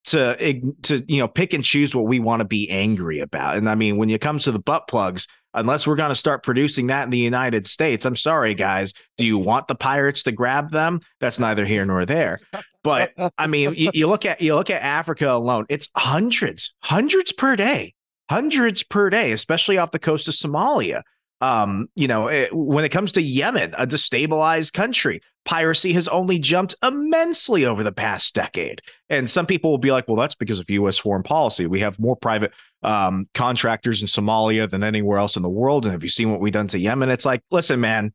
to 0.07 0.73
to 0.83 1.03
you 1.07 1.19
know 1.19 1.27
pick 1.27 1.53
and 1.53 1.63
choose 1.63 1.93
what 1.93 2.07
we 2.07 2.19
want 2.19 2.39
to 2.39 2.45
be 2.45 2.69
angry 2.69 3.19
about. 3.19 3.57
And 3.57 3.69
I 3.69 3.75
mean, 3.75 3.97
when 3.97 4.09
it 4.09 4.21
comes 4.21 4.45
to 4.45 4.51
the 4.51 4.59
butt 4.59 4.87
plugs, 4.87 5.27
unless 5.53 5.85
we're 5.85 5.95
going 5.95 6.09
to 6.09 6.15
start 6.15 6.43
producing 6.43 6.87
that 6.87 7.03
in 7.03 7.09
the 7.09 7.17
United 7.17 7.67
States, 7.67 8.05
I'm 8.05 8.15
sorry, 8.15 8.55
guys. 8.55 8.93
Do 9.17 9.25
you 9.25 9.37
want 9.37 9.67
the 9.67 9.75
pirates 9.75 10.23
to 10.23 10.31
grab 10.31 10.71
them? 10.71 11.01
That's 11.19 11.39
neither 11.39 11.65
here 11.65 11.85
nor 11.85 12.05
there. 12.05 12.39
But 12.83 13.11
I 13.37 13.47
mean, 13.47 13.73
you, 13.75 13.91
you 13.93 14.07
look 14.07 14.25
at 14.25 14.41
you 14.41 14.55
look 14.55 14.69
at 14.69 14.81
Africa 14.81 15.31
alone. 15.31 15.65
It's 15.67 15.89
hundreds, 15.95 16.73
hundreds 16.83 17.33
per 17.33 17.57
day, 17.57 17.93
hundreds 18.29 18.83
per 18.83 19.09
day, 19.09 19.33
especially 19.33 19.77
off 19.77 19.91
the 19.91 19.99
coast 19.99 20.27
of 20.29 20.35
Somalia. 20.35 21.01
Um, 21.39 21.87
you 21.95 22.07
know, 22.07 22.27
it, 22.27 22.49
when 22.51 22.83
it 22.83 22.89
comes 22.89 23.11
to 23.13 23.21
Yemen, 23.21 23.75
a 23.77 23.85
destabilized 23.85 24.73
country, 24.73 25.21
piracy 25.45 25.93
has 25.93 26.07
only 26.07 26.39
jumped 26.39 26.75
immensely 26.81 27.63
over 27.63 27.83
the 27.83 27.91
past 27.91 28.33
decade. 28.33 28.81
And 29.09 29.29
some 29.29 29.45
people 29.45 29.69
will 29.69 29.77
be 29.77 29.91
like, 29.91 30.07
well, 30.07 30.17
that's 30.17 30.35
because 30.35 30.57
of 30.57 30.69
U.S. 30.69 30.97
foreign 30.97 31.23
policy. 31.23 31.67
We 31.67 31.81
have 31.81 31.99
more 31.99 32.15
private 32.15 32.53
um, 32.81 33.27
contractors 33.33 34.01
in 34.01 34.07
Somalia 34.07 34.69
than 34.69 34.83
anywhere 34.83 35.19
else 35.19 35.35
in 35.35 35.43
the 35.43 35.49
world. 35.49 35.85
And 35.85 35.91
have 35.91 36.03
you 36.03 36.09
seen 36.09 36.31
what 36.31 36.39
we've 36.39 36.53
done 36.53 36.67
to 36.69 36.79
Yemen? 36.79 37.09
It's 37.09 37.25
like, 37.25 37.43
listen, 37.51 37.79
man, 37.79 38.13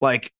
like 0.00 0.30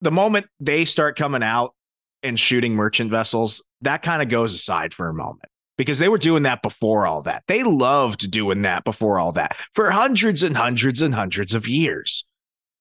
the 0.00 0.10
moment 0.10 0.46
they 0.60 0.86
start 0.86 1.16
coming 1.16 1.42
out 1.42 1.74
and 2.22 2.40
shooting 2.40 2.74
merchant 2.74 3.10
vessels, 3.10 3.62
that 3.82 4.02
kind 4.02 4.22
of 4.22 4.28
goes 4.28 4.54
aside 4.54 4.94
for 4.94 5.08
a 5.08 5.14
moment 5.14 5.50
because 5.76 5.98
they 5.98 6.08
were 6.08 6.18
doing 6.18 6.42
that 6.44 6.62
before 6.62 7.06
all 7.06 7.22
that. 7.22 7.44
They 7.48 7.62
loved 7.62 8.30
doing 8.30 8.62
that 8.62 8.84
before 8.84 9.18
all 9.18 9.32
that 9.32 9.56
for 9.72 9.90
hundreds 9.90 10.42
and 10.42 10.56
hundreds 10.56 11.02
and 11.02 11.14
hundreds 11.14 11.54
of 11.54 11.68
years. 11.68 12.24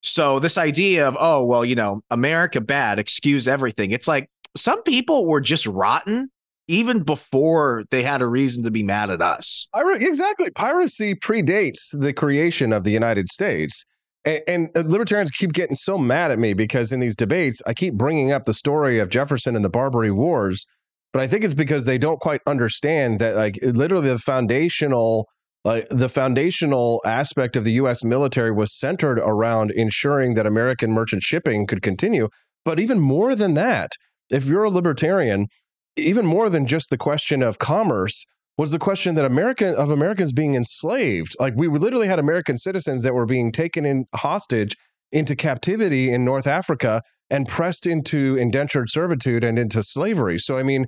So 0.02 0.40
this 0.40 0.58
idea 0.58 1.08
of 1.08 1.18
oh 1.20 1.44
well, 1.44 1.64
you 1.64 1.76
know, 1.76 2.02
America 2.12 2.62
bad, 2.62 3.00
excuse 3.00 3.48
everything. 3.48 3.92
It's 3.92 4.08
like 4.08 4.30
some 4.56 4.84
people 4.84 5.26
were 5.26 5.42
just 5.42 5.66
rotten 5.66 6.30
even 6.68 7.04
before 7.04 7.84
they 7.90 8.04
had 8.04 8.22
a 8.22 8.28
reason 8.28 8.64
to 8.64 8.72
be 8.72 8.84
mad 8.84 9.10
at 9.10 9.22
us. 9.22 9.68
Exactly. 9.76 10.50
Piracy 10.52 11.16
predates 11.16 11.98
the 12.00 12.14
creation 12.14 12.72
of 12.72 12.84
the 12.84 12.92
United 12.92 13.28
States. 13.28 13.86
And, 14.26 14.70
and, 14.76 14.90
libertarians 14.90 15.32
keep 15.32 15.52
getting 15.52 15.76
so 15.76 15.98
mad 15.98 16.32
at 16.32 16.40
me 16.40 16.54
because 16.54 16.94
in 16.94 17.02
these 17.02 17.16
debates, 17.16 17.62
I 17.68 17.74
keep 17.74 17.96
bringing 17.96 18.32
up 18.32 18.46
the 18.46 18.54
story 18.54 19.00
of 19.00 19.10
Jefferson 19.10 19.58
and 19.58 19.66
the 19.66 19.70
Barbary 19.70 20.12
Wars 20.12 20.66
but 21.14 21.22
I 21.22 21.28
think 21.28 21.44
it's 21.44 21.54
because 21.54 21.86
they 21.86 22.00
don't 22.00 22.20
quite 22.20 22.42
understand 22.48 23.20
that 23.20 23.36
like 23.36 23.60
literally 23.62 24.10
the 24.10 24.18
foundational 24.18 25.30
like 25.64 25.88
the 25.90 26.10
foundational 26.10 27.02
aspect 27.06 27.56
of 27.56 27.64
the 27.64 27.74
US 27.74 28.04
military 28.04 28.52
was 28.52 28.78
centered 28.78 29.20
around 29.20 29.72
ensuring 29.72 30.34
that 30.34 30.46
American 30.46 30.92
merchant 30.92 31.24
shipping 31.24 31.66
could 31.68 31.82
continue. 31.82 32.28
But 32.66 32.80
even 32.80 33.00
more 33.00 33.34
than 33.36 33.54
that, 33.54 33.92
if 34.30 34.46
you're 34.46 34.66
a 34.66 34.70
libertarian, 34.70 35.48
even 35.96 36.26
more 36.26 36.50
than 36.50 36.66
just 36.66 36.90
the 36.90 36.98
question 36.98 37.42
of 37.42 37.60
commerce 37.60 38.26
was 38.58 38.72
the 38.72 38.80
question 38.80 39.16
that 39.16 39.26
American 39.26 39.74
of 39.76 39.90
Americans 39.90 40.34
being 40.34 40.54
enslaved. 40.56 41.36
Like 41.40 41.54
we 41.56 41.68
literally 41.68 42.08
had 42.08 42.20
American 42.20 42.58
citizens 42.58 43.04
that 43.04 43.14
were 43.14 43.26
being 43.26 43.52
taken 43.52 43.86
in 43.86 44.06
hostage 44.16 44.76
into 45.12 45.36
captivity 45.36 46.12
in 46.12 46.26
North 46.26 46.48
Africa 46.48 47.02
and 47.30 47.48
pressed 47.48 47.88
into 47.88 48.36
indentured 48.36 48.90
servitude 48.90 49.44
and 49.44 49.58
into 49.58 49.82
slavery. 49.82 50.40
So 50.40 50.58
I 50.58 50.64
mean, 50.64 50.88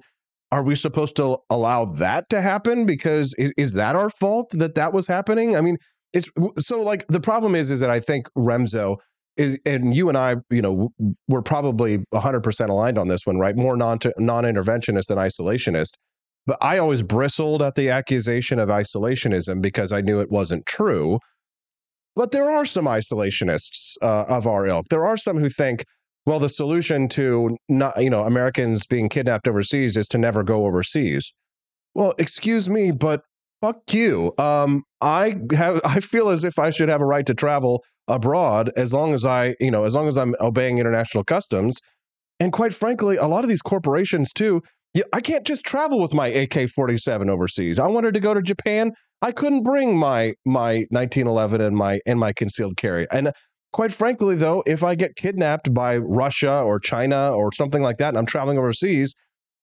are 0.56 0.64
we 0.64 0.76
supposed 0.76 1.18
to 1.18 1.38
allow 1.50 1.84
that 1.84 2.30
to 2.30 2.42
happen? 2.42 2.86
Because 2.86 3.34
is, 3.38 3.54
is 3.58 3.74
that 3.74 3.96
our 3.96 4.10
fault 4.10 4.52
that 4.52 4.76
that 4.76 4.94
was 4.94 5.06
happening? 5.06 5.56
I 5.56 5.62
mean 5.62 5.78
it's 6.16 6.30
so 6.60 6.82
like 6.82 7.06
the 7.08 7.20
problem 7.20 7.54
is 7.56 7.70
is 7.70 7.82
that 7.82 7.90
i 7.90 8.00
think 8.00 8.28
Remso 8.38 8.98
is 9.38 9.60
and 9.66 9.96
you 9.96 10.08
and 10.08 10.18
i 10.18 10.38
you 10.50 10.62
know 10.62 10.90
we're 11.28 11.42
probably 11.42 12.00
100% 12.14 12.70
aligned 12.70 12.98
on 12.98 13.10
this 13.10 13.26
one 13.26 13.38
right? 13.38 13.56
More 13.56 13.76
non 13.76 14.00
non-interventionist 14.18 15.08
than 15.08 15.18
isolationist. 15.18 15.92
But 16.48 16.58
i 16.62 16.78
always 16.78 17.04
bristled 17.04 17.62
at 17.62 17.76
the 17.76 17.90
accusation 17.90 18.60
of 18.60 18.70
isolationism 18.70 19.62
because 19.62 19.92
i 19.92 20.02
knew 20.02 20.20
it 20.22 20.32
wasn't 20.32 20.66
true. 20.66 21.20
But 22.16 22.32
there 22.32 22.50
are 22.50 22.66
some 22.66 22.86
isolationists 22.86 23.96
uh, 24.02 24.24
of 24.30 24.48
our 24.48 24.66
ilk. 24.66 24.86
There 24.90 25.06
are 25.06 25.18
some 25.18 25.38
who 25.38 25.50
think 25.50 25.84
well, 26.26 26.40
the 26.40 26.50
solution 26.50 27.08
to 27.10 27.58
not, 27.70 28.02
you 28.02 28.10
know, 28.10 28.24
Americans 28.24 28.88
being 28.88 29.10
kidnapped 29.10 29.48
overseas 29.48 29.96
is 29.96 30.08
to 30.10 30.18
never 30.18 30.44
go 30.44 30.66
overseas. 30.66 31.34
Well, 31.94 32.14
excuse 32.18 32.70
me, 32.70 32.92
but 32.92 33.22
fuck 33.62 33.82
you. 33.92 34.34
Um, 34.38 34.84
I 35.02 35.36
have, 35.52 35.82
I 35.86 36.00
feel 36.00 36.30
as 36.30 36.44
if 36.44 36.58
I 36.60 36.72
should 36.72 36.90
have 36.90 37.02
a 37.02 37.06
right 37.06 37.26
to 37.26 37.34
travel 37.34 37.84
abroad 38.08 38.72
as 38.76 38.94
long 38.94 39.14
as 39.14 39.26
I, 39.26 39.56
you 39.60 39.72
know, 39.72 39.84
as 39.84 39.96
long 39.96 40.08
as 40.08 40.18
I'm 40.18 40.36
obeying 40.42 40.78
international 40.78 41.24
customs. 41.24 41.78
And 42.40 42.52
quite 42.52 42.74
frankly, 42.74 43.18
a 43.18 43.28
lot 43.28 43.44
of 43.44 43.50
these 43.50 43.62
corporations 43.62 44.34
too, 44.34 44.62
I 45.14 45.22
can't 45.22 45.46
just 45.46 45.66
travel 45.66 46.00
with 46.00 46.14
my 46.14 46.28
AK-47 46.28 47.30
overseas. 47.30 47.80
I 47.80 47.88
wanted 47.88 48.14
to 48.14 48.20
go 48.20 48.34
to 48.34 48.42
Japan. 48.42 48.94
I 49.22 49.32
couldn't 49.32 49.64
bring 49.64 49.98
my 49.98 50.34
my 50.46 50.86
1911 50.90 51.62
and 51.62 51.76
my 51.76 52.00
and 52.06 52.20
my 52.20 52.34
concealed 52.34 52.78
carry. 52.78 53.08
And 53.12 53.32
Quite 53.76 53.92
frankly, 53.92 54.38
though, 54.38 54.64
if 54.66 54.84
I 54.84 54.96
get 54.96 55.18
kidnapped 55.18 55.74
by 55.74 55.98
Russia 55.98 56.62
or 56.62 56.80
China 56.80 57.34
or 57.34 57.52
something 57.52 57.82
like 57.82 57.98
that 57.98 58.08
and 58.08 58.18
I'm 58.18 58.26
traveling 58.26 58.58
overseas, 58.58 59.14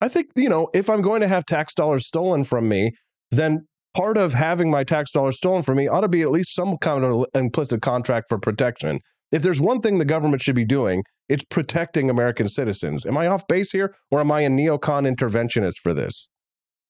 I 0.02 0.08
think, 0.08 0.26
you 0.36 0.50
know, 0.50 0.68
if 0.74 0.90
I'm 0.90 1.00
going 1.00 1.22
to 1.22 1.28
have 1.28 1.46
tax 1.46 1.72
dollars 1.72 2.06
stolen 2.06 2.44
from 2.44 2.68
me, 2.68 2.92
then 3.30 3.66
part 3.94 4.18
of 4.18 4.34
having 4.34 4.70
my 4.70 4.84
tax 4.84 5.12
dollars 5.12 5.38
stolen 5.38 5.62
from 5.62 5.78
me 5.78 5.88
ought 5.88 6.02
to 6.02 6.08
be 6.08 6.20
at 6.20 6.30
least 6.30 6.54
some 6.54 6.76
kind 6.76 7.06
of 7.06 7.24
implicit 7.34 7.80
contract 7.80 8.26
for 8.28 8.36
protection. 8.36 9.00
If 9.30 9.40
there's 9.40 9.62
one 9.62 9.80
thing 9.80 9.96
the 9.96 10.04
government 10.04 10.42
should 10.42 10.56
be 10.56 10.66
doing, 10.66 11.04
it's 11.30 11.44
protecting 11.44 12.10
American 12.10 12.48
citizens. 12.48 13.06
Am 13.06 13.16
I 13.16 13.28
off 13.28 13.46
base 13.48 13.72
here 13.72 13.94
or 14.10 14.20
am 14.20 14.30
I 14.30 14.42
a 14.42 14.50
neocon 14.50 15.10
interventionist 15.10 15.76
for 15.82 15.94
this? 15.94 16.28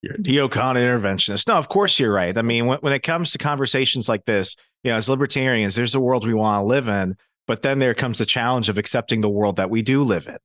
You're 0.03 0.15
a 0.15 0.19
neocon 0.19 0.75
interventionist. 0.75 1.47
No, 1.47 1.55
of 1.55 1.69
course 1.69 2.01
you're 2.01 2.13
right. 2.13 2.37
I 2.37 2.43
mean, 2.43 2.67
when, 2.67 2.79
when 2.79 2.93
it 2.93 3.05
comes 3.05 3.31
to 3.31 3.39
conversations 3.39 4.09
like 4.09 4.25
this, 4.25 4.57
you 4.83 4.91
know, 4.91 4.97
as 4.97 5.09
libertarians, 5.09 5.75
there's 5.75 5.95
a 5.95 6.01
world 6.01 6.27
we 6.27 6.35
want 6.35 6.63
to 6.63 6.67
live 6.67 6.89
in, 6.89 7.17
but 7.47 7.63
then 7.63 7.79
there 7.79 7.95
comes 7.95 8.19
the 8.19 8.27
challenge 8.27 8.69
of 8.69 8.79
accepting 8.79 9.21
the 9.21 9.29
world 9.29 9.57
that 9.57 9.71
we 9.71 9.83
do 9.83 10.03
live 10.03 10.27
in. 10.27 10.39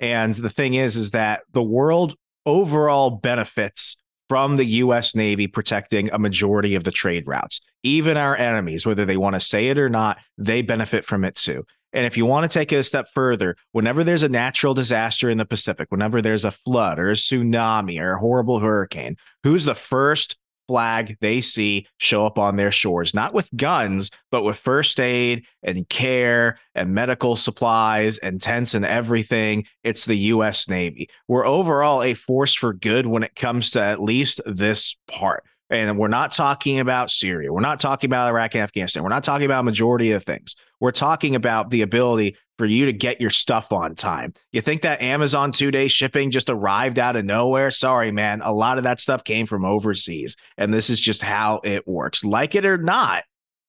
And 0.00 0.34
the 0.34 0.50
thing 0.50 0.74
is, 0.74 0.96
is 0.96 1.12
that 1.12 1.42
the 1.52 1.62
world 1.62 2.16
overall 2.46 3.10
benefits 3.10 3.96
from 4.28 4.56
the 4.56 4.64
US 4.64 5.14
Navy 5.14 5.46
protecting 5.46 6.10
a 6.10 6.18
majority 6.18 6.74
of 6.74 6.84
the 6.84 6.90
trade 6.90 7.26
routes. 7.26 7.60
Even 7.82 8.16
our 8.16 8.36
enemies, 8.36 8.86
whether 8.86 9.04
they 9.04 9.16
want 9.16 9.34
to 9.34 9.40
say 9.40 9.68
it 9.68 9.78
or 9.78 9.88
not, 9.88 10.18
they 10.38 10.62
benefit 10.62 11.04
from 11.04 11.24
it 11.24 11.34
too. 11.34 11.64
And 11.92 12.06
if 12.06 12.16
you 12.16 12.26
want 12.26 12.50
to 12.50 12.58
take 12.58 12.72
it 12.72 12.76
a 12.76 12.82
step 12.82 13.08
further, 13.14 13.56
whenever 13.70 14.02
there's 14.02 14.24
a 14.24 14.28
natural 14.28 14.74
disaster 14.74 15.30
in 15.30 15.38
the 15.38 15.44
Pacific, 15.44 15.92
whenever 15.92 16.20
there's 16.20 16.44
a 16.44 16.50
flood 16.50 16.98
or 16.98 17.10
a 17.10 17.14
tsunami 17.14 18.00
or 18.00 18.14
a 18.14 18.18
horrible 18.18 18.58
hurricane, 18.58 19.16
who's 19.44 19.64
the 19.64 19.76
first 19.76 20.36
flag 20.66 21.16
they 21.20 21.40
see 21.40 21.86
show 21.98 22.26
up 22.26 22.38
on 22.38 22.56
their 22.56 22.72
shores, 22.72 23.14
not 23.14 23.34
with 23.34 23.48
guns, 23.56 24.10
but 24.30 24.42
with 24.42 24.56
first 24.56 24.98
aid 25.00 25.44
and 25.62 25.88
care 25.88 26.58
and 26.74 26.94
medical 26.94 27.36
supplies 27.36 28.18
and 28.18 28.40
tents 28.40 28.74
and 28.74 28.84
everything. 28.84 29.64
It's 29.82 30.04
the 30.04 30.16
U.S. 30.16 30.68
Navy. 30.68 31.08
We're 31.28 31.46
overall 31.46 32.02
a 32.02 32.14
force 32.14 32.54
for 32.54 32.72
good 32.72 33.06
when 33.06 33.22
it 33.22 33.34
comes 33.34 33.70
to 33.70 33.82
at 33.82 34.00
least 34.00 34.40
this 34.46 34.96
part. 35.08 35.44
And 35.70 35.98
we're 35.98 36.08
not 36.08 36.32
talking 36.32 36.78
about 36.78 37.10
Syria. 37.10 37.52
We're 37.52 37.60
not 37.60 37.80
talking 37.80 38.08
about 38.08 38.28
Iraq 38.28 38.54
and 38.54 38.62
Afghanistan. 38.62 39.02
We're 39.02 39.08
not 39.08 39.24
talking 39.24 39.46
about 39.46 39.60
a 39.60 39.64
majority 39.64 40.12
of 40.12 40.24
things. 40.24 40.56
We're 40.78 40.92
talking 40.92 41.34
about 41.34 41.70
the 41.70 41.82
ability 41.82 42.36
for 42.56 42.66
you 42.66 42.86
to 42.86 42.92
get 42.92 43.20
your 43.20 43.30
stuff 43.30 43.72
on 43.72 43.94
time. 43.94 44.32
You 44.52 44.60
think 44.60 44.82
that 44.82 45.02
Amazon 45.02 45.52
two 45.52 45.70
day 45.70 45.88
shipping 45.88 46.30
just 46.30 46.50
arrived 46.50 46.98
out 46.98 47.16
of 47.16 47.24
nowhere? 47.24 47.70
Sorry, 47.70 48.12
man. 48.12 48.40
A 48.42 48.52
lot 48.52 48.78
of 48.78 48.84
that 48.84 49.00
stuff 49.00 49.24
came 49.24 49.46
from 49.46 49.64
overseas. 49.64 50.36
And 50.56 50.72
this 50.72 50.90
is 50.90 51.00
just 51.00 51.22
how 51.22 51.60
it 51.64 51.86
works. 51.86 52.24
Like 52.24 52.54
it 52.54 52.64
or 52.64 52.78
not, 52.78 53.24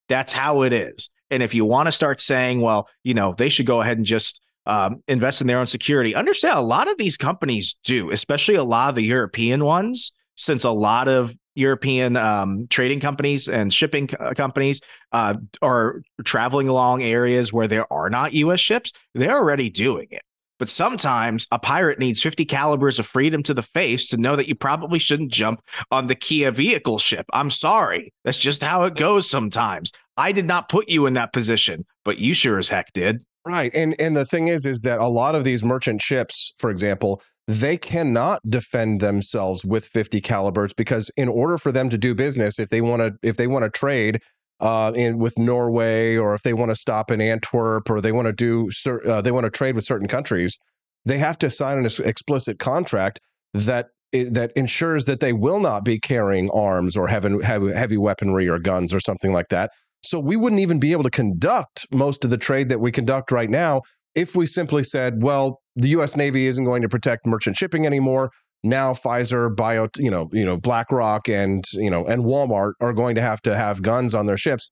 that's 0.08 0.34
how 0.34 0.62
it 0.62 0.74
is. 0.74 1.10
And 1.32 1.42
if 1.42 1.54
you 1.54 1.66
want 1.66 1.88
to 1.88 1.92
start 1.92 2.22
saying, 2.22 2.62
well, 2.62 2.88
you 3.04 3.14
know, 3.14 3.34
they 3.36 3.50
should 3.50 3.66
go 3.66 3.82
ahead 3.82 3.98
and 3.98 4.06
just 4.06 4.42
um, 4.68 5.04
invest 5.08 5.42
in 5.42 5.48
their 5.48 5.60
own 5.60 5.68
security, 5.68 6.16
understand 6.16 6.58
a 6.58 6.62
lot 6.62 6.90
of 6.90 6.98
these 6.98 7.18
companies 7.18 7.76
do, 7.84 8.12
especially 8.12 8.56
a 8.56 8.64
lot 8.64 8.90
of 8.90 8.96
the 8.96 9.04
European 9.04 9.64
ones, 9.64 10.12
since 10.36 10.64
a 10.64 10.72
lot 10.72 11.08
of 11.08 11.36
European 11.56 12.18
um, 12.18 12.68
trading 12.70 13.00
companies 13.00 13.48
and 13.48 13.74
shipping 13.74 14.08
co- 14.08 14.34
companies 14.34 14.82
uh, 15.12 15.36
are 15.62 16.02
traveling 16.24 16.68
along 16.68 17.02
areas 17.02 17.52
where 17.52 17.68
there 17.68 17.92
are 17.92 18.10
not 18.10 18.34
U.S. 18.34 18.60
ships. 18.60 18.92
They're 19.14 19.38
already 19.38 19.70
doing 19.70 20.08
it. 20.12 20.22
But 20.58 20.70
sometimes 20.70 21.48
a 21.52 21.60
pirate 21.60 22.00
needs 22.00 22.22
50 22.22 22.46
calibers 22.46 22.98
of 22.98 23.06
freedom 23.06 23.44
to 23.44 23.54
the 23.54 23.62
face 23.62 24.08
to 24.08 24.18
know 24.18 24.38
that 24.38 24.48
you 24.48 24.56
probably 24.56 25.00
shouldn't 25.00 25.32
jump 25.32 25.62
on 25.92 26.08
the 26.08 26.16
Kia 26.16 26.52
vehicle 26.52 26.98
ship. 26.98 27.26
I'm 27.34 27.52
sorry. 27.52 28.14
That's 28.24 28.38
just 28.38 28.64
how 28.64 28.84
it 28.84 28.96
goes 28.96 29.30
sometimes. 29.30 29.92
I 30.16 30.32
did 30.32 30.46
not 30.46 30.70
put 30.70 30.90
you 30.90 31.08
in 31.08 31.14
that 31.16 31.34
position, 31.34 31.86
but 32.06 32.20
you 32.20 32.34
sure 32.34 32.58
as 32.58 32.70
heck 32.70 32.94
did. 32.94 33.24
Right. 33.46 33.72
And 33.76 33.96
and 34.00 34.16
the 34.16 34.26
thing 34.26 34.48
is 34.48 34.66
is 34.66 34.82
that 34.82 35.00
a 35.00 35.08
lot 35.08 35.36
of 35.36 35.44
these 35.44 35.64
merchant 35.64 36.02
ships, 36.02 36.54
for 36.58 36.72
example, 36.72 37.22
they 37.48 37.78
cannot 37.78 38.42
defend 38.50 39.02
themselves 39.02 39.64
with 39.64 39.86
50 39.86 40.20
calibers 40.22 40.74
because 40.74 41.12
in 41.16 41.30
order 41.30 41.58
for 41.58 41.72
them 41.72 41.90
to 41.90 41.98
do 41.98 42.16
business 42.16 42.58
if 42.58 42.70
they 42.70 42.82
want 42.82 43.02
to 43.02 43.14
if 43.22 43.38
they 43.38 43.48
want 43.48 43.64
to 43.64 43.70
trade 43.70 44.20
uh, 44.60 44.92
in 44.96 45.18
with 45.20 45.38
Norway, 45.38 46.16
or 46.16 46.34
if 46.34 46.44
they 46.44 46.54
want 46.54 46.72
to 46.72 46.76
stop 46.76 47.12
in 47.12 47.20
Antwerp, 47.20 47.90
or 47.90 48.02
they 48.02 48.12
want 48.12 48.28
to 48.28 48.34
do 48.34 48.70
uh, 49.06 49.22
they 49.22 49.32
want 49.32 49.44
to 49.46 49.50
trade 49.50 49.76
with 49.76 49.84
certain 49.84 50.08
countries, 50.08 50.58
they 51.06 51.18
have 51.18 51.38
to 51.40 51.50
sign 51.50 51.78
an 51.78 51.86
explicit 52.04 52.60
contract 52.60 53.20
that 53.54 53.88
that 54.14 54.52
ensures 54.56 55.06
that 55.06 55.20
they 55.20 55.34
will 55.34 55.60
not 55.60 55.84
be 55.84 56.00
carrying 56.00 56.50
arms 56.52 56.96
or 56.96 57.08
having 57.08 57.42
heavy 57.42 57.98
weaponry 57.98 58.48
or 58.48 58.60
guns 58.60 58.94
or 58.94 59.00
something 59.00 59.34
like 59.34 59.50
that. 59.50 59.72
So 60.04 60.20
we 60.20 60.38
wouldn't 60.38 60.62
even 60.62 60.80
be 60.80 60.94
able 60.94 61.04
to 61.04 61.10
conduct 61.10 61.86
most 61.92 62.24
of 62.24 62.30
the 62.30 62.38
trade 62.38 62.70
that 62.70 62.80
we 62.80 62.92
conduct 62.92 63.32
right 63.32 63.50
now 63.50 63.82
if 64.14 64.36
we 64.36 64.46
simply 64.46 64.84
said, 64.84 65.22
well, 65.22 65.60
the 65.76 65.90
U.S. 65.90 66.16
Navy 66.16 66.48
isn't 66.48 66.64
going 66.64 66.82
to 66.82 66.90
protect 66.90 67.26
merchant 67.26 67.58
shipping 67.58 67.86
anymore. 67.86 68.32
Now 68.64 68.94
Pfizer, 68.94 69.56
Bio, 69.56 69.88
you 69.98 70.10
know, 70.10 70.30
you 70.32 70.46
know, 70.46 70.58
BlackRock, 70.58 71.30
and 71.30 71.64
you 71.74 71.90
know, 71.90 72.06
and 72.06 72.24
Walmart 72.24 72.74
are 72.82 72.94
going 72.94 73.16
to 73.16 73.22
have 73.22 73.42
to 73.44 73.56
have 73.56 73.82
guns 73.82 74.16
on 74.16 74.26
their 74.26 74.38
ships. 74.38 74.72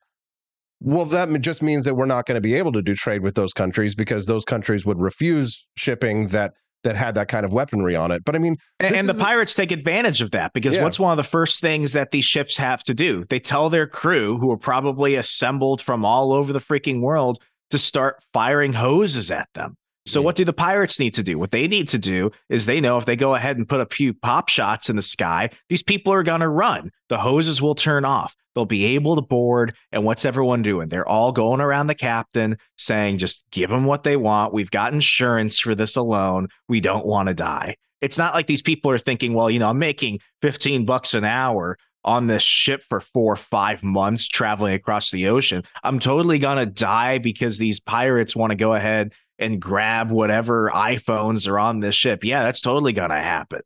Well, 0.79 1.05
that 1.05 1.29
just 1.41 1.61
means 1.61 1.85
that 1.85 1.95
we're 1.95 2.07
not 2.07 2.25
going 2.25 2.35
to 2.35 2.41
be 2.41 2.55
able 2.55 2.73
to 2.73 2.81
do 2.81 2.95
trade 2.95 3.21
with 3.21 3.35
those 3.35 3.53
countries 3.53 3.95
because 3.95 4.25
those 4.25 4.43
countries 4.43 4.85
would 4.85 4.99
refuse 4.99 5.65
shipping 5.77 6.27
that 6.27 6.53
that 6.83 6.95
had 6.95 7.15
that 7.15 7.27
kind 7.29 7.45
of 7.45 7.53
weaponry 7.53 7.95
on 7.95 8.11
it. 8.11 8.23
But 8.25 8.35
I 8.35 8.39
mean, 8.39 8.57
and, 8.79 8.93
and 8.93 9.07
the 9.07 9.13
pirates 9.13 9.53
take 9.53 9.71
advantage 9.71 10.21
of 10.21 10.31
that 10.31 10.53
because 10.53 10.75
yeah. 10.75 10.83
what's 10.83 10.99
one 10.99 11.11
of 11.11 11.17
the 11.17 11.29
first 11.29 11.61
things 11.61 11.93
that 11.93 12.11
these 12.11 12.25
ships 12.25 12.57
have 12.57 12.83
to 12.85 12.93
do? 12.93 13.25
They 13.29 13.39
tell 13.39 13.69
their 13.69 13.87
crew, 13.87 14.37
who 14.37 14.51
are 14.51 14.57
probably 14.57 15.15
assembled 15.15 15.81
from 15.81 16.03
all 16.03 16.33
over 16.33 16.51
the 16.51 16.59
freaking 16.59 16.99
world, 16.99 17.41
to 17.69 17.77
start 17.77 18.23
firing 18.33 18.73
hoses 18.73 19.31
at 19.31 19.47
them. 19.53 19.75
So 20.05 20.19
yeah. 20.19 20.25
what 20.25 20.35
do 20.35 20.45
the 20.45 20.53
pirates 20.53 20.99
need 20.99 21.13
to 21.15 21.23
do? 21.23 21.39
What 21.39 21.51
they 21.51 21.67
need 21.67 21.87
to 21.89 21.97
do 21.97 22.31
is 22.49 22.65
they 22.65 22.81
know 22.81 22.97
if 22.97 23.05
they 23.05 23.15
go 23.15 23.35
ahead 23.35 23.57
and 23.57 23.67
put 23.67 23.79
a 23.79 23.85
few 23.85 24.13
pop 24.13 24.49
shots 24.49 24.89
in 24.89 24.95
the 24.95 25.01
sky, 25.01 25.49
these 25.69 25.83
people 25.83 26.13
are 26.13 26.23
going 26.23 26.41
to 26.41 26.49
run. 26.49 26.91
The 27.09 27.19
hoses 27.19 27.61
will 27.61 27.75
turn 27.75 28.05
off. 28.05 28.35
They'll 28.53 28.65
be 28.65 28.85
able 28.85 29.15
to 29.15 29.21
board. 29.21 29.75
And 29.91 30.03
what's 30.03 30.25
everyone 30.25 30.61
doing? 30.61 30.89
They're 30.89 31.07
all 31.07 31.31
going 31.31 31.61
around 31.61 31.87
the 31.87 31.95
captain 31.95 32.57
saying, 32.77 33.17
just 33.17 33.45
give 33.51 33.69
them 33.69 33.85
what 33.85 34.03
they 34.03 34.17
want. 34.17 34.53
We've 34.53 34.71
got 34.71 34.93
insurance 34.93 35.59
for 35.59 35.73
this 35.73 35.95
alone. 35.95 36.49
We 36.67 36.81
don't 36.81 37.05
want 37.05 37.29
to 37.29 37.33
die. 37.33 37.77
It's 38.01 38.17
not 38.17 38.33
like 38.33 38.47
these 38.47 38.61
people 38.61 38.91
are 38.91 38.97
thinking, 38.97 39.33
well, 39.33 39.49
you 39.49 39.59
know, 39.59 39.69
I'm 39.69 39.79
making 39.79 40.19
15 40.41 40.85
bucks 40.85 41.13
an 41.13 41.23
hour 41.23 41.77
on 42.05 42.27
this 42.27 42.43
ship 42.43 42.83
for 42.89 42.99
four 42.99 43.33
or 43.33 43.37
five 43.37 43.81
months 43.81 44.27
traveling 44.27 44.73
across 44.73 45.09
the 45.09 45.27
ocean. 45.29 45.63
I'm 45.83 45.99
totally 45.99 46.37
going 46.37 46.57
to 46.57 46.65
die 46.65 47.17
because 47.17 47.57
these 47.57 47.79
pirates 47.79 48.35
want 48.35 48.51
to 48.51 48.57
go 48.57 48.73
ahead 48.73 49.13
and 49.43 49.61
grab 49.61 50.11
whatever 50.11 50.71
iPhones 50.73 51.47
are 51.47 51.59
on 51.59 51.81
this 51.81 51.95
ship. 51.95 52.23
Yeah, 52.23 52.43
that's 52.43 52.61
totally 52.61 52.93
to 52.93 53.01
happen. 53.01 53.61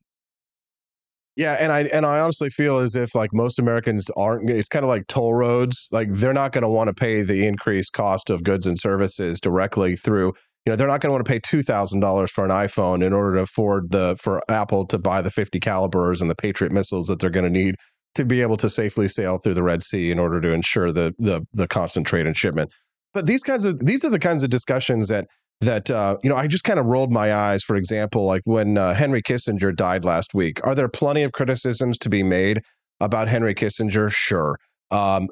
Yeah, 1.36 1.54
and 1.54 1.72
I 1.72 1.82
and 1.82 2.04
I 2.04 2.20
honestly 2.20 2.50
feel 2.50 2.80
as 2.80 2.96
if 2.96 3.14
like 3.14 3.30
most 3.32 3.60
Americans 3.60 4.10
aren't. 4.18 4.50
It's 4.50 4.68
kind 4.68 4.84
of 4.84 4.90
like 4.90 5.06
toll 5.06 5.36
roads. 5.36 5.88
Like 5.92 6.10
they're 6.12 6.34
not 6.34 6.52
going 6.52 6.64
to 6.64 6.68
want 6.68 6.88
to 6.88 6.96
pay 6.96 7.22
the 7.22 7.46
increased 7.46 7.94
cost 7.94 8.32
of 8.32 8.44
goods 8.44 8.66
and 8.66 8.78
services 8.78 9.40
directly 9.40 9.96
through. 9.96 10.34
You 10.66 10.72
know, 10.72 10.76
they're 10.76 10.88
not 10.88 11.00
going 11.00 11.10
to 11.10 11.14
want 11.14 11.26
to 11.26 11.30
pay 11.30 11.40
two 11.40 11.62
thousand 11.62 12.00
dollars 12.00 12.32
for 12.32 12.44
an 12.44 12.50
iPhone 12.50 13.06
in 13.06 13.14
order 13.14 13.36
to 13.36 13.44
afford 13.44 13.92
the 13.92 14.18
for 14.20 14.42
Apple 14.50 14.88
to 14.88 14.98
buy 14.98 15.22
the 15.22 15.30
fifty 15.30 15.60
calibers 15.60 16.22
and 16.22 16.32
the 16.32 16.36
Patriot 16.36 16.74
missiles 16.74 17.06
that 17.06 17.20
they're 17.20 17.30
going 17.30 17.46
to 17.46 17.52
need 17.52 17.76
to 18.16 18.26
be 18.26 18.42
able 18.42 18.58
to 18.58 18.68
safely 18.68 19.08
sail 19.08 19.38
through 19.38 19.54
the 19.54 19.62
Red 19.62 19.84
Sea 19.84 20.10
in 20.10 20.18
order 20.18 20.42
to 20.42 20.52
ensure 20.52 20.92
the 20.92 21.14
the 21.20 21.42
the 21.54 21.68
constant 21.68 22.08
trade 22.08 22.26
and 22.26 22.36
shipment. 22.36 22.72
But 23.14 23.28
these 23.28 23.44
kinds 23.44 23.66
of 23.66 23.86
these 23.86 24.04
are 24.04 24.10
the 24.10 24.18
kinds 24.18 24.44
of 24.44 24.50
discussions 24.50 25.10
that 25.10 25.28
that 25.62 25.90
uh, 25.90 26.18
you 26.24 26.30
know 26.30 26.36
I 26.36 26.48
just 26.48 26.64
kind 26.64 26.80
of 26.80 26.86
rolled 26.86 27.12
my 27.12 27.34
eyes. 27.34 27.64
For 27.64 27.76
example, 27.76 28.26
like 28.26 28.42
when 28.46 28.78
uh, 28.78 28.94
Henry 28.94 29.22
Kissinger 29.22 29.76
died 29.76 30.06
last 30.06 30.34
week, 30.34 30.66
are 30.66 30.76
there 30.76 30.90
plenty 30.90 31.24
of 31.24 31.32
criticisms 31.32 31.98
to 32.00 32.10
be 32.10 32.24
made 32.24 32.62
about 33.00 33.28
Henry 33.28 33.56
Kissinger? 33.56 34.12
Sure, 34.12 34.58
um, 34.92 35.28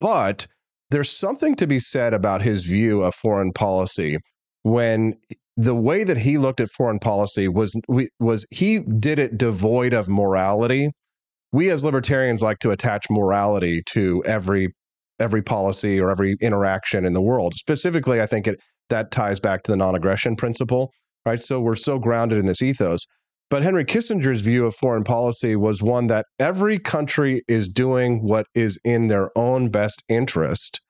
but 0.00 0.46
there's 0.90 1.10
something 1.10 1.54
to 1.56 1.66
be 1.66 1.78
said 1.78 2.12
about 2.12 2.42
his 2.42 2.64
view 2.64 3.02
of 3.02 3.14
foreign 3.14 3.52
policy 3.52 4.18
when 4.62 5.14
the 5.56 5.74
way 5.74 6.04
that 6.04 6.18
he 6.18 6.38
looked 6.38 6.60
at 6.60 6.68
foreign 6.68 6.98
policy 6.98 7.48
was 7.48 7.78
was 8.18 8.46
he 8.50 8.80
did 8.80 9.18
it 9.18 9.38
devoid 9.38 9.92
of 9.92 10.08
morality. 10.08 10.90
We 11.52 11.70
as 11.70 11.84
libertarians 11.84 12.42
like 12.42 12.58
to 12.60 12.70
attach 12.70 13.06
morality 13.10 13.82
to 13.90 14.22
every 14.26 14.74
every 15.20 15.42
policy 15.42 16.00
or 16.00 16.10
every 16.10 16.36
interaction 16.40 17.04
in 17.04 17.12
the 17.12 17.22
world. 17.22 17.54
Specifically, 17.54 18.20
I 18.20 18.26
think 18.26 18.46
it 18.46 18.58
that 18.92 19.10
ties 19.10 19.40
back 19.40 19.62
to 19.64 19.72
the 19.72 19.76
non-aggression 19.76 20.36
principle, 20.36 20.92
right? 21.26 21.40
So 21.40 21.60
we're 21.60 21.74
so 21.74 21.98
grounded 21.98 22.38
in 22.38 22.46
this 22.46 22.62
ethos. 22.62 23.06
But 23.50 23.62
Henry 23.62 23.84
Kissinger's 23.84 24.40
view 24.40 24.64
of 24.64 24.74
foreign 24.74 25.04
policy 25.04 25.56
was 25.56 25.82
one 25.82 26.06
that 26.06 26.26
every 26.38 26.78
country 26.78 27.42
is 27.48 27.68
doing 27.68 28.22
what 28.22 28.46
is 28.54 28.78
in 28.84 29.08
their 29.08 29.30
own 29.36 29.68
best 29.68 30.02
interest. 30.08 30.80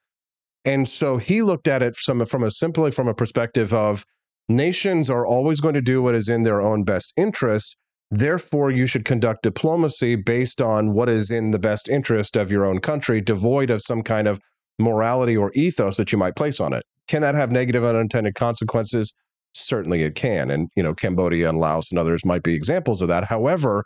And 0.65 0.87
so 0.87 1.17
he 1.17 1.43
looked 1.43 1.67
at 1.67 1.83
it 1.83 1.97
from, 1.97 2.25
from 2.27 2.45
a 2.45 2.51
simply 2.51 2.93
from 2.93 3.09
a 3.09 3.15
perspective 3.15 3.75
of 3.75 4.05
nations 4.49 5.11
are 5.11 5.27
always 5.27 5.61
going 5.61 5.75
to 5.75 5.83
do 5.83 6.03
what 6.03 6.15
is 6.15 6.29
in 6.29 6.43
their 6.43 6.63
own 6.63 6.85
best 6.85 7.13
interest. 7.17 7.77
Therefore, 8.11 8.71
you 8.71 8.87
should 8.87 9.05
conduct 9.05 9.43
diplomacy 9.43 10.17
based 10.17 10.61
on 10.61 10.93
what 10.93 11.09
is 11.09 11.31
in 11.31 11.51
the 11.51 11.59
best 11.59 11.89
interest 11.89 12.37
of 12.37 12.53
your 12.53 12.65
own 12.65 12.79
country, 12.79 13.21
devoid 13.21 13.71
of 13.71 13.83
some 13.83 14.03
kind 14.03 14.29
of 14.29 14.39
morality 14.79 15.37
or 15.37 15.51
ethos 15.55 15.97
that 15.97 16.13
you 16.13 16.19
might 16.19 16.37
place 16.37 16.61
on 16.61 16.73
it. 16.73 16.85
Can 17.09 17.23
that 17.23 17.35
have 17.35 17.51
negative 17.51 17.85
unintended 17.85 18.35
consequences? 18.35 19.13
Certainly 19.55 20.03
it 20.03 20.15
can. 20.15 20.51
And, 20.51 20.69
you 20.77 20.83
know, 20.83 20.95
Cambodia 20.95 21.49
and 21.49 21.59
Laos 21.59 21.91
and 21.91 21.99
others 21.99 22.25
might 22.25 22.43
be 22.43 22.55
examples 22.55 23.01
of 23.01 23.09
that. 23.09 23.25
However, 23.25 23.85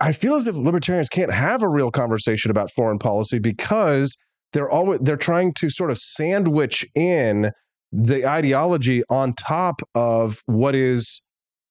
I 0.00 0.12
feel 0.12 0.34
as 0.34 0.46
if 0.46 0.56
libertarians 0.56 1.08
can't 1.08 1.32
have 1.32 1.62
a 1.62 1.68
real 1.68 1.90
conversation 1.90 2.50
about 2.50 2.70
foreign 2.70 2.98
policy 2.98 3.38
because 3.38 4.16
they're 4.52 4.68
always 4.68 5.00
they're 5.00 5.16
trying 5.16 5.54
to 5.54 5.70
sort 5.70 5.90
of 5.90 5.98
sandwich 5.98 6.84
in 6.94 7.50
the 7.92 8.26
ideology 8.26 9.02
on 9.08 9.32
top 9.32 9.80
of 9.94 10.42
what 10.46 10.74
is 10.74 11.22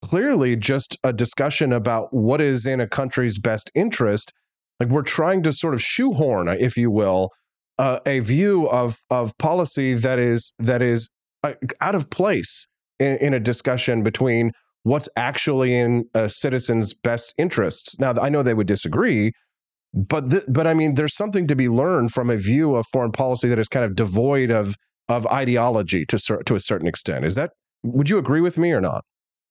clearly 0.04 0.56
just 0.56 0.98
a 1.04 1.14
discussion 1.14 1.72
about 1.72 2.14
what 2.14 2.42
is 2.42 2.66
in 2.66 2.80
a 2.80 2.88
country's 2.88 3.38
best 3.38 3.70
interest. 3.76 4.34
Like 4.80 4.90
we're 4.90 5.02
trying 5.02 5.44
to 5.44 5.54
sort 5.54 5.74
of 5.74 5.82
shoehorn, 5.82 6.48
if 6.48 6.78
you 6.78 6.90
will, 6.90 7.30
uh, 7.80 8.00
a 8.06 8.20
view 8.20 8.70
of 8.70 9.02
of 9.10 9.36
policy 9.40 9.96
that 9.96 10.20
is 10.20 10.54
that 10.60 10.82
is 10.82 11.10
uh, 11.44 11.54
out 11.82 11.96
of 11.96 12.10
place 12.10 12.68
in, 13.00 13.18
in, 13.18 13.34
a 13.34 13.40
discussion 13.40 14.04
between 14.04 14.52
what's 14.84 15.08
actually 15.16 15.74
in 15.74 16.06
a 16.14 16.28
citizen's 16.28 16.94
best 16.94 17.34
interests. 17.38 17.98
Now, 17.98 18.14
I 18.22 18.28
know 18.28 18.44
they 18.44 18.54
would 18.54 18.68
disagree, 18.68 19.32
but 19.94 20.30
th- 20.30 20.44
but 20.50 20.68
I 20.68 20.74
mean, 20.74 20.96
there's 20.96 21.16
something 21.16 21.48
to 21.48 21.56
be 21.56 21.70
learned 21.70 22.12
from 22.12 22.30
a 22.30 22.36
view 22.36 22.76
of 22.76 22.86
foreign 22.88 23.14
policy 23.14 23.48
that 23.48 23.58
is 23.58 23.70
kind 23.70 23.86
of 23.86 23.96
devoid 23.96 24.52
of 24.52 24.76
of 25.08 25.26
ideology 25.28 26.06
to 26.08 26.18
to 26.46 26.56
a 26.56 26.60
certain 26.60 26.88
extent. 26.88 27.24
Is 27.24 27.36
that 27.36 27.52
would 27.84 28.10
you 28.10 28.18
agree 28.18 28.42
with 28.42 28.58
me 28.58 28.74
or 28.74 28.82
not? 28.82 29.06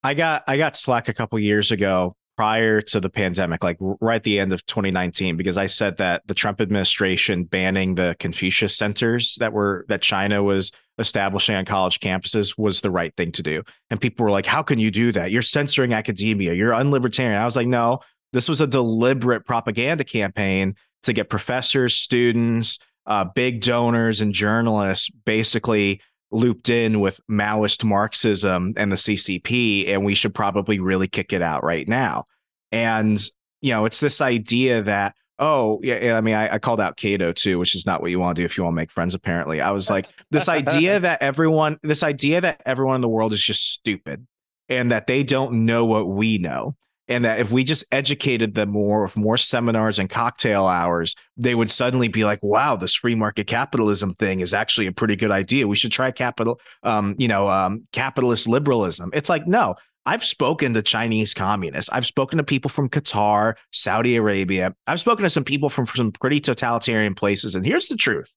I 0.04 0.12
got 0.12 0.44
I 0.46 0.58
got 0.58 0.76
slack 0.76 1.08
a 1.08 1.14
couple 1.14 1.38
years 1.38 1.70
ago 1.70 2.14
prior 2.38 2.80
to 2.80 3.00
the 3.00 3.10
pandemic, 3.10 3.64
like 3.64 3.76
right 3.80 4.14
at 4.14 4.22
the 4.22 4.38
end 4.38 4.52
of 4.52 4.64
2019, 4.66 5.36
because 5.36 5.58
I 5.58 5.66
said 5.66 5.96
that 5.96 6.22
the 6.28 6.34
Trump 6.34 6.60
administration 6.60 7.42
banning 7.42 7.96
the 7.96 8.14
Confucius 8.20 8.76
centers 8.76 9.36
that 9.40 9.52
were 9.52 9.84
that 9.88 10.02
China 10.02 10.44
was 10.44 10.70
establishing 11.00 11.56
on 11.56 11.64
college 11.64 11.98
campuses 11.98 12.56
was 12.56 12.80
the 12.80 12.92
right 12.92 13.12
thing 13.16 13.32
to 13.32 13.42
do. 13.42 13.64
And 13.90 14.00
people 14.00 14.22
were 14.22 14.30
like, 14.30 14.46
"How 14.46 14.62
can 14.62 14.78
you 14.78 14.92
do 14.92 15.10
that? 15.12 15.32
You're 15.32 15.42
censoring 15.42 15.92
academia. 15.92 16.54
You're 16.54 16.70
unlibertarian." 16.70 17.36
I 17.36 17.44
was 17.44 17.56
like, 17.56 17.66
"No, 17.66 17.98
this 18.32 18.48
was 18.48 18.60
a 18.60 18.68
deliberate 18.68 19.44
propaganda 19.44 20.04
campaign 20.04 20.76
to 21.02 21.12
get 21.12 21.28
professors, 21.30 21.94
students, 21.94 22.78
uh, 23.06 23.24
big 23.24 23.62
donors, 23.62 24.20
and 24.20 24.32
journalists 24.32 25.10
basically." 25.26 26.00
Looped 26.30 26.68
in 26.68 27.00
with 27.00 27.20
Maoist 27.30 27.84
Marxism 27.84 28.74
and 28.76 28.92
the 28.92 28.96
CCP, 28.96 29.88
and 29.88 30.04
we 30.04 30.14
should 30.14 30.34
probably 30.34 30.78
really 30.78 31.08
kick 31.08 31.32
it 31.32 31.42
out 31.42 31.64
right 31.64 31.88
now. 31.88 32.24
And, 32.70 33.22
you 33.60 33.72
know, 33.72 33.86
it's 33.86 34.00
this 34.00 34.20
idea 34.20 34.82
that, 34.82 35.14
oh, 35.38 35.80
yeah, 35.82 36.16
I 36.16 36.20
mean, 36.20 36.34
I, 36.34 36.54
I 36.54 36.58
called 36.58 36.80
out 36.80 36.96
Cato 36.96 37.32
too, 37.32 37.58
which 37.58 37.74
is 37.74 37.86
not 37.86 38.02
what 38.02 38.10
you 38.10 38.18
want 38.18 38.36
to 38.36 38.42
do 38.42 38.46
if 38.46 38.56
you 38.56 38.64
want 38.64 38.74
to 38.74 38.76
make 38.76 38.90
friends, 38.90 39.14
apparently. 39.14 39.60
I 39.60 39.70
was 39.70 39.88
like, 39.88 40.08
this 40.30 40.48
idea 40.48 41.00
that 41.00 41.22
everyone, 41.22 41.78
this 41.82 42.02
idea 42.02 42.40
that 42.40 42.62
everyone 42.66 42.96
in 42.96 43.00
the 43.00 43.08
world 43.08 43.32
is 43.32 43.42
just 43.42 43.72
stupid 43.72 44.26
and 44.68 44.92
that 44.92 45.06
they 45.06 45.22
don't 45.22 45.64
know 45.64 45.86
what 45.86 46.08
we 46.08 46.38
know 46.38 46.76
and 47.08 47.24
that 47.24 47.40
if 47.40 47.50
we 47.50 47.64
just 47.64 47.84
educated 47.90 48.54
them 48.54 48.70
more 48.70 49.02
with 49.02 49.16
more 49.16 49.36
seminars 49.36 49.98
and 49.98 50.10
cocktail 50.10 50.66
hours 50.66 51.16
they 51.36 51.54
would 51.54 51.70
suddenly 51.70 52.08
be 52.08 52.24
like 52.24 52.38
wow 52.42 52.76
this 52.76 52.94
free 52.94 53.14
market 53.14 53.46
capitalism 53.46 54.14
thing 54.14 54.40
is 54.40 54.54
actually 54.54 54.86
a 54.86 54.92
pretty 54.92 55.16
good 55.16 55.30
idea 55.30 55.66
we 55.66 55.76
should 55.76 55.92
try 55.92 56.10
capital 56.10 56.60
um, 56.82 57.14
you 57.18 57.28
know 57.28 57.48
um, 57.48 57.82
capitalist 57.92 58.46
liberalism 58.46 59.10
it's 59.12 59.28
like 59.28 59.46
no 59.46 59.74
I've 60.06 60.24
spoken 60.24 60.72
to 60.72 60.80
Chinese 60.80 61.34
communists. 61.34 61.90
I've 61.92 62.06
spoken 62.06 62.38
to 62.38 62.42
people 62.42 62.70
from 62.70 62.88
Qatar, 62.88 63.56
Saudi 63.72 64.16
Arabia. 64.16 64.74
I've 64.86 65.00
spoken 65.00 65.24
to 65.24 65.28
some 65.28 65.44
people 65.44 65.68
from 65.68 65.86
some 65.86 66.12
pretty 66.12 66.40
totalitarian 66.40 67.14
places. 67.14 67.54
And 67.54 67.66
here's 67.66 67.88
the 67.88 67.96
truth 67.96 68.32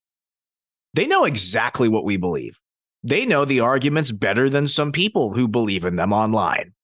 they 0.92 1.06
know 1.06 1.24
exactly 1.24 1.88
what 1.88 2.04
we 2.04 2.18
believe. 2.18 2.60
They 3.02 3.24
know 3.24 3.46
the 3.46 3.60
arguments 3.60 4.12
better 4.12 4.50
than 4.50 4.68
some 4.68 4.92
people 4.92 5.32
who 5.32 5.48
believe 5.48 5.86
in 5.86 5.96
them 5.96 6.12
online 6.12 6.74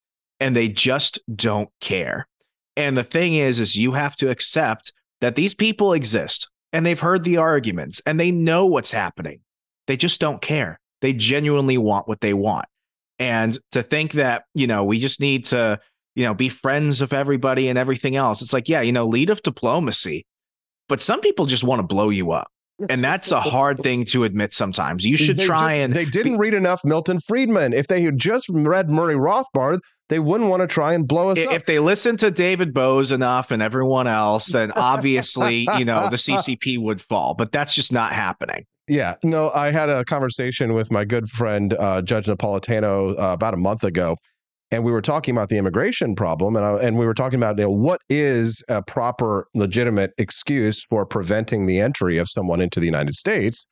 and 0.40 0.54
they 0.54 0.68
just 0.68 1.18
don't 1.34 1.70
care. 1.80 2.28
And 2.76 2.96
the 2.96 3.04
thing 3.04 3.34
is, 3.34 3.58
is 3.58 3.76
you 3.76 3.92
have 3.92 4.16
to 4.16 4.30
accept 4.30 4.92
that 5.20 5.34
these 5.34 5.54
people 5.54 5.92
exist. 5.92 6.48
and 6.72 6.84
they've 6.84 7.00
heard 7.00 7.24
the 7.24 7.36
arguments 7.36 8.02
and 8.06 8.18
they 8.18 8.30
know 8.30 8.66
what's 8.66 8.92
happening. 8.92 9.40
They 9.86 9.96
just 9.96 10.20
don't 10.20 10.42
care. 10.42 10.80
They 11.00 11.12
genuinely 11.12 11.78
want 11.78 12.08
what 12.08 12.20
they 12.20 12.34
want. 12.34 12.66
And 13.18 13.58
to 13.72 13.82
think 13.82 14.12
that, 14.12 14.44
you 14.54 14.66
know, 14.66 14.84
we 14.84 15.00
just 15.00 15.20
need 15.20 15.44
to, 15.46 15.80
you 16.14 16.24
know, 16.24 16.34
be 16.34 16.48
friends 16.48 17.00
of 17.00 17.12
everybody 17.12 17.68
and 17.68 17.78
everything 17.78 18.16
else. 18.16 18.42
It's 18.42 18.52
like, 18.52 18.68
yeah, 18.68 18.80
you 18.80 18.92
know, 18.92 19.06
lead 19.06 19.30
of 19.30 19.42
diplomacy. 19.42 20.26
But 20.88 21.00
some 21.00 21.20
people 21.20 21.46
just 21.46 21.64
want 21.64 21.80
to 21.80 21.86
blow 21.86 22.10
you 22.10 22.32
up. 22.32 22.50
And 22.88 23.02
that's 23.02 23.32
a 23.32 23.40
hard 23.40 23.82
thing 23.82 24.04
to 24.06 24.24
admit 24.24 24.52
sometimes. 24.52 25.04
You 25.04 25.16
should 25.16 25.38
they 25.38 25.46
try 25.46 25.68
just, 25.68 25.76
and 25.76 25.94
They 25.94 26.04
didn't 26.04 26.34
be, 26.34 26.38
read 26.38 26.54
enough 26.54 26.84
Milton 26.84 27.18
Friedman. 27.18 27.72
If 27.72 27.88
they 27.88 28.02
had 28.02 28.18
just 28.18 28.48
read 28.50 28.88
Murray 28.88 29.16
Rothbard, 29.16 29.80
they 30.08 30.18
wouldn't 30.18 30.48
want 30.48 30.62
to 30.62 30.66
try 30.66 30.94
and 30.94 31.06
blow 31.06 31.30
us 31.30 31.38
if 31.38 31.48
up. 31.48 31.52
If 31.54 31.66
they 31.66 31.78
listen 31.80 32.16
to 32.18 32.30
David 32.30 32.72
Boaz 32.72 33.12
enough 33.12 33.50
and 33.50 33.60
everyone 33.60 34.06
else, 34.06 34.46
then 34.46 34.72
obviously, 34.76 35.66
you 35.76 35.84
know, 35.84 36.08
the 36.08 36.16
CCP 36.16 36.80
would 36.80 37.00
fall. 37.00 37.34
But 37.34 37.52
that's 37.52 37.74
just 37.74 37.92
not 37.92 38.12
happening. 38.12 38.64
Yeah, 38.86 39.16
no, 39.22 39.50
I 39.50 39.70
had 39.70 39.90
a 39.90 40.04
conversation 40.04 40.72
with 40.72 40.90
my 40.90 41.04
good 41.04 41.28
friend 41.28 41.74
uh, 41.74 42.00
Judge 42.00 42.26
Napolitano 42.26 43.18
uh, 43.18 43.32
about 43.34 43.52
a 43.52 43.58
month 43.58 43.84
ago, 43.84 44.16
and 44.70 44.84
we 44.84 44.92
were 44.92 45.02
talking 45.02 45.34
about 45.34 45.48
the 45.48 45.56
immigration 45.56 46.14
problem, 46.14 46.56
and 46.56 46.64
I, 46.64 46.74
and 46.76 46.98
we 46.98 47.06
were 47.06 47.14
talking 47.14 47.38
about 47.38 47.58
you 47.58 47.64
know, 47.64 47.70
what 47.70 48.00
is 48.08 48.62
a 48.68 48.82
proper, 48.82 49.46
legitimate 49.54 50.12
excuse 50.18 50.84
for 50.84 51.06
preventing 51.06 51.66
the 51.66 51.80
entry 51.80 52.18
of 52.18 52.28
someone 52.28 52.60
into 52.60 52.78
the 52.78 52.86
United 52.86 53.14
States. 53.14 53.66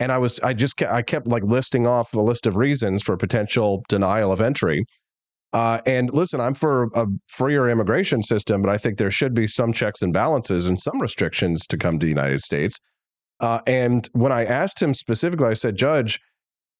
And 0.00 0.12
I 0.12 0.18
was, 0.18 0.38
I 0.40 0.52
just, 0.52 0.76
kept, 0.76 0.92
I 0.92 1.02
kept 1.02 1.26
like 1.26 1.42
listing 1.42 1.86
off 1.86 2.14
a 2.14 2.20
list 2.20 2.46
of 2.46 2.56
reasons 2.56 3.02
for 3.02 3.16
potential 3.16 3.82
denial 3.88 4.30
of 4.30 4.40
entry. 4.40 4.84
Uh, 5.52 5.80
and 5.86 6.12
listen, 6.12 6.40
I'm 6.40 6.54
for 6.54 6.88
a 6.94 7.06
freer 7.28 7.68
immigration 7.68 8.22
system, 8.22 8.62
but 8.62 8.70
I 8.70 8.78
think 8.78 8.98
there 8.98 9.10
should 9.10 9.34
be 9.34 9.48
some 9.48 9.72
checks 9.72 10.02
and 10.02 10.12
balances 10.12 10.66
and 10.66 10.78
some 10.78 11.00
restrictions 11.00 11.66
to 11.66 11.76
come 11.76 11.98
to 11.98 12.04
the 12.04 12.10
United 12.10 12.40
States. 12.42 12.78
Uh, 13.40 13.60
and 13.66 14.08
when 14.12 14.30
I 14.30 14.44
asked 14.44 14.80
him 14.80 14.94
specifically, 14.94 15.46
I 15.46 15.54
said, 15.54 15.74
Judge, 15.74 16.20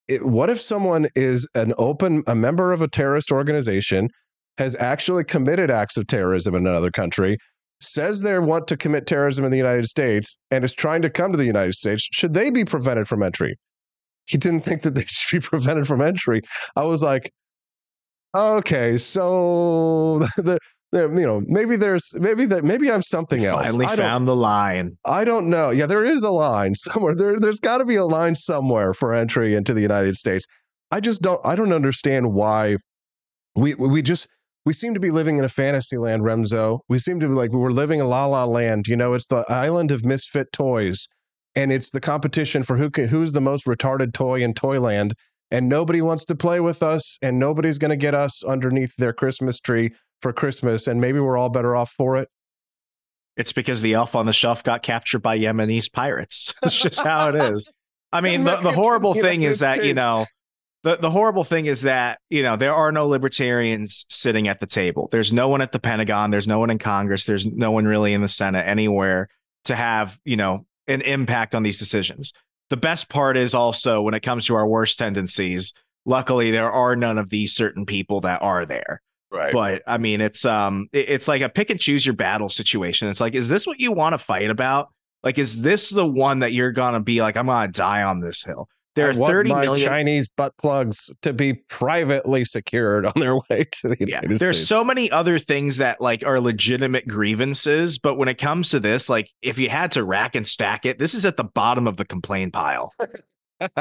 it, 0.08 0.26
what 0.26 0.50
if 0.50 0.60
someone 0.60 1.08
is 1.14 1.48
an 1.54 1.72
open, 1.78 2.22
a 2.26 2.34
member 2.34 2.72
of 2.72 2.82
a 2.82 2.88
terrorist 2.88 3.30
organization, 3.30 4.08
has 4.56 4.74
actually 4.76 5.24
committed 5.24 5.70
acts 5.70 5.96
of 5.96 6.06
terrorism 6.06 6.54
in 6.54 6.66
another 6.66 6.90
country, 6.90 7.38
says 7.80 8.22
they 8.22 8.38
want 8.38 8.66
to 8.68 8.76
commit 8.76 9.06
terrorism 9.06 9.44
in 9.44 9.50
the 9.50 9.56
United 9.56 9.86
States, 9.86 10.36
and 10.50 10.64
is 10.64 10.74
trying 10.74 11.02
to 11.02 11.10
come 11.10 11.30
to 11.30 11.38
the 11.38 11.44
United 11.44 11.74
States? 11.74 12.08
Should 12.12 12.34
they 12.34 12.50
be 12.50 12.64
prevented 12.64 13.06
from 13.06 13.22
entry? 13.22 13.56
He 14.24 14.36
didn't 14.36 14.64
think 14.64 14.82
that 14.82 14.94
they 14.94 15.04
should 15.06 15.42
be 15.42 15.46
prevented 15.46 15.86
from 15.86 16.00
entry. 16.00 16.42
I 16.74 16.84
was 16.84 17.02
like, 17.02 17.30
okay, 18.36 18.98
so 18.98 20.18
the 20.36 20.58
there, 20.90 21.10
you 21.12 21.26
know, 21.26 21.42
maybe 21.46 21.76
there's 21.76 22.14
maybe 22.18 22.46
that 22.46 22.64
maybe 22.64 22.90
I'm 22.90 23.02
something 23.02 23.44
else. 23.44 23.60
I 23.60 23.70
finally 23.70 23.86
found 23.96 24.26
the 24.26 24.36
line. 24.36 24.96
I 25.04 25.24
don't 25.24 25.48
know. 25.50 25.70
Yeah, 25.70 25.86
there 25.86 26.04
is 26.04 26.22
a 26.22 26.30
line 26.30 26.74
somewhere. 26.74 27.14
There, 27.14 27.38
there's 27.38 27.60
got 27.60 27.78
to 27.78 27.84
be 27.84 27.96
a 27.96 28.06
line 28.06 28.34
somewhere 28.34 28.94
for 28.94 29.12
entry 29.12 29.54
into 29.54 29.74
the 29.74 29.82
United 29.82 30.16
States. 30.16 30.46
I 30.90 31.00
just 31.00 31.20
don't. 31.20 31.40
I 31.44 31.56
don't 31.56 31.72
understand 31.72 32.32
why 32.32 32.78
we 33.54 33.74
we 33.74 34.00
just 34.00 34.28
we 34.64 34.72
seem 34.72 34.94
to 34.94 35.00
be 35.00 35.10
living 35.10 35.38
in 35.38 35.44
a 35.44 35.48
fantasy 35.48 35.98
land, 35.98 36.22
Remso. 36.22 36.80
We 36.88 36.98
seem 36.98 37.20
to 37.20 37.28
be 37.28 37.34
like 37.34 37.50
we're 37.52 37.70
living 37.70 38.00
in 38.00 38.06
La 38.06 38.24
La 38.24 38.44
Land. 38.44 38.86
You 38.86 38.96
know, 38.96 39.12
it's 39.12 39.26
the 39.26 39.44
island 39.48 39.90
of 39.90 40.06
misfit 40.06 40.52
toys, 40.52 41.06
and 41.54 41.70
it's 41.70 41.90
the 41.90 42.00
competition 42.00 42.62
for 42.62 42.78
who 42.78 42.88
can, 42.88 43.08
who's 43.08 43.32
the 43.32 43.42
most 43.42 43.66
retarded 43.66 44.14
toy 44.14 44.42
in 44.42 44.54
Toyland. 44.54 45.14
And 45.50 45.70
nobody 45.70 46.02
wants 46.02 46.26
to 46.26 46.34
play 46.34 46.60
with 46.60 46.82
us, 46.82 47.18
and 47.22 47.38
nobody's 47.38 47.78
going 47.78 47.90
to 47.90 47.96
get 47.96 48.14
us 48.14 48.44
underneath 48.44 48.94
their 48.96 49.14
Christmas 49.14 49.58
tree 49.58 49.92
for 50.22 50.32
Christmas, 50.32 50.86
and 50.86 51.00
maybe 51.00 51.20
we're 51.20 51.36
all 51.36 51.50
better 51.50 51.76
off 51.76 51.90
for 51.90 52.16
it? 52.16 52.28
It's 53.36 53.52
because 53.52 53.82
the 53.82 53.94
elf 53.94 54.14
on 54.14 54.26
the 54.26 54.32
shelf 54.32 54.64
got 54.64 54.82
captured 54.82 55.20
by 55.20 55.38
Yemenese 55.38 55.92
pirates. 55.92 56.52
That's 56.62 56.76
just 56.80 57.00
how 57.00 57.28
it 57.28 57.54
is. 57.54 57.64
I 58.10 58.20
mean, 58.20 58.44
the, 58.44 58.56
the 58.56 58.72
horrible 58.72 59.14
thing 59.14 59.42
is 59.42 59.60
that, 59.60 59.84
you 59.84 59.94
know, 59.94 60.26
the, 60.82 60.96
the 60.96 61.10
horrible 61.10 61.44
thing 61.44 61.66
is 61.66 61.82
that, 61.82 62.20
you 62.30 62.42
know, 62.42 62.56
there 62.56 62.74
are 62.74 62.90
no 62.90 63.06
libertarians 63.06 64.06
sitting 64.08 64.48
at 64.48 64.60
the 64.60 64.66
table. 64.66 65.08
There's 65.12 65.32
no 65.32 65.48
one 65.48 65.60
at 65.60 65.72
the 65.72 65.78
Pentagon. 65.78 66.30
There's 66.30 66.48
no 66.48 66.58
one 66.58 66.70
in 66.70 66.78
Congress. 66.78 67.26
There's 67.26 67.46
no 67.46 67.70
one 67.70 67.84
really 67.84 68.12
in 68.12 68.22
the 68.22 68.28
Senate 68.28 68.66
anywhere 68.66 69.28
to 69.64 69.76
have, 69.76 70.18
you 70.24 70.36
know, 70.36 70.66
an 70.86 71.02
impact 71.02 71.54
on 71.54 71.62
these 71.62 71.78
decisions. 71.78 72.32
The 72.70 72.76
best 72.76 73.08
part 73.08 73.36
is 73.36 73.54
also 73.54 74.00
when 74.02 74.14
it 74.14 74.22
comes 74.22 74.46
to 74.46 74.54
our 74.54 74.66
worst 74.66 74.98
tendencies, 74.98 75.74
luckily 76.04 76.50
there 76.50 76.70
are 76.70 76.96
none 76.96 77.18
of 77.18 77.28
these 77.28 77.54
certain 77.54 77.84
people 77.84 78.20
that 78.22 78.42
are 78.42 78.64
there. 78.64 79.02
Right. 79.30 79.52
But 79.52 79.82
I 79.86 79.98
mean, 79.98 80.20
it's 80.20 80.44
um, 80.44 80.88
it's 80.92 81.28
like 81.28 81.42
a 81.42 81.48
pick 81.48 81.70
and 81.70 81.78
choose 81.78 82.06
your 82.06 82.14
battle 82.14 82.48
situation. 82.48 83.08
It's 83.08 83.20
like, 83.20 83.34
is 83.34 83.48
this 83.48 83.66
what 83.66 83.78
you 83.78 83.92
want 83.92 84.14
to 84.14 84.18
fight 84.18 84.50
about? 84.50 84.88
Like, 85.22 85.38
is 85.38 85.62
this 85.62 85.90
the 85.90 86.06
one 86.06 86.38
that 86.38 86.52
you're 86.52 86.72
gonna 86.72 87.00
be 87.00 87.20
like, 87.20 87.36
I'm 87.36 87.46
gonna 87.46 87.70
die 87.70 88.02
on 88.02 88.20
this 88.20 88.42
hill? 88.44 88.68
There 88.94 89.10
are 89.10 89.14
thirty 89.14 89.50
million 89.50 89.86
Chinese 89.86 90.28
butt 90.28 90.54
plugs 90.56 91.12
to 91.22 91.32
be 91.32 91.54
privately 91.68 92.44
secured 92.44 93.06
on 93.06 93.12
their 93.16 93.36
way 93.50 93.66
to 93.70 93.88
the 93.88 93.96
United 94.00 94.08
yeah, 94.08 94.20
States. 94.20 94.40
There's 94.40 94.66
so 94.66 94.82
many 94.82 95.10
other 95.10 95.38
things 95.38 95.76
that 95.76 96.00
like 96.00 96.24
are 96.24 96.40
legitimate 96.40 97.06
grievances, 97.06 97.98
but 97.98 98.16
when 98.16 98.28
it 98.28 98.38
comes 98.38 98.70
to 98.70 98.80
this, 98.80 99.08
like 99.08 99.30
if 99.42 99.58
you 99.58 99.68
had 99.68 99.92
to 99.92 100.04
rack 100.04 100.34
and 100.34 100.48
stack 100.48 100.84
it, 100.86 100.98
this 100.98 101.14
is 101.14 101.24
at 101.24 101.36
the 101.36 101.44
bottom 101.44 101.86
of 101.86 101.96
the 101.96 102.04
complaint 102.04 102.52
pile. 102.52 102.92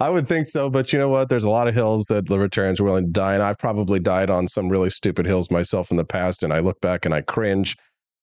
I 0.00 0.10
would 0.10 0.28
think 0.28 0.46
so, 0.46 0.68
but 0.70 0.92
you 0.92 0.98
know 0.98 1.08
what? 1.08 1.28
There's 1.28 1.44
a 1.44 1.50
lot 1.50 1.68
of 1.68 1.74
hills 1.74 2.06
that 2.06 2.28
libertarians 2.28 2.80
are 2.80 2.84
willing 2.84 3.06
to 3.06 3.12
die, 3.12 3.34
and 3.34 3.42
I've 3.42 3.58
probably 3.58 4.00
died 4.00 4.30
on 4.30 4.48
some 4.48 4.68
really 4.68 4.90
stupid 4.90 5.26
hills 5.26 5.50
myself 5.50 5.90
in 5.90 5.96
the 5.96 6.04
past, 6.04 6.42
and 6.42 6.52
I 6.52 6.60
look 6.60 6.80
back 6.80 7.04
and 7.04 7.14
I 7.14 7.20
cringe. 7.20 7.76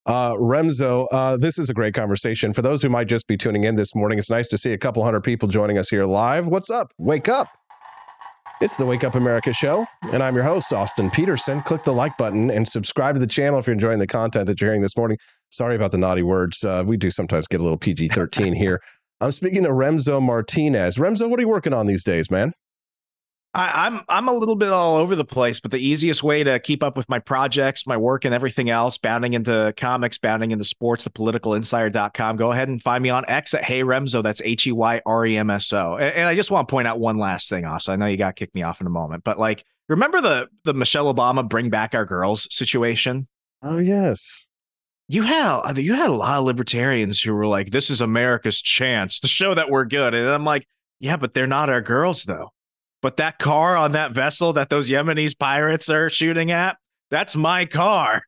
Uh, 0.06 0.34
Remso, 0.34 1.08
uh, 1.12 1.38
this 1.38 1.58
is 1.58 1.70
a 1.70 1.74
great 1.74 1.94
conversation. 1.94 2.52
For 2.52 2.62
those 2.62 2.82
who 2.82 2.90
might 2.90 3.08
just 3.08 3.28
be 3.28 3.38
tuning 3.38 3.64
in 3.64 3.76
this 3.76 3.96
morning, 3.96 4.20
it's 4.20 4.30
nice 4.30 4.50
to 4.50 4.58
see 4.58 4.74
a 4.74 4.78
couple 4.78 5.04
hundred 5.04 5.22
people 5.22 5.48
joining 5.48 5.78
us 5.78 5.90
here 5.90 6.06
live. 6.06 6.48
What's 6.48 6.70
up? 6.70 6.92
Wake 6.98 7.30
up. 7.30 7.48
It's 8.62 8.78
the 8.78 8.86
Wake 8.86 9.04
Up 9.04 9.16
America 9.16 9.52
show, 9.52 9.86
and 10.12 10.22
I'm 10.22 10.36
your 10.36 10.44
host, 10.44 10.72
Austin 10.72 11.10
Petersen. 11.10 11.62
Click 11.64 11.84
the 11.84 11.92
like 11.92 12.18
button 12.18 12.50
and 12.50 12.68
subscribe 12.68 13.16
to 13.16 13.20
the 13.20 13.28
channel 13.28 13.60
if 13.60 13.68
you're 13.68 13.74
enjoying 13.74 14.00
the 14.00 14.08
content 14.08 14.48
that 14.48 14.62
you're 14.62 14.70
hearing 14.70 14.82
this 14.82 14.96
morning. 14.96 15.18
Sorry 15.50 15.76
about 15.76 15.92
the 15.92 15.98
naughty 15.98 16.24
words. 16.24 16.64
Uh, 16.64 16.84
we 16.86 16.96
do 16.96 17.12
sometimes 17.12 17.48
get 17.48 17.60
a 17.60 17.64
little 17.64 17.78
PG 17.78 18.10
13 18.10 18.54
here. 18.54 18.80
I'm 19.24 19.32
speaking 19.32 19.64
to 19.64 19.70
Remso 19.70 20.22
Martinez. 20.22 20.98
Remso, 20.98 21.30
what 21.30 21.40
are 21.40 21.42
you 21.42 21.48
working 21.48 21.74
on 21.74 21.88
these 21.88 22.04
days, 22.04 22.30
man? 22.30 22.54
I, 23.56 23.88
am 23.88 23.98
I'm, 23.98 24.04
I'm 24.10 24.28
a 24.28 24.34
little 24.34 24.56
bit 24.56 24.70
all 24.70 24.98
over 24.98 25.16
the 25.16 25.24
place, 25.24 25.60
but 25.60 25.72
the 25.72 25.78
easiest 25.78 26.24
way 26.24 26.44
to 26.44 26.60
keep 26.60 26.82
up 26.82 26.98
with 26.98 27.08
my 27.08 27.20
projects, 27.20 27.86
my 27.86 27.96
work, 27.96 28.26
and 28.26 28.34
everything 28.34 28.70
else, 28.70 28.98
bounding 28.98 29.34
into 29.34 29.74
comics, 29.78 30.18
bounding 30.18 30.52
into 30.52 30.66
sports, 30.66 31.04
the 31.04 31.12
politicalinsider.com. 31.12 32.36
Go 32.36 32.52
ahead 32.52 32.68
and 32.68 32.82
find 32.82 33.04
me 33.04 33.12
on 33.12 33.24
X 33.28 33.54
at 33.54 33.64
Hey 33.64 33.84
Remso. 33.84 34.24
That's 34.24 34.42
H 34.44 34.68
E 34.68 34.72
Y 34.72 35.02
R 35.06 35.26
E 35.26 35.38
M 35.38 35.52
S 35.52 35.72
O. 35.72 35.96
And, 35.96 36.16
and, 36.16 36.28
I 36.28 36.36
just 36.36 36.50
want 36.52 36.68
to 36.68 36.72
point 36.72 36.88
out 36.88 37.00
one 37.00 37.18
last 37.18 37.48
thing, 37.48 37.64
also. 37.64 37.94
I 37.94 37.96
know 37.96 38.08
you 38.08 38.18
got 38.18 38.36
to 38.36 38.46
kick 38.46 38.54
me 38.56 38.64
off 38.64 38.82
in 38.82 38.88
a 38.88 38.90
moment, 38.92 39.24
but 39.24 39.40
like, 39.40 39.64
remember 39.88 40.20
the 40.20 40.50
the 40.64 40.74
Michelle 40.74 41.14
Obama 41.14 41.48
bring 41.48 41.70
back 41.70 41.94
our 41.94 42.06
girls 42.06 42.48
situation? 42.54 43.28
Oh 43.62 43.78
yes 43.78 44.48
you 45.08 45.24
had 45.24 45.78
you 45.78 45.94
had 45.94 46.10
a 46.10 46.14
lot 46.14 46.40
of 46.40 46.46
libertarians 46.46 47.22
who 47.22 47.34
were 47.34 47.48
like, 47.48 47.72
"This 47.72 47.90
is 47.90 48.02
America's 48.02 48.62
chance 48.62 49.20
to 49.20 49.28
show 49.28 49.54
that 49.54 49.70
we're 49.70 49.86
good," 49.86 50.14
and 50.14 50.30
I'm 50.30 50.46
like, 50.46 50.68
"Yeah, 51.00 51.18
but 51.18 51.34
they're 51.34 51.48
not 51.48 51.70
our 51.70 51.82
girls, 51.82 52.24
though." 52.24 52.52
But 53.02 53.18
that 53.18 53.38
car 53.38 53.76
on 53.76 53.92
that 53.92 54.14
vessel 54.14 54.54
that 54.54 54.70
those 54.70 54.90
Yemenis 54.90 55.38
pirates 55.38 55.90
are 55.90 56.10
shooting 56.10 56.52
at, 56.52 56.78
that's 57.12 57.36
my 57.36 57.66
car. 57.66 58.24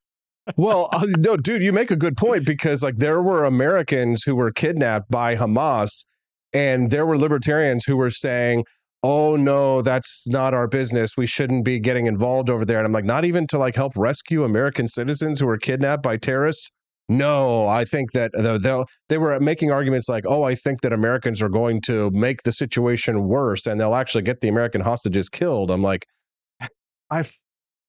well, 0.58 0.90
uh, 0.92 1.08
no, 1.18 1.38
dude, 1.38 1.64
you 1.64 1.72
make 1.72 1.92
a 1.92 1.96
good 1.96 2.18
point 2.18 2.46
because 2.46 2.84
like 2.84 2.98
there 2.98 3.22
were 3.22 3.46
Americans 3.46 4.24
who 4.24 4.36
were 4.36 4.52
kidnapped 4.52 5.10
by 5.10 5.36
Hamas, 5.36 6.06
and 6.54 6.92
there 6.92 7.06
were 7.06 7.18
libertarians 7.18 7.86
who 7.86 7.96
were 7.96 8.10
saying, 8.10 8.66
oh 9.06 9.36
no 9.36 9.84
that's 9.84 10.28
not 10.30 10.54
our 10.56 10.68
business. 10.68 11.16
We 11.16 11.28
shouldn't 11.28 11.64
be 11.64 11.80
getting 11.80 12.08
involved 12.08 12.50
over 12.50 12.66
there. 12.66 12.80
And 12.80 12.88
i'm 12.88 12.92
like 12.92 13.06
not 13.06 13.24
even 13.24 13.46
to 13.48 13.58
like 13.60 13.76
help 13.76 13.94
rescue 13.96 14.44
american 14.44 14.88
citizens 14.88 15.40
who 15.40 15.46
were 15.46 15.58
kidnapped 15.58 16.02
by 16.02 16.18
terrorists? 16.18 16.72
No 17.08 17.68
i 17.68 17.86
think 17.86 18.14
that 18.14 18.32
they 18.34 18.84
they 19.10 19.18
were 19.20 19.40
making 19.40 19.72
arguments 19.72 20.10
like 20.10 20.24
oh 20.28 20.42
i 20.42 20.56
think 20.56 20.82
that 20.82 20.92
americans 20.92 21.40
are 21.40 21.50
going 21.50 21.82
to 21.82 22.10
make 22.12 22.42
the 22.44 22.52
situation 22.52 23.28
worse 23.28 23.68
and 23.68 23.80
they'll 23.80 23.94
actually 23.94 24.24
get 24.24 24.42
the 24.42 24.48
american 24.48 24.82
hostages 24.82 25.30
killed. 25.30 25.70
I'm 25.70 25.84
like 25.84 26.06
i 27.12 27.24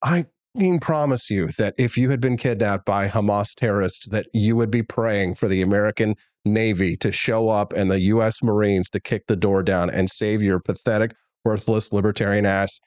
i 0.03 0.25
can 0.65 0.79
promise 0.79 1.29
you 1.29 1.47
that 1.57 1.73
if 1.77 1.97
you 1.97 2.09
had 2.09 2.19
been 2.19 2.37
kidnapped 2.37 2.85
by 2.85 3.07
hamas 3.07 3.53
terrorists 3.55 4.07
that 4.09 4.25
you 4.33 4.55
would 4.55 4.71
be 4.71 4.83
praying 4.83 5.35
for 5.35 5.47
the 5.47 5.61
american 5.61 6.15
Navy 6.47 6.95
to 6.97 7.11
show 7.11 7.49
up 7.49 7.73
and 7.73 7.91
the 7.91 7.99
U.S. 8.01 8.41
Marines 8.41 8.89
to 8.91 8.99
kick 8.99 9.27
the 9.27 9.35
door 9.35 9.63
down 9.63 9.89
and 9.89 10.09
save 10.09 10.41
your 10.41 10.59
pathetic, 10.59 11.13
worthless 11.45 11.91
libertarian 11.91 12.45
ass. 12.45 12.79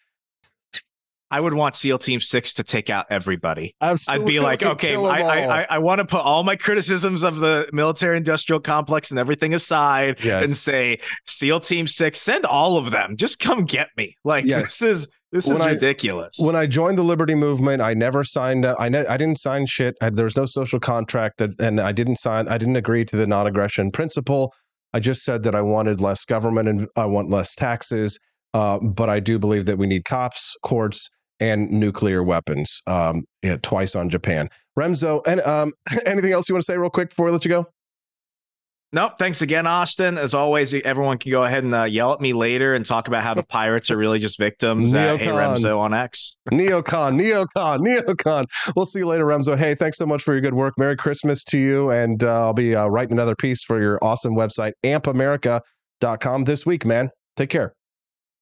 I 1.32 1.40
would 1.40 1.54
want 1.54 1.76
SEAL 1.76 1.98
Team 2.00 2.20
Six 2.20 2.54
to 2.54 2.64
take 2.64 2.90
out 2.90 3.06
everybody. 3.08 3.76
Absolutely. 3.80 4.24
I'd 4.24 4.28
be 4.28 4.40
like, 4.40 4.62
okay, 4.64 4.96
I, 4.96 5.60
I, 5.60 5.66
I 5.70 5.78
want 5.78 6.00
to 6.00 6.04
put 6.04 6.22
all 6.22 6.42
my 6.42 6.56
criticisms 6.56 7.22
of 7.22 7.36
the 7.36 7.68
military 7.72 8.16
industrial 8.16 8.58
complex 8.58 9.12
and 9.12 9.20
everything 9.20 9.54
aside 9.54 10.24
yes. 10.24 10.44
and 10.44 10.56
say, 10.56 10.98
SEAL 11.26 11.60
Team 11.60 11.86
Six, 11.86 12.20
send 12.20 12.44
all 12.46 12.78
of 12.78 12.90
them. 12.90 13.16
Just 13.16 13.38
come 13.38 13.64
get 13.64 13.90
me. 13.96 14.16
Like, 14.24 14.44
yes. 14.44 14.80
this 14.80 14.82
is 14.82 15.08
This 15.32 15.48
is 15.48 15.64
ridiculous. 15.64 16.40
I, 16.40 16.44
when 16.44 16.56
I 16.56 16.66
joined 16.66 16.98
the 16.98 17.04
Liberty 17.04 17.36
Movement, 17.36 17.80
I 17.80 17.94
never 17.94 18.24
signed. 18.24 18.66
I 18.66 18.88
ne- 18.88 19.06
I 19.06 19.16
didn't 19.16 19.38
sign 19.38 19.66
shit. 19.66 19.96
I, 20.02 20.10
there 20.10 20.24
was 20.24 20.36
no 20.36 20.44
social 20.44 20.80
contract 20.80 21.38
that, 21.38 21.58
and 21.60 21.80
I 21.80 21.92
didn't 21.92 22.16
sign. 22.16 22.48
I 22.48 22.58
didn't 22.58 22.76
agree 22.76 23.04
to 23.04 23.16
the 23.16 23.26
non-aggression 23.26 23.92
principle. 23.92 24.52
I 24.92 24.98
just 24.98 25.22
said 25.22 25.44
that 25.44 25.54
I 25.54 25.62
wanted 25.62 26.00
less 26.00 26.24
government 26.24 26.68
and 26.68 26.88
I 26.96 27.06
want 27.06 27.30
less 27.30 27.54
taxes. 27.54 28.18
Uh, 28.54 28.80
but 28.80 29.08
I 29.08 29.20
do 29.20 29.38
believe 29.38 29.66
that 29.66 29.78
we 29.78 29.86
need 29.86 30.04
cops, 30.04 30.56
courts, 30.64 31.08
and 31.38 31.70
nuclear 31.70 32.22
weapons. 32.22 32.82
Um, 32.88 33.22
yeah, 33.42 33.56
twice 33.62 33.94
on 33.94 34.08
Japan. 34.10 34.48
Remso, 34.78 35.24
and 35.26 35.40
um, 35.42 35.72
anything 36.06 36.32
else 36.32 36.48
you 36.48 36.54
want 36.54 36.62
to 36.62 36.72
say 36.72 36.76
real 36.76 36.90
quick 36.90 37.10
before 37.10 37.26
we 37.26 37.32
let 37.32 37.44
you 37.44 37.48
go? 37.50 37.66
Nope. 38.92 39.12
Thanks 39.20 39.40
again, 39.40 39.68
Austin. 39.68 40.18
As 40.18 40.34
always, 40.34 40.74
everyone 40.74 41.18
can 41.18 41.30
go 41.30 41.44
ahead 41.44 41.62
and 41.62 41.72
uh, 41.72 41.84
yell 41.84 42.12
at 42.12 42.20
me 42.20 42.32
later 42.32 42.74
and 42.74 42.84
talk 42.84 43.06
about 43.06 43.22
how 43.22 43.34
the 43.34 43.44
pirates 43.44 43.88
are 43.90 43.96
really 43.96 44.18
just 44.18 44.36
victims. 44.36 44.92
Uh, 44.92 45.16
hey, 45.16 45.26
Remso 45.26 45.78
on 45.78 45.94
X. 45.94 46.36
Neocon, 46.50 47.14
neocon, 47.14 47.78
neocon. 47.78 48.44
We'll 48.74 48.86
see 48.86 48.98
you 48.98 49.06
later, 49.06 49.26
Remso. 49.26 49.56
Hey, 49.56 49.76
thanks 49.76 49.96
so 49.96 50.06
much 50.06 50.22
for 50.22 50.32
your 50.32 50.40
good 50.40 50.54
work. 50.54 50.74
Merry 50.76 50.96
Christmas 50.96 51.44
to 51.44 51.58
you. 51.58 51.90
And 51.90 52.24
uh, 52.24 52.46
I'll 52.46 52.52
be 52.52 52.74
uh, 52.74 52.88
writing 52.88 53.12
another 53.12 53.36
piece 53.36 53.62
for 53.62 53.80
your 53.80 53.98
awesome 54.02 54.34
website, 54.34 54.72
ampamerica.com 54.84 56.44
this 56.44 56.66
week, 56.66 56.84
man. 56.84 57.10
Take 57.36 57.50
care. 57.50 57.74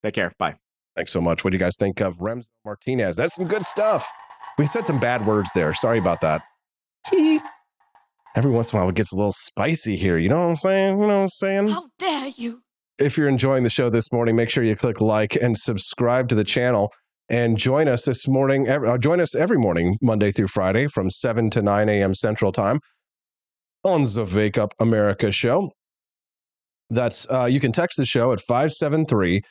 Take 0.03 0.15
care. 0.15 0.33
Bye. 0.39 0.57
Thanks 0.97 1.12
so 1.12 1.20
much. 1.20 1.45
What 1.45 1.51
do 1.51 1.57
you 1.57 1.61
guys 1.61 1.77
think 1.77 2.01
of 2.01 2.16
Remso 2.19 2.47
Martinez? 2.65 3.16
That's 3.16 3.35
some 3.35 3.47
good 3.47 3.65
stuff. 3.65 4.11
We 4.57 4.66
said 4.66 4.87
some 4.87 4.99
bad 4.99 5.27
words 5.27 5.51
there. 5.55 5.75
Sorry 5.75 5.99
about 5.99 6.23
that. 6.23 6.43
Every 8.39 8.52
once 8.52 8.73
in 8.73 8.78
a 8.78 8.82
while 8.82 8.89
it 8.90 8.94
gets 8.94 9.12
a 9.12 9.16
little 9.16 9.32
spicy 9.32 9.97
here. 9.97 10.16
You 10.16 10.28
know 10.28 10.39
what 10.39 10.47
I'm 10.51 10.55
saying? 10.55 11.01
You 11.01 11.09
know 11.09 11.16
what 11.16 11.23
I'm 11.23 11.28
saying? 11.28 11.69
How 11.70 11.89
dare 11.98 12.28
you? 12.28 12.62
If 13.01 13.19
you're 13.19 13.27
enjoying 13.27 13.65
the 13.65 13.70
show 13.70 13.90
this 13.90 14.12
morning, 14.12 14.36
make 14.36 14.48
sure 14.48 14.62
you 14.62 14.77
click 14.77 15.01
like 15.01 15.35
and 15.35 15.59
subscribe 15.59 16.28
to 16.28 16.36
the 16.36 16.44
channel 16.44 16.93
and 17.28 17.59
join 17.59 17.89
us 17.89 18.05
this 18.05 18.28
morning. 18.28 18.69
Uh, 18.69 18.97
join 18.97 19.20
us 19.20 19.35
every 19.35 19.59
morning, 19.59 19.97
Monday 20.01 20.31
through 20.31 20.47
Friday 20.47 20.86
from 20.86 21.10
7 21.10 21.51
to 21.51 21.62
9 21.62 21.89
a.m. 21.89 22.15
Central 22.15 22.52
Time 22.52 22.78
on 23.82 24.02
the 24.02 24.32
Wake 24.32 24.56
Up 24.56 24.73
America 24.78 25.32
show. 25.32 25.73
That's 26.90 27.28
uh, 27.28 27.48
you 27.51 27.59
can 27.59 27.73
text 27.73 27.97
the 27.97 28.06
show 28.06 28.32
at 28.32 28.40
573 28.40 29.43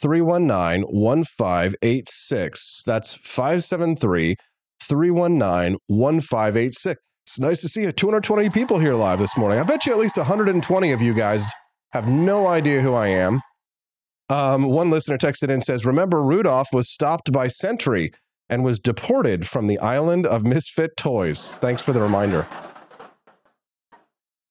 319 0.00 0.82
1586. 0.88 2.82
That's 2.86 3.14
573 3.14 4.34
319 4.82 5.78
1586. 5.86 7.00
It's 7.24 7.38
nice 7.38 7.60
to 7.60 7.68
see 7.68 7.90
220 7.90 8.50
people 8.50 8.80
here 8.80 8.94
live 8.94 9.20
this 9.20 9.36
morning. 9.36 9.60
I 9.60 9.62
bet 9.62 9.86
you 9.86 9.92
at 9.92 9.98
least 9.98 10.16
120 10.16 10.92
of 10.92 11.00
you 11.00 11.14
guys 11.14 11.52
have 11.92 12.08
no 12.08 12.48
idea 12.48 12.80
who 12.80 12.94
I 12.94 13.08
am. 13.08 13.40
Um, 14.28 14.64
one 14.64 14.90
listener 14.90 15.18
texted 15.18 15.44
in 15.44 15.50
and 15.50 15.64
says, 15.64 15.86
Remember, 15.86 16.22
Rudolph 16.22 16.72
was 16.72 16.90
stopped 16.90 17.30
by 17.30 17.46
Sentry 17.46 18.12
and 18.48 18.64
was 18.64 18.80
deported 18.80 19.46
from 19.46 19.68
the 19.68 19.78
island 19.78 20.26
of 20.26 20.44
misfit 20.44 20.96
toys. 20.96 21.58
Thanks 21.58 21.80
for 21.80 21.92
the 21.92 22.02
reminder. 22.02 22.46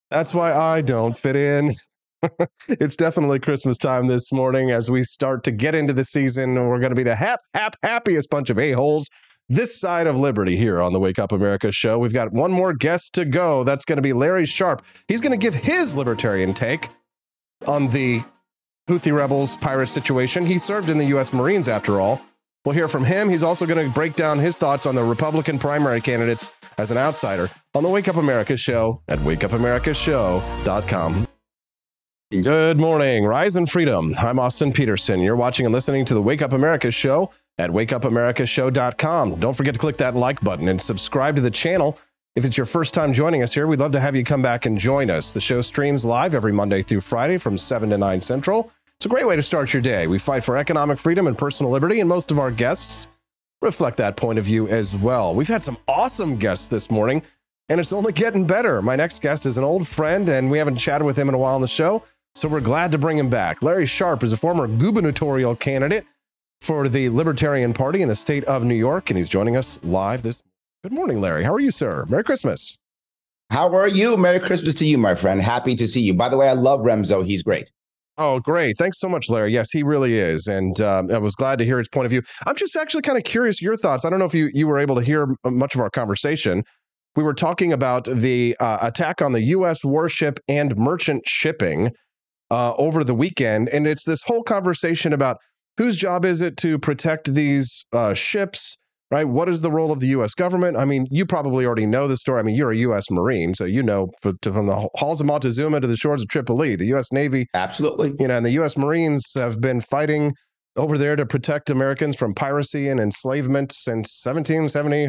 That's 0.09 0.33
why 0.33 0.53
I 0.53 0.81
don't 0.81 1.17
fit 1.17 1.35
in. 1.35 1.75
it's 2.69 2.95
definitely 2.95 3.39
Christmas 3.39 3.77
time 3.77 4.07
this 4.07 4.31
morning 4.31 4.71
as 4.71 4.89
we 4.89 5.03
start 5.03 5.43
to 5.43 5.51
get 5.51 5.75
into 5.75 5.93
the 5.93 6.03
season. 6.05 6.55
We're 6.55 6.79
going 6.79 6.91
to 6.91 6.95
be 6.95 7.03
the 7.03 7.15
hap, 7.15 7.41
hap, 7.53 7.75
happiest 7.83 8.29
bunch 8.29 8.49
of 8.49 8.57
a-holes 8.57 9.09
this 9.51 9.79
side 9.79 10.07
of 10.07 10.19
liberty 10.19 10.55
here 10.55 10.81
on 10.81 10.93
the 10.93 10.99
Wake 10.99 11.19
Up 11.19 11.33
America 11.33 11.71
show. 11.71 11.99
We've 11.99 12.13
got 12.13 12.31
one 12.31 12.51
more 12.51 12.73
guest 12.73 13.13
to 13.13 13.25
go. 13.25 13.63
That's 13.63 13.85
going 13.85 13.97
to 13.97 14.01
be 14.01 14.13
Larry 14.13 14.45
Sharpe. 14.45 14.83
He's 15.07 15.21
going 15.21 15.31
to 15.31 15.37
give 15.37 15.53
his 15.53 15.95
libertarian 15.95 16.53
take 16.53 16.89
on 17.67 17.87
the 17.89 18.21
Houthi 18.89 19.15
rebels 19.15 19.57
pirate 19.57 19.87
situation. 19.87 20.45
He 20.45 20.57
served 20.57 20.89
in 20.89 20.97
the 20.97 21.05
U.S. 21.05 21.33
Marines 21.33 21.67
after 21.67 21.99
all. 21.99 22.21
We'll 22.65 22.75
hear 22.75 22.87
from 22.87 23.03
him. 23.03 23.29
He's 23.29 23.43
also 23.43 23.65
going 23.65 23.85
to 23.85 23.93
break 23.93 24.15
down 24.15 24.39
his 24.39 24.55
thoughts 24.55 24.85
on 24.85 24.95
the 24.95 25.03
Republican 25.03 25.59
primary 25.59 25.99
candidates 25.99 26.49
as 26.77 26.91
an 26.91 26.97
outsider 26.97 27.49
on 27.73 27.83
the 27.83 27.89
Wake 27.89 28.07
Up 28.07 28.17
America 28.17 28.55
show 28.55 29.01
at 29.07 29.17
wakeupAmericaShow.com. 29.19 31.27
Good 32.31 32.79
morning, 32.79 33.25
Rise 33.25 33.57
and 33.57 33.69
Freedom. 33.69 34.15
I'm 34.17 34.39
Austin 34.39 34.71
Petersen. 34.71 35.19
You're 35.19 35.35
watching 35.35 35.65
and 35.65 35.73
listening 35.73 36.05
to 36.05 36.13
the 36.13 36.21
Wake 36.21 36.41
Up 36.41 36.53
America 36.53 36.89
show 36.89 37.29
at 37.57 37.69
wakeupAmericaShow.com. 37.69 39.39
Don't 39.39 39.53
forget 39.53 39.73
to 39.73 39.79
click 39.79 39.97
that 39.97 40.15
like 40.15 40.41
button 40.41 40.67
and 40.67 40.81
subscribe 40.81 41.35
to 41.35 41.41
the 41.41 41.51
channel. 41.51 41.97
If 42.35 42.45
it's 42.45 42.57
your 42.57 42.65
first 42.65 42.93
time 42.93 43.11
joining 43.11 43.43
us 43.43 43.53
here, 43.53 43.67
we'd 43.67 43.79
love 43.79 43.91
to 43.91 43.99
have 43.99 44.15
you 44.15 44.23
come 44.23 44.41
back 44.41 44.65
and 44.65 44.77
join 44.77 45.09
us. 45.09 45.33
The 45.33 45.41
show 45.41 45.61
streams 45.61 46.05
live 46.05 46.33
every 46.33 46.53
Monday 46.53 46.81
through 46.81 47.01
Friday 47.01 47.37
from 47.37 47.57
7 47.57 47.89
to 47.89 47.97
9 47.97 48.21
Central. 48.21 48.71
It's 48.95 49.05
a 49.05 49.09
great 49.09 49.27
way 49.27 49.35
to 49.35 49.43
start 49.43 49.73
your 49.73 49.81
day. 49.81 50.07
We 50.07 50.17
fight 50.17 50.43
for 50.43 50.55
economic 50.55 50.97
freedom 50.97 51.27
and 51.27 51.37
personal 51.37 51.71
liberty, 51.71 51.99
and 51.99 52.07
most 52.07 52.31
of 52.31 52.39
our 52.39 52.51
guests 52.51 53.07
reflect 53.61 53.97
that 53.97 54.15
point 54.15 54.39
of 54.39 54.45
view 54.45 54.67
as 54.69 54.95
well. 54.95 55.35
We've 55.35 55.47
had 55.47 55.63
some 55.63 55.77
awesome 55.87 56.37
guests 56.37 56.69
this 56.69 56.89
morning, 56.89 57.21
and 57.67 57.79
it's 57.79 57.93
only 57.93 58.13
getting 58.13 58.45
better. 58.47 58.81
My 58.81 58.95
next 58.95 59.21
guest 59.21 59.45
is 59.45 59.57
an 59.57 59.63
old 59.63 59.87
friend, 59.87 60.29
and 60.29 60.49
we 60.49 60.57
haven't 60.57 60.77
chatted 60.77 61.05
with 61.05 61.17
him 61.17 61.27
in 61.27 61.35
a 61.35 61.37
while 61.37 61.55
on 61.55 61.61
the 61.61 61.67
show, 61.67 62.03
so 62.33 62.47
we're 62.47 62.59
glad 62.61 62.91
to 62.91 62.97
bring 62.97 63.17
him 63.17 63.29
back. 63.29 63.61
Larry 63.61 63.85
Sharpe 63.85 64.23
is 64.23 64.33
a 64.33 64.37
former 64.37 64.67
gubernatorial 64.67 65.55
candidate 65.55 66.05
for 66.61 66.87
the 66.87 67.09
Libertarian 67.09 67.73
Party 67.73 68.01
in 68.01 68.07
the 68.07 68.15
state 68.15 68.43
of 68.45 68.63
New 68.63 68.75
York, 68.75 69.09
and 69.09 69.17
he's 69.17 69.29
joining 69.29 69.57
us 69.57 69.79
live 69.83 70.21
this. 70.21 70.41
Good 70.83 70.93
morning, 70.93 71.19
Larry. 71.19 71.43
How 71.43 71.53
are 71.53 71.59
you, 71.59 71.71
sir? 71.71 72.05
Merry 72.07 72.23
Christmas. 72.23 72.77
How 73.49 73.73
are 73.73 73.87
you? 73.87 74.15
Merry 74.15 74.39
Christmas 74.39 74.75
to 74.75 74.85
you, 74.85 74.97
my 74.97 75.15
friend. 75.15 75.41
Happy 75.41 75.75
to 75.75 75.87
see 75.87 76.01
you. 76.01 76.13
By 76.13 76.29
the 76.29 76.37
way, 76.37 76.47
I 76.47 76.53
love 76.53 76.81
Remso. 76.81 77.25
He's 77.25 77.43
great. 77.43 77.69
Oh, 78.17 78.39
great. 78.39 78.77
Thanks 78.77 78.99
so 78.99 79.09
much, 79.09 79.29
Larry. 79.29 79.51
Yes, 79.51 79.71
he 79.71 79.83
really 79.83 80.17
is. 80.17 80.47
And 80.47 80.79
um, 80.81 81.11
I 81.11 81.17
was 81.17 81.35
glad 81.35 81.57
to 81.59 81.65
hear 81.65 81.77
his 81.77 81.89
point 81.89 82.05
of 82.05 82.11
view. 82.11 82.21
I'm 82.45 82.55
just 82.55 82.75
actually 82.75 83.01
kind 83.01 83.17
of 83.17 83.23
curious 83.23 83.61
your 83.61 83.75
thoughts. 83.75 84.05
I 84.05 84.09
don't 84.09 84.19
know 84.19 84.25
if 84.25 84.33
you, 84.33 84.49
you 84.53 84.67
were 84.67 84.79
able 84.79 84.95
to 84.95 85.01
hear 85.01 85.35
much 85.45 85.75
of 85.75 85.81
our 85.81 85.89
conversation. 85.89 86.63
We 87.15 87.23
were 87.23 87.33
talking 87.33 87.73
about 87.73 88.05
the 88.05 88.55
uh, 88.59 88.77
attack 88.81 89.21
on 89.21 89.31
the 89.31 89.41
U.S. 89.41 89.83
warship 89.83 90.39
and 90.47 90.75
merchant 90.77 91.23
shipping 91.27 91.91
uh, 92.51 92.73
over 92.77 93.03
the 93.03 93.15
weekend. 93.15 93.69
And 93.69 93.87
it's 93.87 94.05
this 94.05 94.21
whole 94.23 94.43
conversation 94.43 95.13
about 95.13 95.37
whose 95.81 95.97
job 95.97 96.25
is 96.25 96.43
it 96.43 96.57
to 96.57 96.77
protect 96.77 97.33
these 97.33 97.85
uh, 97.91 98.13
ships? 98.13 98.77
Right? 99.09 99.27
What 99.27 99.49
is 99.49 99.59
the 99.59 99.71
role 99.71 99.91
of 99.91 99.99
the 99.99 100.07
U.S. 100.09 100.33
government? 100.33 100.77
I 100.77 100.85
mean, 100.85 101.05
you 101.09 101.25
probably 101.25 101.65
already 101.65 101.85
know 101.85 102.07
the 102.07 102.15
story. 102.15 102.39
I 102.39 102.43
mean, 102.43 102.55
you're 102.55 102.71
a 102.71 102.77
U.S. 102.77 103.09
Marine, 103.09 103.53
so 103.55 103.65
you 103.65 103.83
know 103.83 104.09
for, 104.21 104.31
to, 104.41 104.53
from 104.53 104.67
the 104.67 104.87
halls 104.95 105.19
of 105.19 105.27
Montezuma 105.27 105.81
to 105.81 105.87
the 105.87 105.97
shores 105.97 106.21
of 106.21 106.29
Tripoli, 106.29 106.77
the 106.77 106.85
U.S. 106.87 107.11
Navy, 107.11 107.47
absolutely, 107.53 108.13
you 108.19 108.27
know, 108.27 108.37
and 108.37 108.45
the 108.45 108.51
U.S. 108.51 108.77
Marines 108.77 109.33
have 109.35 109.59
been 109.59 109.81
fighting 109.81 110.31
over 110.77 110.97
there 110.97 111.17
to 111.17 111.25
protect 111.25 111.69
Americans 111.69 112.15
from 112.15 112.33
piracy 112.33 112.87
and 112.87 112.99
enslavement 112.99 113.73
since 113.73 114.23
1770. 114.23 115.07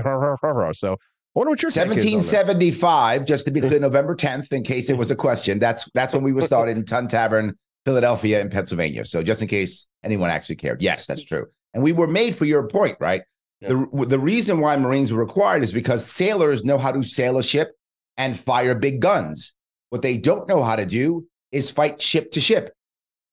So, 0.75 0.93
I 0.95 1.39
wonder 1.39 1.51
what 1.51 1.63
your 1.63 1.69
1775, 1.69 3.25
just 3.25 3.45
to 3.45 3.53
be 3.53 3.61
clear, 3.61 3.79
November 3.79 4.17
10th, 4.17 4.53
in 4.53 4.65
case 4.65 4.89
there 4.89 4.97
was 4.97 5.13
a 5.13 5.17
question. 5.17 5.61
That's 5.61 5.89
that's 5.95 6.13
when 6.13 6.25
we 6.25 6.33
were 6.33 6.43
started 6.43 6.77
in 6.77 6.85
Tun 6.87 7.07
Tavern 7.07 7.57
Philadelphia 7.85 8.41
and 8.41 8.51
Pennsylvania. 8.51 9.05
So 9.05 9.23
just 9.23 9.43
in 9.43 9.49
case 9.49 9.87
anyone 10.05 10.31
actually 10.31 10.57
cared, 10.57 10.83
yes, 10.83 11.07
that's 11.07 11.25
true. 11.25 11.47
And 11.75 11.83
we 11.83 11.93
were 11.93 12.07
made 12.07 12.37
for 12.37 12.45
your 12.45 12.67
point, 12.69 12.97
right? 13.01 13.23
Yeah. 13.61 13.69
The, 13.69 14.07
the 14.07 14.19
reason 14.19 14.61
why 14.61 14.77
Marines 14.77 15.13
were 15.13 15.25
required 15.25 15.63
is 15.63 15.73
because 15.73 16.05
sailors 16.05 16.65
know 16.65 16.79
how 16.79 16.93
to 16.93 17.03
sail 17.03 17.39
a 17.39 17.43
ship 17.43 17.73
and 18.17 18.39
fire 18.39 18.75
big 18.75 19.01
guns. 19.01 19.55
What 19.91 20.03
they 20.03 20.17
don't 20.17 20.49
know 20.49 20.63
how 20.63 20.77
to 20.77 20.87
do 20.87 21.27
is 21.51 21.71
fight 21.71 22.01
ship 22.01 22.33
to 22.33 22.41
ship. 22.41 22.75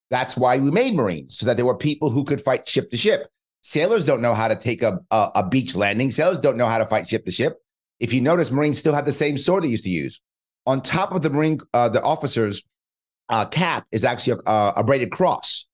That's 0.09 0.35
why 0.35 0.57
we 0.57 0.71
made 0.71 0.95
Marines, 0.95 1.37
so 1.37 1.45
that 1.45 1.57
there 1.57 1.65
were 1.65 1.77
people 1.77 2.09
who 2.09 2.23
could 2.23 2.41
fight 2.41 2.67
ship 2.67 2.89
to 2.91 2.97
ship. 2.97 3.27
Sailors 3.61 4.05
don't 4.05 4.21
know 4.21 4.33
how 4.33 4.47
to 4.47 4.55
take 4.55 4.81
a, 4.81 4.99
a, 5.11 5.27
a 5.35 5.47
beach 5.47 5.75
landing. 5.75 6.11
Sailors 6.11 6.39
don't 6.39 6.57
know 6.57 6.65
how 6.65 6.77
to 6.77 6.85
fight 6.85 7.07
ship 7.07 7.25
to 7.25 7.31
ship. 7.31 7.57
If 7.99 8.13
you 8.13 8.21
notice, 8.21 8.51
Marines 8.51 8.79
still 8.79 8.93
have 8.93 9.05
the 9.05 9.11
same 9.11 9.37
sword 9.37 9.63
they 9.63 9.67
used 9.67 9.83
to 9.83 9.89
use. 9.89 10.21
On 10.65 10.81
top 10.81 11.13
of 11.13 11.21
the 11.21 11.29
Marine, 11.29 11.59
uh, 11.73 11.89
the 11.89 12.01
officers 12.01 12.63
uh, 13.29 13.45
cap 13.45 13.85
is 13.91 14.03
actually 14.03 14.41
a, 14.45 14.73
a 14.77 14.83
braided 14.83 15.11
cross. 15.11 15.65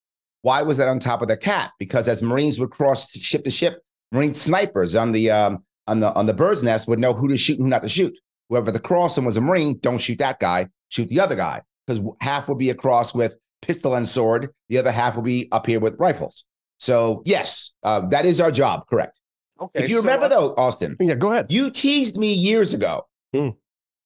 Why 0.42 0.62
was 0.62 0.78
that 0.78 0.88
on 0.88 1.00
top 1.00 1.22
of 1.22 1.28
the 1.28 1.38
cap? 1.38 1.72
Because 1.80 2.08
as 2.08 2.22
Marines 2.22 2.60
would 2.60 2.70
cross 2.70 3.10
ship 3.12 3.44
to 3.46 3.50
ship, 3.50 3.82
Marine 4.12 4.34
snipers 4.34 4.96
on 4.96 5.12
the 5.12 5.32
um, 5.32 5.64
on 5.88 6.00
the 6.00 6.14
on 6.14 6.26
the 6.26 6.34
bird's 6.34 6.64
nest 6.64 6.88
would 6.88 7.00
know 7.00 7.14
who 7.14 7.28
to 7.28 7.38
shoot 7.38 7.58
and 7.58 7.66
who 7.66 7.70
not 7.70 7.82
to 7.82 7.90
shoot. 7.90 8.18
Whoever 8.50 8.72
the 8.72 8.80
cross 8.80 9.14
crossing 9.14 9.26
was 9.26 9.38
a 9.38 9.42
Marine, 9.42 9.80
don't 9.80 9.98
shoot 9.98 10.20
that 10.20 10.40
guy, 10.40 10.68
shoot 10.90 11.10
the 11.10 11.20
other 11.20 11.36
guy. 11.36 11.64
Because 11.88 12.04
half 12.22 12.48
would 12.48 12.60
be 12.60 12.70
across 12.70 13.16
with 13.16 13.36
pistol 13.62 13.96
and 13.96 14.08
sword, 14.08 14.50
the 14.70 14.78
other 14.78 14.92
half 14.92 15.16
will 15.16 15.24
be 15.24 15.48
up 15.52 15.66
here 15.66 15.80
with 15.80 15.96
rifles. 16.00 16.46
So 16.80 17.24
yes, 17.26 17.74
uh, 17.84 18.08
that 18.10 18.26
is 18.26 18.40
our 18.40 18.52
job. 18.52 18.88
Correct. 18.88 19.20
Okay. 19.60 19.84
If 19.84 19.90
you 19.90 19.98
so, 19.98 20.02
remember 20.02 20.30
though, 20.30 20.54
Austin. 20.58 20.96
Yeah, 21.00 21.16
go 21.16 21.32
ahead. 21.32 21.52
You 21.52 21.72
teased 21.72 22.18
me 22.18 22.34
years 22.34 22.74
ago. 22.74 23.08
Hmm. 23.34 23.50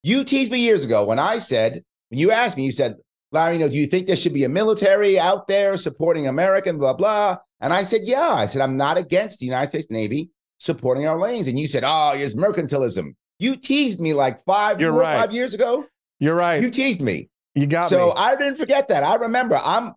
You 0.03 0.23
teased 0.23 0.51
me 0.51 0.59
years 0.59 0.85
ago 0.85 1.03
when 1.05 1.19
I 1.19 1.39
said, 1.39 1.83
when 2.09 2.19
you 2.19 2.31
asked 2.31 2.55
me, 2.55 2.63
you 2.63 2.71
said, 2.71 2.95
Larry, 3.31 3.53
you 3.53 3.59
know, 3.59 3.69
do 3.69 3.77
you 3.77 3.87
think 3.87 4.07
there 4.07 4.15
should 4.15 4.33
be 4.33 4.43
a 4.43 4.49
military 4.49 5.19
out 5.19 5.47
there 5.47 5.77
supporting 5.77 6.27
American, 6.27 6.77
blah, 6.77 6.93
blah? 6.93 7.37
And 7.61 7.73
I 7.73 7.83
said, 7.83 8.01
yeah. 8.03 8.33
I 8.33 8.47
said, 8.47 8.61
I'm 8.61 8.77
not 8.77 8.97
against 8.97 9.39
the 9.39 9.45
United 9.45 9.69
States 9.69 9.91
Navy 9.91 10.31
supporting 10.57 11.07
our 11.07 11.17
lanes. 11.17 11.47
And 11.47 11.59
you 11.59 11.67
said, 11.67 11.83
oh, 11.85 12.13
it's 12.15 12.33
mercantilism. 12.33 13.15
You 13.37 13.55
teased 13.55 14.01
me 14.01 14.13
like 14.13 14.43
5 14.45 14.81
You're 14.81 14.91
four 14.91 15.01
right. 15.01 15.19
five 15.19 15.33
years 15.33 15.53
ago. 15.53 15.85
You're 16.19 16.35
right. 16.35 16.61
You 16.61 16.69
teased 16.69 17.01
me. 17.01 17.29
You 17.55 17.67
got 17.67 17.83
me. 17.83 17.89
so 17.89 18.07
me. 18.07 18.13
I 18.17 18.35
didn't 18.35 18.57
forget 18.57 18.87
that. 18.89 19.03
I 19.03 19.15
remember 19.15 19.59
I'm 19.63 19.93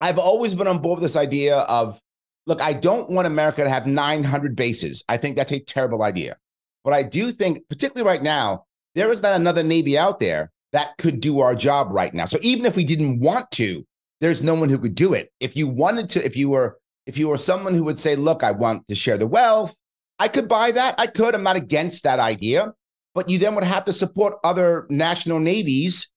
I've 0.00 0.18
always 0.18 0.54
been 0.54 0.66
on 0.66 0.78
board 0.78 0.98
with 0.98 1.02
this 1.02 1.16
idea 1.16 1.58
of 1.58 2.00
look, 2.46 2.62
I 2.62 2.72
don't 2.72 3.10
want 3.10 3.26
America 3.26 3.62
to 3.62 3.68
have 3.68 3.86
900 3.86 4.56
bases. 4.56 5.04
I 5.08 5.18
think 5.18 5.36
that's 5.36 5.52
a 5.52 5.60
terrible 5.60 6.02
idea. 6.02 6.36
But 6.82 6.94
I 6.94 7.02
do 7.02 7.30
think, 7.30 7.68
particularly 7.68 8.08
right 8.08 8.22
now, 8.22 8.64
there 8.94 9.12
is 9.12 9.22
not 9.22 9.34
another 9.34 9.62
Navy 9.62 9.98
out 9.98 10.18
there 10.18 10.50
that 10.78 10.96
could 10.96 11.18
do 11.18 11.40
our 11.40 11.56
job 11.56 11.88
right 11.90 12.14
now. 12.14 12.24
So 12.24 12.38
even 12.40 12.64
if 12.64 12.76
we 12.76 12.84
didn't 12.84 13.18
want 13.18 13.50
to, 13.52 13.84
there's 14.20 14.44
no 14.44 14.54
one 14.54 14.68
who 14.68 14.78
could 14.78 14.94
do 14.94 15.12
it. 15.12 15.32
If 15.40 15.56
you 15.56 15.66
wanted 15.66 16.08
to, 16.10 16.24
if 16.24 16.36
you 16.36 16.48
were, 16.50 16.78
if 17.06 17.18
you 17.18 17.28
were 17.28 17.38
someone 17.38 17.74
who 17.74 17.82
would 17.84 17.98
say, 17.98 18.14
look, 18.14 18.44
I 18.44 18.52
want 18.52 18.86
to 18.86 18.94
share 18.94 19.18
the 19.18 19.26
wealth, 19.26 19.76
I 20.20 20.28
could 20.28 20.48
buy 20.48 20.70
that. 20.70 20.94
I 20.96 21.08
could. 21.08 21.34
I'm 21.34 21.42
not 21.42 21.56
against 21.56 22.04
that 22.04 22.20
idea. 22.20 22.72
But 23.12 23.28
you 23.28 23.38
then 23.38 23.56
would 23.56 23.64
have 23.64 23.86
to 23.86 23.92
support 23.92 24.36
other 24.44 24.86
national 24.88 25.40
navies 25.40 26.08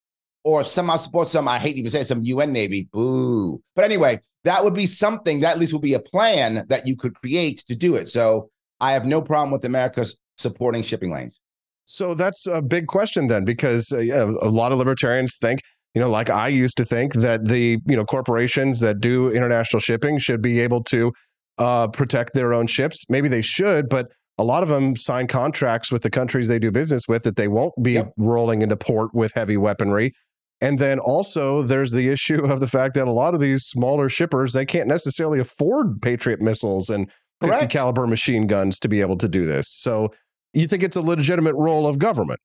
or 0.43 0.63
somehow 0.63 0.97
support 0.97 1.27
some, 1.27 1.47
I 1.47 1.57
hate 1.57 1.73
to 1.73 1.79
even 1.79 1.89
say 1.89 2.03
some 2.03 2.21
UN 2.21 2.53
Navy. 2.53 2.87
Boo. 2.91 3.61
But 3.75 3.85
anyway, 3.85 4.19
that 4.43 4.63
would 4.63 4.75
be 4.75 4.85
something 4.85 5.39
that 5.39 5.53
at 5.53 5.59
least 5.59 5.73
would 5.73 5.81
be 5.81 5.95
a 5.95 5.99
plan 5.99 6.65
that 6.69 6.85
you 6.85 6.95
could 6.95 7.15
create 7.15 7.59
to 7.67 7.75
do 7.75 7.95
it. 7.95 8.09
So 8.09 8.51
I 8.79 8.91
have 8.91 9.05
no 9.05 9.21
problem 9.21 9.51
with 9.51 9.65
America 9.65 10.05
supporting 10.37 10.83
shipping 10.83 11.11
lanes. 11.11 11.39
So 11.85 12.13
that's 12.13 12.47
a 12.47 12.61
big 12.61 12.87
question 12.87 13.27
then, 13.27 13.45
because 13.45 13.91
uh, 13.91 13.99
yeah, 13.99 14.23
a 14.23 14.49
lot 14.49 14.71
of 14.71 14.77
libertarians 14.77 15.37
think, 15.39 15.61
you 15.93 16.01
know, 16.01 16.09
like 16.09 16.29
I 16.29 16.47
used 16.47 16.77
to 16.77 16.85
think 16.85 17.13
that 17.15 17.45
the 17.45 17.79
you 17.85 17.95
know 17.95 18.05
corporations 18.05 18.79
that 18.79 18.99
do 18.99 19.29
international 19.29 19.81
shipping 19.81 20.17
should 20.19 20.41
be 20.41 20.59
able 20.59 20.83
to 20.85 21.11
uh, 21.57 21.87
protect 21.89 22.33
their 22.33 22.53
own 22.53 22.67
ships. 22.67 23.05
Maybe 23.09 23.27
they 23.27 23.41
should, 23.41 23.89
but 23.89 24.07
a 24.37 24.43
lot 24.43 24.63
of 24.63 24.69
them 24.69 24.95
sign 24.95 25.27
contracts 25.27 25.91
with 25.91 26.01
the 26.01 26.09
countries 26.09 26.47
they 26.47 26.59
do 26.59 26.71
business 26.71 27.07
with 27.07 27.23
that 27.23 27.35
they 27.35 27.47
won't 27.47 27.73
be 27.83 27.93
yep. 27.93 28.11
rolling 28.17 28.61
into 28.61 28.77
port 28.77 29.13
with 29.13 29.31
heavy 29.33 29.57
weaponry. 29.57 30.13
And 30.61 30.79
then 30.79 30.99
also 30.99 31.63
there's 31.63 31.91
the 31.91 32.07
issue 32.07 32.45
of 32.45 32.59
the 32.59 32.67
fact 32.67 32.93
that 32.95 33.07
a 33.07 33.11
lot 33.11 33.33
of 33.33 33.39
these 33.39 33.63
smaller 33.63 34.09
shippers 34.09 34.53
they 34.53 34.65
can't 34.65 34.87
necessarily 34.87 35.39
afford 35.39 36.01
Patriot 36.01 36.41
missiles 36.41 36.89
and 36.89 37.09
50 37.41 37.47
Correct. 37.55 37.71
caliber 37.71 38.07
machine 38.07 38.47
guns 38.47 38.79
to 38.79 38.87
be 38.87 39.01
able 39.01 39.17
to 39.17 39.27
do 39.27 39.43
this. 39.43 39.67
So 39.67 40.11
you 40.53 40.67
think 40.67 40.83
it's 40.83 40.95
a 40.95 41.01
legitimate 41.01 41.55
role 41.55 41.87
of 41.87 41.99
government? 41.99 42.39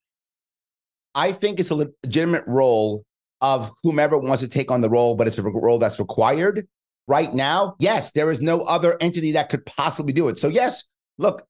I 1.14 1.32
think 1.32 1.58
it's 1.58 1.70
a 1.70 1.74
legitimate 2.04 2.44
role 2.46 3.04
of 3.40 3.72
whomever 3.82 4.18
wants 4.18 4.42
to 4.42 4.48
take 4.48 4.70
on 4.70 4.80
the 4.80 4.90
role, 4.90 5.16
but 5.16 5.26
it's 5.26 5.38
a 5.38 5.42
role 5.42 5.78
that's 5.78 5.98
required. 5.98 6.66
Right 7.08 7.32
now, 7.32 7.76
yes, 7.78 8.12
there 8.12 8.30
is 8.30 8.42
no 8.42 8.60
other 8.60 8.96
entity 9.00 9.32
that 9.32 9.48
could 9.48 9.64
possibly 9.64 10.12
do 10.12 10.28
it. 10.28 10.38
So, 10.38 10.48
yes, 10.48 10.84
look, 11.18 11.46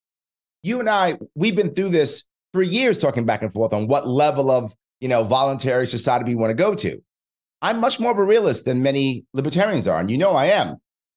you 0.63 0.81
and 0.81 0.89
I, 0.89 1.19
we've 1.35 1.57
been 1.57 1.75
through 1.75 1.91
this 1.91 2.25
for 2.53 2.63
years 2.63 3.01
talking 3.01 3.25
back 3.25 3.43
and 3.43 3.53
forth 3.53 3.73
on 3.73 3.87
what 3.87 4.07
level 4.07 4.51
of, 4.51 4.75
you 5.01 5.09
know, 5.09 5.25
voluntary 5.25 5.87
society 5.87 6.27
we 6.27 6.35
want 6.35 6.51
to 6.51 6.63
go 6.63 6.75
to. 6.75 7.01
I'm 7.63 7.81
much 7.81 7.99
more 7.99 8.13
of 8.13 8.19
a 8.19 8.25
realist 8.25 8.67
than 8.67 8.83
many 8.83 9.27
libertarians 9.33 9.89
are, 9.89 9.99
and 9.99 10.11
you 10.11 10.19
know 10.19 10.33
I 10.33 10.47
am. 10.47 10.77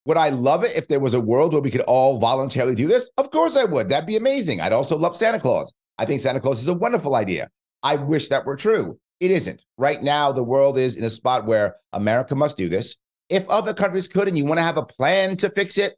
Would 0.10 0.18
I 0.18 0.30
love 0.30 0.64
it 0.64 0.76
if 0.76 0.88
there 0.88 1.00
was 1.00 1.14
a 1.14 1.22
world 1.22 1.54
where 1.54 1.62
we 1.62 1.70
could 1.70 1.82
all 1.82 2.18
voluntarily 2.18 2.74
do 2.74 2.88
this? 2.88 3.08
Of 3.20 3.30
course 3.30 3.56
I 3.56 3.66
would. 3.66 3.90
That'd 3.90 4.08
be 4.08 4.18
amazing. 4.18 4.60
I'd 4.60 4.74
also 4.74 4.98
love 4.98 5.16
Santa 5.16 5.40
Claus. 5.40 5.72
I 6.00 6.06
think 6.06 6.20
Santa 6.20 6.40
Claus 6.40 6.60
is 6.60 6.68
a 6.68 6.74
wonderful 6.74 7.14
idea. 7.14 7.48
I 7.84 7.96
wish 7.98 8.28
that 8.30 8.44
were 8.44 8.56
true. 8.56 8.98
It 9.20 9.30
isn't. 9.30 9.64
Right 9.78 10.02
now, 10.02 10.32
the 10.32 10.44
world 10.44 10.80
is 10.80 10.96
in 10.96 11.04
a 11.04 11.12
spot 11.12 11.46
where 11.46 11.76
America 11.94 12.36
must 12.36 12.58
do 12.58 12.68
this. 12.68 12.98
If 13.30 13.48
other 13.50 13.72
countries 13.72 14.08
could 14.08 14.28
and 14.28 14.36
you 14.36 14.46
want 14.46 14.58
to 14.58 14.64
have 14.64 14.78
a 14.78 14.84
plan 14.84 15.38
to 15.38 15.50
fix 15.52 15.78
it, 15.78 15.96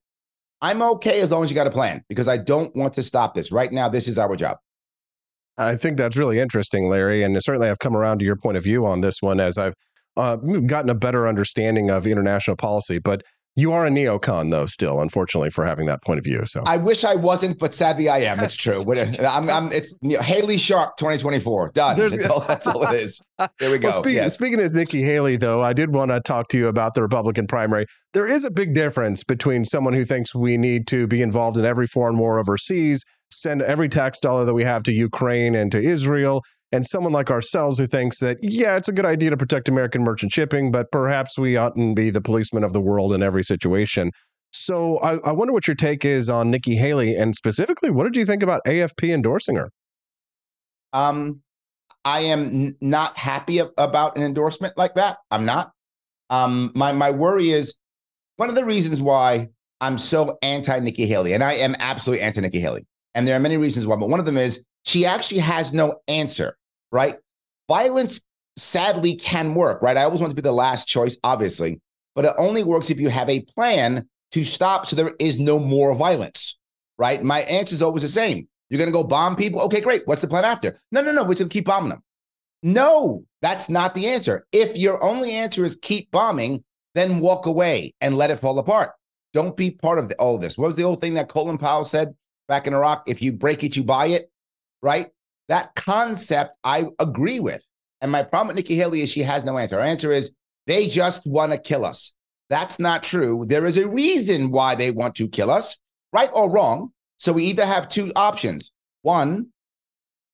I'm 0.62 0.82
okay 0.82 1.22
as 1.22 1.32
long 1.32 1.46
as 1.46 1.50
you 1.50 1.56
got 1.56 1.68
a 1.68 1.72
plan 1.72 2.04
because 2.10 2.28
I 2.28 2.36
don't 2.36 2.76
want 2.76 2.94
to 2.96 3.04
stop 3.04 3.34
this. 3.34 3.50
Right 3.50 3.72
now, 3.72 3.88
this 3.88 4.10
is 4.10 4.20
our 4.20 4.36
job. 4.36 4.58
I 5.58 5.78
think 5.78 5.96
that's 5.96 6.18
really 6.18 6.38
interesting, 6.38 6.90
Larry. 6.90 7.24
And 7.24 7.42
certainly 7.42 7.70
I've 7.70 7.80
come 7.80 7.96
around 7.96 8.20
to 8.20 8.26
your 8.26 8.36
point 8.36 8.58
of 8.58 8.64
view 8.66 8.86
on 8.86 9.00
this 9.00 9.22
one 9.22 9.40
as 9.40 9.58
I've 9.58 9.76
uh, 10.18 10.36
gotten 10.36 10.90
a 10.90 10.96
better 10.96 11.30
understanding 11.30 11.90
of 11.90 12.06
international 12.06 12.58
policy. 12.58 13.00
But 13.00 13.24
you 13.56 13.74
are 13.74 13.86
a 13.86 13.90
neocon, 13.90 14.50
though, 14.50 14.66
still, 14.66 15.02
unfortunately, 15.02 15.50
for 15.50 15.66
having 15.66 15.86
that 15.88 16.02
point 16.04 16.20
of 16.20 16.24
view. 16.24 16.46
So 16.46 16.64
I 16.66 16.78
wish 16.78 17.04
I 17.04 17.16
wasn't, 17.16 17.60
but 17.60 17.74
sadly, 17.74 18.08
I 18.08 18.20
am. 18.20 18.40
It's 18.40 18.56
true. 18.56 18.82
I'm, 18.92 19.50
I'm 19.50 19.72
it's 19.72 19.94
Haley 20.22 20.58
Sharpe 20.58 20.96
2024. 20.98 21.72
Done. 21.74 22.00
That's 22.00 22.26
all, 22.26 22.40
that's 22.42 22.68
all 22.68 22.84
it 22.84 22.96
is. 22.96 23.22
There 23.58 23.72
we 23.72 23.80
go. 23.80 23.90
Well, 23.90 24.04
speak, 24.04 24.14
yes. 24.14 24.36
Speaking 24.36 24.62
of 24.62 24.72
Nikki 24.76 25.02
Haley, 25.02 25.36
though, 25.36 25.64
I 25.64 25.74
did 25.74 25.96
want 25.96 26.12
to 26.12 26.20
talk 26.20 26.48
to 26.50 26.60
you 26.60 26.68
about 26.68 26.94
the 26.94 27.02
Republican 27.02 27.48
primary. 27.48 27.88
There 28.14 28.28
is 28.28 28.46
a 28.46 28.52
big 28.52 28.76
difference 28.76 29.24
between 29.24 29.66
someone 29.66 29.94
who 29.94 30.06
thinks 30.06 30.36
we 30.36 30.58
need 30.58 30.86
to 30.88 31.08
be 31.08 31.24
involved 31.24 31.58
in 31.58 31.66
every 31.66 31.88
foreign 31.88 32.20
war 32.20 32.38
overseas, 32.38 33.04
send 33.32 33.64
every 33.64 33.90
tax 33.90 34.20
dollar 34.20 34.46
that 34.46 34.54
we 34.54 34.64
have 34.64 34.84
to 34.84 34.92
Ukraine 34.92 35.56
and 35.56 35.72
to 35.72 35.82
Israel, 35.82 36.44
and 36.72 36.86
someone 36.86 37.14
like 37.14 37.30
ourselves 37.30 37.78
who 37.78 37.86
thinks 37.86 38.20
that, 38.20 38.38
yeah, 38.42 38.78
it's 38.78 38.88
a 38.88 38.94
good 38.94 39.06
idea 39.06 39.30
to 39.30 39.38
protect 39.38 39.68
American 39.68 40.04
merchant 40.04 40.32
shipping, 40.32 40.72
but 40.72 40.92
perhaps 40.92 41.38
we 41.38 41.58
oughtn't 41.58 41.96
be 41.96 42.10
the 42.10 42.22
policeman 42.22 42.64
of 42.64 42.74
the 42.74 42.82
world 42.82 43.14
in 43.14 43.22
every 43.22 43.44
situation. 43.44 44.12
So 44.52 44.98
I, 45.00 45.18
I 45.26 45.32
wonder 45.32 45.54
what 45.54 45.68
your 45.68 45.76
take 45.76 46.06
is 46.06 46.30
on 46.30 46.52
Nikki 46.52 46.76
Haley, 46.76 47.16
and 47.16 47.36
specifically, 47.36 47.90
what 47.90 48.04
did 48.04 48.16
you 48.16 48.26
think 48.26 48.44
about 48.44 48.62
AFP 48.66 49.14
endorsing 49.14 49.56
her? 49.56 49.72
Um, 50.94 51.42
I 52.04 52.22
am 52.22 52.48
n- 52.48 52.78
not 52.82 53.18
happy 53.18 53.60
about 53.60 54.18
an 54.18 54.24
endorsement 54.24 54.78
like 54.78 54.96
that. 54.96 55.18
I'm 55.30 55.46
not. 55.46 55.72
Um, 56.30 56.72
my 56.76 56.92
my 56.92 57.12
worry 57.12 57.52
is 57.52 57.76
one 58.38 58.50
of 58.50 58.56
the 58.56 58.66
reasons 58.66 59.02
why 59.02 59.50
I'm 59.80 59.98
so 59.98 60.38
anti 60.42 60.80
Nikki 60.80 61.06
Haley, 61.06 61.34
and 61.34 61.44
I 61.44 61.54
am 61.54 61.76
absolutely 61.80 62.22
anti 62.22 62.42
Nikki 62.42 62.60
Haley, 62.60 62.86
and 63.16 63.26
there 63.26 63.36
are 63.38 63.40
many 63.40 63.56
reasons 63.56 63.88
why, 63.88 63.96
but 63.96 64.10
one 64.10 64.20
of 64.20 64.26
them 64.26 64.38
is 64.38 64.66
she 64.84 65.06
actually 65.06 65.42
has 65.42 65.74
no 65.74 65.96
answer 66.10 66.58
right? 66.92 67.16
Violence 67.68 68.22
sadly 68.58 69.16
can 69.16 69.56
work, 69.56 69.82
right? 69.82 69.98
I 69.98 70.04
always 70.04 70.20
want 70.20 70.32
to 70.32 70.36
be 70.36 70.42
the 70.42 70.52
last 70.52 70.88
choice, 70.88 71.18
obviously, 71.24 71.82
but 72.16 72.26
it 72.26 72.34
only 72.38 72.64
works 72.64 72.90
if 72.90 73.00
you 73.00 73.10
have 73.10 73.30
a 73.30 73.46
plan 73.56 74.08
to 74.32 74.44
stop 74.44 74.86
so 74.86 74.96
there 74.96 75.14
is 75.20 75.40
no 75.40 75.60
more 75.60 75.96
violence, 75.96 76.58
right? 76.98 77.22
My 77.24 77.42
answer 77.42 77.74
is 77.74 77.82
always 77.82 78.04
the 78.04 78.10
same. 78.10 78.48
You're 78.70 78.78
going 78.78 78.90
to 78.90 78.94
go 78.94 79.04
bomb 79.04 79.36
people? 79.36 79.62
Okay, 79.64 79.82
great. 79.82 80.04
What's 80.06 80.22
the 80.22 80.28
plan 80.28 80.46
after? 80.46 80.80
No, 80.92 81.02
no, 81.02 81.12
no. 81.12 81.24
We're 81.24 81.36
going 81.36 81.50
to 81.50 81.50
keep 81.50 81.66
bombing 81.66 81.90
them. 81.90 82.02
No, 82.64 83.26
that's 83.42 83.70
not 83.70 83.94
the 83.94 84.08
answer. 84.08 84.46
If 84.54 84.78
your 84.78 85.04
only 85.04 85.32
answer 85.32 85.66
is 85.66 85.76
keep 85.76 86.10
bombing, 86.12 86.64
then 86.96 87.20
walk 87.20 87.48
away 87.48 87.94
and 88.00 88.18
let 88.18 88.32
it 88.32 88.38
fall 88.38 88.58
apart. 88.60 88.92
Don't 89.34 89.58
be 89.58 89.72
part 89.72 90.00
of 90.00 90.10
the, 90.10 90.16
all 90.16 90.38
this. 90.38 90.58
What 90.58 90.68
was 90.68 90.76
the 90.76 90.84
old 90.84 91.02
thing 91.02 91.16
that 91.16 91.28
Colin 91.28 91.58
Powell 91.58 91.86
said 91.86 92.16
back 92.48 92.68
in 92.68 92.74
Iraq? 92.74 93.04
If 93.08 93.22
you 93.22 93.34
break 93.34 93.64
it, 93.64 93.76
you 93.76 93.84
buy 93.84 94.08
it, 94.08 94.32
right? 94.82 95.08
That 95.52 95.76
concept 95.76 96.56
I 96.64 96.86
agree 96.98 97.42
with. 97.42 97.62
And 98.00 98.10
my 98.10 98.24
problem 98.24 98.48
with 98.48 98.56
Nikki 98.56 98.78
Haley 98.78 99.02
is 99.02 99.12
she 99.12 99.24
has 99.24 99.44
no 99.44 99.58
answer. 99.58 99.76
Her 99.76 99.82
answer 99.82 100.10
is 100.10 100.34
they 100.66 100.88
just 100.88 101.24
want 101.26 101.52
to 101.52 101.58
kill 101.58 101.84
us. 101.84 102.14
That's 102.50 102.80
not 102.80 103.04
true. 103.04 103.46
There 103.46 103.66
is 103.66 103.76
a 103.76 103.86
reason 103.86 104.52
why 104.52 104.76
they 104.76 104.92
want 104.92 105.14
to 105.16 105.28
kill 105.28 105.52
us, 105.52 105.78
right 106.14 106.30
or 106.34 106.50
wrong. 106.50 106.94
So 107.18 107.34
we 107.34 107.44
either 107.44 107.66
have 107.66 107.90
two 107.90 108.14
options. 108.16 108.72
One, 109.02 109.48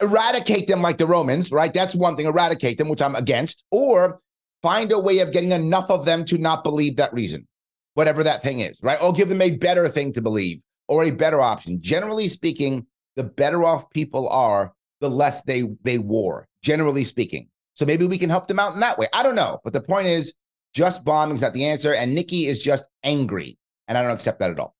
eradicate 0.03 0.67
them 0.67 0.83
like 0.83 0.99
the 0.99 1.07
Romans, 1.07 1.51
right? 1.51 1.73
That's 1.73 1.95
one 1.95 2.15
thing, 2.15 2.27
eradicate 2.27 2.77
them, 2.77 2.87
which 2.87 3.01
I'm 3.01 3.15
against, 3.15 3.63
or 3.71 4.19
find 4.61 4.91
a 4.91 4.99
way 4.99 5.17
of 5.21 5.33
getting 5.33 5.51
enough 5.51 5.89
of 5.89 6.05
them 6.05 6.25
to 6.25 6.37
not 6.37 6.63
believe 6.63 6.97
that 6.97 7.11
reason, 7.11 7.47
whatever 7.95 8.23
that 8.23 8.43
thing 8.43 8.59
is, 8.59 8.79
right? 8.83 9.01
Or 9.01 9.13
give 9.13 9.29
them 9.29 9.41
a 9.41 9.57
better 9.57 9.87
thing 9.87 10.13
to 10.13 10.21
believe 10.21 10.61
or 10.87 11.05
a 11.05 11.09
better 11.09 11.41
option. 11.41 11.81
Generally 11.81 12.27
speaking, 12.27 12.85
the 13.15 13.23
better 13.23 13.63
off 13.63 13.89
people 13.89 14.29
are, 14.29 14.75
the 14.99 15.09
less 15.09 15.43
they 15.43 15.63
they 15.83 15.97
war, 15.97 16.47
generally 16.63 17.03
speaking. 17.03 17.49
So 17.73 17.85
maybe 17.85 18.05
we 18.07 18.17
can 18.17 18.29
help 18.29 18.47
them 18.47 18.59
out 18.59 18.73
in 18.73 18.79
that 18.79 18.97
way. 18.97 19.07
I 19.13 19.21
don't 19.23 19.35
know. 19.35 19.59
But 19.63 19.73
the 19.73 19.81
point 19.81 20.07
is, 20.07 20.33
just 20.73 21.05
bombing 21.05 21.35
is 21.35 21.41
not 21.41 21.53
the 21.53 21.65
answer. 21.65 21.93
And 21.93 22.15
Nikki 22.15 22.47
is 22.47 22.59
just 22.59 22.87
angry. 23.03 23.57
And 23.87 23.97
I 23.97 24.01
don't 24.01 24.11
accept 24.11 24.39
that 24.39 24.51
at 24.51 24.59
all. 24.59 24.75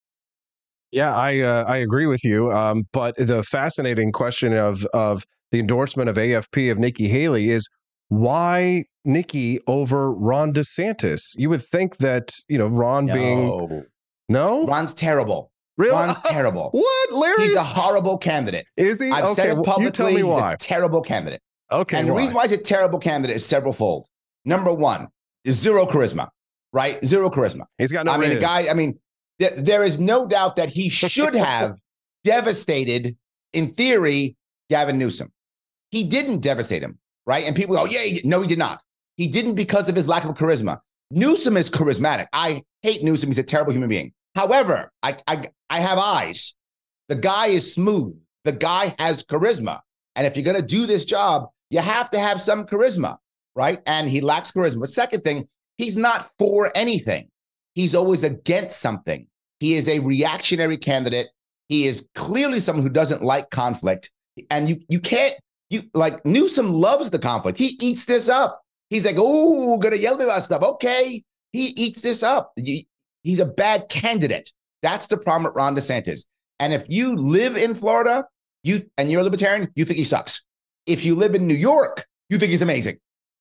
Yeah, 0.91 1.13
I 1.13 1.39
uh, 1.39 1.65
I 1.67 1.77
agree 1.77 2.07
with 2.07 2.23
you. 2.23 2.51
Um, 2.51 2.83
but 2.93 3.15
the 3.17 3.43
fascinating 3.43 4.11
question 4.11 4.53
of 4.53 4.85
of 4.93 5.23
the 5.51 5.59
endorsement 5.59 6.09
of 6.09 6.15
AFP 6.15 6.71
of 6.71 6.79
Nikki 6.79 7.07
Haley 7.07 7.49
is 7.49 7.67
why 8.09 8.85
Nikki 9.03 9.59
over 9.67 10.13
Ron 10.13 10.53
DeSantis? 10.53 11.21
You 11.35 11.49
would 11.49 11.63
think 11.63 11.97
that 11.97 12.31
you 12.47 12.57
know 12.57 12.67
Ron 12.67 13.05
no. 13.05 13.13
being 13.13 13.83
no, 14.29 14.65
Ron's 14.65 14.93
terrible. 14.93 15.51
Really? 15.77 15.91
Ron's 15.91 16.19
terrible. 16.25 16.69
what, 16.71 17.13
Larry? 17.13 17.43
He's 17.43 17.55
a 17.55 17.63
horrible 17.63 18.17
candidate. 18.17 18.65
Is 18.77 18.99
he? 18.99 19.11
I've 19.11 19.25
okay, 19.25 19.33
said 19.33 19.49
it 19.49 19.55
publicly. 19.57 19.83
you 19.85 19.91
tell 19.91 20.11
me 20.11 20.23
why. 20.23 20.55
terrible 20.59 21.01
candidate. 21.01 21.41
Okay. 21.71 21.99
And 21.99 22.07
the 22.07 22.13
reason 22.13 22.35
why 22.35 22.43
he's 22.43 22.51
a 22.53 22.57
terrible 22.57 22.99
candidate 22.99 23.35
is 23.35 23.45
several 23.45 23.73
fold. 23.73 24.07
Number 24.45 24.73
one 24.73 25.09
is 25.43 25.59
zero 25.59 25.85
charisma, 25.85 26.29
right? 26.73 27.03
Zero 27.05 27.29
charisma. 27.29 27.65
He's 27.77 27.91
got 27.91 28.05
no. 28.05 28.13
I 28.13 28.17
mean, 28.17 28.31
a 28.31 28.39
guy. 28.39 28.69
I 28.69 28.73
mean, 28.73 28.97
th- 29.39 29.53
there 29.57 29.83
is 29.83 29.99
no 29.99 30.27
doubt 30.27 30.55
that 30.55 30.69
he 30.69 30.89
should 30.89 31.35
have 31.35 31.75
devastated, 32.23 33.17
in 33.53 33.73
theory, 33.73 34.35
Gavin 34.69 34.97
Newsom. 34.97 35.31
He 35.91 36.03
didn't 36.03 36.39
devastate 36.39 36.81
him, 36.81 36.97
right? 37.25 37.45
And 37.45 37.55
people 37.55 37.75
go, 37.75 37.85
"Yeah, 37.85 38.01
he 38.01 38.21
no, 38.23 38.41
he 38.41 38.47
did 38.47 38.57
not. 38.57 38.81
He 39.17 39.27
didn't 39.27 39.55
because 39.55 39.89
of 39.89 39.95
his 39.95 40.07
lack 40.07 40.23
of 40.23 40.35
charisma." 40.35 40.79
Newsom 41.11 41.55
is 41.55 41.69
charismatic. 41.69 42.27
I 42.33 42.61
hate 42.81 43.03
Newsom. 43.03 43.29
He's 43.29 43.39
a 43.39 43.43
terrible 43.43 43.71
human 43.71 43.89
being. 43.89 44.13
However, 44.37 44.91
I, 45.01 45.17
I, 45.27 45.45
I 45.67 45.79
have 45.79 45.97
eyes. 45.97 46.53
The 47.09 47.15
guy 47.15 47.47
is 47.47 47.73
smooth. 47.73 48.19
The 48.43 48.51
guy 48.51 48.93
has 48.99 49.23
charisma. 49.23 49.79
And 50.15 50.27
if 50.27 50.35
you're 50.35 50.45
going 50.45 50.61
to 50.61 50.75
do 50.75 50.85
this 50.85 51.05
job, 51.05 51.49
you 51.71 51.79
have 51.79 52.11
to 52.11 52.19
have 52.19 52.39
some 52.39 52.67
charisma, 52.67 53.17
right? 53.55 53.81
And 53.87 54.07
he 54.07 54.21
lacks 54.21 54.51
charisma. 54.51 54.87
Second 54.87 55.23
thing, 55.23 55.47
he's 55.79 55.97
not 55.97 56.29
for 56.37 56.71
anything. 56.75 57.31
He's 57.73 57.95
always 57.95 58.23
against 58.23 58.79
something. 58.79 59.25
He 59.59 59.73
is 59.73 59.89
a 59.89 59.99
reactionary 59.99 60.77
candidate. 60.77 61.29
He 61.67 61.87
is 61.87 62.07
clearly 62.13 62.59
someone 62.59 62.83
who 62.83 62.93
doesn't 62.93 63.23
like 63.23 63.49
conflict. 63.49 64.11
And 64.51 64.69
you 64.69 64.79
you 64.87 64.99
can't 64.99 65.33
you 65.71 65.81
like 65.95 66.23
Newsom 66.27 66.71
loves 66.71 67.09
the 67.09 67.17
conflict. 67.17 67.57
He 67.57 67.75
eats 67.81 68.05
this 68.05 68.29
up. 68.29 68.61
He's 68.91 69.03
like, 69.03 69.15
oh, 69.17 69.79
gonna 69.79 69.95
yell 69.95 70.13
at 70.13 70.19
me 70.19 70.25
about 70.25 70.43
stuff. 70.43 70.61
Okay. 70.61 71.23
He 71.53 71.73
eats 71.75 72.01
this 72.01 72.21
up. 72.21 72.53
He's 73.23 73.39
a 73.39 73.45
bad 73.45 73.89
candidate. 73.89 74.51
That's 74.81 75.07
the 75.07 75.17
problem 75.17 75.45
with 75.45 75.55
Ron 75.55 75.75
DeSantis. 75.75 76.25
And 76.59 76.73
if 76.73 76.89
you 76.89 77.15
live 77.15 77.57
in 77.57 77.75
Florida, 77.75 78.25
you 78.63 78.89
and 78.97 79.11
you're 79.11 79.21
a 79.21 79.23
libertarian, 79.23 79.71
you 79.75 79.85
think 79.85 79.97
he 79.97 80.03
sucks. 80.03 80.43
If 80.85 81.03
you 81.03 81.15
live 81.15 81.35
in 81.35 81.47
New 81.47 81.53
York, 81.53 82.05
you 82.29 82.37
think 82.37 82.51
he's 82.51 82.61
amazing 82.61 82.97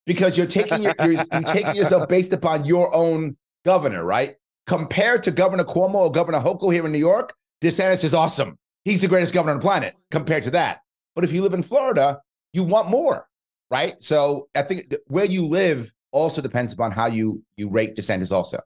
because 0.07 0.37
you're 0.37 0.47
taking 0.47 0.83
your, 0.83 0.95
you're, 1.01 1.13
you're 1.13 1.43
taking 1.43 1.75
yourself 1.75 2.09
based 2.09 2.33
upon 2.33 2.65
your 2.65 2.95
own 2.95 3.37
governor, 3.65 4.05
right? 4.05 4.37
Compared 4.67 5.23
to 5.25 5.31
Governor 5.31 5.65
Cuomo 5.65 5.95
or 5.95 6.13
Governor 6.13 6.41
Hochul 6.41 6.73
here 6.73 6.85
in 6.87 6.93
New 6.93 6.99
York, 6.99 7.33
DeSantis 7.63 8.05
is 8.05 8.15
awesome. 8.15 8.59
He's 8.85 9.03
the 9.03 9.09
greatest 9.09 9.35
governor 9.35 9.53
on 9.53 9.59
the 9.59 9.63
planet 9.63 9.95
compared 10.11 10.45
to 10.45 10.51
that. 10.53 10.81
But 11.15 11.25
if 11.25 11.33
you 11.33 11.43
live 11.43 11.55
in 11.55 11.63
Florida, 11.63 12.21
you 12.53 12.63
want 12.63 12.89
more, 12.89 13.27
right? 13.71 13.95
So 14.01 14.49
I 14.55 14.63
think 14.63 14.95
where 15.07 15.25
you 15.25 15.47
live 15.47 15.93
also 16.13 16.41
depends 16.41 16.73
upon 16.73 16.93
how 16.93 17.07
you 17.07 17.43
you 17.57 17.69
rate 17.69 17.97
DeSantis 17.97 18.31
also. 18.31 18.59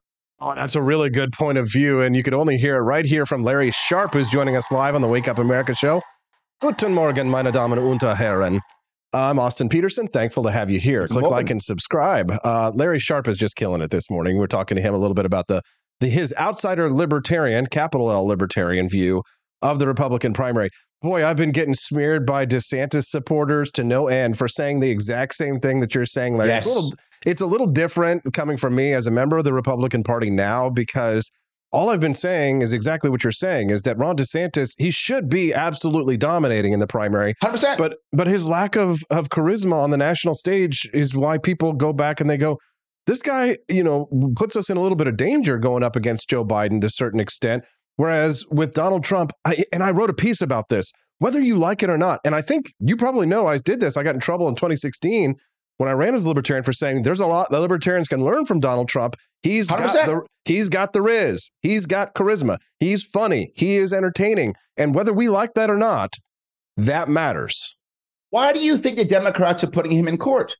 Oh, 0.42 0.54
that's 0.54 0.74
a 0.74 0.80
really 0.80 1.10
good 1.10 1.32
point 1.32 1.58
of 1.58 1.70
view. 1.70 2.00
And 2.00 2.16
you 2.16 2.22
could 2.22 2.32
only 2.32 2.56
hear 2.56 2.76
it 2.76 2.80
right 2.80 3.04
here 3.04 3.26
from 3.26 3.42
Larry 3.42 3.70
Sharpe, 3.72 4.14
who's 4.14 4.28
joining 4.30 4.56
us 4.56 4.72
live 4.72 4.94
on 4.94 5.02
the 5.02 5.08
Wake 5.08 5.28
Up 5.28 5.38
America 5.38 5.74
show. 5.74 6.00
Guten 6.62 6.94
Morgen, 6.94 7.28
meine 7.28 7.52
Damen 7.52 7.78
und 7.78 8.00
Herren. 8.00 8.60
I'm 9.12 9.38
Austin 9.38 9.68
Petersen. 9.68 10.08
Thankful 10.08 10.44
to 10.44 10.50
have 10.50 10.70
you 10.70 10.80
here. 10.80 11.06
Click 11.08 11.26
like 11.26 11.50
and 11.50 11.60
subscribe. 11.60 12.32
Uh, 12.42 12.70
Larry 12.74 12.98
Sharpe 12.98 13.28
is 13.28 13.36
just 13.36 13.56
killing 13.56 13.82
it 13.82 13.90
this 13.90 14.08
morning. 14.08 14.38
We're 14.38 14.46
talking 14.46 14.76
to 14.76 14.82
him 14.82 14.94
a 14.94 14.98
little 14.98 15.14
bit 15.14 15.26
about 15.26 15.46
the, 15.48 15.60
the 15.98 16.08
his 16.08 16.32
outsider 16.38 16.90
libertarian, 16.90 17.66
capital 17.66 18.10
L 18.10 18.24
libertarian 18.24 18.88
view 18.88 19.22
of 19.60 19.78
the 19.78 19.86
Republican 19.86 20.32
primary. 20.32 20.70
Boy, 21.02 21.26
I've 21.26 21.36
been 21.36 21.52
getting 21.52 21.74
smeared 21.74 22.24
by 22.24 22.46
DeSantis 22.46 23.04
supporters 23.04 23.70
to 23.72 23.84
no 23.84 24.08
end 24.08 24.38
for 24.38 24.48
saying 24.48 24.80
the 24.80 24.90
exact 24.90 25.34
same 25.34 25.60
thing 25.60 25.80
that 25.80 25.94
you're 25.94 26.06
saying, 26.06 26.36
Larry. 26.36 26.50
Yes. 26.50 26.66
It's, 26.66 26.74
a 26.74 26.78
little, 26.78 26.92
it's 27.26 27.40
a 27.40 27.46
little 27.46 27.66
different 27.66 28.22
coming 28.32 28.56
from 28.56 28.74
me 28.74 28.92
as 28.92 29.06
a 29.06 29.10
member 29.10 29.36
of 29.36 29.44
the 29.44 29.52
Republican 29.52 30.02
Party 30.02 30.30
now 30.30 30.70
because 30.70 31.30
all 31.72 31.90
I've 31.90 32.00
been 32.00 32.14
saying 32.14 32.62
is 32.62 32.72
exactly 32.72 33.10
what 33.10 33.22
you're 33.22 33.30
saying 33.30 33.70
is 33.70 33.82
that 33.82 33.96
Ron 33.96 34.16
DeSantis, 34.16 34.74
he 34.78 34.90
should 34.90 35.28
be 35.28 35.54
absolutely 35.54 36.16
dominating 36.16 36.72
in 36.72 36.80
the 36.80 36.86
primary. 36.86 37.34
100%. 37.42 37.78
But 37.78 37.96
but 38.12 38.26
his 38.26 38.46
lack 38.46 38.76
of 38.76 39.02
of 39.10 39.28
charisma 39.28 39.74
on 39.74 39.90
the 39.90 39.96
national 39.96 40.34
stage 40.34 40.88
is 40.92 41.14
why 41.14 41.38
people 41.38 41.72
go 41.72 41.92
back 41.92 42.20
and 42.20 42.28
they 42.28 42.36
go, 42.36 42.58
this 43.06 43.22
guy, 43.22 43.58
you 43.68 43.84
know, 43.84 44.08
puts 44.36 44.56
us 44.56 44.68
in 44.70 44.76
a 44.76 44.80
little 44.80 44.96
bit 44.96 45.06
of 45.06 45.16
danger 45.16 45.58
going 45.58 45.82
up 45.82 45.96
against 45.96 46.28
Joe 46.28 46.44
Biden 46.44 46.80
to 46.80 46.88
a 46.88 46.90
certain 46.90 47.20
extent. 47.20 47.64
Whereas 47.96 48.46
with 48.50 48.72
Donald 48.72 49.04
Trump, 49.04 49.32
I, 49.44 49.64
and 49.72 49.82
I 49.82 49.90
wrote 49.90 50.10
a 50.10 50.14
piece 50.14 50.40
about 50.40 50.70
this, 50.70 50.92
whether 51.18 51.40
you 51.40 51.56
like 51.56 51.82
it 51.82 51.90
or 51.90 51.98
not, 51.98 52.20
and 52.24 52.34
I 52.34 52.40
think 52.40 52.72
you 52.80 52.96
probably 52.96 53.26
know 53.26 53.46
I 53.46 53.58
did 53.58 53.80
this. 53.80 53.96
I 53.96 54.02
got 54.02 54.14
in 54.14 54.20
trouble 54.20 54.48
in 54.48 54.54
2016 54.54 55.34
when 55.80 55.88
I 55.88 55.92
ran 55.92 56.14
as 56.14 56.26
a 56.26 56.28
libertarian 56.28 56.62
for 56.62 56.74
saying 56.74 57.00
there's 57.00 57.20
a 57.20 57.26
lot 57.26 57.48
the 57.48 57.58
libertarians 57.58 58.06
can 58.06 58.22
learn 58.22 58.44
from 58.44 58.60
Donald 58.60 58.90
Trump. 58.90 59.16
He's 59.42 59.70
100%. 59.70 59.78
got 59.78 60.06
the 60.06 60.26
he's 60.44 60.68
got 60.68 60.92
the 60.92 61.00
riz, 61.00 61.50
he's 61.62 61.86
got 61.86 62.14
charisma, 62.14 62.58
he's 62.80 63.02
funny, 63.02 63.50
he 63.54 63.76
is 63.76 63.94
entertaining, 63.94 64.54
and 64.76 64.94
whether 64.94 65.14
we 65.14 65.30
like 65.30 65.54
that 65.54 65.70
or 65.70 65.78
not, 65.78 66.12
that 66.76 67.08
matters. 67.08 67.74
Why 68.28 68.52
do 68.52 68.58
you 68.58 68.76
think 68.76 68.98
the 68.98 69.06
Democrats 69.06 69.64
are 69.64 69.70
putting 69.70 69.92
him 69.92 70.06
in 70.06 70.18
court? 70.18 70.54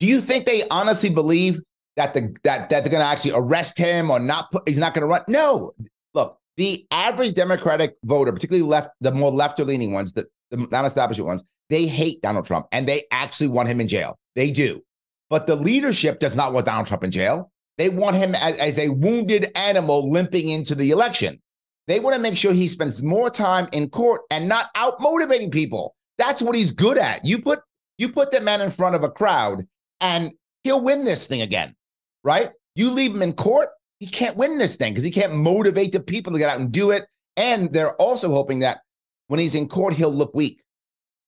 Do 0.00 0.06
you 0.06 0.22
think 0.22 0.46
they 0.46 0.62
honestly 0.70 1.10
believe 1.10 1.60
that 1.96 2.14
the 2.14 2.34
that 2.44 2.70
that 2.70 2.82
they're 2.82 2.90
going 2.90 3.04
to 3.04 3.06
actually 3.06 3.32
arrest 3.34 3.76
him 3.76 4.10
or 4.10 4.20
not 4.20 4.50
put, 4.52 4.66
he's 4.66 4.78
not 4.78 4.94
going 4.94 5.02
to 5.02 5.06
run? 5.06 5.22
No. 5.28 5.72
Look, 6.14 6.38
the 6.56 6.86
average 6.90 7.34
Democratic 7.34 7.96
voter, 8.04 8.32
particularly 8.32 8.66
left, 8.66 8.88
the 9.02 9.12
more 9.12 9.30
left 9.30 9.60
or 9.60 9.66
leaning 9.66 9.92
ones, 9.92 10.14
the, 10.14 10.24
the 10.50 10.66
non-establishment 10.70 11.26
ones, 11.26 11.44
they 11.72 11.86
hate 11.86 12.20
Donald 12.20 12.44
Trump 12.44 12.66
and 12.70 12.86
they 12.86 13.02
actually 13.10 13.48
want 13.48 13.68
him 13.68 13.80
in 13.80 13.88
jail. 13.88 14.18
They 14.34 14.50
do. 14.50 14.82
But 15.30 15.46
the 15.46 15.56
leadership 15.56 16.20
does 16.20 16.36
not 16.36 16.52
want 16.52 16.66
Donald 16.66 16.86
Trump 16.86 17.02
in 17.02 17.10
jail. 17.10 17.50
They 17.78 17.88
want 17.88 18.16
him 18.16 18.34
as, 18.34 18.58
as 18.58 18.78
a 18.78 18.90
wounded 18.90 19.50
animal 19.56 20.10
limping 20.10 20.50
into 20.50 20.74
the 20.74 20.90
election. 20.90 21.40
They 21.88 21.98
want 21.98 22.14
to 22.14 22.20
make 22.20 22.36
sure 22.36 22.52
he 22.52 22.68
spends 22.68 23.02
more 23.02 23.30
time 23.30 23.68
in 23.72 23.88
court 23.88 24.20
and 24.30 24.48
not 24.48 24.66
out 24.76 25.00
motivating 25.00 25.50
people. 25.50 25.96
That's 26.18 26.42
what 26.42 26.54
he's 26.54 26.70
good 26.70 26.98
at. 26.98 27.24
You 27.24 27.40
put 27.40 27.60
you 27.96 28.10
put 28.10 28.32
that 28.32 28.44
man 28.44 28.60
in 28.60 28.70
front 28.70 28.94
of 28.94 29.02
a 29.02 29.10
crowd 29.10 29.64
and 30.00 30.32
he'll 30.64 30.82
win 30.82 31.04
this 31.04 31.26
thing 31.26 31.40
again, 31.40 31.74
right? 32.22 32.50
You 32.74 32.90
leave 32.90 33.14
him 33.14 33.22
in 33.22 33.32
court, 33.32 33.68
he 33.98 34.06
can't 34.06 34.36
win 34.36 34.58
this 34.58 34.76
thing 34.76 34.92
because 34.92 35.04
he 35.04 35.10
can't 35.10 35.34
motivate 35.34 35.92
the 35.92 36.00
people 36.00 36.32
to 36.32 36.38
get 36.38 36.50
out 36.50 36.60
and 36.60 36.70
do 36.70 36.90
it. 36.90 37.04
And 37.36 37.72
they're 37.72 37.94
also 37.94 38.30
hoping 38.30 38.58
that 38.58 38.80
when 39.28 39.40
he's 39.40 39.54
in 39.54 39.68
court, 39.68 39.94
he'll 39.94 40.12
look 40.12 40.34
weak. 40.34 40.62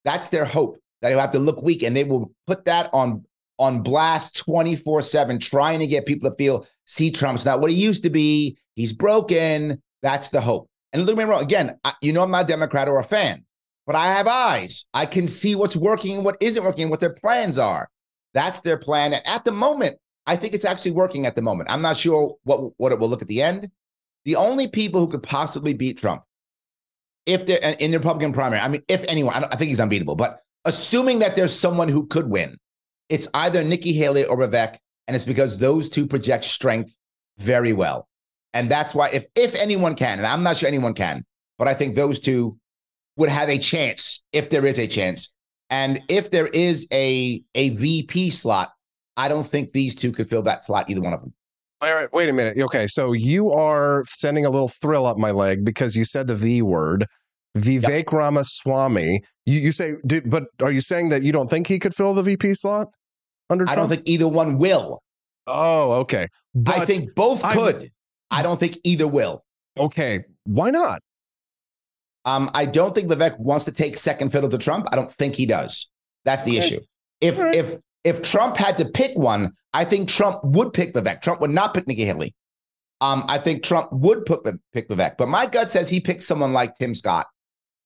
That's 0.04 0.28
their 0.28 0.44
hope 0.44 0.78
that 1.02 1.10
he'll 1.10 1.20
have 1.20 1.30
to 1.32 1.38
look 1.38 1.62
weak, 1.62 1.82
and 1.82 1.96
they 1.96 2.04
will 2.04 2.32
put 2.46 2.64
that 2.66 2.90
on 2.92 3.24
on 3.58 3.82
blast 3.82 4.36
24 4.36 5.02
7, 5.02 5.38
trying 5.38 5.78
to 5.78 5.86
get 5.86 6.06
people 6.06 6.30
to 6.30 6.36
feel, 6.36 6.66
see, 6.86 7.10
Trump's 7.10 7.44
not 7.44 7.60
what 7.60 7.70
he 7.70 7.76
used 7.76 8.02
to 8.02 8.10
be. 8.10 8.56
He's 8.74 8.92
broken. 8.92 9.80
That's 10.02 10.28
the 10.28 10.40
hope. 10.40 10.68
And 10.92 11.06
look 11.06 11.16
me 11.16 11.24
wrong. 11.24 11.42
Again, 11.42 11.78
I, 11.84 11.92
you 12.00 12.12
know, 12.12 12.22
I'm 12.22 12.30
not 12.30 12.44
a 12.44 12.48
Democrat 12.48 12.88
or 12.88 12.98
a 12.98 13.04
fan, 13.04 13.44
but 13.86 13.96
I 13.96 14.06
have 14.06 14.26
eyes. 14.26 14.84
I 14.92 15.06
can 15.06 15.26
see 15.26 15.54
what's 15.54 15.76
working 15.76 16.16
and 16.16 16.24
what 16.24 16.36
isn't 16.40 16.64
working, 16.64 16.90
what 16.90 17.00
their 17.00 17.14
plans 17.14 17.58
are. 17.58 17.88
That's 18.32 18.60
their 18.60 18.76
plan. 18.76 19.12
And 19.12 19.26
at 19.26 19.44
the 19.44 19.52
moment, 19.52 19.96
I 20.26 20.36
think 20.36 20.54
it's 20.54 20.64
actually 20.64 20.92
working 20.92 21.26
at 21.26 21.36
the 21.36 21.42
moment. 21.42 21.70
I'm 21.70 21.82
not 21.82 21.96
sure 21.96 22.36
what, 22.44 22.72
what 22.78 22.92
it 22.92 22.98
will 22.98 23.08
look 23.08 23.22
at 23.22 23.28
the 23.28 23.42
end. 23.42 23.70
The 24.24 24.36
only 24.36 24.68
people 24.68 25.00
who 25.00 25.08
could 25.08 25.22
possibly 25.22 25.74
beat 25.74 25.98
Trump, 25.98 26.22
if 27.26 27.46
they're 27.46 27.62
uh, 27.62 27.74
in 27.78 27.90
the 27.90 27.98
Republican 27.98 28.32
primary, 28.32 28.60
I 28.60 28.68
mean, 28.68 28.82
if 28.88 29.04
anyone, 29.08 29.34
I, 29.34 29.46
I 29.50 29.56
think 29.56 29.68
he's 29.68 29.80
unbeatable, 29.80 30.16
but 30.16 30.40
assuming 30.64 31.20
that 31.20 31.36
there's 31.36 31.58
someone 31.58 31.88
who 31.88 32.06
could 32.06 32.28
win, 32.28 32.58
it's 33.08 33.28
either 33.34 33.62
Nikki 33.62 33.92
Haley 33.92 34.24
or 34.24 34.36
Vivek, 34.36 34.76
and 35.06 35.14
it's 35.14 35.24
because 35.24 35.58
those 35.58 35.88
two 35.88 36.06
project 36.06 36.44
strength 36.44 36.94
very 37.38 37.72
well. 37.72 38.08
And 38.52 38.70
that's 38.70 38.94
why, 38.94 39.10
if 39.12 39.26
if 39.34 39.54
anyone 39.54 39.96
can, 39.96 40.18
and 40.18 40.26
I'm 40.26 40.42
not 40.42 40.56
sure 40.56 40.68
anyone 40.68 40.94
can, 40.94 41.24
but 41.58 41.68
I 41.68 41.74
think 41.74 41.96
those 41.96 42.20
two 42.20 42.58
would 43.16 43.28
have 43.28 43.48
a 43.48 43.58
chance 43.58 44.22
if 44.32 44.50
there 44.50 44.64
is 44.64 44.78
a 44.78 44.86
chance. 44.86 45.32
And 45.70 46.02
if 46.08 46.30
there 46.30 46.46
is 46.46 46.86
a 46.92 47.42
a 47.54 47.70
VP 47.70 48.30
slot, 48.30 48.72
I 49.16 49.28
don't 49.28 49.46
think 49.46 49.72
these 49.72 49.94
two 49.94 50.12
could 50.12 50.28
fill 50.28 50.42
that 50.42 50.64
slot, 50.64 50.88
either 50.88 51.00
one 51.00 51.12
of 51.12 51.20
them. 51.20 51.34
All 51.84 51.94
right, 51.94 52.10
wait 52.14 52.30
a 52.30 52.32
minute. 52.32 52.56
Okay, 52.56 52.86
so 52.86 53.12
you 53.12 53.50
are 53.50 54.04
sending 54.08 54.46
a 54.46 54.50
little 54.50 54.70
thrill 54.70 55.04
up 55.04 55.18
my 55.18 55.30
leg 55.32 55.66
because 55.66 55.94
you 55.94 56.06
said 56.06 56.26
the 56.28 56.34
V 56.34 56.62
word. 56.62 57.04
Vivek 57.58 57.82
yep. 57.82 58.12
Ramaswamy. 58.12 59.22
You, 59.44 59.60
you 59.60 59.70
say, 59.70 59.96
did, 60.06 60.30
but 60.30 60.44
are 60.62 60.72
you 60.72 60.80
saying 60.80 61.10
that 61.10 61.22
you 61.22 61.30
don't 61.30 61.50
think 61.50 61.66
he 61.66 61.78
could 61.78 61.94
fill 61.94 62.14
the 62.14 62.22
VP 62.22 62.54
slot 62.54 62.88
under? 63.50 63.66
Trump? 63.66 63.76
I 63.76 63.78
don't 63.78 63.90
think 63.90 64.02
either 64.06 64.26
one 64.26 64.56
will. 64.56 65.02
Oh, 65.46 65.92
okay. 66.00 66.26
But 66.54 66.78
I 66.78 66.86
think 66.86 67.14
both 67.14 67.42
could. 67.50 67.90
I, 68.30 68.40
I 68.40 68.42
don't 68.42 68.58
think 68.58 68.78
either 68.82 69.06
will. 69.06 69.44
Okay, 69.76 70.24
why 70.44 70.70
not? 70.70 71.00
Um, 72.24 72.50
I 72.54 72.64
don't 72.64 72.94
think 72.94 73.10
Vivek 73.10 73.38
wants 73.38 73.66
to 73.66 73.72
take 73.72 73.98
second 73.98 74.30
fiddle 74.30 74.48
to 74.48 74.56
Trump. 74.56 74.86
I 74.90 74.96
don't 74.96 75.12
think 75.12 75.34
he 75.34 75.44
does. 75.44 75.90
That's 76.24 76.44
the 76.44 76.58
okay. 76.58 76.66
issue. 76.66 76.80
If 77.20 77.38
right. 77.38 77.54
if 77.54 77.74
if 78.04 78.22
Trump 78.22 78.56
had 78.56 78.76
to 78.78 78.84
pick 78.84 79.16
one, 79.16 79.52
I 79.72 79.84
think 79.84 80.08
Trump 80.08 80.40
would 80.44 80.72
pick 80.72 80.94
Vivek. 80.94 81.22
Trump 81.22 81.40
would 81.40 81.50
not 81.50 81.74
pick 81.74 81.86
Nikki 81.86 82.04
Haley. 82.04 82.34
Um, 83.00 83.24
I 83.28 83.38
think 83.38 83.62
Trump 83.62 83.92
would 83.92 84.24
put, 84.24 84.46
pick 84.72 84.88
Vivek, 84.88 85.16
but 85.18 85.28
my 85.28 85.46
gut 85.46 85.70
says 85.70 85.88
he 85.88 86.00
picks 86.00 86.26
someone 86.26 86.52
like 86.52 86.76
Tim 86.76 86.94
Scott 86.94 87.26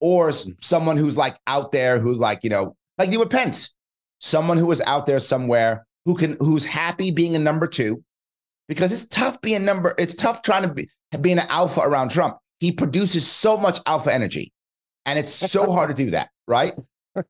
or 0.01 0.31
someone 0.33 0.97
who's 0.97 1.17
like 1.17 1.39
out 1.47 1.73
there 1.73 1.99
who's 1.99 2.19
like, 2.19 2.41
you 2.43 2.51
know, 2.51 2.77
like 2.99 3.11
you 3.11 3.19
with 3.19 3.31
Pence, 3.31 3.75
someone 4.21 4.59
who 4.59 4.67
was 4.67 4.81
out 4.83 5.07
there 5.07 5.19
somewhere 5.19 5.87
who 6.05 6.15
can 6.15 6.37
who's 6.41 6.65
happy 6.65 7.11
being 7.11 7.35
a 7.35 7.39
number 7.39 7.67
two, 7.67 8.03
because 8.69 8.93
it's 8.93 9.07
tough 9.07 9.41
being 9.41 9.65
number, 9.65 9.95
it's 9.99 10.15
tough 10.15 10.43
trying 10.43 10.63
to 10.63 10.73
be 10.73 10.89
being 11.21 11.39
an 11.39 11.47
alpha 11.49 11.81
around 11.81 12.11
Trump. 12.11 12.37
He 12.61 12.71
produces 12.73 13.27
so 13.27 13.57
much 13.57 13.81
alpha 13.87 14.13
energy. 14.13 14.53
And 15.07 15.19
it's 15.19 15.33
so 15.33 15.71
hard 15.71 15.89
to 15.89 15.97
do 15.97 16.11
that, 16.11 16.29
right? 16.47 16.75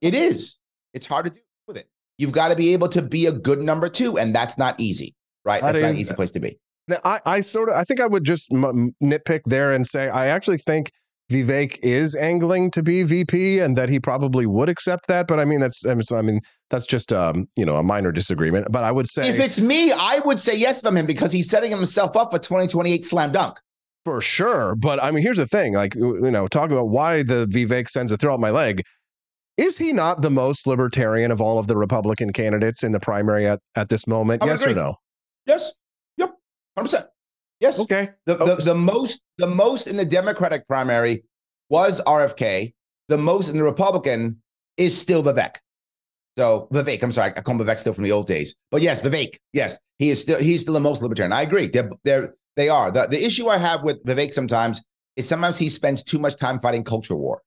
It 0.01 0.15
is. 0.15 0.59
It's 0.95 1.07
hard 1.07 1.27
to 1.27 1.31
do 1.31 1.39
with 1.69 1.77
it. 1.77 1.89
You've 2.19 2.33
got 2.33 2.49
to 2.49 2.57
be 2.57 2.73
able 2.73 2.89
to 2.89 3.03
be 3.03 3.27
a 3.27 3.33
good 3.33 3.63
number 3.63 3.89
two, 3.89 4.19
and 4.19 4.35
that's 4.35 4.59
not 4.59 4.79
easy, 4.79 5.15
right? 5.45 5.61
That 5.61 5.69
that's 5.69 5.79
is, 5.79 5.83
not 5.83 5.91
an 5.93 5.97
easy 5.97 6.15
place 6.15 6.31
to 6.33 6.41
be. 6.41 6.59
Now, 6.89 6.99
I, 7.05 7.21
I 7.27 7.41
sort 7.41 7.69
of, 7.69 7.77
I 7.77 7.85
think 7.85 8.01
I 8.01 8.07
would 8.07 8.25
just 8.25 8.53
m- 8.53 8.95
nitpick 9.03 9.43
there 9.47 9.73
and 9.73 9.87
say 9.87 10.09
I 10.09 10.27
actually 10.27 10.59
think 10.59 10.91
Vivek 11.31 11.79
is 11.83 12.17
angling 12.17 12.71
to 12.71 12.83
be 12.83 13.03
VP 13.03 13.59
and 13.59 13.77
that 13.77 13.91
he 13.91 14.01
probably 14.01 14.47
would 14.47 14.69
accept 14.69 15.07
that. 15.09 15.27
But 15.27 15.39
I 15.39 15.45
mean, 15.45 15.61
that's 15.61 15.85
I 15.85 16.23
mean 16.23 16.41
that's 16.71 16.87
just 16.87 17.13
um, 17.13 17.49
you 17.57 17.67
know 17.67 17.77
a 17.77 17.83
minor 17.83 18.11
disagreement. 18.13 18.69
But 18.71 18.85
I 18.85 18.93
would 18.93 19.09
say 19.09 19.29
if 19.29 19.39
it's 19.39 19.61
me, 19.61 19.93
I 19.93 20.21
would 20.25 20.41
say 20.41 20.57
yes 20.57 20.81
from 20.83 20.97
him 20.97 21.07
because 21.07 21.31
he's 21.31 21.51
setting 21.51 21.71
himself 21.71 22.17
up 22.17 22.33
for 22.33 22.39
2028 22.39 23.05
slam 23.05 23.33
dunk. 23.33 23.59
For 24.07 24.23
sure. 24.23 24.75
But 24.75 25.03
I 25.03 25.11
mean, 25.11 25.23
here's 25.23 25.37
the 25.37 25.47
thing: 25.47 25.75
like 25.75 25.95
you 25.95 26.31
know, 26.31 26.47
talking 26.47 26.73
about 26.73 26.89
why 26.89 27.23
the 27.23 27.47
Vivek 27.47 27.91
sends 27.91 28.11
a 28.11 28.17
throw 28.17 28.33
up 28.33 28.41
my 28.41 28.51
leg. 28.51 28.83
Is 29.59 29.77
he 29.77 29.93
not 29.93 30.23
the 30.23 30.31
most 30.31 30.69
libertarian 30.69 31.33
of 31.33 31.41
all 31.41 31.59
of 31.59 31.67
the 31.67 31.77
Republican 31.77 32.33
candidates 32.33 32.85
in 32.85 32.93
the 32.93 33.01
primary 33.01 33.47
at, 33.47 33.61
at 33.75 33.89
this 33.89 34.07
moment? 34.07 34.43
yes 34.45 34.65
or 34.65 34.73
no? 34.73 34.95
Yes. 35.47 35.73
Yep. 36.17 36.35
100%. 36.79 37.07
Yes. 37.59 37.81
Okay. 37.81 38.11
The, 38.27 38.37
the, 38.37 38.55
the 38.55 38.75
most 38.75 39.21
the 39.39 39.49
most 39.49 39.89
in 39.89 39.97
the 39.97 40.05
Democratic 40.05 40.67
primary 40.69 41.25
was 41.69 42.01
RFK. 42.03 42.73
The 43.09 43.19
most 43.19 43.49
in 43.49 43.57
the 43.57 43.65
Republican 43.65 44.41
is 44.77 44.97
still 44.97 45.25
Vivek. 45.25 45.57
So 46.39 46.69
Vivek, 46.73 47.03
I'm 47.03 47.11
sorry, 47.11 47.33
I 47.37 47.41
call 47.41 47.61
him 47.61 47.67
Vivek 47.67 47.81
still 47.81 47.93
from 47.93 48.05
the 48.05 48.13
old 48.13 48.29
days. 48.29 48.55
But 48.71 48.81
yes, 48.81 49.01
Vivek, 49.01 49.39
yes, 49.53 49.77
he 49.99 50.11
is 50.11 50.21
still 50.21 50.39
he's 50.39 50.61
still 50.61 50.75
the 50.75 50.81
most 50.81 51.03
libertarian. 51.03 51.33
I 51.33 51.43
agree. 51.43 51.67
They're 51.67 51.91
they're 52.05 52.35
they 52.55 52.69
are. 52.69 52.93
The 52.93 53.09
the 53.09 53.25
issue 53.25 53.49
I 53.49 53.59
have 53.59 53.83
with 53.83 54.05
Vivek 54.05 54.33
sometimes 54.33 54.85
is 55.17 55.27
sometimes 55.27 55.59
he 55.59 55.69
spends 55.69 56.05
too 56.05 56.21
much 56.21 56.37
time 56.37 56.61
fighting 56.61 56.85
culture 56.85 57.17
war. 57.17 57.43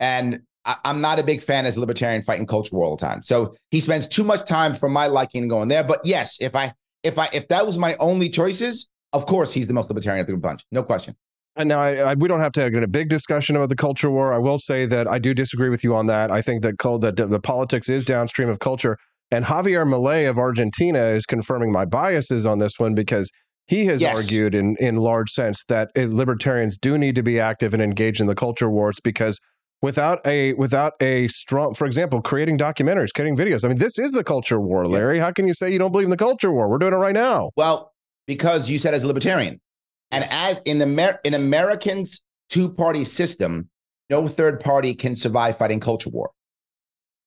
And 0.00 0.42
I, 0.64 0.76
am 0.84 1.00
not 1.00 1.18
a 1.18 1.22
big 1.22 1.42
fan 1.42 1.66
as 1.66 1.76
a 1.76 1.80
libertarian 1.80 2.22
fighting 2.22 2.46
culture 2.46 2.74
war 2.74 2.84
all 2.84 2.96
the 2.96 3.04
time. 3.04 3.22
So 3.22 3.54
he 3.70 3.80
spends 3.80 4.06
too 4.06 4.24
much 4.24 4.46
time 4.46 4.74
for 4.74 4.88
my 4.88 5.06
liking 5.06 5.48
going 5.48 5.68
there. 5.68 5.84
But 5.84 6.00
yes, 6.04 6.38
if 6.40 6.54
I 6.54 6.74
if 7.02 7.18
I 7.18 7.28
if 7.32 7.48
that 7.48 7.66
was 7.66 7.78
my 7.78 7.94
only 8.00 8.28
choices, 8.28 8.90
of 9.12 9.26
course 9.26 9.52
he's 9.52 9.68
the 9.68 9.74
most 9.74 9.88
libertarian 9.88 10.20
of 10.20 10.26
the 10.26 10.36
bunch. 10.36 10.64
No 10.72 10.82
question. 10.82 11.16
And 11.56 11.68
now 11.68 11.80
I, 11.80 12.10
I, 12.10 12.14
we 12.14 12.28
don't 12.28 12.40
have 12.40 12.52
to 12.52 12.70
get 12.70 12.84
a 12.84 12.88
big 12.88 13.08
discussion 13.08 13.56
about 13.56 13.68
the 13.68 13.76
culture 13.76 14.10
war. 14.10 14.32
I 14.32 14.38
will 14.38 14.58
say 14.58 14.86
that 14.86 15.08
I 15.08 15.18
do 15.18 15.34
disagree 15.34 15.70
with 15.70 15.82
you 15.82 15.94
on 15.96 16.06
that. 16.06 16.30
I 16.30 16.40
think 16.40 16.62
that 16.62 16.78
that 16.78 17.16
the 17.16 17.40
politics 17.40 17.88
is 17.88 18.04
downstream 18.04 18.48
of 18.48 18.60
culture. 18.60 18.96
And 19.30 19.44
Javier 19.44 19.86
Milei 19.86 20.28
of 20.28 20.38
Argentina 20.38 21.00
is 21.00 21.26
confirming 21.26 21.72
my 21.72 21.84
biases 21.84 22.46
on 22.46 22.58
this 22.58 22.78
one 22.78 22.94
because 22.94 23.30
he 23.66 23.84
has 23.86 24.00
yes. 24.00 24.16
argued 24.16 24.54
in 24.54 24.76
in 24.76 24.96
large 24.96 25.30
sense 25.30 25.64
that 25.64 25.90
eh, 25.96 26.06
libertarians 26.08 26.78
do 26.78 26.96
need 26.96 27.14
to 27.16 27.22
be 27.22 27.40
active 27.40 27.74
and 27.74 27.82
engage 27.82 28.20
in 28.20 28.26
the 28.26 28.34
culture 28.34 28.70
wars 28.70 28.98
because 29.02 29.38
without 29.82 30.24
a 30.26 30.54
without 30.54 30.94
a 31.00 31.28
strong 31.28 31.74
for 31.74 31.86
example 31.86 32.20
creating 32.20 32.58
documentaries 32.58 33.12
creating 33.14 33.36
videos. 33.36 33.64
I 33.64 33.68
mean 33.68 33.78
this 33.78 33.98
is 33.98 34.12
the 34.12 34.24
culture 34.24 34.60
war 34.60 34.86
larry. 34.86 35.18
Yeah. 35.18 35.24
how 35.24 35.32
can 35.32 35.46
you 35.46 35.54
say 35.54 35.70
you 35.70 35.78
don't 35.78 35.92
believe 35.92 36.06
in 36.06 36.10
the 36.10 36.16
culture 36.16 36.52
war? 36.52 36.68
We're 36.68 36.78
doing 36.78 36.92
it 36.92 36.96
right 36.96 37.14
now. 37.14 37.50
Well 37.56 37.92
because 38.26 38.68
you 38.68 38.78
said 38.78 38.94
as 38.94 39.04
a 39.04 39.06
libertarian. 39.06 39.60
And 40.10 40.22
yes. 40.22 40.32
as 40.32 40.62
in 40.64 40.78
the 40.78 41.20
in 41.24 41.34
americans 41.34 42.22
two 42.48 42.68
party 42.70 43.04
system 43.04 43.68
no 44.10 44.26
third 44.26 44.60
party 44.60 44.94
can 44.94 45.14
survive 45.14 45.58
fighting 45.58 45.80
culture 45.80 46.10
war. 46.10 46.30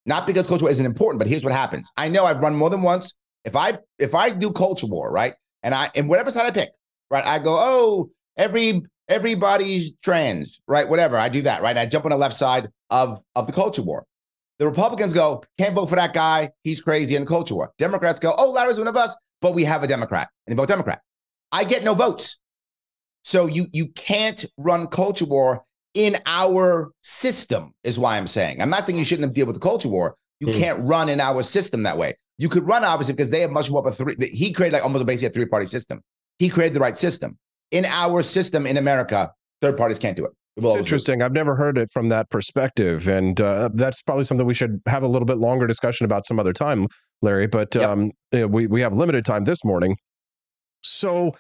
Not 0.05 0.25
because 0.25 0.47
culture 0.47 0.63
war 0.63 0.71
isn't 0.71 0.85
important 0.85 1.19
but 1.19 1.27
here's 1.27 1.43
what 1.43 1.53
happens. 1.53 1.89
I 1.97 2.09
know 2.09 2.25
i've 2.25 2.41
run 2.41 2.55
more 2.55 2.69
than 2.69 2.81
once. 2.81 3.15
If 3.45 3.55
i 3.55 3.77
if 3.97 4.13
i 4.13 4.29
do 4.29 4.51
culture 4.51 4.87
war 4.87 5.11
right 5.11 5.33
and 5.63 5.73
i 5.73 5.89
and 5.95 6.09
whatever 6.09 6.31
side 6.31 6.45
i 6.45 6.51
pick 6.51 6.69
right 7.09 7.25
i 7.25 7.39
go 7.39 7.55
oh 7.57 8.11
every 8.37 8.81
everybody's 9.11 9.91
trans, 10.01 10.61
right? 10.67 10.87
Whatever. 10.87 11.17
I 11.17 11.29
do 11.29 11.41
that, 11.41 11.61
right? 11.61 11.77
I 11.77 11.85
jump 11.85 12.05
on 12.05 12.11
the 12.11 12.17
left 12.17 12.33
side 12.33 12.69
of, 12.89 13.21
of 13.35 13.45
the 13.45 13.53
culture 13.53 13.83
war. 13.83 14.05
The 14.59 14.65
Republicans 14.65 15.11
go, 15.11 15.43
can't 15.57 15.75
vote 15.75 15.87
for 15.87 15.95
that 15.95 16.13
guy. 16.13 16.51
He's 16.63 16.81
crazy 16.81 17.15
in 17.15 17.23
the 17.23 17.27
culture 17.27 17.55
war. 17.55 17.71
Democrats 17.77 18.19
go, 18.19 18.33
oh, 18.37 18.51
Larry's 18.51 18.77
one 18.77 18.87
of 18.87 18.95
us, 18.95 19.15
but 19.41 19.53
we 19.53 19.65
have 19.65 19.83
a 19.83 19.87
Democrat 19.87 20.29
and 20.47 20.55
they 20.55 20.61
vote 20.61 20.69
Democrat. 20.69 21.01
I 21.51 21.65
get 21.65 21.83
no 21.83 21.93
votes. 21.93 22.37
So 23.23 23.45
you 23.45 23.67
you 23.71 23.89
can't 23.89 24.45
run 24.57 24.87
culture 24.87 25.25
war 25.25 25.63
in 25.93 26.15
our 26.25 26.91
system, 27.01 27.73
is 27.83 27.99
why 27.99 28.17
I'm 28.17 28.25
saying. 28.25 28.61
I'm 28.61 28.69
not 28.69 28.85
saying 28.85 28.97
you 28.97 29.05
shouldn't 29.05 29.27
have 29.27 29.33
deal 29.33 29.45
with 29.45 29.55
the 29.55 29.61
culture 29.61 29.89
war. 29.89 30.15
You 30.39 30.47
mm. 30.47 30.57
can't 30.57 30.79
run 30.87 31.09
in 31.09 31.19
our 31.19 31.43
system 31.43 31.83
that 31.83 31.97
way. 31.97 32.15
You 32.39 32.49
could 32.49 32.65
run 32.65 32.83
obviously 32.83 33.13
because 33.13 33.29
they 33.29 33.41
have 33.41 33.51
much 33.51 33.69
more 33.69 33.85
of 33.85 33.85
a 33.85 33.91
three. 33.91 34.15
He 34.31 34.53
created 34.53 34.73
like 34.73 34.83
almost 34.83 35.05
basically 35.05 35.27
a 35.27 35.31
three 35.31 35.45
party 35.45 35.67
system. 35.67 36.01
He 36.39 36.49
created 36.49 36.73
the 36.73 36.79
right 36.79 36.97
system 36.97 37.37
in 37.71 37.85
our 37.85 38.21
system 38.21 38.67
in 38.67 38.77
America, 38.77 39.31
third 39.61 39.77
parties 39.77 39.99
can't 39.99 40.15
do 40.15 40.25
it. 40.25 40.31
It's 40.57 40.75
interesting. 40.75 41.21
I've 41.21 41.31
never 41.31 41.55
heard 41.55 41.77
it 41.77 41.89
from 41.91 42.09
that 42.09 42.29
perspective, 42.29 43.07
and 43.07 43.39
uh, 43.39 43.69
that's 43.73 44.01
probably 44.01 44.25
something 44.25 44.45
we 44.45 44.53
should 44.53 44.81
have 44.85 45.01
a 45.01 45.07
little 45.07 45.25
bit 45.25 45.37
longer 45.37 45.65
discussion 45.65 46.05
about 46.05 46.25
some 46.25 46.39
other 46.39 46.51
time, 46.51 46.87
Larry. 47.21 47.47
But 47.47 47.73
yep. 47.73 47.89
um, 47.89 48.11
we 48.31 48.67
we 48.67 48.81
have 48.81 48.93
limited 48.93 49.23
time 49.23 49.45
this 49.45 49.63
morning, 49.63 49.95
so 50.83 51.33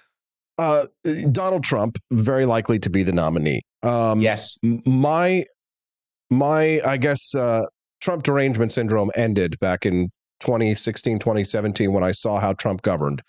uh, 0.57 0.85
Donald 1.31 1.65
Trump 1.65 1.97
very 2.11 2.45
likely 2.45 2.79
to 2.79 2.89
be 2.89 3.03
the 3.03 3.11
nominee. 3.11 3.61
Um, 3.83 4.21
yes, 4.21 4.57
my 4.63 5.43
my 6.29 6.81
I 6.85 6.95
guess 6.95 7.35
uh, 7.35 7.65
Trump 7.99 8.23
derangement 8.23 8.71
syndrome 8.71 9.11
ended 9.15 9.59
back 9.59 9.85
in 9.85 10.09
2016, 10.39 11.19
2017 11.19 11.91
when 11.91 12.03
I 12.03 12.11
saw 12.11 12.39
how 12.39 12.53
Trump 12.53 12.81
governed. 12.81 13.21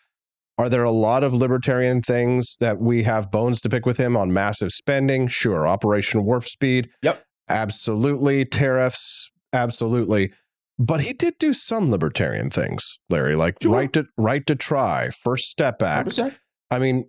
Are 0.62 0.68
there 0.68 0.84
a 0.84 0.92
lot 0.92 1.24
of 1.24 1.34
libertarian 1.34 2.02
things 2.02 2.56
that 2.60 2.78
we 2.78 3.02
have 3.02 3.32
bones 3.32 3.60
to 3.62 3.68
pick 3.68 3.84
with 3.84 3.96
him 3.96 4.16
on 4.16 4.32
massive 4.32 4.70
spending? 4.70 5.26
Sure. 5.26 5.66
Operation 5.66 6.24
Warp 6.24 6.46
Speed. 6.46 6.88
Yep. 7.02 7.20
Absolutely. 7.48 8.44
Tariffs. 8.44 9.28
Absolutely. 9.52 10.32
But 10.78 11.00
he 11.00 11.14
did 11.14 11.36
do 11.38 11.52
some 11.52 11.90
libertarian 11.90 12.48
things, 12.48 12.96
Larry, 13.10 13.34
like 13.34 13.56
sure. 13.60 13.72
right 13.72 13.92
to 13.92 14.04
right 14.16 14.46
to 14.46 14.54
try, 14.54 15.10
First 15.10 15.48
Step 15.48 15.82
Act. 15.82 16.10
100%. 16.10 16.36
I 16.70 16.78
mean, 16.78 17.06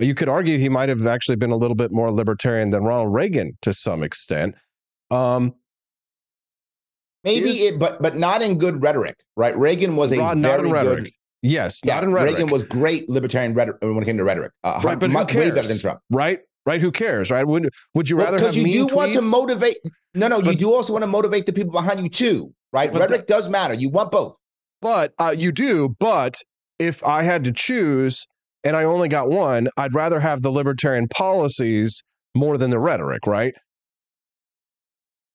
you 0.00 0.14
could 0.16 0.28
argue 0.28 0.58
he 0.58 0.68
might 0.68 0.88
have 0.88 1.06
actually 1.06 1.36
been 1.36 1.52
a 1.52 1.56
little 1.56 1.76
bit 1.76 1.92
more 1.92 2.10
libertarian 2.10 2.70
than 2.70 2.82
Ronald 2.82 3.14
Reagan 3.14 3.56
to 3.62 3.72
some 3.72 4.02
extent. 4.02 4.56
Um, 5.12 5.54
Maybe 7.22 7.50
it, 7.50 7.78
but 7.78 8.02
but 8.02 8.16
not 8.16 8.42
in 8.42 8.58
good 8.58 8.82
rhetoric, 8.82 9.14
right? 9.36 9.56
Reagan 9.56 9.94
was 9.94 10.10
a 10.10 10.16
not 10.16 10.60
very 10.60 10.70
good 10.70 11.10
Yes, 11.46 11.80
yeah, 11.84 11.94
not 11.94 12.04
in 12.04 12.12
rhetoric. 12.12 12.34
Reagan 12.34 12.50
was 12.50 12.64
great 12.64 13.08
libertarian 13.08 13.54
rhetoric 13.54 13.76
when 13.80 14.02
it 14.02 14.04
came 14.04 14.16
to 14.16 14.24
rhetoric. 14.24 14.52
Uh, 14.64 14.80
right, 14.82 14.98
but 14.98 15.10
much, 15.10 15.32
way 15.34 15.50
better 15.50 15.68
than 15.68 15.78
Trump. 15.78 16.00
Right, 16.10 16.40
right. 16.64 16.80
Who 16.80 16.90
cares? 16.90 17.30
Right? 17.30 17.46
Would 17.46 17.70
Would 17.94 18.10
you 18.10 18.16
rather 18.16 18.36
well, 18.36 18.46
have 18.46 18.56
you 18.56 18.64
do 18.64 18.86
tweets? 18.86 18.96
want 18.96 19.12
to 19.12 19.22
motivate? 19.22 19.76
No, 20.14 20.28
no. 20.28 20.40
But, 20.40 20.50
you 20.50 20.56
do 20.56 20.72
also 20.72 20.92
want 20.92 21.04
to 21.04 21.08
motivate 21.08 21.46
the 21.46 21.52
people 21.52 21.70
behind 21.70 22.00
you 22.00 22.08
too, 22.08 22.52
right? 22.72 22.92
Rhetoric 22.92 23.20
the, 23.20 23.26
does 23.26 23.48
matter. 23.48 23.74
You 23.74 23.90
want 23.90 24.10
both. 24.10 24.36
But 24.82 25.12
uh, 25.20 25.34
you 25.36 25.52
do. 25.52 25.94
But 26.00 26.42
if 26.80 27.04
I 27.04 27.22
had 27.22 27.44
to 27.44 27.52
choose, 27.52 28.26
and 28.64 28.76
I 28.76 28.82
only 28.82 29.08
got 29.08 29.28
one, 29.28 29.68
I'd 29.76 29.94
rather 29.94 30.18
have 30.18 30.42
the 30.42 30.50
libertarian 30.50 31.06
policies 31.08 32.02
more 32.34 32.58
than 32.58 32.70
the 32.70 32.80
rhetoric. 32.80 33.24
Right? 33.26 33.54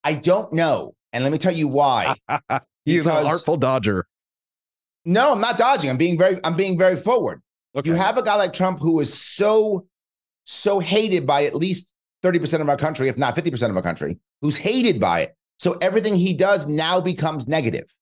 I 0.04 0.16
don't 0.16 0.52
know, 0.52 0.92
and 1.14 1.24
let 1.24 1.32
me 1.32 1.38
tell 1.38 1.54
you 1.54 1.70
why. 1.70 2.16
He's 2.86 3.06
an 3.06 3.28
artful 3.28 3.58
dodger. 3.58 4.06
No, 5.06 5.34
I'm 5.34 5.42
not 5.42 5.58
dodging. 5.58 5.90
I'm 5.90 5.98
being 5.98 6.18
very 6.18 6.40
I'm 6.44 6.56
being 6.56 6.78
very 6.78 6.96
forward. 6.96 7.42
Okay. 7.76 7.90
You 7.90 7.96
have 7.96 8.18
a 8.18 8.24
guy 8.24 8.36
like 8.36 8.54
Trump 8.54 8.80
who 8.80 9.00
is 9.00 9.14
so 9.14 9.88
so 10.44 10.80
hated 10.80 11.26
by 11.26 11.46
at 11.46 11.56
least 11.56 11.94
30% 12.24 12.62
of 12.62 12.70
our 12.70 12.78
country, 12.78 13.08
if 13.08 13.18
not 13.18 13.36
50% 13.36 13.70
of 13.70 13.76
our 13.76 13.82
country, 13.82 14.20
who's 14.42 14.58
hated 14.58 15.00
by 15.00 15.22
it. 15.22 15.36
So 15.58 15.74
everything 15.82 16.16
he 16.16 16.34
does 16.34 16.68
now 16.68 17.00
becomes 17.00 17.48
negative. 17.48 17.94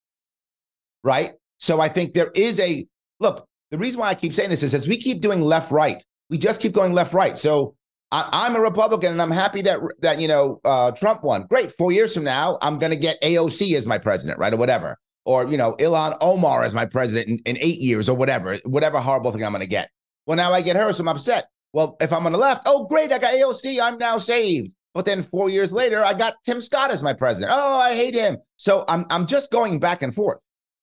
Right? 1.03 1.31
So 1.57 1.79
I 1.79 1.89
think 1.89 2.13
there 2.13 2.31
is 2.35 2.59
a 2.59 2.85
look, 3.19 3.47
the 3.71 3.77
reason 3.77 3.99
why 3.99 4.09
I 4.09 4.15
keep 4.15 4.33
saying 4.33 4.49
this 4.49 4.63
is 4.63 4.73
as 4.73 4.87
we 4.87 4.97
keep 4.97 5.21
doing 5.21 5.41
left 5.41 5.71
right, 5.71 6.03
we 6.29 6.37
just 6.37 6.61
keep 6.61 6.73
going 6.73 6.93
left 6.93 7.13
right. 7.13 7.37
So 7.37 7.75
I, 8.11 8.47
am 8.47 8.55
a 8.55 8.61
Republican 8.61 9.11
and 9.11 9.21
I'm 9.21 9.31
happy 9.31 9.61
that 9.63 9.79
that 10.01 10.19
you 10.19 10.27
know 10.27 10.59
uh, 10.65 10.91
Trump 10.91 11.23
won. 11.23 11.45
Great. 11.47 11.71
Four 11.71 11.91
years 11.91 12.13
from 12.13 12.23
now, 12.23 12.57
I'm 12.61 12.79
going 12.79 12.91
to 12.91 12.97
get 12.97 13.21
AOC 13.21 13.75
as 13.75 13.85
my 13.85 13.99
president, 13.99 14.39
right, 14.39 14.53
or 14.53 14.57
whatever 14.57 14.97
or 15.29 15.47
you 15.47 15.57
know 15.57 15.75
Ilhan 15.77 16.17
Omar 16.21 16.63
as 16.63 16.73
my 16.73 16.87
president 16.87 17.29
in, 17.29 17.37
in 17.45 17.61
eight 17.61 17.79
years 17.79 18.09
or 18.09 18.17
whatever, 18.17 18.57
whatever 18.65 18.99
horrible 18.99 19.31
thing 19.31 19.45
I'm 19.45 19.51
going 19.51 19.61
to 19.61 19.67
get. 19.67 19.91
Well, 20.25 20.35
now 20.35 20.51
I 20.51 20.61
get 20.61 20.75
her, 20.75 20.91
so 20.91 21.03
I'm 21.03 21.07
upset. 21.07 21.45
Well, 21.71 21.97
if 22.01 22.11
I'm 22.11 22.25
on 22.25 22.31
the 22.31 22.39
left, 22.39 22.63
oh 22.65 22.87
great, 22.87 23.13
I 23.13 23.19
got 23.19 23.35
AOC, 23.35 23.79
I'm 23.79 23.99
now 23.99 24.17
saved. 24.17 24.73
But 24.95 25.05
then 25.05 25.21
four 25.21 25.51
years 25.51 25.71
later, 25.71 26.03
I 26.03 26.15
got 26.15 26.33
Tim 26.43 26.61
Scott 26.61 26.89
as 26.89 27.03
my 27.03 27.13
president. 27.13 27.51
Oh, 27.55 27.77
I 27.79 27.93
hate 27.93 28.15
him. 28.15 28.37
So 28.57 28.85
I'm 28.89 29.05
I'm 29.11 29.27
just 29.27 29.51
going 29.51 29.79
back 29.79 30.01
and 30.01 30.15
forth. 30.15 30.39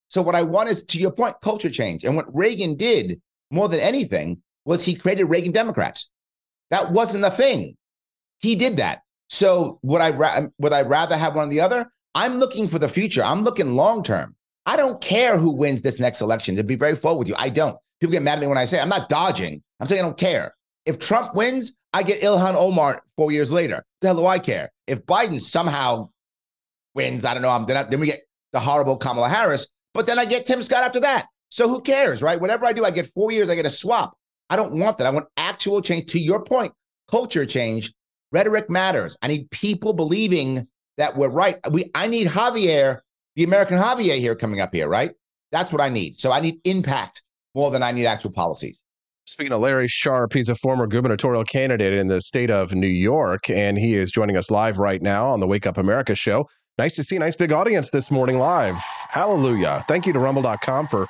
So 0.09 0.23
what 0.23 0.36
I 0.36 0.43
want 0.43 0.68
is, 0.68 0.85
to 0.85 0.98
your 1.01 1.10
point, 1.10 1.35
culture 1.43 1.68
change. 1.68 2.05
And 2.05 2.14
what 2.14 2.32
Reagan 2.32 2.77
did 2.77 3.20
more 3.51 3.68
than 3.68 3.81
anything 3.81 4.40
was 4.64 4.85
he 4.85 4.94
created 4.94 5.24
Reagan 5.24 5.51
Democrats. 5.51 6.09
That 6.70 6.93
wasn't 6.93 7.24
a 7.24 7.32
thing. 7.32 7.77
He 8.39 8.55
did 8.55 8.77
that. 8.77 9.01
So 9.28 9.81
would 9.82 10.01
I 10.01 10.10
ra- 10.10 10.47
would 10.59 10.73
I 10.73 10.82
rather 10.82 11.16
have 11.16 11.35
one 11.35 11.48
or 11.48 11.51
the 11.51 11.62
other? 11.62 11.90
I'm 12.16 12.38
looking 12.38 12.66
for 12.66 12.78
the 12.78 12.88
future. 12.88 13.22
I'm 13.22 13.43
looking 13.43 13.76
long 13.76 14.02
term. 14.02 14.34
I 14.64 14.78
don't 14.78 15.02
care 15.02 15.36
who 15.36 15.51
wins 15.51 15.82
this 15.82 16.01
next 16.01 16.22
election. 16.22 16.56
To 16.56 16.64
be 16.64 16.74
very 16.74 16.97
forward 16.97 17.18
with 17.18 17.28
you, 17.28 17.34
I 17.36 17.51
don't. 17.51 17.76
People 18.01 18.12
get 18.12 18.22
mad 18.22 18.38
at 18.38 18.40
me 18.40 18.47
when 18.47 18.56
I 18.56 18.64
say 18.64 18.80
I'm 18.80 18.88
not 18.88 19.10
dodging. 19.10 19.62
I'm 19.80 19.86
saying 19.86 20.01
I 20.01 20.06
don't 20.06 20.16
care. 20.16 20.55
If 20.86 20.98
Trump 20.98 21.34
wins, 21.34 21.76
I 21.93 22.02
get 22.02 22.22
Ilhan 22.22 22.55
Omar 22.55 23.02
four 23.18 23.32
years 23.32 23.52
later. 23.52 23.82
The 24.01 24.09
hell 24.09 24.16
do 24.16 24.24
I 24.24 24.38
care? 24.38 24.70
If 24.86 25.05
Biden 25.05 25.38
somehow 25.38 26.09
wins, 26.94 27.26
I 27.26 27.34
don't 27.34 27.43
know. 27.43 27.51
I'm, 27.51 27.66
then, 27.66 27.76
I, 27.76 27.82
then 27.82 28.01
we 28.01 28.06
get 28.06 28.20
the 28.55 28.60
horrible 28.60 28.97
Kamala 28.97 29.28
Harris, 29.28 29.68
but 29.93 30.06
then 30.06 30.18
I 30.18 30.24
get 30.24 30.47
Tim 30.47 30.62
Scott 30.62 30.84
after 30.84 31.01
that. 31.01 31.26
So 31.51 31.68
who 31.68 31.82
cares, 31.82 32.22
right? 32.22 32.40
Whatever 32.40 32.64
I 32.64 32.72
do, 32.72 32.86
I 32.86 32.93
get 32.93 33.10
four 33.14 33.30
years. 33.30 33.51
I 33.51 33.56
get 33.56 33.66
a 33.66 33.70
swap. 33.70 34.16
I 34.48 34.56
don't 34.56 34.78
want 34.78 34.97
that. 34.98 35.06
I 35.06 35.10
want 35.10 35.26
actual 35.36 35.82
change. 35.82 36.06
To 36.12 36.18
your 36.18 36.43
point, 36.43 36.72
culture 37.10 37.44
change. 37.44 37.93
Rhetoric 38.32 38.70
matters. 38.70 39.18
I 39.20 39.28
need 39.28 39.51
people 39.51 39.93
believing 39.93 40.66
that 40.97 41.16
we're 41.16 41.28
right. 41.28 41.59
We 41.70 41.90
I 41.94 42.06
need 42.06 42.28
Javier, 42.28 43.01
the 43.35 43.44
American 43.44 43.78
Javier 43.78 44.18
here 44.18 44.35
coming 44.35 44.60
up 44.60 44.74
here, 44.74 44.89
right? 44.89 45.12
That's 45.52 45.73
what 45.73 45.81
I 45.81 45.89
need. 45.89 46.18
So 46.18 46.32
I 46.32 46.40
need 46.40 46.60
impact 46.64 47.23
more 47.55 47.70
than 47.70 47.82
I 47.82 47.93
need 47.93 48.06
actual 48.06 48.32
policies. 48.32 48.82
Speaking 49.28 49.52
of 49.52 49.60
Larry 49.60 49.89
Sharpe, 49.89 50.32
he's 50.32 50.48
a 50.48 50.55
former 50.55 50.86
gubernatorial 50.86 51.44
candidate 51.44 51.93
in 51.93 52.06
the 52.06 52.20
state 52.20 52.51
of 52.51 52.74
New 52.74 52.86
York, 52.86 53.51
and 53.51 53.77
he 53.77 53.94
is 53.94 54.12
joining 54.12 54.36
us 54.36 54.52
live 54.52 54.78
right 54.78 55.02
now 55.02 55.27
on 55.28 55.40
the 55.40 55.48
Wake 55.48 55.66
Up 55.66 55.78
America 55.78 56.14
show. 56.14 56.48
Nice 56.78 56.94
to 56.97 57.02
see 57.02 57.16
a 57.16 57.18
nice 57.18 57.35
big 57.35 57.51
audience 57.51 57.90
this 57.90 58.10
morning 58.10 58.39
live. 58.39 58.77
Hallelujah. 59.09 59.85
Thank 59.89 60.06
you 60.06 60.12
to 60.12 60.18
rumble.com 60.20 60.86
for 60.86 61.06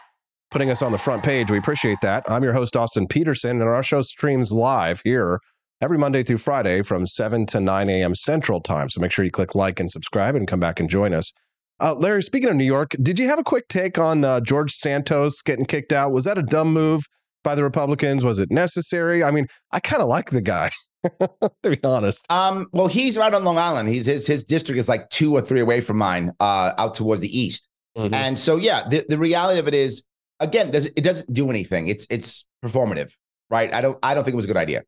putting 0.51 0.71
us 0.71 0.81
on 0.81 0.93
the 0.93 0.99
front 0.99 1.25
page. 1.25 1.51
We 1.51 1.59
appreciate 1.59 1.99
that. 2.03 2.25
I'm 2.29 2.43
your 2.43 2.55
host, 2.55 2.77
Austin 2.77 3.07
Petersen, 3.07 3.61
and 3.61 3.69
our 3.69 3.83
show 3.83 4.01
streams 4.01 4.51
live 4.51 5.03
here 5.05 5.41
every 5.81 5.99
Monday 5.99 6.23
through 6.23 6.39
Friday 6.39 6.83
from 6.83 7.07
7 7.07 7.47
to 7.47 7.61
9 7.61 7.91
a.m. 7.91 8.15
Central 8.15 8.61
Time. 8.61 8.89
So 8.89 9.01
make 9.01 9.13
sure 9.13 9.25
you 9.25 9.31
click 9.31 9.55
like 9.55 9.81
and 9.81 9.91
subscribe 9.91 10.35
and 10.35 10.49
come 10.49 10.61
back 10.61 10.81
and 10.81 10.89
join 10.89 11.13
us. 11.13 11.33
Uh, 11.81 11.95
Larry, 11.95 12.23
speaking 12.23 12.49
of 12.49 12.57
New 12.57 12.65
York, 12.65 12.95
did 13.03 13.19
you 13.19 13.29
have 13.29 13.39
a 13.39 13.45
quick 13.45 13.69
take 13.69 13.99
on 13.99 14.25
uh, 14.25 14.41
George 14.41 14.73
Santos 14.73 15.43
getting 15.43 15.67
kicked 15.67 15.93
out? 15.93 16.13
Was 16.13 16.25
that 16.25 16.39
a 16.39 16.43
dumb 16.43 16.73
move 16.73 17.05
by 17.45 17.55
the 17.55 17.63
Republicans? 17.63 18.25
Was 18.25 18.39
it 18.39 18.51
necessary? 18.51 19.23
I 19.23 19.31
mean, 19.31 19.47
I 19.73 19.81
kind 19.81 20.03
of 20.03 20.09
like 20.09 20.31
the 20.31 20.41
guy. 20.41 20.71
to 21.21 21.71
be 21.71 21.79
honest. 21.85 22.27
Um, 22.31 22.67
well, 22.73 22.87
he's 22.89 23.19
right 23.19 23.33
on 23.33 23.45
Long 23.45 23.59
Island. 23.59 23.89
He's 23.89 24.07
his 24.07 24.27
his 24.27 24.43
district 24.43 24.79
is 24.79 24.89
like 24.89 25.09
two 25.11 25.33
or 25.35 25.41
three 25.41 25.61
away 25.61 25.81
from 25.81 25.99
mine, 25.99 26.33
uh, 26.41 26.73
out 26.79 26.95
towards 26.95 27.21
the 27.21 27.39
east. 27.39 27.69
Mm-hmm. 27.97 28.15
And 28.15 28.39
so, 28.39 28.57
yeah, 28.57 28.89
the, 28.89 29.05
the 29.09 29.19
reality 29.19 29.59
of 29.59 29.69
it 29.69 29.75
is, 29.75 30.05
again, 30.41 30.71
does 30.71 30.87
it 30.87 31.03
doesn't 31.03 31.33
do 31.33 31.51
anything. 31.51 31.89
It's 31.89 32.07
it's 32.11 32.45
performative, 32.65 33.13
right? 33.51 33.73
I 33.73 33.81
don't 33.81 33.97
I 34.03 34.15
don't 34.15 34.25
think 34.25 34.33
it 34.33 34.37
was 34.37 34.47
a 34.47 34.49
good 34.49 34.57
idea. 34.57 34.83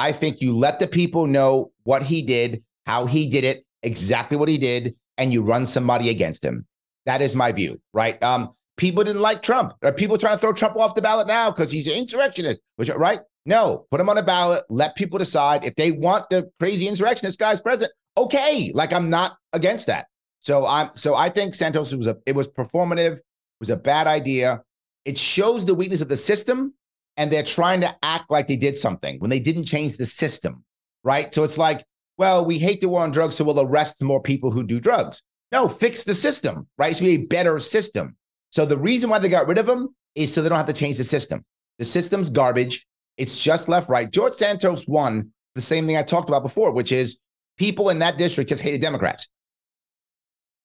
I 0.00 0.12
think 0.12 0.40
you 0.40 0.56
let 0.56 0.80
the 0.80 0.88
people 0.88 1.26
know 1.26 1.72
what 1.84 2.02
he 2.02 2.22
did, 2.22 2.64
how 2.86 3.04
he 3.04 3.28
did 3.28 3.44
it, 3.44 3.66
exactly 3.82 4.38
what 4.38 4.48
he 4.48 4.56
did, 4.56 4.96
and 5.18 5.30
you 5.30 5.42
run 5.42 5.66
somebody 5.66 6.08
against 6.08 6.42
him. 6.42 6.66
That 7.04 7.20
is 7.20 7.36
my 7.36 7.52
view, 7.52 7.78
right? 7.92 8.20
Um, 8.22 8.54
people 8.78 9.04
didn't 9.04 9.20
like 9.20 9.42
Trump. 9.42 9.74
Are 9.82 9.92
people 9.92 10.16
trying 10.16 10.36
to 10.36 10.40
throw 10.40 10.54
Trump 10.54 10.76
off 10.76 10.94
the 10.94 11.02
ballot 11.02 11.26
now 11.26 11.50
because 11.50 11.70
he's 11.70 11.86
an 11.86 11.92
insurrectionist? 11.92 12.62
Which, 12.76 12.88
right? 12.88 13.20
No, 13.44 13.86
put 13.90 14.00
him 14.00 14.08
on 14.08 14.16
a 14.16 14.22
ballot. 14.22 14.64
Let 14.70 14.96
people 14.96 15.18
decide 15.18 15.66
if 15.66 15.74
they 15.74 15.92
want 15.92 16.30
the 16.30 16.50
crazy 16.58 16.88
insurrectionist 16.88 17.38
guy's 17.38 17.60
president. 17.60 17.92
Okay, 18.16 18.72
like 18.74 18.94
I'm 18.94 19.10
not 19.10 19.36
against 19.52 19.86
that. 19.88 20.06
So 20.40 20.66
I'm 20.66 20.90
so 20.94 21.14
I 21.14 21.28
think 21.28 21.54
Santos 21.54 21.94
was 21.94 22.06
a 22.06 22.16
it 22.24 22.34
was 22.34 22.48
performative, 22.48 23.18
was 23.60 23.68
a 23.68 23.76
bad 23.76 24.06
idea. 24.06 24.62
It 25.04 25.18
shows 25.18 25.66
the 25.66 25.74
weakness 25.74 26.00
of 26.00 26.08
the 26.08 26.16
system, 26.16 26.72
and 27.20 27.30
they're 27.30 27.42
trying 27.42 27.82
to 27.82 27.94
act 28.02 28.30
like 28.30 28.46
they 28.46 28.56
did 28.56 28.78
something 28.78 29.20
when 29.20 29.28
they 29.28 29.38
didn't 29.38 29.66
change 29.66 29.98
the 29.98 30.06
system, 30.06 30.64
right? 31.04 31.34
So 31.34 31.44
it's 31.44 31.58
like, 31.58 31.84
well, 32.16 32.46
we 32.46 32.56
hate 32.56 32.80
the 32.80 32.88
war 32.88 33.02
on 33.02 33.10
drugs, 33.10 33.36
so 33.36 33.44
we'll 33.44 33.60
arrest 33.60 34.02
more 34.02 34.22
people 34.22 34.50
who 34.50 34.62
do 34.62 34.80
drugs. 34.80 35.22
No, 35.52 35.68
fix 35.68 36.02
the 36.02 36.14
system, 36.14 36.66
right? 36.78 36.90
It's 36.90 37.00
be 37.00 37.10
a 37.10 37.26
better 37.26 37.60
system. 37.60 38.16
So 38.48 38.64
the 38.64 38.78
reason 38.78 39.10
why 39.10 39.18
they 39.18 39.28
got 39.28 39.46
rid 39.46 39.58
of 39.58 39.68
him 39.68 39.90
is 40.14 40.32
so 40.32 40.40
they 40.40 40.48
don't 40.48 40.56
have 40.56 40.66
to 40.68 40.72
change 40.72 40.96
the 40.96 41.04
system. 41.04 41.44
The 41.78 41.84
system's 41.84 42.30
garbage. 42.30 42.86
It's 43.18 43.38
just 43.38 43.68
left, 43.68 43.90
right. 43.90 44.10
George 44.10 44.32
Santos 44.32 44.88
won 44.88 45.30
the 45.54 45.60
same 45.60 45.86
thing 45.86 45.98
I 45.98 46.02
talked 46.02 46.30
about 46.30 46.42
before, 46.42 46.72
which 46.72 46.90
is 46.90 47.18
people 47.58 47.90
in 47.90 47.98
that 47.98 48.16
district 48.16 48.48
just 48.48 48.62
hated 48.62 48.80
Democrats. 48.80 49.28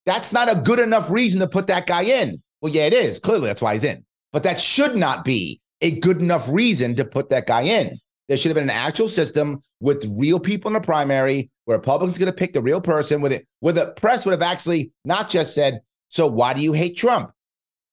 That's 0.06 0.32
not 0.32 0.50
a 0.50 0.62
good 0.62 0.80
enough 0.80 1.12
reason 1.12 1.42
to 1.42 1.48
put 1.48 1.68
that 1.68 1.86
guy 1.86 2.04
in. 2.04 2.42
Well, 2.62 2.72
yeah, 2.72 2.86
it 2.86 2.94
is. 2.94 3.20
Clearly, 3.20 3.48
that's 3.48 3.62
why 3.62 3.74
he's 3.74 3.84
in. 3.84 4.06
But 4.32 4.44
that 4.44 4.58
should 4.58 4.96
not 4.96 5.26
be 5.26 5.60
a 5.82 6.00
good 6.00 6.22
enough 6.22 6.50
reason 6.50 6.96
to 6.96 7.06
put 7.06 7.30
that 7.30 7.48
guy 7.48 7.62
in. 7.62 7.98
There 8.28 8.38
should 8.38 8.50
have 8.50 8.56
been 8.56 8.64
an 8.64 8.70
actual 8.70 9.10
system 9.10 9.60
with 9.80 10.06
real 10.18 10.40
people 10.40 10.70
in 10.70 10.74
the 10.74 10.82
primary 10.82 11.52
where 11.66 11.78
Republicans 11.78 12.18
going 12.18 12.32
to 12.32 12.38
pick 12.38 12.54
the 12.54 12.62
real 12.62 12.82
person 12.82 13.22
with 13.22 13.32
it, 13.32 13.46
where 13.60 13.74
the 13.74 13.94
press 13.98 14.26
would 14.26 14.32
have 14.32 14.42
actually 14.42 14.92
not 15.04 15.30
just 15.30 15.54
said, 15.54 15.82
So 16.10 16.28
why 16.28 16.54
do 16.54 16.62
you 16.62 16.74
hate 16.74 16.98
Trump? 16.98 17.32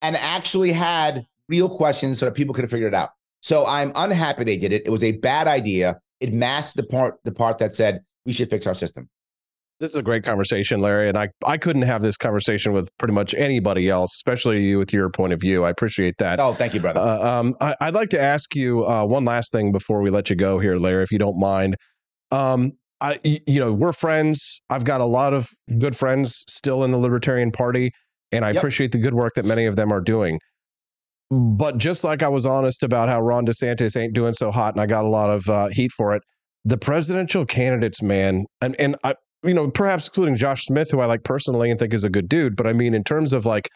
And 0.00 0.16
actually 0.16 0.72
had 0.72 1.26
real 1.48 1.68
questions 1.68 2.18
so 2.18 2.26
that 2.26 2.34
people 2.34 2.54
could 2.54 2.64
have 2.64 2.70
figured 2.70 2.92
it 2.92 2.96
out. 2.96 3.10
So 3.40 3.66
I'm 3.66 3.92
unhappy 3.94 4.44
they 4.44 4.56
did 4.56 4.72
it. 4.72 4.82
It 4.86 4.90
was 4.90 5.04
a 5.04 5.12
bad 5.12 5.48
idea. 5.48 6.00
It 6.20 6.32
masked 6.32 6.76
the 6.76 6.84
part 6.84 7.18
the 7.24 7.32
part 7.32 7.59
that 7.59 7.74
said 7.74 8.02
we 8.24 8.32
should 8.32 8.50
fix 8.50 8.66
our 8.66 8.74
system. 8.74 9.09
This 9.82 9.90
is 9.90 9.96
a 9.96 10.02
great 10.02 10.22
conversation, 10.22 10.78
Larry, 10.78 11.09
and 11.09 11.18
I 11.18 11.30
I 11.44 11.59
couldn't 11.59 11.82
have 11.82 12.02
this 12.02 12.16
conversation 12.16 12.72
with 12.72 12.88
pretty 12.98 13.14
much 13.14 13.34
anybody 13.34 13.88
else, 13.88 14.14
especially 14.14 14.62
you 14.62 14.78
with 14.78 14.92
your 14.92 15.10
point 15.10 15.32
of 15.32 15.40
view. 15.40 15.64
I 15.64 15.70
appreciate 15.70 16.14
that. 16.18 16.38
Oh, 16.38 16.54
thank 16.54 16.72
you, 16.72 16.78
brother. 16.78 17.00
Uh, 17.00 17.18
um, 17.20 17.56
I, 17.60 17.74
would 17.86 17.94
like 17.94 18.10
to 18.10 18.20
ask 18.20 18.54
you 18.54 18.84
uh, 18.84 19.04
one 19.04 19.24
last 19.24 19.50
thing 19.50 19.72
before 19.72 20.00
we 20.00 20.09
let 20.09 20.30
you 20.30 20.36
go 20.36 20.60
here, 20.60 20.76
Larry, 20.76 21.02
if 21.02 21.10
you 21.10 21.18
don't 21.18 21.36
mind. 21.36 21.74
Um, 22.30 22.74
I, 23.00 23.18
you 23.24 23.59
know, 23.59 23.72
we're 23.72 23.92
friends. 23.92 24.60
I've 24.70 24.84
got 24.84 25.00
a 25.00 25.04
lot 25.04 25.34
of 25.34 25.48
good 25.80 25.96
friends 25.96 26.44
still 26.46 26.84
in 26.84 26.92
the 26.92 26.98
Libertarian 26.98 27.50
Party, 27.50 27.90
and 28.30 28.44
I 28.44 28.50
yep. 28.50 28.59
appreciate 28.59 28.92
the 28.92 28.98
good 28.98 29.14
work 29.14 29.32
that 29.34 29.44
many 29.44 29.64
of 29.64 29.74
them 29.74 29.92
are 29.92 30.00
doing. 30.00 30.38
But 31.28 31.78
just 31.78 32.04
like 32.04 32.22
I 32.22 32.28
was 32.28 32.46
honest 32.46 32.84
about 32.84 33.09
how 33.09 33.20
Ron 33.20 33.46
DeSantis 33.46 34.00
ain't 34.00 34.12
doing 34.12 34.34
so 34.34 34.52
hot, 34.52 34.74
and 34.74 34.80
I 34.80 34.86
got 34.86 35.04
a 35.04 35.09
lot 35.09 35.30
of 35.30 35.48
uh, 35.48 35.68
heat 35.72 35.90
for 35.90 36.14
it, 36.14 36.22
the 36.64 36.78
presidential 36.78 37.44
candidates, 37.44 38.00
man, 38.00 38.46
and 38.60 38.76
and 38.78 38.94
I, 39.02 39.16
you 39.43 39.55
know, 39.55 39.70
perhaps 39.70 40.09
including 40.09 40.36
Josh 40.36 40.64
Smith, 40.64 40.90
who 40.90 41.01
I 41.01 41.06
like 41.06 41.24
personally 41.24 41.70
and 41.70 41.78
think 41.78 41.93
is 41.93 42.05
a 42.05 42.10
good 42.10 42.28
dude. 42.28 42.56
But 42.56 42.66
I 42.66 42.73
mean, 42.73 42.94
in 42.94 43.05
terms 43.05 43.32
of 43.32 43.44
like 43.47 43.69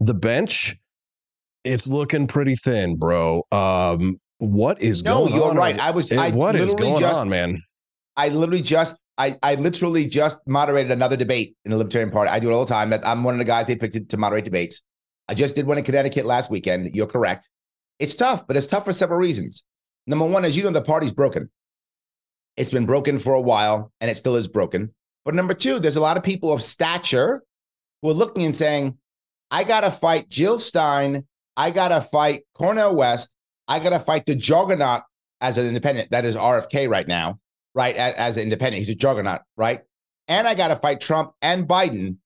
the 0.00 0.14
bench, 0.14 0.76
it's 1.64 1.86
looking 1.86 2.26
pretty 2.26 2.56
thin, 2.56 2.96
bro. 2.96 3.44
Um, 3.52 4.20
what 4.38 4.82
is 4.82 5.04
no, 5.04 5.14
going 5.14 5.32
on? 5.32 5.38
No, 5.38 5.44
you're 5.44 5.54
right. 5.54 5.78
I 5.78 5.90
was. 5.90 6.10
I 6.12 6.30
what 6.30 6.56
is 6.56 6.74
going 6.74 6.98
just, 6.98 7.20
on, 7.20 7.28
man? 7.28 7.62
I 8.16 8.28
literally 8.28 8.62
just. 8.62 8.96
I, 9.18 9.36
I 9.42 9.56
literally 9.56 10.06
just 10.06 10.38
moderated 10.46 10.90
another 10.90 11.16
debate 11.16 11.54
in 11.66 11.70
the 11.70 11.76
Libertarian 11.76 12.10
Party. 12.10 12.30
I 12.30 12.40
do 12.40 12.50
it 12.50 12.54
all 12.54 12.64
the 12.64 12.72
time. 12.72 12.92
I'm 13.04 13.22
one 13.22 13.34
of 13.34 13.38
the 13.38 13.44
guys 13.44 13.66
they 13.66 13.76
picked 13.76 14.08
to 14.08 14.16
moderate 14.16 14.44
debates. 14.44 14.80
I 15.28 15.34
just 15.34 15.54
did 15.54 15.66
one 15.66 15.78
in 15.78 15.84
Connecticut 15.84 16.24
last 16.24 16.50
weekend. 16.50 16.94
You're 16.94 17.06
correct. 17.06 17.48
It's 17.98 18.14
tough, 18.14 18.46
but 18.46 18.56
it's 18.56 18.66
tough 18.66 18.84
for 18.84 18.92
several 18.92 19.20
reasons. 19.20 19.64
Number 20.06 20.26
one, 20.26 20.44
as 20.44 20.56
you 20.56 20.64
know, 20.64 20.70
the 20.70 20.82
party's 20.82 21.12
broken. 21.12 21.50
It's 22.56 22.70
been 22.70 22.86
broken 22.86 23.18
for 23.18 23.34
a 23.34 23.40
while, 23.40 23.92
and 24.00 24.10
it 24.10 24.16
still 24.16 24.34
is 24.34 24.48
broken. 24.48 24.92
But 25.24 25.34
number 25.34 25.54
two, 25.54 25.78
there's 25.78 25.96
a 25.96 26.00
lot 26.00 26.16
of 26.16 26.22
people 26.22 26.52
of 26.52 26.62
stature 26.62 27.42
who 28.00 28.10
are 28.10 28.14
looking 28.14 28.44
and 28.44 28.56
saying, 28.56 28.98
I 29.50 29.64
got 29.64 29.82
to 29.82 29.90
fight 29.90 30.28
Jill 30.28 30.58
Stein. 30.58 31.26
I 31.56 31.70
got 31.70 31.88
to 31.88 32.00
fight 32.00 32.42
Cornel 32.54 32.96
West. 32.96 33.34
I 33.68 33.78
got 33.78 33.90
to 33.90 33.98
fight 33.98 34.26
the 34.26 34.34
juggernaut 34.34 35.02
as 35.40 35.58
an 35.58 35.66
independent. 35.66 36.10
That 36.10 36.24
is 36.24 36.36
RFK 36.36 36.88
right 36.88 37.06
now, 37.06 37.38
right? 37.74 37.94
As, 37.94 38.14
as 38.14 38.36
an 38.36 38.44
independent. 38.44 38.78
He's 38.78 38.88
a 38.88 38.94
juggernaut, 38.94 39.40
right? 39.56 39.80
And 40.28 40.48
I 40.48 40.54
got 40.54 40.68
to 40.68 40.76
fight 40.76 41.00
Trump 41.00 41.32
and 41.42 41.68
Biden. 41.68 42.16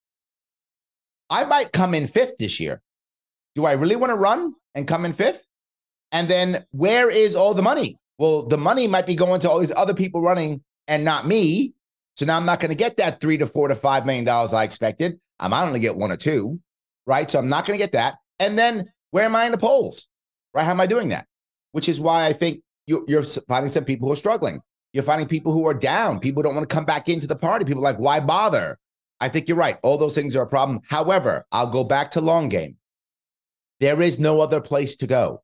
I 1.28 1.44
might 1.44 1.72
come 1.72 1.94
in 1.94 2.06
fifth 2.06 2.36
this 2.38 2.60
year. 2.60 2.80
Do 3.54 3.64
I 3.64 3.72
really 3.72 3.96
want 3.96 4.10
to 4.10 4.16
run 4.16 4.54
and 4.74 4.86
come 4.86 5.04
in 5.04 5.12
fifth? 5.12 5.42
And 6.12 6.28
then 6.28 6.64
where 6.70 7.10
is 7.10 7.34
all 7.34 7.54
the 7.54 7.62
money? 7.62 7.98
Well, 8.18 8.46
the 8.46 8.58
money 8.58 8.86
might 8.86 9.06
be 9.06 9.16
going 9.16 9.40
to 9.40 9.50
all 9.50 9.58
these 9.58 9.72
other 9.74 9.94
people 9.94 10.22
running 10.22 10.62
and 10.86 11.04
not 11.04 11.26
me. 11.26 11.74
So 12.16 12.24
now 12.24 12.36
I'm 12.36 12.46
not 12.46 12.60
going 12.60 12.70
to 12.70 12.76
get 12.76 12.96
that 12.96 13.20
three 13.20 13.36
to 13.38 13.46
four 13.46 13.68
to 13.68 13.76
five 13.76 14.06
million 14.06 14.24
dollars 14.24 14.52
I 14.52 14.64
expected. 14.64 15.20
I'm 15.38 15.52
only 15.52 15.80
get 15.80 15.96
one 15.96 16.10
or 16.10 16.16
two, 16.16 16.60
right? 17.06 17.30
So 17.30 17.38
I'm 17.38 17.48
not 17.48 17.66
going 17.66 17.78
to 17.78 17.82
get 17.82 17.92
that. 17.92 18.16
And 18.40 18.58
then 18.58 18.90
where 19.10 19.24
am 19.24 19.36
I 19.36 19.44
in 19.44 19.52
the 19.52 19.58
polls, 19.58 20.08
right? 20.54 20.64
How 20.64 20.70
am 20.70 20.80
I 20.80 20.86
doing 20.86 21.08
that? 21.08 21.26
Which 21.72 21.88
is 21.88 22.00
why 22.00 22.26
I 22.26 22.32
think 22.32 22.62
you're 22.86 23.24
finding 23.48 23.70
some 23.70 23.84
people 23.84 24.08
who 24.08 24.14
are 24.14 24.16
struggling. 24.16 24.60
You're 24.92 25.02
finding 25.02 25.28
people 25.28 25.52
who 25.52 25.66
are 25.66 25.74
down. 25.74 26.20
People 26.20 26.42
don't 26.42 26.54
want 26.54 26.66
to 26.68 26.74
come 26.74 26.86
back 26.86 27.08
into 27.08 27.26
the 27.26 27.36
party. 27.36 27.66
People 27.66 27.82
like, 27.82 27.98
why 27.98 28.18
bother? 28.20 28.78
I 29.20 29.28
think 29.28 29.48
you're 29.48 29.56
right. 29.56 29.76
All 29.82 29.98
those 29.98 30.14
things 30.14 30.36
are 30.36 30.44
a 30.44 30.48
problem. 30.48 30.80
However, 30.88 31.44
I'll 31.52 31.70
go 31.70 31.84
back 31.84 32.12
to 32.12 32.20
long 32.20 32.48
game. 32.48 32.76
There 33.80 34.00
is 34.00 34.18
no 34.18 34.40
other 34.40 34.60
place 34.60 34.96
to 34.96 35.06
go. 35.06 35.42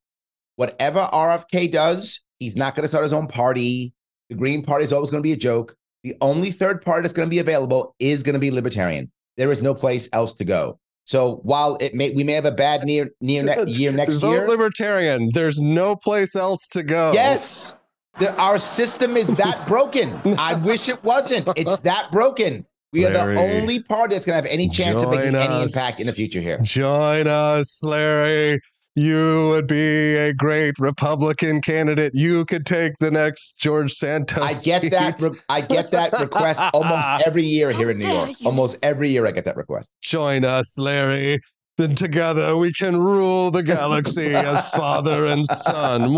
Whatever 0.56 1.08
RFK 1.12 1.70
does, 1.70 2.20
he's 2.38 2.56
not 2.56 2.74
going 2.74 2.84
to 2.84 2.88
start 2.88 3.04
his 3.04 3.12
own 3.12 3.26
party. 3.26 3.92
The 4.30 4.36
Green 4.36 4.62
Party 4.62 4.84
is 4.84 4.92
always 4.92 5.10
going 5.10 5.22
to 5.22 5.26
be 5.26 5.32
a 5.32 5.36
joke. 5.36 5.76
The 6.02 6.14
only 6.20 6.50
third 6.50 6.82
party 6.82 7.02
that's 7.02 7.14
going 7.14 7.28
to 7.28 7.30
be 7.30 7.38
available 7.38 7.94
is 7.98 8.22
going 8.22 8.34
to 8.34 8.40
be 8.40 8.50
libertarian. 8.50 9.10
There 9.36 9.50
is 9.50 9.62
no 9.62 9.74
place 9.74 10.08
else 10.12 10.34
to 10.34 10.44
go. 10.44 10.78
So 11.04 11.40
while 11.42 11.76
it 11.80 11.94
may 11.94 12.12
we 12.12 12.22
may 12.22 12.32
have 12.32 12.44
a 12.44 12.52
bad 12.52 12.84
near 12.84 13.10
near 13.20 13.42
ne- 13.42 13.72
year 13.72 13.92
next 13.92 14.16
Vote 14.16 14.30
year, 14.30 14.48
libertarian. 14.48 15.30
There's 15.32 15.60
no 15.60 15.96
place 15.96 16.36
else 16.36 16.68
to 16.68 16.82
go. 16.82 17.12
Yes, 17.12 17.74
the, 18.20 18.34
our 18.40 18.58
system 18.58 19.16
is 19.16 19.28
that 19.36 19.66
broken. 19.66 20.20
I 20.38 20.54
wish 20.54 20.88
it 20.88 21.02
wasn't. 21.02 21.48
It's 21.56 21.80
that 21.80 22.08
broken. 22.12 22.66
We 22.92 23.06
Larry, 23.06 23.16
are 23.16 23.34
the 23.34 23.60
only 23.60 23.82
party 23.82 24.14
that's 24.14 24.26
going 24.26 24.40
to 24.40 24.46
have 24.48 24.52
any 24.52 24.68
chance 24.68 25.02
of 25.02 25.10
making 25.10 25.34
us. 25.34 25.48
any 25.48 25.62
impact 25.62 25.98
in 25.98 26.06
the 26.06 26.12
future 26.12 26.40
here. 26.40 26.58
Join 26.62 27.26
us, 27.26 27.82
Larry 27.82 28.60
you 28.94 29.48
would 29.48 29.66
be 29.66 30.16
a 30.16 30.34
great 30.34 30.78
Republican 30.78 31.60
candidate. 31.62 32.12
You 32.14 32.44
could 32.44 32.66
take 32.66 32.92
the 32.98 33.10
next 33.10 33.56
George 33.58 33.92
Santos. 33.92 34.42
I 34.42 34.52
get 34.64 34.82
seat. 34.82 34.90
that. 34.90 35.20
Re- 35.20 35.38
I 35.48 35.60
get 35.62 35.90
that 35.92 36.12
request 36.20 36.60
almost 36.74 37.08
every 37.26 37.44
year 37.44 37.70
here 37.70 37.90
in 37.90 37.98
New 37.98 38.08
York. 38.08 38.40
You. 38.40 38.46
Almost 38.46 38.78
every 38.82 39.08
year, 39.08 39.26
I 39.26 39.32
get 39.32 39.46
that 39.46 39.56
request. 39.56 39.90
Join 40.02 40.44
us, 40.44 40.78
Larry. 40.78 41.40
Then 41.78 41.94
together 41.94 42.54
we 42.58 42.70
can 42.70 42.98
rule 42.98 43.50
the 43.50 43.62
galaxy 43.62 44.34
as 44.34 44.68
father 44.72 45.24
and 45.24 45.46
son. 45.46 46.12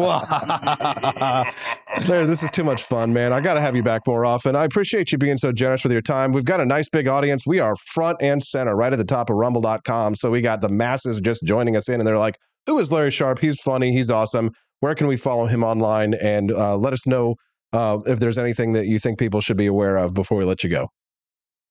Larry, 2.08 2.26
this 2.26 2.42
is 2.42 2.50
too 2.50 2.64
much 2.64 2.82
fun, 2.82 3.12
man. 3.12 3.32
I 3.32 3.40
got 3.40 3.54
to 3.54 3.60
have 3.60 3.76
you 3.76 3.84
back 3.84 4.04
more 4.04 4.26
often. 4.26 4.56
I 4.56 4.64
appreciate 4.64 5.12
you 5.12 5.18
being 5.18 5.36
so 5.36 5.52
generous 5.52 5.84
with 5.84 5.92
your 5.92 6.02
time. 6.02 6.32
We've 6.32 6.44
got 6.44 6.60
a 6.60 6.66
nice 6.66 6.88
big 6.88 7.06
audience. 7.06 7.46
We 7.46 7.60
are 7.60 7.76
front 7.76 8.20
and 8.20 8.42
center 8.42 8.74
right 8.74 8.92
at 8.92 8.98
the 8.98 9.04
top 9.04 9.30
of 9.30 9.36
rumble.com. 9.36 10.16
So 10.16 10.28
we 10.28 10.40
got 10.40 10.60
the 10.60 10.68
masses 10.68 11.20
just 11.20 11.44
joining 11.44 11.76
us 11.76 11.88
in, 11.88 12.00
and 12.00 12.06
they're 12.06 12.18
like, 12.18 12.36
who 12.66 12.78
is 12.78 12.90
Larry 12.90 13.10
Sharpe? 13.10 13.38
He's 13.38 13.60
funny. 13.60 13.92
He's 13.92 14.10
awesome. 14.10 14.50
Where 14.80 14.94
can 14.94 15.06
we 15.06 15.16
follow 15.16 15.46
him 15.46 15.62
online? 15.62 16.14
And 16.14 16.52
uh, 16.52 16.76
let 16.76 16.92
us 16.92 17.06
know 17.06 17.36
uh, 17.72 18.00
if 18.06 18.20
there's 18.20 18.38
anything 18.38 18.72
that 18.72 18.86
you 18.86 18.98
think 18.98 19.18
people 19.18 19.40
should 19.40 19.56
be 19.56 19.66
aware 19.66 19.96
of 19.96 20.14
before 20.14 20.38
we 20.38 20.44
let 20.44 20.62
you 20.62 20.70
go. 20.70 20.88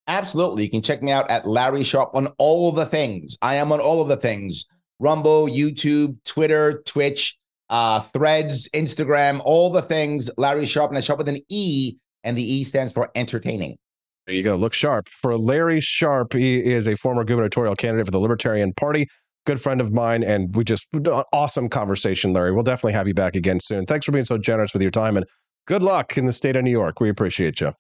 Absolutely. 0.08 0.64
You 0.64 0.70
can 0.70 0.82
check 0.82 1.02
me 1.02 1.12
out 1.12 1.30
at 1.30 1.48
Larry 1.48 1.84
Sharpe 1.84 2.14
on 2.14 2.28
all 2.38 2.70
of 2.70 2.76
the 2.76 2.86
things. 2.86 3.38
I 3.42 3.56
am 3.56 3.72
on 3.72 3.80
all 3.80 4.02
of 4.02 4.08
the 4.08 4.18
things 4.18 4.66
Rumble, 5.00 5.48
YouTube, 5.48 6.18
Twitter, 6.26 6.82
Twitch, 6.86 7.38
uh, 7.70 8.02
Threads, 8.02 8.70
Instagram, 8.74 9.42
all 9.44 9.70
the 9.70 9.82
things. 9.82 10.30
Larry 10.38 10.66
Sharpe, 10.66 10.92
and 10.92 10.98
I 10.98 11.02
Sharpe 11.02 11.20
with 11.20 11.30
an 11.30 11.40
E, 11.50 11.96
and 12.24 12.38
the 12.38 12.44
E 12.44 12.64
stands 12.64 12.92
for 12.92 13.10
entertaining. 13.16 13.78
There 14.26 14.36
you 14.36 14.44
go. 14.44 14.56
Look 14.56 14.74
sharp. 14.74 15.10
For 15.10 15.38
Larry 15.38 15.82
Sharpe, 15.82 16.34
he 16.34 16.64
is 16.64 16.88
a 16.88 16.96
former 16.96 17.26
gubernatorial 17.26 17.76
candidate 17.76 18.06
for 18.06 18.12
the 18.12 18.20
Libertarian 18.20 18.74
Party. 18.74 19.08
Good 19.46 19.62
friend 19.62 19.82
of 19.82 19.92
mine, 19.92 20.24
and 20.24 20.56
we 20.56 20.64
just 20.64 20.88
awesome 21.34 21.68
conversation, 21.68 22.32
Larry. 22.32 22.54
We'll 22.54 22.64
definitely 22.64 22.94
have 22.94 23.08
you 23.08 23.14
back 23.14 23.36
again 23.36 23.60
soon. 23.60 23.86
Thanks 23.86 24.06
for 24.06 24.12
being 24.14 24.26
so 24.26 24.38
generous 24.38 24.74
with 24.74 24.82
your 24.82 24.92
time, 24.92 25.18
and 25.18 25.26
good 25.68 25.84
luck 25.84 26.18
in 26.18 26.26
the 26.26 26.34
state 26.34 26.56
of 26.56 26.64
New 26.64 26.72
York. 26.72 27.00
We 27.00 27.10
appreciate 27.10 27.60
you. 27.60 27.74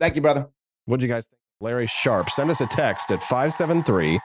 Thank 0.00 0.16
you, 0.16 0.22
brother. 0.22 0.48
What 0.86 1.00
do 1.00 1.06
you 1.06 1.12
guys 1.12 1.26
think? 1.26 1.38
Larry 1.60 1.86
Sharpe, 1.86 2.28
Send 2.28 2.50
us 2.50 2.60
a 2.60 2.66
text 2.66 3.10
at 3.10 3.22
573 3.22 4.18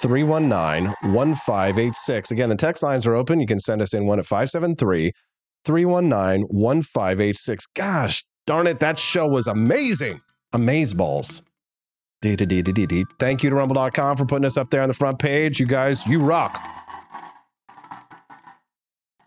319 0.00 0.94
1586. 1.12 2.30
Again, 2.30 2.48
the 2.50 2.56
text 2.56 2.82
lines 2.82 3.06
are 3.06 3.14
open. 3.14 3.40
You 3.40 3.46
can 3.46 3.58
send 3.58 3.80
us 3.80 3.94
in 3.94 4.06
one 4.06 4.18
at 4.18 4.26
573 4.26 5.12
319 5.64 6.46
1586. 6.50 7.66
Gosh 7.74 8.22
darn 8.48 8.66
it, 8.66 8.80
that 8.80 8.98
show 8.98 9.28
was 9.28 9.46
amazing. 9.46 10.20
Amazeballs. 10.54 11.42
Thank 13.18 13.42
you 13.42 13.50
to 13.50 13.56
rumble.com 13.56 14.16
for 14.16 14.24
putting 14.24 14.44
us 14.44 14.56
up 14.56 14.70
there 14.70 14.82
on 14.82 14.88
the 14.88 14.94
front 14.94 15.18
page. 15.18 15.60
You 15.60 15.66
guys, 15.66 16.06
you 16.06 16.20
rock. 16.20 16.62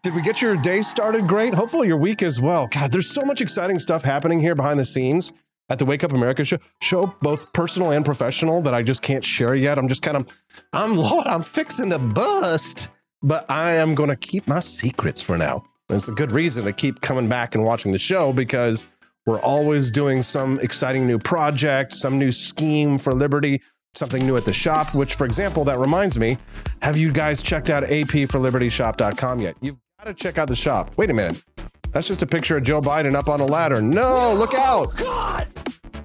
Did 0.04 0.16
we 0.16 0.24
get 0.24 0.42
your 0.42 0.58
day 0.58 0.82
started 0.82 1.28
great? 1.28 1.54
Hopefully 1.54 1.88
your 1.88 1.98
week 1.98 2.24
as 2.24 2.42
well. 2.42 2.68
God, 2.68 2.92
there's 2.92 3.10
so 3.10 3.24
much 3.24 3.40
exciting 3.40 3.78
stuff 3.78 4.02
happening 4.02 4.40
here 4.40 4.56
behind 4.56 4.80
the 4.80 4.86
scenes 4.86 5.32
at 5.70 5.78
the 5.78 5.86
Wake 5.86 6.04
Up 6.04 6.12
America 6.12 6.44
show, 6.44 6.58
show 6.82 7.16
both 7.22 7.54
personal 7.54 7.92
and 7.92 8.04
professional 8.04 8.62
that 8.64 8.74
I 8.74 8.82
just 8.82 9.04
can't 9.04 9.24
share 9.24 9.54
yet. 9.54 9.78
I'm 9.78 9.88
just 9.88 10.02
kind 10.02 10.18
of, 10.18 10.42
I'm 10.74 10.98
Lord, 10.98 11.28
I'm 11.28 11.44
fixing 11.44 11.92
to 11.92 12.00
bust, 12.00 12.90
but 13.22 13.50
I 13.50 13.74
am 13.74 13.94
going 13.94 14.10
to 14.10 14.16
keep 14.16 14.48
my 14.48 14.60
secrets 14.60 15.22
for 15.22 15.38
now. 15.38 15.64
it's 15.90 16.08
a 16.08 16.14
good 16.14 16.32
reason 16.32 16.66
to 16.66 16.74
keep 16.74 17.02
coming 17.02 17.30
back 17.30 17.54
and 17.54 17.64
watching 17.64 17.92
the 17.92 18.00
show 18.00 18.34
because 18.34 18.88
we're 19.26 19.40
always 19.42 19.92
doing 19.92 20.24
some 20.24 20.60
exciting 20.60 21.06
new 21.06 21.20
project, 21.20 21.94
some 21.94 22.18
new 22.18 22.32
scheme 22.32 22.98
for 22.98 23.14
liberty, 23.14 23.62
something 23.94 24.26
new 24.26 24.36
at 24.38 24.46
the 24.46 24.54
shop, 24.54 24.96
which, 24.96 25.16
for 25.16 25.26
example, 25.26 25.64
that 25.66 25.78
reminds 25.78 26.18
me 26.18 26.38
have 26.82 26.98
you 26.98 27.12
guys 27.12 27.42
checked 27.42 27.70
out 27.70 27.84
apforlibertyshop.com 27.84 29.40
yet? 29.40 29.56
You've 29.62 29.78
got 30.00 30.06
to 30.06 30.14
check 30.14 30.38
out 30.38 30.48
the 30.48 30.56
shop. 30.56 30.92
Wait 30.98 31.10
a 31.10 31.14
minute. 31.14 31.44
That's 31.92 32.08
just 32.08 32.24
a 32.24 32.28
picture 32.28 32.58
of 32.58 32.64
Joe 32.64 32.82
Biden 32.82 33.16
up 33.16 33.28
on 33.28 33.42
a 33.42 33.46
ladder. 33.46 33.82
No, 33.82 34.34
no 34.34 34.40
look 34.40 34.54
out. 34.54 34.88
Oh, 34.88 34.94
God. 34.98 35.48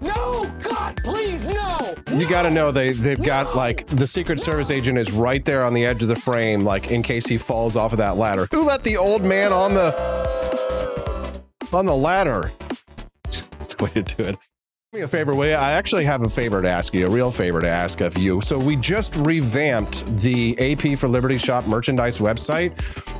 No, 0.00 0.52
God, 0.62 1.00
please, 1.02 1.46
no. 1.46 1.94
You 2.12 2.28
got 2.28 2.42
to 2.42 2.50
know 2.50 2.70
they 2.70 2.92
they've 2.92 3.22
got 3.22 3.56
like 3.56 3.86
the 3.86 4.06
Secret 4.06 4.40
Service 4.40 4.70
agent 4.70 4.98
is 4.98 5.10
right 5.10 5.42
there 5.44 5.64
on 5.64 5.72
the 5.72 5.86
edge 5.86 6.02
of 6.02 6.08
the 6.08 6.16
frame, 6.16 6.64
like 6.64 6.90
in 6.90 7.02
case 7.02 7.26
he 7.26 7.38
falls 7.38 7.76
off 7.76 7.92
of 7.92 7.98
that 7.98 8.16
ladder. 8.16 8.46
Who 8.50 8.62
let 8.64 8.84
the 8.84 8.96
old 8.96 9.22
man 9.22 9.52
on 9.52 9.72
the 9.72 9.94
on 11.72 11.86
the 11.86 11.96
ladder? 11.96 12.52
That's 13.58 13.74
the 13.74 13.84
way 13.84 13.90
to 13.90 14.02
do 14.02 14.22
it. 14.24 14.36
Do 14.92 14.98
me 14.98 15.00
a 15.00 15.08
favor, 15.08 15.34
will 15.34 15.46
you? 15.46 15.54
I 15.54 15.72
actually 15.72 16.04
have 16.04 16.22
a 16.22 16.30
favor 16.30 16.62
to 16.62 16.68
ask 16.68 16.94
you, 16.94 17.06
a 17.06 17.10
real 17.10 17.30
favor 17.30 17.60
to 17.60 17.68
ask 17.68 18.00
of 18.00 18.16
you. 18.18 18.40
So 18.40 18.58
we 18.58 18.76
just 18.76 19.16
revamped 19.16 20.06
the 20.18 20.56
AP 20.58 20.98
for 20.98 21.08
Liberty 21.08 21.38
Shop 21.38 21.66
merchandise 21.66 22.18
website, 22.18 22.72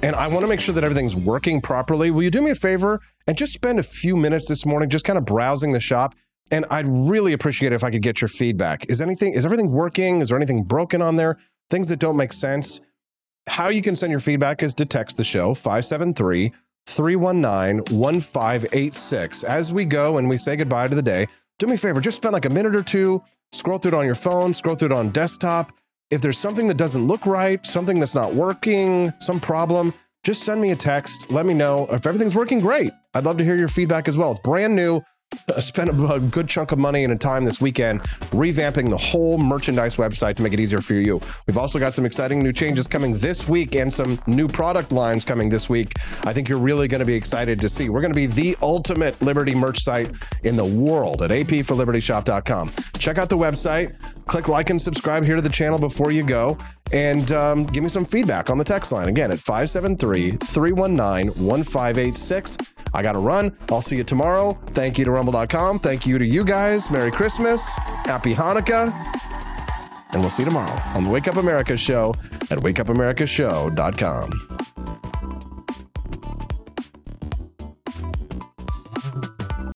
and 0.04 0.14
I 0.14 0.28
want 0.28 0.42
to 0.42 0.48
make 0.48 0.60
sure 0.60 0.74
that 0.74 0.84
everything's 0.84 1.16
working 1.16 1.60
properly. 1.60 2.10
Will 2.10 2.22
you 2.22 2.30
do 2.30 2.42
me 2.42 2.52
a 2.52 2.54
favor 2.54 3.00
and 3.26 3.36
just 3.36 3.52
spend 3.52 3.78
a 3.78 3.82
few 3.82 4.16
minutes 4.16 4.48
this 4.48 4.64
morning 4.64 4.88
just 4.88 5.04
kind 5.04 5.18
of 5.18 5.24
browsing 5.24 5.72
the 5.72 5.80
shop? 5.80 6.14
And 6.52 6.64
I'd 6.70 6.86
really 6.86 7.32
appreciate 7.32 7.72
it 7.72 7.74
if 7.74 7.82
I 7.82 7.90
could 7.90 8.02
get 8.02 8.20
your 8.20 8.28
feedback. 8.28 8.88
Is 8.88 9.00
anything 9.00 9.32
is 9.32 9.44
everything 9.44 9.72
working? 9.72 10.20
Is 10.20 10.28
there 10.28 10.36
anything 10.36 10.62
broken 10.62 11.02
on 11.02 11.16
there? 11.16 11.36
Things 11.70 11.88
that 11.88 11.98
don't 11.98 12.16
make 12.16 12.32
sense? 12.32 12.80
How 13.48 13.68
you 13.68 13.82
can 13.82 13.96
send 13.96 14.12
your 14.12 14.20
feedback 14.20 14.62
is 14.62 14.72
to 14.74 14.86
text 14.86 15.16
the 15.16 15.24
show 15.24 15.54
573 15.54 16.52
319 16.86 17.98
1586. 17.98 19.44
As 19.44 19.72
we 19.72 19.84
go 19.84 20.18
and 20.18 20.28
we 20.28 20.36
say 20.36 20.56
goodbye 20.56 20.86
to 20.86 20.94
the 20.94 21.02
day, 21.02 21.26
do 21.58 21.66
me 21.66 21.74
a 21.74 21.78
favor, 21.78 22.00
just 22.00 22.18
spend 22.18 22.32
like 22.32 22.44
a 22.44 22.50
minute 22.50 22.76
or 22.76 22.82
two, 22.82 23.22
scroll 23.52 23.78
through 23.78 23.92
it 23.92 23.94
on 23.94 24.06
your 24.06 24.14
phone, 24.14 24.54
scroll 24.54 24.76
through 24.76 24.90
it 24.90 24.92
on 24.92 25.10
desktop. 25.10 25.72
If 26.10 26.20
there's 26.20 26.38
something 26.38 26.68
that 26.68 26.76
doesn't 26.76 27.06
look 27.06 27.26
right, 27.26 27.64
something 27.66 27.98
that's 27.98 28.14
not 28.14 28.34
working, 28.34 29.12
some 29.18 29.40
problem, 29.40 29.92
just 30.22 30.42
send 30.42 30.60
me 30.60 30.70
a 30.70 30.76
text. 30.76 31.30
Let 31.30 31.46
me 31.46 31.54
know. 31.54 31.86
If 31.90 32.06
everything's 32.06 32.36
working, 32.36 32.60
great. 32.60 32.92
I'd 33.14 33.24
love 33.24 33.38
to 33.38 33.44
hear 33.44 33.56
your 33.56 33.68
feedback 33.68 34.08
as 34.08 34.16
well. 34.16 34.32
It's 34.32 34.40
brand 34.40 34.76
new. 34.76 35.02
Uh, 35.32 35.54
I 35.56 35.60
spent 35.60 35.90
a 35.90 36.20
good 36.30 36.48
chunk 36.48 36.72
of 36.72 36.78
money 36.78 37.04
and 37.04 37.12
a 37.12 37.16
time 37.16 37.44
this 37.44 37.60
weekend 37.60 38.00
revamping 38.30 38.90
the 38.90 38.96
whole 38.96 39.38
merchandise 39.38 39.96
website 39.96 40.36
to 40.36 40.42
make 40.42 40.52
it 40.52 40.60
easier 40.60 40.80
for 40.80 40.94
you. 40.94 41.20
We've 41.46 41.58
also 41.58 41.78
got 41.78 41.94
some 41.94 42.06
exciting 42.06 42.38
new 42.40 42.52
changes 42.52 42.86
coming 42.86 43.14
this 43.14 43.48
week 43.48 43.74
and 43.76 43.92
some 43.92 44.18
new 44.26 44.48
product 44.48 44.92
lines 44.92 45.24
coming 45.24 45.48
this 45.48 45.68
week. 45.68 45.94
I 46.24 46.32
think 46.32 46.48
you're 46.48 46.58
really 46.58 46.88
going 46.88 47.00
to 47.00 47.06
be 47.06 47.14
excited 47.14 47.60
to 47.60 47.68
see. 47.68 47.88
We're 47.88 48.00
going 48.00 48.12
to 48.12 48.16
be 48.16 48.26
the 48.26 48.56
ultimate 48.62 49.20
Liberty 49.20 49.54
merch 49.54 49.82
site 49.82 50.14
in 50.44 50.56
the 50.56 50.64
world 50.64 51.22
at 51.22 51.30
apforlibertyshop.com. 51.30 52.72
Check 52.98 53.18
out 53.18 53.28
the 53.28 53.36
website, 53.36 53.98
click 54.26 54.48
like 54.48 54.70
and 54.70 54.80
subscribe 54.80 55.24
here 55.24 55.36
to 55.36 55.42
the 55.42 55.48
channel 55.48 55.78
before 55.78 56.12
you 56.12 56.24
go, 56.24 56.56
and 56.92 57.32
um, 57.32 57.64
give 57.64 57.82
me 57.82 57.88
some 57.88 58.04
feedback 58.04 58.50
on 58.50 58.58
the 58.58 58.64
text 58.64 58.92
line. 58.92 59.08
Again, 59.08 59.30
at 59.32 59.38
573 59.38 60.32
319 60.32 61.44
1586. 61.44 62.56
I 62.94 63.02
got 63.02 63.12
to 63.12 63.18
run. 63.18 63.56
I'll 63.70 63.82
see 63.82 63.96
you 63.96 64.04
tomorrow. 64.04 64.58
Thank 64.68 64.98
you 64.98 65.04
to 65.04 65.10
rumble.com. 65.10 65.80
Thank 65.80 66.06
you 66.06 66.18
to 66.18 66.26
you 66.26 66.44
guys. 66.44 66.90
Merry 66.90 67.10
Christmas. 67.10 67.76
Happy 68.04 68.34
Hanukkah. 68.34 68.92
And 70.10 70.20
we'll 70.20 70.30
see 70.30 70.44
you 70.44 70.48
tomorrow 70.48 70.80
on 70.94 71.04
the 71.04 71.10
Wake 71.10 71.28
Up 71.28 71.36
America 71.36 71.76
show 71.76 72.14
at 72.50 72.58
wakeupAmericaShow.com. 72.58 74.56